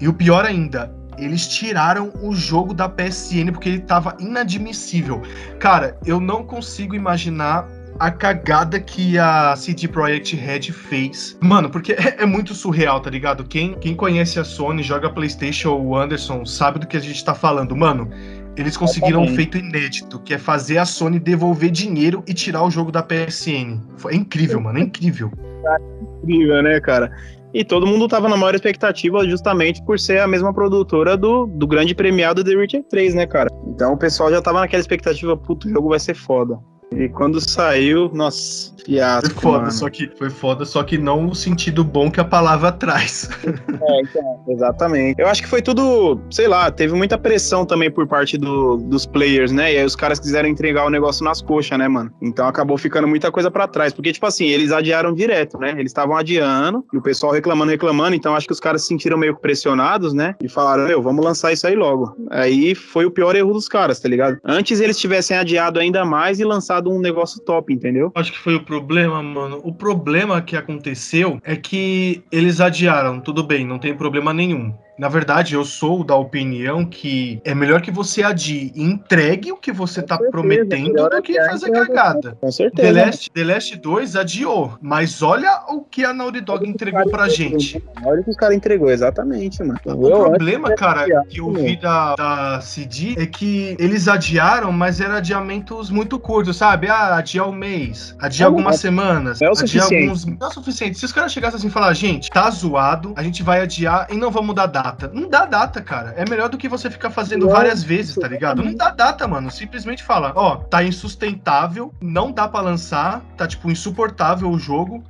E 0.00 0.08
o 0.08 0.12
pior 0.12 0.44
ainda, 0.44 0.94
eles 1.18 1.48
tiraram 1.48 2.12
o 2.22 2.34
jogo 2.34 2.74
da 2.74 2.88
PSN 2.88 3.52
porque 3.52 3.68
ele 3.68 3.80
tava 3.80 4.16
inadmissível. 4.18 5.22
Cara, 5.58 5.98
eu 6.04 6.20
não 6.20 6.44
consigo 6.44 6.94
imaginar 6.94 7.66
a 8.00 8.10
cagada 8.10 8.80
que 8.80 9.18
a 9.18 9.54
CD 9.54 9.86
Projekt 9.86 10.34
Red 10.34 10.72
fez. 10.72 11.36
Mano, 11.38 11.68
porque 11.68 11.92
é, 11.92 12.22
é, 12.22 12.26
muito 12.26 12.54
surreal, 12.54 12.98
tá 12.98 13.10
ligado? 13.10 13.44
Quem, 13.44 13.74
quem 13.74 13.94
conhece 13.94 14.40
a 14.40 14.44
Sony, 14.44 14.82
joga 14.82 15.10
PlayStation 15.10 15.72
ou 15.72 15.94
Anderson, 15.94 16.46
sabe 16.46 16.78
do 16.78 16.86
que 16.86 16.96
a 16.96 17.00
gente 17.00 17.22
tá 17.22 17.34
falando. 17.34 17.76
Mano, 17.76 18.10
eles 18.56 18.74
conseguiram 18.74 19.22
um 19.22 19.34
feito 19.36 19.58
inédito, 19.58 20.18
que 20.20 20.32
é 20.32 20.38
fazer 20.38 20.78
a 20.78 20.86
Sony 20.86 21.20
devolver 21.20 21.70
dinheiro 21.70 22.24
e 22.26 22.32
tirar 22.32 22.64
o 22.64 22.70
jogo 22.70 22.90
da 22.90 23.02
PSN. 23.02 23.78
É 24.10 24.14
incrível, 24.14 24.62
mano, 24.62 24.78
é 24.78 24.82
incrível. 24.82 25.30
É 25.38 26.22
incrível, 26.22 26.62
né, 26.62 26.80
cara? 26.80 27.12
E 27.52 27.62
todo 27.64 27.86
mundo 27.86 28.08
tava 28.08 28.30
na 28.30 28.36
maior 28.36 28.54
expectativa 28.54 29.28
justamente 29.28 29.84
por 29.84 29.98
ser 29.98 30.20
a 30.20 30.26
mesma 30.26 30.54
produtora 30.54 31.18
do, 31.18 31.46
do 31.46 31.66
grande 31.66 31.94
premiado 31.94 32.42
The 32.42 32.56
Witcher 32.56 32.82
3, 32.88 33.14
né, 33.14 33.26
cara? 33.26 33.50
Então 33.66 33.92
o 33.92 33.98
pessoal 33.98 34.30
já 34.30 34.40
tava 34.40 34.60
naquela 34.60 34.80
expectativa, 34.80 35.36
puto, 35.36 35.68
o 35.68 35.70
jogo 35.70 35.90
vai 35.90 35.98
ser 35.98 36.14
foda. 36.14 36.58
E 36.92 37.08
quando 37.08 37.40
saiu, 37.40 38.10
nossa, 38.12 38.72
fiasco. 38.84 39.34
Foi 39.34 39.42
foda, 39.42 39.58
mano. 39.58 39.72
só 39.72 39.88
que 39.88 40.10
foi 40.16 40.30
foda, 40.30 40.64
só 40.64 40.82
que 40.82 40.98
não 40.98 41.22
no 41.22 41.34
sentido 41.34 41.84
bom 41.84 42.10
que 42.10 42.20
a 42.20 42.24
palavra 42.24 42.72
traz. 42.72 43.28
É, 43.44 44.00
então, 44.02 44.44
exatamente. 44.48 45.20
Eu 45.20 45.28
acho 45.28 45.42
que 45.42 45.48
foi 45.48 45.62
tudo, 45.62 46.20
sei 46.30 46.48
lá, 46.48 46.70
teve 46.70 46.94
muita 46.94 47.16
pressão 47.16 47.64
também 47.64 47.90
por 47.90 48.06
parte 48.06 48.36
do, 48.36 48.76
dos 48.76 49.06
players, 49.06 49.52
né? 49.52 49.72
E 49.72 49.78
aí 49.78 49.84
os 49.84 49.94
caras 49.94 50.18
quiseram 50.18 50.48
entregar 50.48 50.84
o 50.84 50.90
negócio 50.90 51.24
nas 51.24 51.40
coxas, 51.40 51.78
né, 51.78 51.88
mano? 51.88 52.12
Então 52.20 52.46
acabou 52.46 52.76
ficando 52.76 53.06
muita 53.06 53.30
coisa 53.30 53.50
para 53.50 53.68
trás. 53.68 53.92
Porque, 53.92 54.12
tipo 54.12 54.26
assim, 54.26 54.46
eles 54.46 54.72
adiaram 54.72 55.14
direto, 55.14 55.58
né? 55.58 55.70
Eles 55.72 55.90
estavam 55.90 56.16
adiando 56.16 56.84
e 56.92 56.96
o 56.96 57.02
pessoal 57.02 57.32
reclamando, 57.32 57.70
reclamando. 57.70 58.16
Então 58.16 58.34
acho 58.34 58.46
que 58.46 58.52
os 58.52 58.60
caras 58.60 58.82
se 58.82 58.88
sentiram 58.88 59.16
meio 59.16 59.36
pressionados, 59.36 60.12
né? 60.12 60.34
E 60.42 60.48
falaram, 60.48 60.86
meu, 60.86 61.02
vamos 61.02 61.24
lançar 61.24 61.52
isso 61.52 61.66
aí 61.66 61.76
logo. 61.76 62.16
Aí 62.30 62.74
foi 62.74 63.04
o 63.04 63.10
pior 63.10 63.36
erro 63.36 63.52
dos 63.52 63.68
caras, 63.68 64.00
tá 64.00 64.08
ligado? 64.08 64.38
Antes 64.44 64.80
eles 64.80 64.98
tivessem 64.98 65.36
adiado 65.36 65.78
ainda 65.78 66.04
mais 66.04 66.40
e 66.40 66.44
lançado 66.44 66.79
um 66.88 67.00
negócio 67.00 67.42
top, 67.42 67.72
entendeu? 67.72 68.12
Acho 68.14 68.32
que 68.32 68.38
foi 68.38 68.54
o 68.54 68.64
problema, 68.64 69.22
mano. 69.22 69.60
O 69.64 69.74
problema 69.74 70.40
que 70.40 70.56
aconteceu 70.56 71.40
é 71.44 71.56
que 71.56 72.22
eles 72.30 72.60
adiaram, 72.60 73.20
tudo 73.20 73.42
bem, 73.42 73.66
não 73.66 73.78
tem 73.78 73.94
problema 73.94 74.32
nenhum. 74.32 74.74
Na 75.00 75.08
verdade, 75.08 75.54
eu 75.54 75.64
sou 75.64 76.04
da 76.04 76.14
opinião 76.14 76.84
que 76.84 77.40
é 77.42 77.54
melhor 77.54 77.80
que 77.80 77.90
você 77.90 78.22
adie 78.22 78.70
e 78.74 78.82
entregue 78.82 79.50
o 79.50 79.56
que 79.56 79.72
você 79.72 80.02
tá 80.02 80.16
certeza, 80.16 80.30
prometendo 80.30 81.08
do 81.08 81.22
que 81.22 81.42
fazer 81.42 81.70
cagada. 81.70 82.36
Com 82.38 82.52
certeza. 82.52 82.92
The 82.92 83.06
Last, 83.06 83.30
The 83.30 83.44
Last 83.44 83.76
2 83.78 84.16
adiou, 84.16 84.74
mas 84.82 85.22
olha 85.22 85.62
o 85.70 85.80
que 85.80 86.04
a 86.04 86.12
Naughty 86.12 86.42
Dog 86.42 86.68
entregou 86.68 87.08
pra 87.08 87.30
gente. 87.30 87.82
Olha 88.04 88.20
o 88.20 88.24
que 88.24 88.30
o 88.30 88.36
cara 88.36 88.54
entregou, 88.54 88.90
exatamente, 88.90 89.62
mano. 89.62 89.80
O 89.86 90.06
eu 90.06 90.18
problema, 90.18 90.74
cara, 90.74 91.06
que 91.30 91.40
eu 91.40 91.50
vi 91.50 91.76
da, 91.76 92.14
da 92.14 92.60
CD 92.60 93.14
é 93.16 93.24
que 93.24 93.74
eles 93.78 94.06
adiaram, 94.06 94.70
mas 94.70 95.00
eram 95.00 95.14
adiamentos 95.14 95.88
muito 95.88 96.18
curtos, 96.18 96.58
sabe? 96.58 96.88
Ah, 96.88 97.16
adiar 97.16 97.48
um 97.48 97.52
mês, 97.52 98.14
adiar 98.18 98.50
algumas 98.50 98.74
é, 98.74 98.78
semanas, 98.78 99.40
é 99.40 99.46
o 99.46 99.52
adiar 99.52 99.66
suficiente. 99.66 100.02
alguns. 100.02 100.26
Não 100.26 100.36
é 100.42 100.46
o 100.46 100.52
suficiente. 100.52 100.98
Se 100.98 101.06
os 101.06 101.12
caras 101.12 101.32
chegassem 101.32 101.56
assim 101.56 101.68
e 101.68 101.70
falar, 101.70 101.94
gente, 101.94 102.28
tá 102.28 102.50
zoado, 102.50 103.14
a 103.16 103.22
gente 103.22 103.42
vai 103.42 103.62
adiar 103.62 104.06
e 104.10 104.14
não 104.14 104.30
vamos 104.30 104.48
mudar 104.48 104.66
data 104.66 104.89
data. 104.90 105.10
Não 105.12 105.28
dá 105.28 105.44
data, 105.44 105.80
cara. 105.80 106.14
É 106.16 106.28
melhor 106.28 106.48
do 106.48 106.58
que 106.58 106.68
você 106.68 106.90
ficar 106.90 107.10
fazendo 107.10 107.48
várias 107.48 107.82
vezes, 107.82 108.14
tá 108.14 108.28
ligado? 108.28 108.62
Não 108.62 108.74
dá 108.74 108.90
data, 108.90 109.26
mano. 109.26 109.50
Simplesmente 109.50 110.02
fala, 110.02 110.32
ó, 110.34 110.56
tá 110.56 110.82
insustentável, 110.82 111.94
não 112.00 112.32
dá 112.32 112.48
para 112.48 112.64
lançar, 112.64 113.22
tá 113.36 113.46
tipo 113.46 113.70
insuportável 113.70 114.50
o 114.50 114.58
jogo. 114.58 115.02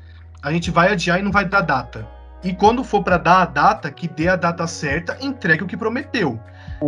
A 0.42 0.52
gente 0.52 0.70
vai 0.70 0.92
adiar 0.92 1.18
e 1.18 1.22
não 1.22 1.32
vai 1.32 1.44
dar 1.44 1.62
data. 1.62 2.06
E 2.42 2.54
quando 2.54 2.82
for 2.82 3.02
para 3.02 3.18
dar 3.18 3.42
a 3.42 3.46
data, 3.46 3.90
que 3.90 4.08
dê 4.08 4.28
a 4.28 4.36
data 4.36 4.66
certa, 4.66 5.16
entregue 5.20 5.64
o 5.64 5.66
que 5.66 5.76
prometeu. 5.76 6.40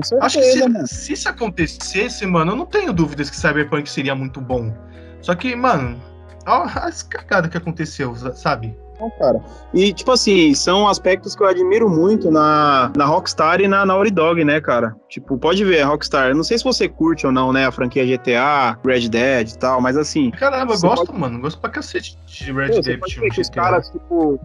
Certeza, 0.03 0.25
Acho 0.25 0.39
que 0.39 0.45
se, 0.45 0.87
se, 0.87 1.13
isso 1.13 1.29
acontecesse, 1.29 2.25
mano, 2.25 2.53
eu 2.53 2.57
não 2.57 2.65
tenho 2.65 2.93
dúvidas 2.93 3.29
que 3.29 3.37
Cyberpunk 3.37 3.89
seria 3.91 4.15
muito 4.15 4.41
bom. 4.41 4.75
Só 5.21 5.35
que, 5.35 5.55
mano, 5.55 6.01
olha 6.47 6.65
as 6.65 7.03
cagadas 7.03 7.51
que 7.51 7.59
aconteceu, 7.59 8.15
sabe? 8.35 8.75
Cara. 9.11 9.41
E, 9.73 9.93
tipo 9.93 10.13
assim, 10.13 10.55
são 10.55 10.89
aspectos 10.89 11.35
que 11.35 11.43
eu 11.43 11.47
admiro 11.47 11.89
muito 11.89 12.31
na, 12.31 12.93
na 12.97 13.05
Rockstar 13.05 13.61
e 13.61 13.69
na 13.69 13.85
Naughty 13.85 14.11
Dog, 14.11 14.45
né, 14.45 14.61
cara? 14.61 14.95
Tipo, 15.09 15.39
pode 15.39 15.65
ver, 15.65 15.83
a 15.83 15.87
Rockstar, 15.87 16.29
eu 16.29 16.35
não 16.35 16.45
sei 16.45 16.59
se 16.59 16.65
você 16.65 16.89
curte 16.89 17.27
ou 17.27 17.33
não, 17.33 17.53
né, 17.53 17.67
a 17.67 17.73
franquia 17.73 18.05
GTA, 18.05 18.79
Red 18.85 19.09
Dead 19.09 19.51
e 19.51 19.59
tal, 19.59 19.81
mas 19.81 19.97
assim... 19.97 20.31
Caramba, 20.31 20.75
eu 20.75 20.81
gosto, 20.81 21.07
pode... 21.07 21.19
mano, 21.19 21.41
gosto 21.41 21.61
pra 21.61 21.71
cacete 21.71 22.19
de 22.27 22.53
Red 22.53 22.81
Dead. 22.81 23.01
Os 23.39 23.51
caras, 23.51 23.89
tipo... 23.91 24.41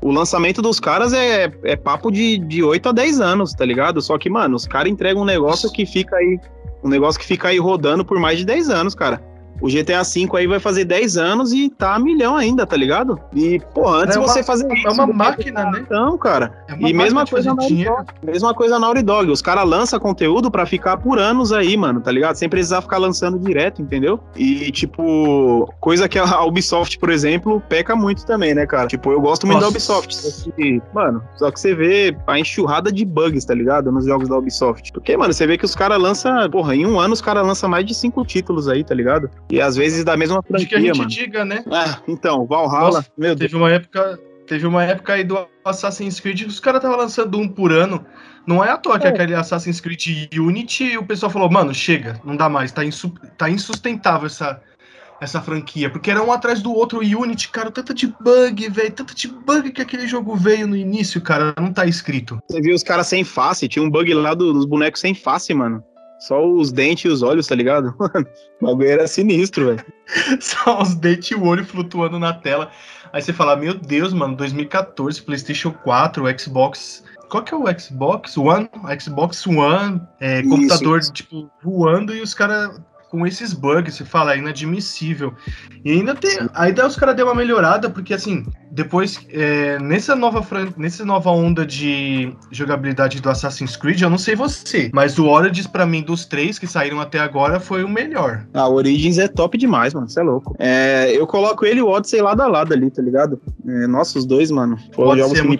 O 0.00 0.12
lançamento 0.12 0.62
dos 0.62 0.78
caras 0.78 1.12
é, 1.12 1.52
é 1.64 1.76
papo 1.76 2.10
de, 2.10 2.38
de 2.38 2.62
8 2.62 2.88
a 2.88 2.92
10 2.92 3.20
anos, 3.20 3.52
tá 3.52 3.64
ligado? 3.64 4.00
Só 4.00 4.16
que, 4.16 4.30
mano, 4.30 4.54
os 4.54 4.64
caras 4.64 4.92
entregam 4.92 5.22
um 5.22 5.24
negócio 5.24 5.70
que 5.72 5.84
fica 5.84 6.16
aí. 6.16 6.38
Um 6.84 6.88
negócio 6.88 7.20
que 7.20 7.26
fica 7.26 7.48
aí 7.48 7.58
rodando 7.58 8.04
por 8.04 8.20
mais 8.20 8.38
de 8.38 8.44
10 8.44 8.70
anos, 8.70 8.94
cara. 8.94 9.20
O 9.60 9.68
GTA 9.68 10.02
V 10.02 10.28
aí 10.36 10.46
vai 10.46 10.60
fazer 10.60 10.84
10 10.84 11.16
anos 11.16 11.52
e 11.52 11.68
tá 11.68 11.94
a 11.94 11.98
milhão 11.98 12.36
ainda, 12.36 12.66
tá 12.66 12.76
ligado? 12.76 13.18
E, 13.34 13.60
pô, 13.74 13.88
antes 13.88 14.16
É 14.16 14.18
uma- 14.18 14.28
você 14.28 14.42
fazer 14.42 14.66
É 14.86 14.90
uma 14.90 15.06
máquina, 15.06 15.64
né? 15.70 15.80
Então, 15.84 16.16
cara. 16.18 16.52
É 16.68 16.74
E 16.88 16.92
mesma 16.92 17.26
coisa, 17.26 17.54
na 17.54 17.62
mesma 18.22 18.54
coisa 18.54 18.74
na 18.74 18.80
Naughty 18.80 19.02
Dog. 19.02 19.30
Os 19.30 19.42
caras 19.42 19.68
lançam 19.68 19.98
conteúdo 19.98 20.50
pra 20.50 20.64
ficar 20.66 20.96
por 20.98 21.18
anos 21.18 21.52
aí, 21.52 21.76
mano, 21.76 22.00
tá 22.00 22.10
ligado? 22.10 22.36
Sem 22.36 22.48
precisar 22.48 22.82
ficar 22.82 22.98
lançando 22.98 23.38
direto, 23.38 23.82
entendeu? 23.82 24.20
E, 24.36 24.70
tipo, 24.70 25.72
coisa 25.80 26.08
que 26.08 26.18
a 26.18 26.42
Ubisoft, 26.44 26.98
por 26.98 27.10
exemplo, 27.10 27.60
peca 27.68 27.94
muito 27.96 28.24
também, 28.24 28.54
né, 28.54 28.66
cara? 28.66 28.86
Tipo, 28.86 29.10
eu 29.12 29.20
gosto 29.20 29.46
muito 29.46 29.60
da 29.60 29.66
Nossa. 29.66 29.76
Ubisoft. 29.76 30.14
Só 30.14 30.50
que, 30.52 30.80
mano, 30.94 31.22
só 31.36 31.50
que 31.50 31.60
você 31.60 31.74
vê 31.74 32.16
a 32.26 32.38
enxurrada 32.38 32.90
de 32.92 33.04
bugs, 33.04 33.44
tá 33.44 33.54
ligado? 33.54 33.90
Nos 33.92 34.04
jogos 34.06 34.28
da 34.28 34.36
Ubisoft. 34.36 34.92
Porque, 34.92 35.16
mano, 35.16 35.32
você 35.32 35.46
vê 35.46 35.58
que 35.58 35.64
os 35.64 35.74
caras 35.74 36.00
lançam, 36.00 36.48
porra, 36.50 36.74
em 36.74 36.86
um 36.86 36.98
ano 36.98 37.14
os 37.14 37.20
caras 37.20 37.46
lançam 37.46 37.68
mais 37.68 37.84
de 37.84 37.94
cinco 37.94 38.24
títulos 38.24 38.68
aí, 38.68 38.84
tá 38.84 38.94
ligado? 38.94 39.30
E 39.50 39.60
às 39.60 39.76
vezes 39.76 40.04
da 40.04 40.16
mesma 40.16 40.40
De 40.42 40.46
que 40.46 40.54
a 40.54 40.58
franquia, 40.78 40.78
gente 40.80 40.96
mano. 40.98 41.08
diga, 41.10 41.44
né? 41.44 41.64
Ah, 41.70 42.00
então, 42.06 42.46
Valhalla, 42.46 42.90
Nossa, 42.98 43.06
meu 43.16 43.34
Deus. 43.34 43.50
Teve 43.50 43.56
uma 43.56 43.70
época, 43.70 44.20
teve 44.46 44.66
uma 44.66 44.84
época 44.84 45.12
aí 45.14 45.24
do 45.24 45.46
Assassin's 45.64 46.20
Creed 46.20 46.42
que 46.42 46.46
os 46.48 46.60
caras 46.60 46.78
estavam 46.80 46.98
lançando 46.98 47.38
um 47.38 47.48
por 47.48 47.72
ano. 47.72 48.04
Não 48.46 48.62
é 48.64 48.70
à 48.70 48.76
toa 48.76 48.98
que 48.98 49.06
É. 49.06 49.10
aquele 49.10 49.34
Assassin's 49.34 49.80
Creed 49.80 50.32
Unity 50.38 50.96
o 50.98 51.04
pessoal 51.04 51.30
falou, 51.30 51.50
mano, 51.50 51.74
chega, 51.74 52.20
não 52.24 52.36
dá 52.36 52.48
mais, 52.48 52.72
tá, 52.72 52.84
insu- 52.84 53.12
tá 53.36 53.48
insustentável 53.50 54.26
essa, 54.26 54.60
essa 55.20 55.40
franquia. 55.40 55.88
Porque 55.90 56.10
era 56.10 56.22
um 56.22 56.32
atrás 56.32 56.60
do 56.62 56.72
outro, 56.72 56.98
o 56.98 57.02
Unity, 57.22 57.48
cara, 57.48 57.70
tanto 57.70 57.92
de 57.94 58.06
bug, 58.20 58.68
velho, 58.70 58.92
tanto 58.92 59.14
de 59.14 59.28
bug 59.28 59.70
que 59.72 59.82
aquele 59.82 60.06
jogo 60.06 60.34
veio 60.36 60.66
no 60.66 60.76
início, 60.76 61.20
cara, 61.20 61.54
não 61.58 61.72
tá 61.72 61.84
escrito. 61.86 62.38
Você 62.50 62.60
viu 62.60 62.74
os 62.74 62.82
caras 62.82 63.06
sem 63.06 63.24
face, 63.24 63.68
tinha 63.68 63.82
um 63.82 63.90
bug 63.90 64.12
lá 64.14 64.32
do- 64.34 64.52
dos 64.52 64.64
bonecos 64.66 65.00
sem 65.00 65.14
face, 65.14 65.52
mano. 65.54 65.82
Só 66.18 66.44
os 66.44 66.72
dentes 66.72 67.04
e 67.04 67.08
os 67.08 67.22
olhos, 67.22 67.46
tá 67.46 67.54
ligado? 67.54 67.94
Mano, 67.98 68.26
o 68.60 68.66
bagulho 68.66 68.88
era 68.88 69.06
sinistro, 69.06 69.66
velho. 69.66 69.84
Só 70.40 70.82
os 70.82 70.94
dentes 70.94 71.30
e 71.30 71.34
o 71.34 71.44
olho 71.44 71.64
flutuando 71.64 72.18
na 72.18 72.32
tela. 72.32 72.70
Aí 73.12 73.22
você 73.22 73.32
fala, 73.32 73.56
meu 73.56 73.74
Deus, 73.74 74.12
mano, 74.12 74.36
2014, 74.36 75.22
PlayStation 75.22 75.72
4, 75.72 76.24
Xbox. 76.38 77.04
Qual 77.30 77.42
que 77.42 77.54
é 77.54 77.56
o 77.56 77.64
Xbox 77.78 78.36
One? 78.36 78.68
Xbox 79.00 79.46
One, 79.46 80.00
é, 80.20 80.42
computador, 80.42 80.98
isso. 80.98 81.12
tipo, 81.12 81.50
voando 81.62 82.14
e 82.14 82.20
os 82.20 82.34
caras 82.34 82.78
com 83.10 83.26
esses 83.26 83.52
bugs, 83.52 83.94
você 83.94 84.04
fala, 84.04 84.34
é 84.34 84.38
inadmissível. 84.38 85.32
E 85.84 85.92
ainda 85.92 86.14
tem. 86.14 86.38
Ainda 86.54 86.86
os 86.86 86.96
caras 86.96 87.16
deu 87.16 87.26
uma 87.26 87.34
melhorada, 87.34 87.88
porque 87.88 88.12
assim, 88.14 88.44
depois, 88.70 89.20
é, 89.30 89.78
nessa 89.78 90.14
nova 90.14 90.42
fran- 90.42 90.72
nessa 90.76 91.04
nova 91.04 91.30
onda 91.30 91.64
de 91.64 92.32
jogabilidade 92.50 93.20
do 93.20 93.30
Assassin's 93.30 93.76
Creed, 93.76 94.00
eu 94.02 94.10
não 94.10 94.18
sei 94.18 94.34
você, 94.34 94.90
mas 94.92 95.18
o 95.18 95.26
Origins, 95.26 95.66
pra 95.66 95.86
mim, 95.86 96.02
dos 96.02 96.24
três 96.24 96.58
que 96.58 96.66
saíram 96.66 97.00
até 97.00 97.18
agora, 97.18 97.58
foi 97.60 97.82
o 97.84 97.88
melhor. 97.88 98.46
Ah, 98.52 98.68
o 98.68 98.74
Origins 98.74 99.18
é 99.18 99.28
top 99.28 99.56
demais, 99.56 99.94
mano. 99.94 100.08
Você 100.08 100.20
é 100.20 100.22
louco. 100.22 100.54
É, 100.58 101.10
eu 101.16 101.26
coloco 101.26 101.64
ele 101.64 101.80
e 101.80 101.82
o 101.82 101.88
Odyssey 101.88 102.20
lado 102.20 102.42
a 102.42 102.46
lado 102.46 102.72
ali, 102.74 102.90
tá 102.90 103.02
ligado? 103.02 103.40
É, 103.66 103.86
nossa, 103.86 104.18
os 104.18 104.26
dois, 104.26 104.50
mano. 104.50 104.78
Foram 104.94 105.16
jogos 105.16 105.38
é 105.38 105.42
que 105.42 105.48
me 105.48 105.56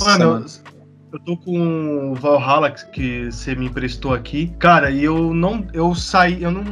Mano, 0.00 0.44
eu 0.44 0.77
tô 1.24 1.36
com 1.36 2.12
o 2.12 2.14
Valhalla 2.14 2.70
que- 2.70 2.86
que 2.90 3.24
você 3.32 3.54
me 3.54 3.66
emprestou 3.66 4.12
aqui. 4.12 4.52
Cara, 4.58 4.90
e 4.90 5.04
eu 5.04 5.32
não. 5.32 5.64
Eu 5.72 5.94
saí. 5.94 6.42
Eu 6.42 6.50
não. 6.50 6.64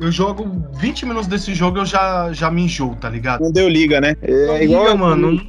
Eu 0.00 0.10
jogo 0.10 0.44
20 0.78 1.04
minutos 1.06 1.26
desse 1.28 1.54
jogo 1.54 1.78
eu 1.78 1.84
já, 1.86 2.32
já 2.32 2.50
me 2.50 2.62
enjoo, 2.62 2.96
tá 2.96 3.08
ligado? 3.08 3.42
Não 3.42 3.52
deu 3.52 3.68
liga, 3.68 4.00
né? 4.00 4.14
É 4.22 4.46
Não 4.46 4.56
igual. 4.62 4.82
liga, 4.84 4.94
mano. 4.96 5.32
Não, 5.32 5.44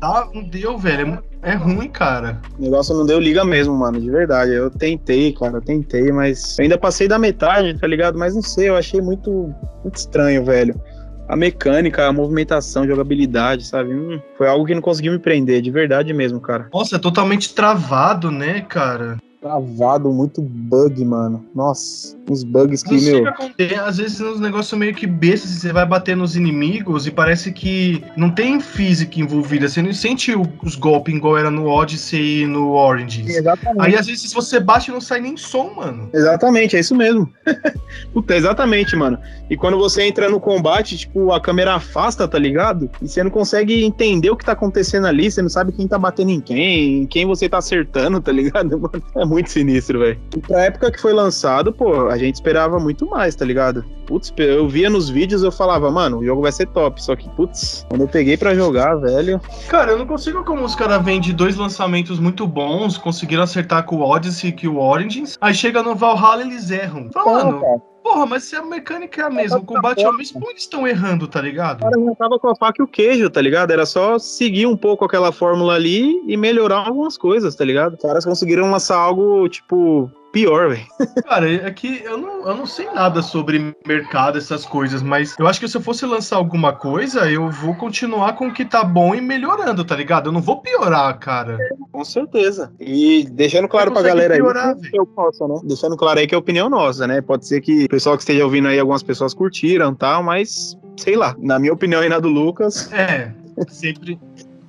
tá, 0.00 0.28
não 0.32 0.42
deu, 0.44 0.78
velho. 0.78 1.18
É, 1.42 1.50
é 1.50 1.54
ruim, 1.54 1.88
cara. 1.88 2.40
O 2.58 2.62
negócio 2.62 2.94
não 2.96 3.04
deu 3.04 3.18
liga 3.18 3.44
mesmo, 3.44 3.74
mano, 3.76 4.00
de 4.00 4.08
verdade. 4.10 4.52
Eu 4.52 4.70
tentei, 4.70 5.32
cara, 5.32 5.54
eu 5.58 5.60
tentei, 5.62 6.12
mas 6.12 6.56
eu 6.58 6.62
ainda 6.62 6.78
passei 6.78 7.08
da 7.08 7.18
metade, 7.18 7.78
tá 7.78 7.86
ligado? 7.86 8.16
Mas 8.18 8.34
não 8.34 8.42
sei, 8.42 8.68
eu 8.68 8.76
achei 8.76 9.00
muito, 9.00 9.52
muito 9.82 9.96
estranho, 9.96 10.44
velho. 10.44 10.80
A 11.28 11.34
mecânica, 11.36 12.06
a 12.06 12.12
movimentação, 12.12 12.84
a 12.84 12.86
jogabilidade, 12.86 13.64
sabe? 13.64 13.92
Hum, 13.92 14.20
foi 14.36 14.48
algo 14.48 14.64
que 14.64 14.74
não 14.74 14.82
conseguiu 14.82 15.12
me 15.12 15.18
prender, 15.18 15.60
de 15.60 15.70
verdade 15.70 16.12
mesmo, 16.12 16.40
cara. 16.40 16.68
Nossa, 16.72 16.96
é 16.96 16.98
totalmente 16.98 17.54
travado, 17.54 18.30
né, 18.30 18.60
cara? 18.60 19.16
Travado, 19.40 20.12
muito 20.12 20.40
bug, 20.40 21.04
mano. 21.04 21.44
Nossa, 21.54 22.16
uns 22.28 22.42
bugs 22.42 22.82
que, 22.82 22.92
Não 22.92 22.98
sei 22.98 23.12
o 23.12 23.16
que 23.16 23.22
meu. 23.22 23.30
acontece. 23.30 23.74
Às 23.74 23.96
vezes 23.98 24.20
uns 24.20 24.40
negócios 24.40 24.78
meio 24.78 24.94
que 24.94 25.06
bestas, 25.06 25.50
assim, 25.50 25.60
você 25.60 25.72
vai 25.72 25.86
bater 25.86 26.16
nos 26.16 26.36
inimigos 26.36 27.06
e 27.06 27.10
parece 27.10 27.52
que 27.52 28.02
não 28.16 28.30
tem 28.30 28.60
física 28.60 29.20
envolvida. 29.20 29.68
Você 29.68 29.82
não 29.82 29.92
sente 29.92 30.34
os 30.62 30.74
golpes 30.74 31.14
igual 31.14 31.38
era 31.38 31.50
no 31.50 31.66
Odyssey 31.66 32.42
e 32.42 32.46
no 32.46 32.72
Orange. 32.72 33.24
Exatamente. 33.26 33.86
Aí 33.86 33.94
às 33.94 34.06
vezes 34.06 34.32
você 34.32 34.58
bate 34.58 34.90
não 34.90 35.00
sai 35.00 35.20
nem 35.20 35.36
som, 35.36 35.72
mano. 35.76 36.08
Exatamente, 36.12 36.76
é 36.76 36.80
isso 36.80 36.94
mesmo. 36.94 37.30
Puta, 38.12 38.34
exatamente, 38.34 38.96
mano. 38.96 39.18
E 39.48 39.56
quando 39.56 39.78
você 39.78 40.02
entra 40.02 40.28
no 40.28 40.40
combate, 40.40 40.96
tipo, 40.96 41.32
a 41.32 41.40
câmera 41.40 41.74
afasta, 41.74 42.26
tá 42.26 42.38
ligado? 42.38 42.90
E 43.00 43.08
você 43.08 43.22
não 43.22 43.30
consegue 43.30 43.84
entender 43.84 44.30
o 44.30 44.36
que 44.36 44.44
tá 44.44 44.52
acontecendo 44.52 45.06
ali, 45.06 45.30
você 45.30 45.42
não 45.42 45.48
sabe 45.48 45.72
quem 45.72 45.86
tá 45.86 45.98
batendo 45.98 46.30
em 46.30 46.40
quem, 46.40 47.02
em 47.02 47.06
quem 47.06 47.26
você 47.26 47.48
tá 47.48 47.58
acertando, 47.58 48.20
tá 48.20 48.32
ligado? 48.32 48.76
Mano, 48.78 49.02
é 49.16 49.24
muito 49.26 49.50
sinistro, 49.50 49.98
velho. 49.98 50.18
E 50.36 50.40
pra 50.40 50.64
época 50.64 50.90
que 50.90 51.00
foi 51.00 51.12
lançado, 51.12 51.72
pô, 51.72 52.08
a 52.08 52.16
gente 52.16 52.36
esperava 52.36 52.78
muito 52.78 53.06
mais, 53.06 53.34
tá 53.34 53.44
ligado? 53.44 53.84
Putz, 54.06 54.32
eu 54.36 54.68
via 54.68 54.88
nos 54.88 55.08
vídeos, 55.08 55.42
eu 55.42 55.50
falava, 55.50 55.90
mano, 55.90 56.18
o 56.18 56.24
jogo 56.24 56.42
vai 56.42 56.52
ser 56.52 56.66
top. 56.68 57.02
Só 57.02 57.16
que, 57.16 57.28
putz, 57.30 57.84
quando 57.88 58.02
eu 58.02 58.08
peguei 58.08 58.36
pra 58.36 58.54
jogar, 58.54 58.94
velho. 58.96 59.40
Cara, 59.68 59.92
eu 59.92 59.98
não 59.98 60.06
consigo 60.06 60.44
como 60.44 60.64
os 60.64 60.74
caras 60.74 61.04
vêm 61.04 61.20
de 61.20 61.32
dois 61.32 61.56
lançamentos 61.56 62.18
muito 62.18 62.46
bons, 62.46 62.96
conseguiram 62.96 63.42
acertar 63.42 63.84
com 63.84 63.96
o 63.96 64.02
Odyssey 64.02 64.50
e 64.50 64.52
com 64.52 64.76
o 64.76 64.80
Origins, 64.80 65.36
aí 65.40 65.54
chega 65.54 65.82
no 65.82 65.94
Valhalla 65.94 66.42
e 66.42 66.46
eles 66.46 66.70
erram. 66.70 67.10
Fala, 67.12 67.44
mano, 67.44 67.60
cara, 67.60 67.80
porra, 68.06 68.24
mas 68.24 68.44
se 68.44 68.54
a 68.54 68.62
mecânica 68.62 69.22
é 69.22 69.24
a 69.24 69.30
mesma, 69.30 69.58
o 69.58 69.64
combate 69.64 70.04
é 70.04 70.08
o 70.08 70.12
mesmo, 70.12 70.40
eles 70.48 70.62
estão 70.62 70.86
errando, 70.86 71.26
tá 71.26 71.40
ligado? 71.40 71.78
o 71.78 71.90
cara 71.90 72.04
já 72.04 72.14
tava 72.14 72.38
com 72.38 72.48
a 72.48 72.54
faca 72.54 72.80
e 72.80 72.84
o 72.84 72.86
queijo, 72.86 73.28
tá 73.28 73.40
ligado? 73.40 73.72
Era 73.72 73.84
só 73.84 74.16
seguir 74.16 74.66
um 74.66 74.76
pouco 74.76 75.04
aquela 75.04 75.32
fórmula 75.32 75.74
ali 75.74 76.22
e 76.24 76.36
melhorar 76.36 76.86
algumas 76.86 77.18
coisas, 77.18 77.56
tá 77.56 77.64
ligado? 77.64 77.94
Os 77.94 78.02
caras 78.02 78.24
conseguiram 78.24 78.70
lançar 78.70 78.96
algo, 78.96 79.48
tipo, 79.48 80.08
pior, 80.36 80.68
velho. 80.68 80.86
Cara, 81.26 81.50
é 81.50 81.70
que 81.70 82.02
eu 82.04 82.18
não, 82.18 82.46
eu 82.46 82.54
não 82.54 82.66
sei 82.66 82.84
nada 82.92 83.22
sobre 83.22 83.74
mercado, 83.86 84.36
essas 84.36 84.66
coisas, 84.66 85.02
mas 85.02 85.34
eu 85.38 85.46
acho 85.46 85.58
que 85.58 85.66
se 85.66 85.78
eu 85.78 85.80
fosse 85.80 86.04
lançar 86.04 86.36
alguma 86.36 86.74
coisa, 86.74 87.30
eu 87.30 87.50
vou 87.50 87.74
continuar 87.74 88.34
com 88.34 88.48
o 88.48 88.52
que 88.52 88.64
tá 88.64 88.84
bom 88.84 89.14
e 89.14 89.20
melhorando, 89.20 89.82
tá 89.82 89.96
ligado? 89.96 90.26
Eu 90.26 90.32
não 90.32 90.42
vou 90.42 90.60
piorar, 90.60 91.18
cara. 91.18 91.56
Com 91.90 92.04
certeza. 92.04 92.70
E 92.78 93.26
deixando 93.30 93.66
claro 93.66 93.90
pra 93.90 94.02
galera 94.02 94.34
aí 94.34 94.40
piorar, 94.40 94.76
que 94.76 94.94
é 94.94 95.00
eu 95.00 95.06
posso, 95.06 95.48
né? 95.48 95.58
Deixando 95.64 95.96
claro 95.96 96.20
aí 96.20 96.26
que 96.26 96.34
é 96.34 96.38
opinião 96.38 96.68
nossa, 96.68 97.06
né? 97.06 97.22
Pode 97.22 97.46
ser 97.46 97.62
que 97.62 97.84
o 97.84 97.88
pessoal 97.88 98.16
que 98.16 98.22
esteja 98.22 98.44
ouvindo 98.44 98.68
aí, 98.68 98.78
algumas 98.78 99.02
pessoas 99.02 99.32
curtiram 99.32 99.92
e 99.92 99.96
tal, 99.96 100.22
mas 100.22 100.76
sei 100.98 101.16
lá. 101.16 101.34
Na 101.38 101.58
minha 101.58 101.72
opinião 101.72 102.04
e 102.04 102.10
na 102.10 102.18
do 102.18 102.28
Lucas, 102.28 102.92
É, 102.92 103.32
sempre. 103.68 104.18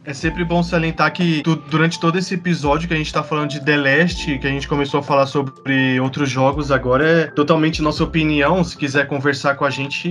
É 0.08 0.14
sempre 0.14 0.45
bom 0.45 0.64
salientar 0.64 1.12
que 1.12 1.41
tu- 1.43 1.58
durante 1.58 1.99
todo 1.99 2.18
esse 2.18 2.34
episódio 2.34 2.88
que 2.88 2.93
a 2.93 2.97
gente 2.97 3.12
tá 3.12 3.22
falando 3.24 3.49
de 3.49 3.60
The 3.60 3.76
Last, 3.76 4.38
que 4.39 4.47
a 4.47 4.49
gente 4.49 4.66
começou 4.66 5.01
a 5.01 5.03
falar 5.03 5.26
sobre 5.26 5.99
outros 5.99 6.30
jogos, 6.30 6.72
agora 6.72 7.05
é 7.05 7.26
totalmente 7.26 7.82
nossa 7.82 8.05
opinião. 8.05 8.64
Se 8.64 8.78
quiser 8.78 9.05
conversar 9.08 9.55
com 9.55 9.66
a 9.66 9.70
gente, 9.70 10.10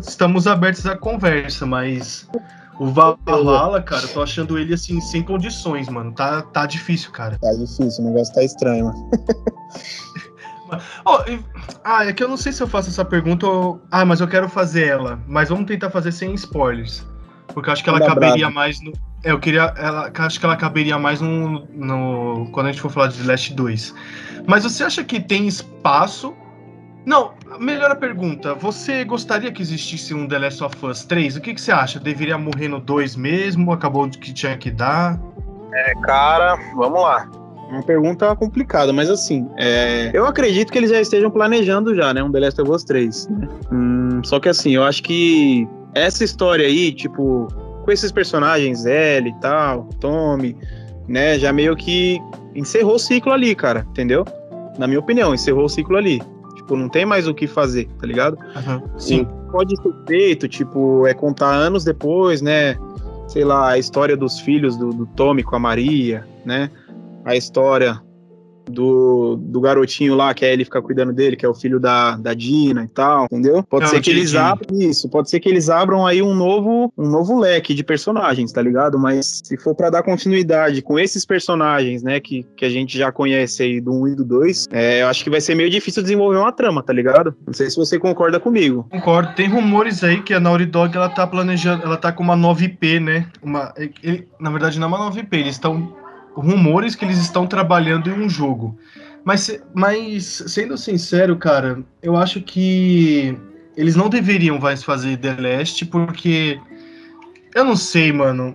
estamos 0.00 0.46
abertos 0.46 0.86
à 0.86 0.96
conversa, 0.96 1.66
mas 1.66 2.28
o 2.78 2.86
Valhalla, 2.86 3.82
cara, 3.82 4.02
eu 4.02 4.12
tô 4.12 4.22
achando 4.22 4.56
ele 4.56 4.72
assim, 4.72 5.00
sem 5.00 5.24
condições, 5.24 5.88
mano. 5.88 6.12
Tá, 6.12 6.42
tá 6.42 6.64
difícil, 6.64 7.10
cara. 7.10 7.36
tá 7.36 7.52
difícil, 7.52 8.04
o 8.04 8.06
negócio 8.06 8.32
tá 8.32 8.44
estranho, 8.44 8.84
mano. 8.84 9.10
E- 11.28 11.38
ah, 11.84 12.04
é 12.06 12.12
que 12.12 12.22
eu 12.22 12.28
não 12.28 12.36
sei 12.36 12.52
se 12.52 12.60
eu 12.60 12.66
faço 12.66 12.90
essa 12.90 13.04
pergunta 13.04 13.46
ou. 13.46 13.80
Ah, 13.90 14.04
mas 14.04 14.20
eu 14.20 14.26
quero 14.26 14.48
fazer 14.48 14.86
ela. 14.88 15.20
Mas 15.28 15.48
vamos 15.48 15.66
tentar 15.66 15.90
fazer 15.90 16.10
sem 16.10 16.34
spoilers. 16.34 17.04
Porque 17.52 17.68
eu 17.68 17.72
acho 17.72 17.82
que 17.82 17.90
ela 17.90 18.00
caberia 18.00 18.50
mais 18.50 18.80
no. 18.80 18.92
É, 19.24 19.32
eu 19.32 19.38
queria. 19.38 19.72
Ela, 19.76 20.10
acho 20.18 20.38
que 20.38 20.46
ela 20.46 20.56
caberia 20.56 20.98
mais 20.98 21.20
no, 21.20 21.66
no. 21.72 22.48
Quando 22.52 22.66
a 22.66 22.72
gente 22.72 22.80
for 22.80 22.90
falar 22.90 23.08
de 23.08 23.18
The 23.18 23.30
Last 23.30 23.54
2. 23.54 23.94
Mas 24.46 24.64
você 24.64 24.84
acha 24.84 25.02
que 25.02 25.20
tem 25.20 25.46
espaço? 25.46 26.34
Não, 27.04 27.34
melhor 27.60 27.90
a 27.90 27.96
pergunta. 27.96 28.54
Você 28.54 29.04
gostaria 29.04 29.52
que 29.52 29.62
existisse 29.62 30.12
um 30.12 30.26
The 30.26 30.38
Last 30.38 30.64
of 30.64 30.86
Us 30.86 31.04
3? 31.04 31.36
O 31.36 31.40
que, 31.40 31.54
que 31.54 31.60
você 31.60 31.70
acha? 31.70 32.00
Deveria 32.00 32.36
morrer 32.36 32.68
no 32.68 32.80
2 32.80 33.14
mesmo? 33.14 33.72
Acabou 33.72 34.08
do 34.08 34.18
que 34.18 34.32
tinha 34.32 34.56
que 34.56 34.72
dar? 34.72 35.18
Cara, 36.02 36.56
vamos 36.74 37.00
lá. 37.00 37.28
Uma 37.70 37.82
pergunta 37.82 38.34
complicada, 38.36 38.92
mas 38.92 39.10
assim, 39.10 39.48
é, 39.56 40.10
eu 40.14 40.24
acredito 40.24 40.72
que 40.72 40.78
eles 40.78 40.90
já 40.90 41.00
estejam 41.00 41.30
planejando 41.30 41.94
já, 41.94 42.14
né? 42.14 42.22
Um 42.22 42.30
The 42.30 42.40
Last 42.40 42.60
of 42.60 42.70
Us 42.70 42.84
3. 42.84 43.28
né? 43.28 43.48
Hum, 43.72 44.20
só 44.24 44.38
que 44.38 44.48
assim, 44.48 44.72
eu 44.72 44.84
acho 44.84 45.02
que 45.02 45.68
essa 45.96 46.22
história 46.22 46.66
aí, 46.66 46.92
tipo, 46.92 47.48
com 47.84 47.90
esses 47.90 48.12
personagens, 48.12 48.84
Ellie 48.84 49.32
e 49.32 49.40
tal, 49.40 49.88
Tommy, 49.98 50.56
né? 51.08 51.38
Já 51.38 51.52
meio 51.52 51.74
que 51.74 52.20
encerrou 52.54 52.96
o 52.96 52.98
ciclo 52.98 53.32
ali, 53.32 53.54
cara, 53.54 53.86
entendeu? 53.90 54.24
Na 54.78 54.86
minha 54.86 55.00
opinião, 55.00 55.34
encerrou 55.34 55.64
o 55.64 55.68
ciclo 55.68 55.96
ali. 55.96 56.20
Tipo, 56.56 56.76
não 56.76 56.88
tem 56.88 57.06
mais 57.06 57.26
o 57.26 57.34
que 57.34 57.46
fazer, 57.46 57.88
tá 57.98 58.06
ligado? 58.06 58.36
Sim. 58.98 59.26
pode 59.50 59.74
ser 59.76 59.94
feito, 60.06 60.48
tipo, 60.48 61.06
é 61.06 61.14
contar 61.14 61.54
anos 61.54 61.84
depois, 61.84 62.42
né? 62.42 62.76
Sei 63.26 63.44
lá, 63.44 63.70
a 63.70 63.78
história 63.78 64.16
dos 64.16 64.38
filhos 64.40 64.76
do, 64.76 64.90
do 64.90 65.06
Tommy 65.06 65.42
com 65.42 65.56
a 65.56 65.58
Maria, 65.58 66.26
né? 66.44 66.70
A 67.24 67.34
história 67.34 68.00
do, 68.70 69.36
do 69.40 69.60
garotinho 69.60 70.14
lá, 70.14 70.34
que 70.34 70.44
é 70.44 70.52
ele 70.52 70.64
ficar 70.64 70.82
cuidando 70.82 71.12
dele, 71.12 71.36
que 71.36 71.44
é 71.46 71.48
o 71.48 71.54
filho 71.54 71.78
da, 71.80 72.16
da 72.16 72.34
Dina 72.34 72.84
e 72.84 72.88
tal, 72.88 73.24
entendeu? 73.26 73.62
Pode 73.62 73.84
É, 73.86 73.88
ser 73.88 74.00
que 74.00 74.10
eles 74.10 74.34
abram 74.34 74.78
isso, 74.80 75.08
pode 75.08 75.30
ser 75.30 75.40
que 75.40 75.48
eles 75.48 75.68
abram 75.70 76.06
aí 76.06 76.20
um 76.22 76.34
novo, 76.34 76.92
um 76.96 77.08
novo 77.08 77.38
leque 77.38 77.74
de 77.74 77.84
personagens, 77.84 78.52
tá 78.52 78.60
ligado? 78.62 78.98
Mas 78.98 79.40
se 79.44 79.56
for 79.56 79.74
pra 79.74 79.90
dar 79.90 80.02
continuidade 80.02 80.82
com 80.82 80.98
esses 80.98 81.24
personagens, 81.24 82.02
né, 82.02 82.20
que, 82.20 82.44
que 82.56 82.64
a 82.64 82.70
gente 82.70 82.96
já 82.98 83.10
conhece 83.12 83.62
aí 83.62 83.80
do 83.80 83.92
1 83.92 84.08
e 84.08 84.14
do 84.16 84.24
2, 84.24 84.66
é, 84.72 85.02
eu 85.02 85.08
acho 85.08 85.22
que 85.24 85.30
vai 85.30 85.40
ser 85.40 85.54
meio 85.54 85.70
difícil 85.70 86.02
desenvolver 86.02 86.38
uma 86.38 86.52
trama, 86.52 86.82
tá 86.82 86.92
ligado? 86.92 87.34
Não 87.46 87.52
sei 87.54 87.70
se 87.70 87.76
você 87.76 87.98
concorda 87.98 88.38
comigo. 88.40 88.86
Concordo. 88.90 89.34
Tem 89.34 89.48
rumores 89.48 90.02
aí 90.04 90.22
que 90.22 90.34
a 90.34 90.40
Naughty 90.40 90.66
Dog 90.66 90.96
ela 90.96 91.08
tá 91.08 91.26
planejando, 91.26 91.84
ela 91.84 91.96
tá 91.96 92.12
com 92.12 92.22
uma 92.22 92.36
nova 92.36 92.62
IP, 92.64 93.00
né? 93.00 93.26
Uma, 93.42 93.72
ele- 94.02 94.26
na 94.40 94.50
verdade, 94.50 94.78
não 94.78 94.86
é 94.86 94.88
uma 94.88 94.98
nova 94.98 95.18
IP, 95.18 95.36
eles 95.36 95.52
estão. 95.52 95.94
Rumores 96.36 96.94
que 96.94 97.04
eles 97.04 97.18
estão 97.18 97.46
trabalhando 97.46 98.10
em 98.10 98.12
um 98.24 98.28
jogo. 98.28 98.78
Mas, 99.24 99.60
mas, 99.74 100.24
sendo 100.46 100.76
sincero, 100.78 101.36
cara, 101.36 101.82
eu 102.02 102.16
acho 102.16 102.40
que 102.40 103.36
eles 103.76 103.96
não 103.96 104.08
deveriam 104.08 104.58
mais 104.58 104.84
fazer 104.84 105.16
The 105.16 105.36
Last, 105.40 105.84
porque. 105.86 106.60
Eu 107.54 107.64
não 107.64 107.74
sei, 107.74 108.12
mano. 108.12 108.54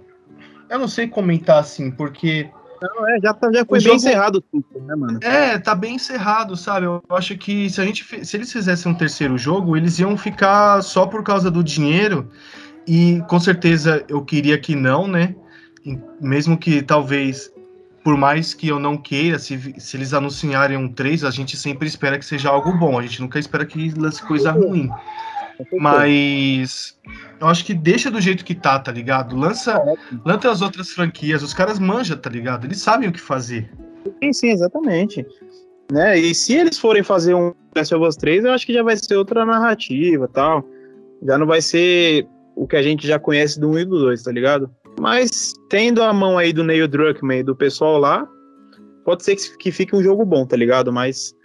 Eu 0.69 0.79
não 0.79 0.87
sei 0.87 1.07
comentar 1.07 1.59
assim, 1.59 1.91
porque. 1.91 2.49
Não, 2.81 3.09
é, 3.09 3.19
já, 3.21 3.33
tá- 3.33 3.51
já 3.51 3.65
foi 3.65 3.77
O 3.77 3.81
bem 3.81 3.81
jogo- 3.81 3.95
encerrado 3.97 4.41
tudo, 4.41 4.65
né, 4.85 4.95
mano? 4.95 5.19
É, 5.21 5.59
tá 5.59 5.75
bem 5.75 5.95
encerrado, 5.95 6.55
sabe? 6.55 6.85
Eu 6.87 7.03
acho 7.09 7.37
que 7.37 7.69
se 7.69 7.79
a 7.81 7.85
gente 7.85 8.25
se 8.25 8.37
eles 8.37 8.51
fizessem 8.51 8.91
um 8.91 8.95
terceiro 8.95 9.37
jogo, 9.37 9.75
eles 9.77 9.99
iam 9.99 10.17
ficar 10.17 10.81
só 10.81 11.05
por 11.05 11.23
causa 11.23 11.51
do 11.51 11.63
dinheiro. 11.63 12.29
E 12.87 13.21
com 13.27 13.39
certeza 13.39 14.03
eu 14.07 14.23
queria 14.23 14.57
que 14.57 14.75
não, 14.75 15.07
né? 15.07 15.35
Mesmo 16.19 16.57
que 16.57 16.81
talvez, 16.81 17.50
por 18.03 18.17
mais 18.17 18.53
que 18.53 18.67
eu 18.67 18.79
não 18.79 18.97
queira, 18.97 19.37
se, 19.37 19.75
se 19.79 19.97
eles 19.97 20.13
anunciarem 20.13 20.77
um 20.77 20.91
3, 20.91 21.23
a 21.23 21.31
gente 21.31 21.55
sempre 21.55 21.87
espera 21.87 22.17
que 22.17 22.25
seja 22.25 22.49
algo 22.49 22.73
bom. 22.73 22.97
A 22.97 23.01
gente 23.01 23.21
nunca 23.21 23.39
espera 23.39 23.65
que 23.65 23.91
lance 23.91 24.21
coisa 24.25 24.51
ruim. 24.51 24.89
Mas 25.79 26.97
eu 27.39 27.47
acho 27.47 27.63
que 27.63 27.73
deixa 27.73 28.09
do 28.09 28.19
jeito 28.19 28.43
que 28.43 28.55
tá, 28.55 28.79
tá 28.79 28.91
ligado? 28.91 29.35
Lança, 29.35 29.79
lança 30.25 30.49
as 30.49 30.61
outras 30.61 30.89
franquias, 30.89 31.43
os 31.43 31.53
caras 31.53 31.77
manjam, 31.77 32.17
tá 32.17 32.29
ligado? 32.29 32.65
Eles 32.65 32.79
sabem 32.79 33.09
o 33.09 33.11
que 33.11 33.21
fazer. 33.21 33.69
Sim, 34.23 34.33
sim, 34.33 34.49
exatamente. 34.49 35.25
Né? 35.91 36.17
E 36.17 36.33
se 36.33 36.53
eles 36.53 36.79
forem 36.79 37.03
fazer 37.03 37.35
um 37.35 37.53
Last 37.75 37.93
of 37.93 38.05
Us 38.05 38.15
3, 38.15 38.45
eu 38.45 38.53
acho 38.53 38.65
que 38.65 38.73
já 38.73 38.81
vai 38.81 38.97
ser 38.97 39.15
outra 39.15 39.45
narrativa 39.45 40.27
tal. 40.27 40.65
Já 41.23 41.37
não 41.37 41.45
vai 41.45 41.61
ser 41.61 42.25
o 42.55 42.65
que 42.65 42.75
a 42.75 42.81
gente 42.81 43.05
já 43.05 43.19
conhece 43.19 43.59
do 43.59 43.69
1 43.69 43.79
e 43.79 43.85
do 43.85 43.99
2, 43.99 44.23
tá 44.23 44.31
ligado? 44.31 44.71
Mas 44.99 45.53
tendo 45.69 46.03
a 46.03 46.13
mão 46.13 46.37
aí 46.37 46.53
do 46.53 46.63
Neil 46.63 46.87
Druckmann 46.87 47.39
e 47.39 47.43
do 47.43 47.55
pessoal 47.55 47.97
lá, 47.97 48.27
pode 49.03 49.23
ser 49.23 49.35
que 49.35 49.57
que 49.57 49.71
fique 49.71 49.95
um 49.95 50.03
jogo 50.03 50.25
bom, 50.25 50.45
tá 50.45 50.55
ligado? 50.55 50.91
Mas 50.91 51.35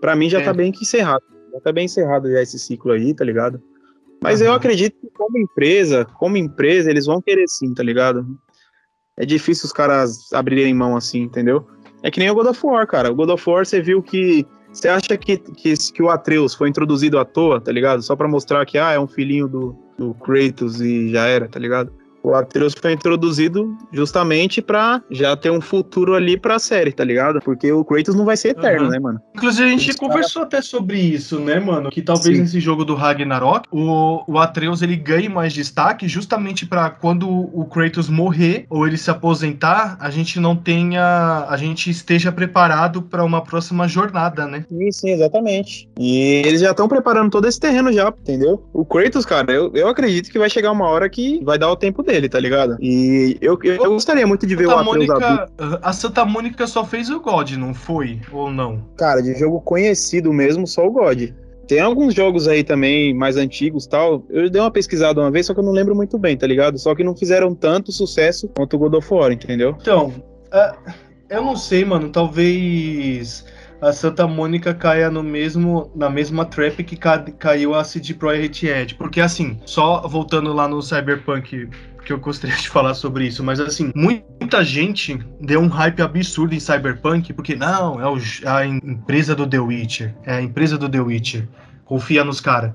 pra 0.00 0.16
mim 0.16 0.28
já 0.28 0.40
É. 0.40 0.44
tá 0.44 0.52
bem 0.52 0.72
que 0.72 0.82
encerrado. 0.82 1.22
Já 1.52 1.60
tá 1.60 1.72
bem 1.72 1.84
encerrado 1.84 2.30
já 2.30 2.42
esse 2.42 2.58
ciclo 2.58 2.92
aí, 2.92 3.14
tá 3.14 3.24
ligado? 3.24 3.62
Mas 4.22 4.40
eu 4.40 4.48
Aham. 4.48 4.56
acredito 4.56 4.96
que 5.00 5.08
como 5.10 5.38
empresa, 5.38 6.04
como 6.18 6.36
empresa, 6.36 6.90
eles 6.90 7.06
vão 7.06 7.20
querer 7.20 7.46
sim, 7.46 7.72
tá 7.74 7.82
ligado? 7.82 8.26
É 9.16 9.24
difícil 9.24 9.66
os 9.66 9.72
caras 9.72 10.32
abrirem 10.32 10.74
mão 10.74 10.96
assim, 10.96 11.20
entendeu? 11.20 11.66
É 12.02 12.10
que 12.10 12.18
nem 12.18 12.30
o 12.30 12.34
God 12.34 12.48
of 12.48 12.66
War, 12.66 12.86
cara. 12.86 13.12
O 13.12 13.14
God 13.14 13.30
of 13.30 13.48
War, 13.48 13.64
você 13.64 13.80
viu 13.80 14.02
que. 14.02 14.46
Você 14.72 14.88
acha 14.88 15.16
que, 15.16 15.36
que, 15.36 15.74
que 15.76 16.02
o 16.02 16.10
Atreus 16.10 16.52
foi 16.52 16.68
introduzido 16.68 17.18
à 17.18 17.24
toa, 17.24 17.60
tá 17.60 17.70
ligado? 17.70 18.02
Só 18.02 18.16
pra 18.16 18.26
mostrar 18.26 18.66
que, 18.66 18.76
ah, 18.76 18.90
é 18.90 18.98
um 18.98 19.06
filhinho 19.06 19.46
do, 19.46 19.76
do 19.96 20.14
Kratos 20.14 20.80
e 20.80 21.10
já 21.10 21.26
era, 21.26 21.46
tá 21.46 21.60
ligado? 21.60 21.92
O 22.24 22.34
Atreus 22.34 22.74
foi 22.80 22.92
introduzido 22.92 23.76
justamente 23.92 24.62
pra 24.62 25.02
já 25.10 25.36
ter 25.36 25.50
um 25.50 25.60
futuro 25.60 26.14
ali 26.14 26.38
pra 26.38 26.58
série, 26.58 26.90
tá 26.90 27.04
ligado? 27.04 27.38
Porque 27.40 27.70
o 27.70 27.84
Kratos 27.84 28.14
não 28.14 28.24
vai 28.24 28.36
ser 28.36 28.48
eterno, 28.48 28.84
Aham. 28.84 28.90
né, 28.90 28.98
mano? 28.98 29.20
Inclusive, 29.36 29.68
a 29.68 29.70
gente 29.70 29.90
Os 29.90 29.96
conversou 29.96 30.42
até 30.42 30.62
sobre 30.62 30.98
isso, 30.98 31.38
né, 31.38 31.60
mano? 31.60 31.90
Que 31.90 32.00
talvez 32.00 32.36
Sim. 32.36 32.42
nesse 32.42 32.60
jogo 32.60 32.82
do 32.82 32.94
Ragnarok, 32.94 33.68
o, 33.70 34.24
o 34.26 34.38
Atreus 34.38 34.80
ele 34.80 34.96
ganhe 34.96 35.28
mais 35.28 35.52
destaque 35.52 36.08
justamente 36.08 36.64
pra 36.64 36.88
quando 36.88 37.28
o 37.28 37.66
Kratos 37.66 38.08
morrer 38.08 38.64
ou 38.70 38.86
ele 38.86 38.96
se 38.96 39.10
aposentar, 39.10 39.98
a 40.00 40.08
gente 40.08 40.40
não 40.40 40.56
tenha. 40.56 41.46
A 41.48 41.56
gente 41.58 41.90
esteja 41.90 42.32
preparado 42.32 43.02
pra 43.02 43.22
uma 43.22 43.42
próxima 43.42 43.86
jornada, 43.86 44.46
né? 44.46 44.64
Sim, 44.70 44.92
sim, 44.92 45.10
exatamente. 45.10 45.90
E 45.98 46.42
eles 46.46 46.62
já 46.62 46.70
estão 46.70 46.88
preparando 46.88 47.30
todo 47.30 47.46
esse 47.46 47.60
terreno 47.60 47.92
já, 47.92 48.08
entendeu? 48.08 48.64
O 48.72 48.84
Kratos, 48.84 49.26
cara, 49.26 49.52
eu, 49.52 49.70
eu 49.74 49.88
acredito 49.88 50.30
que 50.30 50.38
vai 50.38 50.48
chegar 50.48 50.72
uma 50.72 50.88
hora 50.88 51.08
que 51.10 51.42
vai 51.44 51.58
dar 51.58 51.70
o 51.70 51.76
tempo 51.76 52.02
dele, 52.02 52.13
tá 52.28 52.38
ligado? 52.40 52.76
E 52.80 53.36
eu, 53.40 53.58
eu 53.62 53.90
gostaria 53.90 54.26
muito 54.26 54.46
de 54.46 54.54
ver 54.56 54.66
o 54.66 54.70
Santa 54.70 54.80
Atreus 54.90 55.10
adulto. 55.10 55.52
Mônica, 55.58 55.78
a 55.82 55.92
Santa 55.92 56.24
Mônica 56.24 56.66
só 56.66 56.84
fez 56.84 57.10
o 57.10 57.20
God, 57.20 57.52
não 57.52 57.74
foi? 57.74 58.20
Ou 58.32 58.50
não? 58.50 58.82
Cara, 58.96 59.20
de 59.22 59.34
jogo 59.38 59.60
conhecido 59.60 60.32
mesmo, 60.32 60.66
só 60.66 60.86
o 60.86 60.90
God. 60.90 61.30
Tem 61.66 61.80
alguns 61.80 62.12
jogos 62.14 62.46
aí 62.46 62.62
também 62.62 63.14
mais 63.14 63.36
antigos 63.38 63.86
tal. 63.86 64.22
Eu 64.28 64.50
dei 64.50 64.60
uma 64.60 64.70
pesquisada 64.70 65.18
uma 65.20 65.30
vez, 65.30 65.46
só 65.46 65.54
que 65.54 65.60
eu 65.60 65.64
não 65.64 65.72
lembro 65.72 65.94
muito 65.94 66.18
bem, 66.18 66.36
tá 66.36 66.46
ligado? 66.46 66.78
Só 66.78 66.94
que 66.94 67.02
não 67.02 67.16
fizeram 67.16 67.54
tanto 67.54 67.90
sucesso 67.90 68.48
quanto 68.54 68.76
o 68.76 68.78
God 68.78 68.94
of 68.94 69.14
War, 69.14 69.32
entendeu? 69.32 69.74
Então, 69.80 70.12
é, 70.52 70.74
eu 71.30 71.42
não 71.42 71.56
sei, 71.56 71.82
mano. 71.84 72.10
Talvez 72.10 73.44
a 73.80 73.92
Santa 73.92 74.26
Mônica 74.26 74.74
caia 74.74 75.10
no 75.10 75.22
mesmo, 75.22 75.90
na 75.94 76.08
mesma 76.10 76.44
trap 76.44 76.82
que 76.84 76.96
ca- 76.96 77.24
caiu 77.38 77.74
a 77.74 77.82
CD 77.82 78.14
Projekt 78.14 78.66
Red. 78.66 78.86
Porque, 78.98 79.20
assim, 79.20 79.58
só 79.64 80.06
voltando 80.06 80.52
lá 80.52 80.68
no 80.68 80.82
Cyberpunk, 80.82 81.68
que 82.04 82.12
eu 82.12 82.18
gostaria 82.18 82.56
de 82.56 82.68
falar 82.68 82.94
sobre 82.94 83.26
isso, 83.26 83.42
mas, 83.42 83.58
assim, 83.60 83.90
muita 83.94 84.62
gente 84.64 85.18
deu 85.40 85.60
um 85.60 85.68
hype 85.68 86.02
absurdo 86.02 86.54
em 86.54 86.60
Cyberpunk, 86.60 87.32
porque, 87.32 87.56
não, 87.56 88.00
é 88.00 88.06
o 88.08 88.18
a 88.46 88.66
em- 88.66 88.80
empresa 88.84 89.34
do 89.34 89.46
The 89.46 89.58
Witcher. 89.58 90.14
É 90.24 90.34
a 90.36 90.42
empresa 90.42 90.76
do 90.78 90.88
The 90.88 91.00
Witcher. 91.00 91.48
Confia 91.84 92.24
nos 92.24 92.40
caras. 92.40 92.72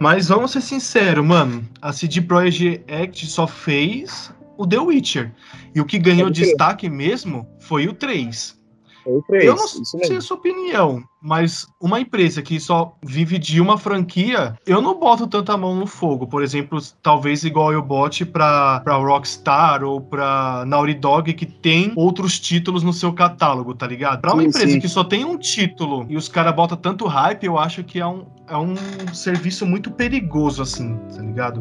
Mas 0.00 0.28
vamos 0.28 0.52
ser 0.52 0.60
sinceros, 0.60 1.24
mano. 1.24 1.66
A 1.80 1.92
CD 1.92 2.20
Projekt 2.20 3.26
só 3.26 3.46
fez 3.46 4.32
o 4.56 4.66
The 4.66 4.78
Witcher. 4.78 5.32
E 5.74 5.80
o 5.80 5.84
que 5.84 5.98
ganhou 5.98 6.30
crer. 6.30 6.46
destaque 6.46 6.88
mesmo 6.88 7.48
foi 7.60 7.88
o 7.88 7.92
3. 7.92 8.60
Kratos, 9.02 9.44
Eu 9.44 9.54
não 9.56 9.66
sei 9.66 10.00
mesmo. 10.00 10.16
a 10.18 10.20
sua 10.20 10.36
opinião, 10.36 11.02
mas 11.20 11.66
uma 11.80 12.00
empresa 12.00 12.40
que 12.42 12.58
só 12.60 12.94
vive 13.04 13.38
de 13.38 13.60
uma 13.60 13.76
franquia, 13.78 14.56
eu 14.66 14.80
não 14.80 14.98
boto 14.98 15.26
tanta 15.26 15.56
mão 15.56 15.74
no 15.76 15.86
fogo. 15.86 16.26
Por 16.26 16.42
exemplo, 16.42 16.78
talvez 17.02 17.44
igual 17.44 17.72
eu 17.72 17.82
bote 17.82 18.24
pra, 18.24 18.80
pra 18.80 18.96
Rockstar 18.96 19.82
ou 19.84 20.00
pra 20.00 20.64
Naughty 20.66 20.94
Dog, 20.94 21.32
que 21.34 21.46
tem 21.46 21.92
outros 21.96 22.38
títulos 22.40 22.82
no 22.82 22.92
seu 22.92 23.12
catálogo, 23.12 23.74
tá 23.74 23.86
ligado? 23.86 24.20
Pra 24.20 24.32
uma 24.32 24.42
Sim, 24.42 24.48
empresa 24.48 24.72
sim. 24.72 24.80
que 24.80 24.88
só 24.88 25.04
tem 25.04 25.24
um 25.24 25.36
título 25.36 26.06
e 26.08 26.16
os 26.16 26.28
caras 26.28 26.54
botam 26.54 26.76
tanto 26.76 27.06
hype, 27.06 27.44
eu 27.44 27.58
acho 27.58 27.82
que 27.84 27.98
é 28.00 28.06
um, 28.06 28.24
é 28.48 28.56
um 28.56 28.74
serviço 29.12 29.66
muito 29.66 29.90
perigoso, 29.90 30.62
assim, 30.62 30.96
tá 31.14 31.22
ligado? 31.22 31.60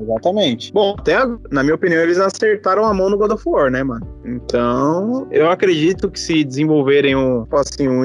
Exatamente. 0.00 0.72
Bom, 0.72 0.94
até 0.98 1.16
na 1.50 1.62
minha 1.62 1.74
opinião, 1.74 2.00
eles 2.02 2.18
acertaram 2.18 2.84
a 2.84 2.94
mão 2.94 3.10
no 3.10 3.16
God 3.16 3.32
of 3.32 3.42
War, 3.46 3.70
né, 3.70 3.82
mano? 3.82 4.06
Então, 4.24 5.26
eu 5.30 5.50
acredito 5.50 6.10
que 6.10 6.18
se 6.18 6.44
desenvolverem 6.44 7.16
um, 7.16 7.46
assim, 7.52 7.88
um, 7.88 8.02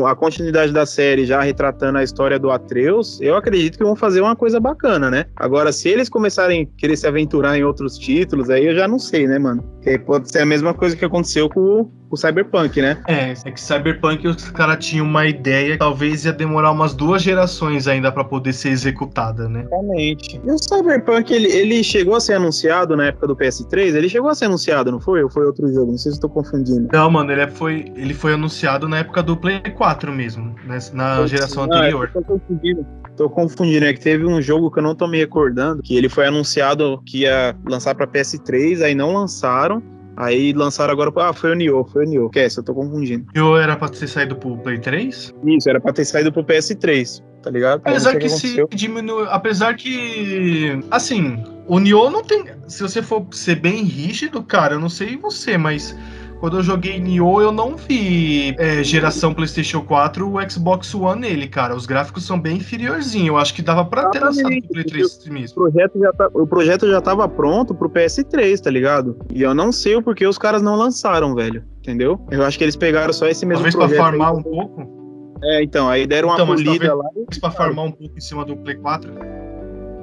um- 0.00 0.06
a 0.06 0.14
continuidade 0.14 0.72
da 0.72 0.86
série 0.86 1.24
já 1.24 1.40
retratando 1.40 1.98
a 1.98 2.02
história 2.04 2.38
do 2.38 2.50
Atreus, 2.50 3.20
eu 3.20 3.36
acredito 3.36 3.78
que 3.78 3.84
vão 3.84 3.96
fazer 3.96 4.20
uma 4.20 4.36
coisa 4.36 4.58
bacana, 4.60 5.10
né? 5.10 5.26
Agora, 5.36 5.72
se 5.72 5.88
eles 5.88 6.08
começarem 6.08 6.62
a 6.62 6.78
querer 6.78 6.96
se 6.96 7.06
aventurar 7.06 7.56
em 7.58 7.64
outros 7.64 7.98
títulos, 7.98 8.50
aí 8.50 8.66
eu 8.66 8.74
já 8.74 8.86
não 8.88 8.98
sei, 8.98 9.26
né, 9.26 9.38
mano? 9.38 9.62
Porque 9.74 9.98
pode 9.98 10.30
ser 10.30 10.40
a 10.40 10.46
mesma 10.46 10.74
coisa 10.74 10.96
que 10.96 11.04
aconteceu 11.04 11.48
com 11.48 11.90
com 12.12 12.16
o 12.16 12.18
Cyberpunk, 12.18 12.82
né? 12.82 12.98
É, 13.08 13.32
é 13.32 13.50
que 13.50 13.58
Cyberpunk 13.58 14.28
os 14.28 14.50
caras 14.50 14.84
tinham 14.84 15.06
uma 15.06 15.26
ideia 15.26 15.72
que 15.72 15.78
talvez 15.78 16.26
ia 16.26 16.32
demorar 16.32 16.70
umas 16.70 16.92
duas 16.92 17.22
gerações 17.22 17.88
ainda 17.88 18.12
pra 18.12 18.22
poder 18.22 18.52
ser 18.52 18.68
executada, 18.68 19.48
né? 19.48 19.60
Exatamente. 19.62 20.40
E 20.44 20.50
o 20.50 20.58
Cyberpunk, 20.58 21.32
ele, 21.32 21.48
ele 21.50 21.82
chegou 21.82 22.14
a 22.14 22.20
ser 22.20 22.34
anunciado 22.34 22.94
na 22.94 23.06
época 23.06 23.26
do 23.26 23.34
PS3? 23.34 23.94
Ele 23.94 24.10
chegou 24.10 24.28
a 24.28 24.34
ser 24.34 24.44
anunciado, 24.44 24.92
não 24.92 25.00
foi? 25.00 25.22
Ou 25.22 25.30
foi 25.30 25.46
outro 25.46 25.72
jogo? 25.72 25.92
Não 25.92 25.98
sei 25.98 26.12
se 26.12 26.18
eu 26.18 26.22
tô 26.22 26.28
confundindo. 26.28 26.86
Não, 26.92 27.10
mano, 27.10 27.32
ele 27.32 27.40
é- 27.40 27.48
foi, 27.48 27.90
ele 27.96 28.12
foi 28.12 28.34
anunciado 28.34 28.86
na 28.86 28.98
época 28.98 29.22
do 29.22 29.34
Play 29.34 29.60
4 29.74 30.12
mesmo, 30.12 30.54
né, 30.66 30.78
na 30.92 31.26
geração 31.26 31.62
Ah, 31.64 31.66
anterior. 31.78 32.10
eu 32.14 32.22
Tô 32.22 32.28
confundindo. 32.34 32.86
Tô 33.16 33.30
confundindo, 33.30 33.86
é 33.86 33.92
que 33.94 34.00
teve 34.00 34.26
um 34.26 34.40
jogo 34.42 34.70
que 34.70 34.78
eu 34.78 34.82
não 34.82 34.94
tô 34.94 35.06
me 35.06 35.16
recordando, 35.18 35.82
que 35.82 35.96
ele 35.96 36.08
foi 36.10 36.26
anunciado 36.26 37.00
que 37.06 37.20
ia 37.20 37.54
lançar 37.66 37.94
pra 37.94 38.06
PS3, 38.06 38.82
aí 38.82 38.94
não 38.94 39.14
lançaram. 39.14 39.82
Aí 40.16 40.52
lançaram 40.52 40.92
agora. 40.92 41.12
Ah, 41.16 41.32
foi 41.32 41.52
o 41.52 41.54
Nioh, 41.54 41.84
foi 41.84 42.04
o 42.04 42.08
Nioh. 42.08 42.30
Que 42.30 42.40
é 42.40 42.46
eu 42.46 42.62
tô 42.62 42.74
confundindo. 42.74 43.26
Ou 43.40 43.58
era 43.58 43.76
pra 43.76 43.88
ter 43.88 44.06
saído 44.06 44.36
pro 44.36 44.56
Play 44.58 44.78
3? 44.78 45.34
Isso, 45.44 45.68
era 45.68 45.80
pra 45.80 45.92
ter 45.92 46.04
saído 46.04 46.32
pro 46.32 46.44
PS3, 46.44 47.22
tá 47.42 47.50
ligado? 47.50 47.80
Apesar 47.84 48.14
o 48.14 48.18
que 48.18 48.28
se 48.28 48.66
diminui. 48.74 49.26
Apesar 49.30 49.74
que. 49.74 50.78
Assim, 50.90 51.42
o 51.66 51.78
Nioh 51.78 52.10
não 52.10 52.22
tem. 52.22 52.44
Se 52.68 52.82
você 52.82 53.02
for 53.02 53.26
ser 53.32 53.56
bem 53.56 53.84
rígido, 53.84 54.42
cara, 54.42 54.74
eu 54.74 54.80
não 54.80 54.88
sei 54.88 55.16
você, 55.16 55.56
mas 55.56 55.96
quando 56.42 56.56
eu 56.56 56.62
joguei 56.64 56.98
Nioh, 56.98 57.40
eu 57.40 57.52
não 57.52 57.76
vi 57.76 58.52
é, 58.58 58.82
geração 58.82 59.32
PlayStation 59.32 59.80
4 59.80 60.28
o 60.28 60.50
Xbox 60.50 60.92
One 60.92 61.20
nele, 61.20 61.46
cara. 61.46 61.72
Os 61.72 61.86
gráficos 61.86 62.24
são 62.24 62.36
bem 62.36 62.56
inferiorzinhos. 62.56 63.28
Eu 63.28 63.36
acho 63.36 63.54
que 63.54 63.62
dava 63.62 63.84
pra 63.84 64.10
ter 64.10 64.18
lançado 64.18 64.48
o 64.48 64.68
Play 64.68 64.84
3 64.84 65.28
mesmo. 65.28 65.62
O 65.62 65.70
projeto, 65.70 66.00
já 66.00 66.12
tá, 66.12 66.28
o 66.34 66.44
projeto 66.44 66.90
já 66.90 67.00
tava 67.00 67.28
pronto 67.28 67.72
pro 67.76 67.88
PS3, 67.88 68.58
tá 68.58 68.68
ligado? 68.72 69.16
E 69.32 69.40
eu 69.40 69.54
não 69.54 69.70
sei 69.70 69.94
o 69.94 70.02
porquê 70.02 70.26
os 70.26 70.36
caras 70.36 70.60
não 70.60 70.74
lançaram, 70.74 71.32
velho. 71.32 71.62
Entendeu? 71.78 72.18
Eu 72.28 72.42
acho 72.42 72.58
que 72.58 72.64
eles 72.64 72.74
pegaram 72.74 73.12
só 73.12 73.28
esse 73.28 73.46
mesmo 73.46 73.62
talvez 73.62 73.76
projeto. 73.76 73.98
Talvez 73.98 74.18
pra 74.18 74.26
farmar 74.26 74.32
aí. 74.32 74.40
um 74.40 74.42
pouco? 74.42 75.38
É, 75.44 75.62
então, 75.62 75.88
aí 75.88 76.08
deram 76.08 76.32
então, 76.32 76.44
uma 76.44 76.56
polida 76.56 76.92
lá. 76.92 77.04
Pra 77.40 77.52
farmar 77.52 77.84
um 77.84 77.92
pouco 77.92 78.16
em 78.16 78.20
cima 78.20 78.44
do 78.44 78.56
Play 78.56 78.74
4. 78.78 79.12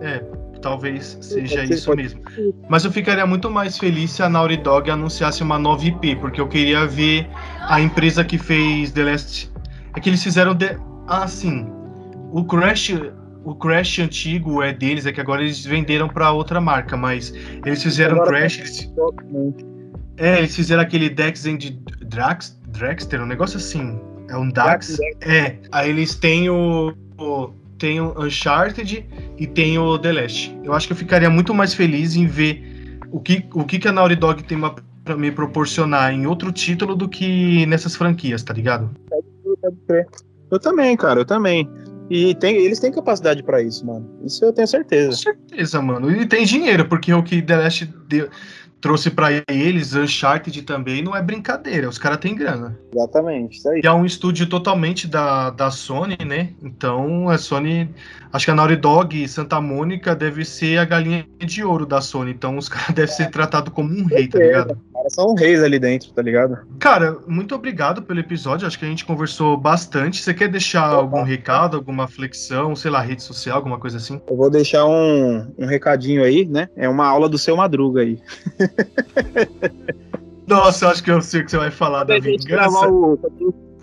É, 0.01 0.23
talvez 0.61 1.17
seja 1.21 1.63
isso 1.63 1.93
mesmo. 1.95 2.21
Mas 2.69 2.85
eu 2.85 2.91
ficaria 2.91 3.25
muito 3.25 3.49
mais 3.49 3.77
feliz 3.77 4.11
se 4.11 4.23
a 4.23 4.29
Naughty 4.29 4.57
Dog 4.57 4.89
anunciasse 4.89 5.43
uma 5.43 5.57
nova 5.57 5.83
IP, 5.85 6.15
porque 6.17 6.39
eu 6.39 6.47
queria 6.47 6.85
ver 6.85 7.29
a 7.61 7.79
empresa 7.81 8.23
que 8.23 8.37
fez 8.37 8.91
The 8.91 9.03
Last. 9.03 9.51
É 9.95 9.99
que 9.99 10.09
eles 10.09 10.23
fizeram. 10.23 10.53
De... 10.53 10.77
Ah, 11.07 11.27
sim. 11.27 11.67
O 12.31 12.43
Crash. 12.43 12.93
O 13.43 13.55
Crash 13.55 13.99
antigo 13.99 14.61
é 14.61 14.73
deles, 14.73 15.05
é 15.05 15.13
que 15.13 15.21
agora 15.21 15.41
eles 15.41 15.65
venderam 15.65 16.09
para 16.09 16.31
outra 16.31 16.59
marca, 16.59 16.97
mas 16.97 17.33
eles 17.65 17.81
fizeram 17.81 18.17
agora 18.17 18.29
Crash. 18.31 18.59
Eles... 18.59 18.93
É, 20.17 20.39
eles 20.39 20.55
fizeram 20.55 20.83
aquele 20.83 21.09
Dex 21.09 21.45
and 21.45 21.57
Drax, 22.05 22.59
Dragster, 22.67 23.21
um 23.21 23.25
negócio 23.25 23.57
assim. 23.57 23.99
É 24.29 24.37
um 24.37 24.49
Dax. 24.49 24.99
É. 25.21 25.55
Aí 25.71 25.89
eles 25.89 26.15
têm 26.15 26.49
o, 26.49 26.93
o 27.17 27.49
tem 27.79 27.99
o 27.99 28.13
Uncharted 28.21 29.05
e 29.37 29.47
tem 29.47 29.79
o 29.79 29.97
The 29.97 30.11
Last. 30.11 30.59
Eu 30.63 30.73
acho 30.73 30.85
que 30.85 30.93
eu 30.93 30.97
ficaria 30.97 31.29
muito 31.29 31.53
mais 31.53 31.73
feliz 31.73 32.15
em 32.15 32.27
ver 32.27 32.99
o 33.11 33.19
que, 33.19 33.43
o 33.53 33.63
que, 33.63 33.79
que 33.79 33.87
a 33.87 33.91
Naughty 33.91 34.15
Dog 34.15 34.43
tem 34.43 34.59
para 35.03 35.17
me 35.17 35.31
proporcionar 35.31 36.13
em 36.13 36.27
outro 36.27 36.51
título 36.51 36.95
do 36.95 37.09
que 37.09 37.65
nessas 37.65 37.95
franquias, 37.95 38.43
tá 38.43 38.53
ligado? 38.53 38.91
Eu 40.51 40.59
também, 40.59 40.95
cara, 40.95 41.21
eu 41.21 41.25
também. 41.25 41.67
E 42.09 42.33
tem, 42.35 42.55
eles 42.57 42.79
têm 42.79 42.91
capacidade 42.91 43.43
para 43.43 43.61
isso, 43.61 43.85
mano. 43.85 44.07
Isso 44.25 44.43
eu 44.43 44.51
tenho 44.51 44.67
certeza. 44.67 45.09
Com 45.09 45.15
certeza, 45.15 45.81
mano. 45.81 46.11
E 46.11 46.25
tem 46.25 46.43
dinheiro, 46.43 46.85
porque 46.87 47.13
o 47.13 47.23
que 47.23 47.41
The 47.41 47.55
Last 47.55 47.85
deu, 48.07 48.29
trouxe 48.81 49.09
para 49.09 49.29
eles, 49.47 49.93
Uncharted 49.93 50.61
também, 50.61 51.01
não 51.01 51.15
é 51.15 51.21
brincadeira, 51.21 51.89
os 51.89 51.97
caras 51.97 52.17
têm 52.19 52.35
grana. 52.35 52.77
Exatamente, 52.93 53.57
isso 53.57 53.69
aí. 53.69 53.81
E 53.83 53.87
é 53.87 53.91
um 53.91 54.05
estúdio 54.05 54.47
totalmente 54.47 55.07
da, 55.07 55.49
da 55.49 55.69
Sony, 55.69 56.17
né? 56.25 56.49
Então 56.61 57.29
a 57.29 57.37
Sony, 57.37 57.89
acho 58.31 58.45
que 58.45 58.51
a 58.51 58.55
Naughty 58.55 58.77
Dog 58.77 59.23
e 59.23 59.27
Santa 59.27 59.59
Mônica 59.59 60.15
deve 60.15 60.45
ser 60.45 60.77
a 60.77 60.85
galinha 60.85 61.25
de 61.39 61.63
ouro 61.63 61.85
da 61.85 62.01
Sony, 62.01 62.31
então 62.31 62.57
os 62.57 62.67
caras 62.69 62.95
devem 62.95 63.13
ser 63.13 63.29
tratados 63.29 63.73
como 63.73 63.91
um 63.93 64.05
rei, 64.05 64.27
tá 64.27 64.39
ligado? 64.39 64.77
Cara, 64.93 65.09
são 65.09 65.33
reis 65.33 65.61
ali 65.61 65.79
dentro, 65.79 66.11
tá 66.11 66.21
ligado? 66.21 66.57
Cara, 66.79 67.17
muito 67.27 67.55
obrigado 67.55 68.01
pelo 68.01 68.19
episódio, 68.19 68.67
acho 68.67 68.79
que 68.79 68.85
a 68.85 68.89
gente 68.89 69.05
conversou 69.05 69.57
bastante. 69.57 70.21
Você 70.21 70.33
quer 70.33 70.47
deixar 70.47 70.85
algum 70.85 71.23
recado, 71.23 71.77
alguma 71.77 72.07
flexão, 72.07 72.75
sei 72.75 72.91
lá, 72.91 73.01
rede 73.01 73.23
social, 73.23 73.57
alguma 73.57 73.77
coisa 73.77 73.97
assim? 73.97 74.21
Eu 74.29 74.37
vou 74.37 74.49
deixar 74.49 74.85
um, 74.85 75.53
um 75.57 75.65
recadinho 75.65 76.23
aí, 76.23 76.45
né? 76.45 76.69
É 76.75 76.87
uma 76.87 77.05
aula 77.05 77.29
do 77.29 77.37
seu 77.37 77.55
Madruga 77.55 78.01
aí. 78.01 78.19
Nossa, 80.47 80.85
eu 80.85 80.89
acho 80.89 81.03
que 81.03 81.11
eu 81.11 81.21
sei 81.21 81.41
o 81.41 81.45
que 81.45 81.51
você 81.51 81.57
vai 81.57 81.71
falar 81.71 82.05
quando 82.05 82.07
da 82.07 82.19
vingança. 82.19 82.89
O, 82.89 83.17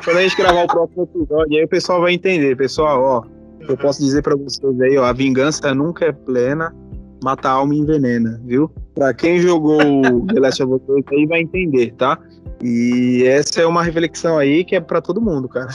quando 0.05 0.17
a 0.17 0.23
gente 0.23 0.37
gravar 0.37 0.65
o 0.65 0.67
próximo 0.67 1.03
episódio, 1.05 1.57
aí 1.59 1.65
o 1.65 1.69
pessoal 1.69 2.01
vai 2.01 2.13
entender. 2.13 2.57
Pessoal, 2.57 3.01
ó, 3.03 3.25
eu 3.69 3.77
posso 3.77 4.01
dizer 4.03 4.23
para 4.23 4.35
vocês 4.35 4.81
aí, 4.81 4.99
ó, 4.99 5.05
a 5.05 5.13
vingança 5.13 5.75
nunca 5.75 6.07
é 6.07 6.13
plena, 6.13 6.75
mata 7.23 7.49
a 7.49 7.53
alma 7.53 7.75
e 7.75 7.79
envenena, 7.79 8.41
viu? 8.45 8.71
Pra 8.95 9.15
quem 9.15 9.41
jogou 9.41 9.79
The 10.27 10.41
Last 10.41 10.63
of 10.63 10.75
Us 10.75 10.83
aí 11.13 11.27
vai 11.27 11.41
entender, 11.41 11.93
tá? 11.93 12.19
E 12.63 13.23
essa 13.27 13.61
é 13.61 13.67
uma 13.67 13.83
reflexão 13.83 14.39
aí 14.39 14.65
que 14.65 14.75
é 14.75 14.81
para 14.81 15.01
todo 15.01 15.21
mundo, 15.21 15.49
cara. 15.49 15.69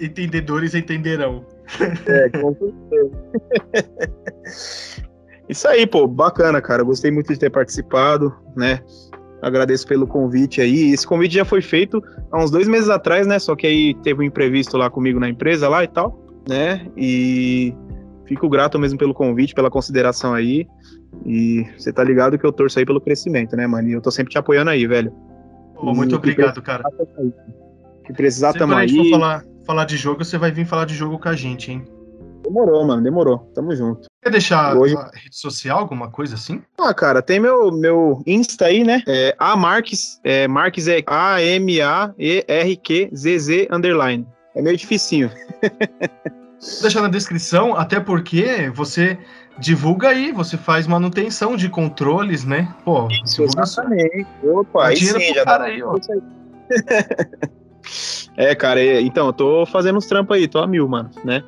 Entendedores 0.00 0.74
entenderão. 0.74 1.44
É, 2.06 2.28
com 2.30 2.54
certeza. 2.54 3.10
Isso 5.50 5.66
aí, 5.66 5.84
pô, 5.84 6.06
bacana, 6.06 6.62
cara. 6.62 6.84
Gostei 6.84 7.10
muito 7.10 7.32
de 7.32 7.38
ter 7.38 7.50
participado, 7.50 8.32
né? 8.54 8.78
Agradeço 9.42 9.84
pelo 9.84 10.06
convite 10.06 10.60
aí. 10.60 10.92
Esse 10.92 11.04
convite 11.04 11.34
já 11.34 11.44
foi 11.44 11.60
feito 11.60 12.00
há 12.30 12.40
uns 12.40 12.52
dois 12.52 12.68
meses 12.68 12.88
atrás, 12.88 13.26
né? 13.26 13.36
Só 13.40 13.56
que 13.56 13.66
aí 13.66 13.94
teve 13.94 14.20
um 14.20 14.22
imprevisto 14.22 14.76
lá 14.76 14.88
comigo 14.88 15.18
na 15.18 15.28
empresa 15.28 15.68
lá 15.68 15.82
e 15.82 15.88
tal, 15.88 16.16
né? 16.48 16.86
E 16.96 17.74
fico 18.26 18.48
grato 18.48 18.78
mesmo 18.78 18.96
pelo 18.96 19.12
convite, 19.12 19.52
pela 19.52 19.68
consideração 19.68 20.34
aí. 20.34 20.68
E 21.26 21.66
você 21.76 21.92
tá 21.92 22.04
ligado 22.04 22.38
que 22.38 22.46
eu 22.46 22.52
torço 22.52 22.78
aí 22.78 22.86
pelo 22.86 23.00
crescimento, 23.00 23.56
né, 23.56 23.66
mano? 23.66 23.88
E 23.88 23.92
eu 23.92 24.00
tô 24.00 24.12
sempre 24.12 24.30
te 24.30 24.38
apoiando 24.38 24.70
aí, 24.70 24.86
velho. 24.86 25.12
Oh, 25.78 25.92
muito 25.92 26.14
obrigado, 26.14 26.62
cara. 26.62 26.84
Que 28.06 28.12
precisar, 28.12 28.52
tamo 28.52 28.74
aí. 28.74 28.88
Se 28.88 29.10
falar, 29.10 29.44
falar 29.66 29.84
de 29.84 29.96
jogo, 29.96 30.24
você 30.24 30.38
vai 30.38 30.52
vir 30.52 30.64
falar 30.64 30.84
de 30.84 30.94
jogo 30.94 31.18
com 31.18 31.28
a 31.28 31.34
gente, 31.34 31.72
hein? 31.72 31.84
Demorou, 32.42 32.84
mano, 32.84 33.02
demorou. 33.02 33.38
Tamo 33.54 33.74
junto. 33.74 34.10
Quer 34.22 34.30
deixar 34.30 34.76
Hoje... 34.76 34.94
rede 35.14 35.36
social, 35.36 35.78
alguma 35.78 36.10
coisa 36.10 36.34
assim? 36.34 36.60
Ah, 36.78 36.92
cara, 36.92 37.22
tem 37.22 37.40
meu, 37.40 37.72
meu 37.72 38.22
Insta 38.26 38.66
aí, 38.66 38.84
né? 38.84 39.02
É, 39.06 39.34
a 39.38 39.56
Marques, 39.56 40.20
é, 40.24 40.46
Marques 40.48 40.88
é 40.88 41.02
A-M-A-E-R-Q-Z-Z 41.06 42.08
underline. 43.70 44.26
É 44.54 44.62
meio 44.62 44.76
dificinho. 44.76 45.30
Vou 45.60 46.82
deixar 46.82 47.00
na 47.00 47.08
descrição, 47.08 47.74
até 47.74 47.98
porque 47.98 48.70
você 48.74 49.18
divulga 49.58 50.08
aí, 50.08 50.32
você 50.32 50.56
faz 50.56 50.86
manutenção 50.86 51.56
de 51.56 51.68
controles, 51.68 52.44
né? 52.44 52.72
Pô, 52.84 53.08
Isso, 53.24 53.42
exatamente. 53.42 54.26
Opa, 54.42 54.88
aí 54.88 54.96
sim, 54.96 55.34
já 55.34 55.44
cara 55.44 55.64
aí, 55.64 55.82
ó. 55.82 55.96
é, 58.36 58.54
cara, 58.54 59.00
então, 59.00 59.28
eu 59.28 59.32
tô 59.32 59.66
fazendo 59.66 59.96
uns 59.96 60.06
trampos 60.06 60.36
aí, 60.36 60.46
tô 60.46 60.58
a 60.58 60.66
mil, 60.66 60.86
mano, 60.86 61.10
né? 61.24 61.42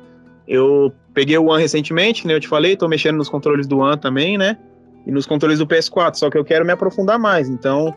Eu 0.47 0.93
peguei 1.13 1.37
o 1.37 1.45
One 1.45 1.61
recentemente, 1.61 2.27
né? 2.27 2.33
Eu 2.33 2.39
te 2.39 2.47
falei, 2.47 2.75
tô 2.75 2.87
mexendo 2.87 3.17
nos 3.17 3.29
controles 3.29 3.67
do 3.67 3.79
One 3.79 3.97
também, 3.97 4.37
né? 4.37 4.57
E 5.05 5.11
nos 5.11 5.25
controles 5.25 5.59
do 5.59 5.67
PS4, 5.67 6.15
só 6.15 6.29
que 6.29 6.37
eu 6.37 6.45
quero 6.45 6.65
me 6.65 6.71
aprofundar 6.71 7.19
mais. 7.19 7.49
Então, 7.49 7.95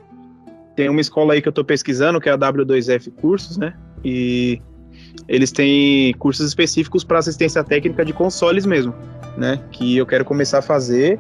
tem 0.75 0.89
uma 0.89 1.01
escola 1.01 1.35
aí 1.35 1.43
que 1.43 1.49
eu 1.49 1.53
tô 1.53 1.65
pesquisando, 1.65 2.21
que 2.21 2.29
é 2.29 2.33
a 2.33 2.39
W2F 2.39 3.11
Cursos, 3.13 3.57
né? 3.57 3.75
E 4.05 4.61
eles 5.29 5.51
têm 5.51 6.13
cursos 6.15 6.47
específicos 6.47 7.03
para 7.03 7.19
assistência 7.19 7.63
técnica 7.65 8.05
de 8.05 8.13
consoles 8.13 8.67
mesmo, 8.67 8.95
né? 9.37 9.61
Que 9.73 9.97
eu 9.97 10.07
quero 10.07 10.25
começar 10.25 10.59
a 10.59 10.63
fazer 10.63 11.19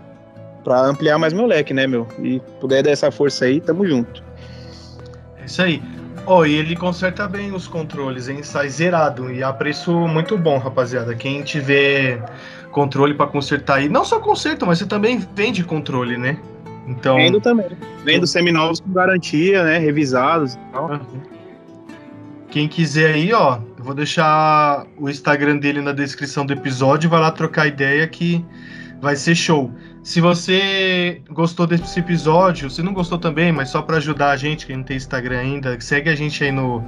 para 0.62 0.80
ampliar 0.86 1.18
mais 1.18 1.32
meu 1.32 1.46
leque, 1.46 1.72
né, 1.72 1.86
meu? 1.86 2.06
E 2.22 2.40
puder 2.60 2.82
dar 2.82 2.90
essa 2.90 3.10
força 3.10 3.44
aí, 3.44 3.60
tamo 3.60 3.86
junto. 3.86 4.22
É 5.40 5.44
isso 5.44 5.62
aí. 5.62 5.80
Ó, 6.24 6.38
oh, 6.38 6.46
e 6.46 6.54
ele 6.54 6.74
conserta 6.74 7.28
bem 7.28 7.52
os 7.52 7.68
controles, 7.68 8.28
hein? 8.28 8.42
Sai 8.42 8.68
zerado. 8.68 9.30
E 9.30 9.42
a 9.42 9.52
preço 9.52 9.92
muito 10.08 10.36
bom, 10.36 10.58
rapaziada. 10.58 11.14
Quem 11.14 11.42
tiver 11.42 12.24
controle 12.70 13.14
para 13.14 13.26
consertar 13.26 13.76
aí, 13.76 13.88
não 13.88 14.04
só 14.04 14.18
conserta, 14.18 14.66
mas 14.66 14.78
você 14.78 14.86
também 14.86 15.24
vende 15.34 15.62
controle, 15.62 16.16
né? 16.16 16.38
Então. 16.86 17.16
Vendo 17.16 17.40
também. 17.40 17.66
Vendo 18.04 18.26
seminovos 18.26 18.80
com 18.80 18.92
garantia, 18.92 19.64
né? 19.64 19.78
Revisados 19.78 20.54
e 20.54 20.58
tal. 20.72 20.90
Uhum. 20.90 21.36
Quem 22.50 22.68
quiser 22.68 23.14
aí, 23.14 23.32
ó, 23.32 23.58
eu 23.76 23.84
vou 23.84 23.94
deixar 23.94 24.86
o 24.96 25.10
Instagram 25.10 25.58
dele 25.58 25.80
na 25.80 25.92
descrição 25.92 26.46
do 26.46 26.52
episódio. 26.52 27.10
Vai 27.10 27.20
lá 27.20 27.30
trocar 27.30 27.66
ideia 27.66 28.06
que 28.06 28.44
vai 29.00 29.16
ser 29.16 29.34
show. 29.34 29.70
Se 30.02 30.20
você 30.20 31.20
gostou 31.30 31.66
desse 31.66 31.98
episódio, 31.98 32.70
se 32.70 32.82
não 32.82 32.92
gostou 32.92 33.18
também, 33.18 33.50
mas 33.50 33.70
só 33.70 33.82
para 33.82 33.96
ajudar 33.96 34.30
a 34.30 34.36
gente, 34.36 34.66
que 34.66 34.74
não 34.74 34.84
tem 34.84 34.96
Instagram 34.96 35.38
ainda, 35.38 35.80
segue 35.80 36.08
a 36.08 36.14
gente 36.14 36.42
aí 36.44 36.52
no, 36.52 36.84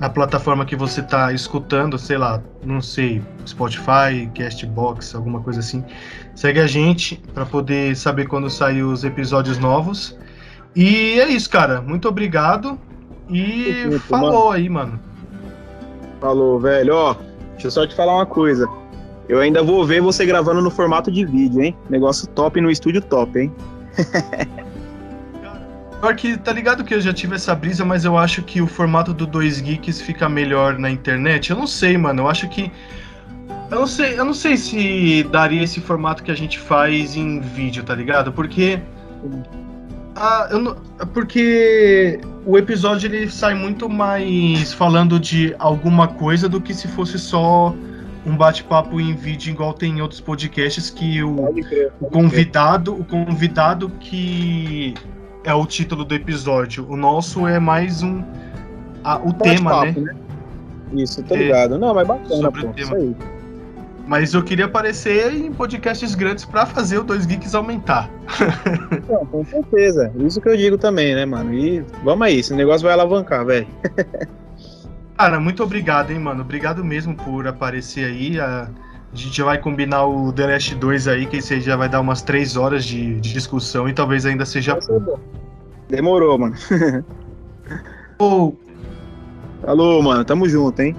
na 0.00 0.08
plataforma 0.08 0.64
que 0.64 0.74
você 0.74 1.00
está 1.00 1.32
escutando, 1.32 1.98
sei 1.98 2.16
lá, 2.16 2.42
não 2.64 2.80
sei, 2.80 3.22
Spotify, 3.46 4.28
Castbox, 4.34 5.14
alguma 5.14 5.40
coisa 5.40 5.60
assim. 5.60 5.84
Segue 6.34 6.60
a 6.60 6.66
gente 6.66 7.22
para 7.34 7.44
poder 7.44 7.94
saber 7.94 8.26
quando 8.26 8.48
sair 8.48 8.82
os 8.82 9.04
episódios 9.04 9.58
novos. 9.58 10.16
E 10.74 11.20
é 11.20 11.28
isso, 11.28 11.50
cara. 11.50 11.82
Muito 11.82 12.08
obrigado. 12.08 12.78
E 13.28 13.84
Muito, 13.86 14.00
falou 14.00 14.46
mano. 14.46 14.50
aí, 14.50 14.68
mano. 14.68 15.00
Falou, 16.20 16.58
velho. 16.58 16.94
Ó, 16.94 17.16
deixa 17.52 17.66
eu 17.66 17.70
só 17.70 17.86
te 17.86 17.94
falar 17.94 18.14
uma 18.14 18.26
coisa. 18.26 18.66
Eu 19.28 19.38
ainda 19.38 19.62
vou 19.62 19.84
ver 19.84 20.00
você 20.00 20.26
gravando 20.26 20.60
no 20.60 20.70
formato 20.70 21.10
de 21.10 21.24
vídeo, 21.24 21.62
hein? 21.62 21.76
Negócio 21.88 22.26
top 22.28 22.60
no 22.60 22.70
estúdio 22.70 23.00
top, 23.00 23.38
hein? 23.38 23.52
Pior 26.00 26.16
que, 26.16 26.36
tá 26.36 26.52
ligado 26.52 26.82
que 26.82 26.92
eu 26.92 27.00
já 27.00 27.12
tive 27.12 27.36
essa 27.36 27.54
brisa, 27.54 27.84
mas 27.84 28.04
eu 28.04 28.18
acho 28.18 28.42
que 28.42 28.60
o 28.60 28.66
formato 28.66 29.14
do 29.14 29.24
2 29.24 29.60
Geeks 29.60 30.00
fica 30.00 30.28
melhor 30.28 30.76
na 30.76 30.90
internet. 30.90 31.50
Eu 31.50 31.56
não 31.56 31.66
sei, 31.66 31.96
mano. 31.96 32.22
Eu 32.22 32.28
acho 32.28 32.48
que. 32.48 32.72
Eu 33.70 33.78
não 33.78 33.86
sei, 33.86 34.18
eu 34.18 34.24
não 34.24 34.34
sei 34.34 34.56
se 34.56 35.22
daria 35.30 35.62
esse 35.62 35.80
formato 35.80 36.22
que 36.24 36.30
a 36.30 36.34
gente 36.34 36.58
faz 36.58 37.16
em 37.16 37.40
vídeo, 37.40 37.84
tá 37.84 37.94
ligado? 37.94 38.32
Porque. 38.32 38.80
Eu 40.50 40.58
não, 40.58 40.76
porque 41.14 42.20
o 42.44 42.58
episódio 42.58 43.06
ele 43.06 43.30
sai 43.30 43.54
muito 43.54 43.88
mais 43.88 44.72
falando 44.72 45.18
de 45.18 45.54
alguma 45.58 46.08
coisa 46.08 46.48
do 46.48 46.60
que 46.60 46.74
se 46.74 46.86
fosse 46.88 47.18
só 47.18 47.74
um 48.24 48.36
bate-papo 48.36 49.00
em 49.00 49.14
vídeo 49.14 49.52
igual 49.52 49.74
tem 49.74 49.98
em 49.98 50.00
outros 50.00 50.20
podcasts 50.20 50.90
que 50.90 51.22
o, 51.22 51.52
o 52.00 52.06
convidado, 52.06 52.94
o 52.94 53.04
convidado 53.04 53.88
que 54.00 54.94
é 55.44 55.52
o 55.52 55.66
título 55.66 56.04
do 56.04 56.14
episódio. 56.14 56.86
O 56.88 56.96
nosso 56.96 57.46
é 57.46 57.58
mais 57.58 58.02
um. 58.02 58.22
A, 59.02 59.16
o 59.16 59.32
tema, 59.32 59.84
né? 59.84 59.94
né? 59.96 60.14
Isso, 60.94 61.22
tô 61.24 61.34
ligado. 61.34 61.74
É, 61.74 61.78
Não, 61.78 61.94
mas 61.94 62.06
bacana, 62.06 62.52
pô. 62.52 62.72
Isso 62.76 62.94
aí. 62.94 63.16
Mas 64.06 64.34
eu 64.34 64.42
queria 64.42 64.64
aparecer 64.66 65.32
em 65.32 65.52
podcasts 65.52 66.14
grandes 66.14 66.44
para 66.44 66.66
fazer 66.66 66.98
o 66.98 67.04
Dois 67.04 67.24
Geeks 67.24 67.54
aumentar. 67.54 68.10
Não, 69.08 69.24
com 69.26 69.44
certeza. 69.44 70.12
Isso 70.18 70.40
que 70.40 70.48
eu 70.48 70.56
digo 70.56 70.76
também, 70.76 71.14
né, 71.14 71.24
mano? 71.24 71.54
E 71.54 71.84
vamos 72.04 72.26
aí, 72.26 72.40
esse 72.40 72.52
negócio 72.52 72.84
vai 72.84 72.92
alavancar, 72.92 73.44
velho. 73.46 73.66
Cara, 75.22 75.38
muito 75.38 75.62
obrigado, 75.62 76.10
hein, 76.10 76.18
mano. 76.18 76.40
Obrigado 76.40 76.84
mesmo 76.84 77.14
por 77.14 77.46
aparecer 77.46 78.06
aí. 78.06 78.40
A, 78.40 78.68
gente 79.14 79.36
já 79.36 79.44
vai 79.44 79.56
combinar 79.56 80.04
o 80.04 80.32
The 80.32 80.48
Last 80.48 80.74
2 80.74 81.06
aí, 81.06 81.26
que 81.26 81.36
esse 81.36 81.54
aí 81.54 81.60
já 81.60 81.76
vai 81.76 81.88
dar 81.88 82.00
umas 82.00 82.22
três 82.22 82.56
horas 82.56 82.84
de, 82.84 83.20
de 83.20 83.32
discussão 83.32 83.88
e 83.88 83.92
talvez 83.92 84.26
ainda 84.26 84.44
seja. 84.44 84.76
Demorou, 85.88 86.36
mano. 86.40 86.56
oh. 88.18 88.52
Alô, 89.64 90.02
mano. 90.02 90.24
Tamo 90.24 90.48
junto, 90.48 90.82
hein? 90.82 90.96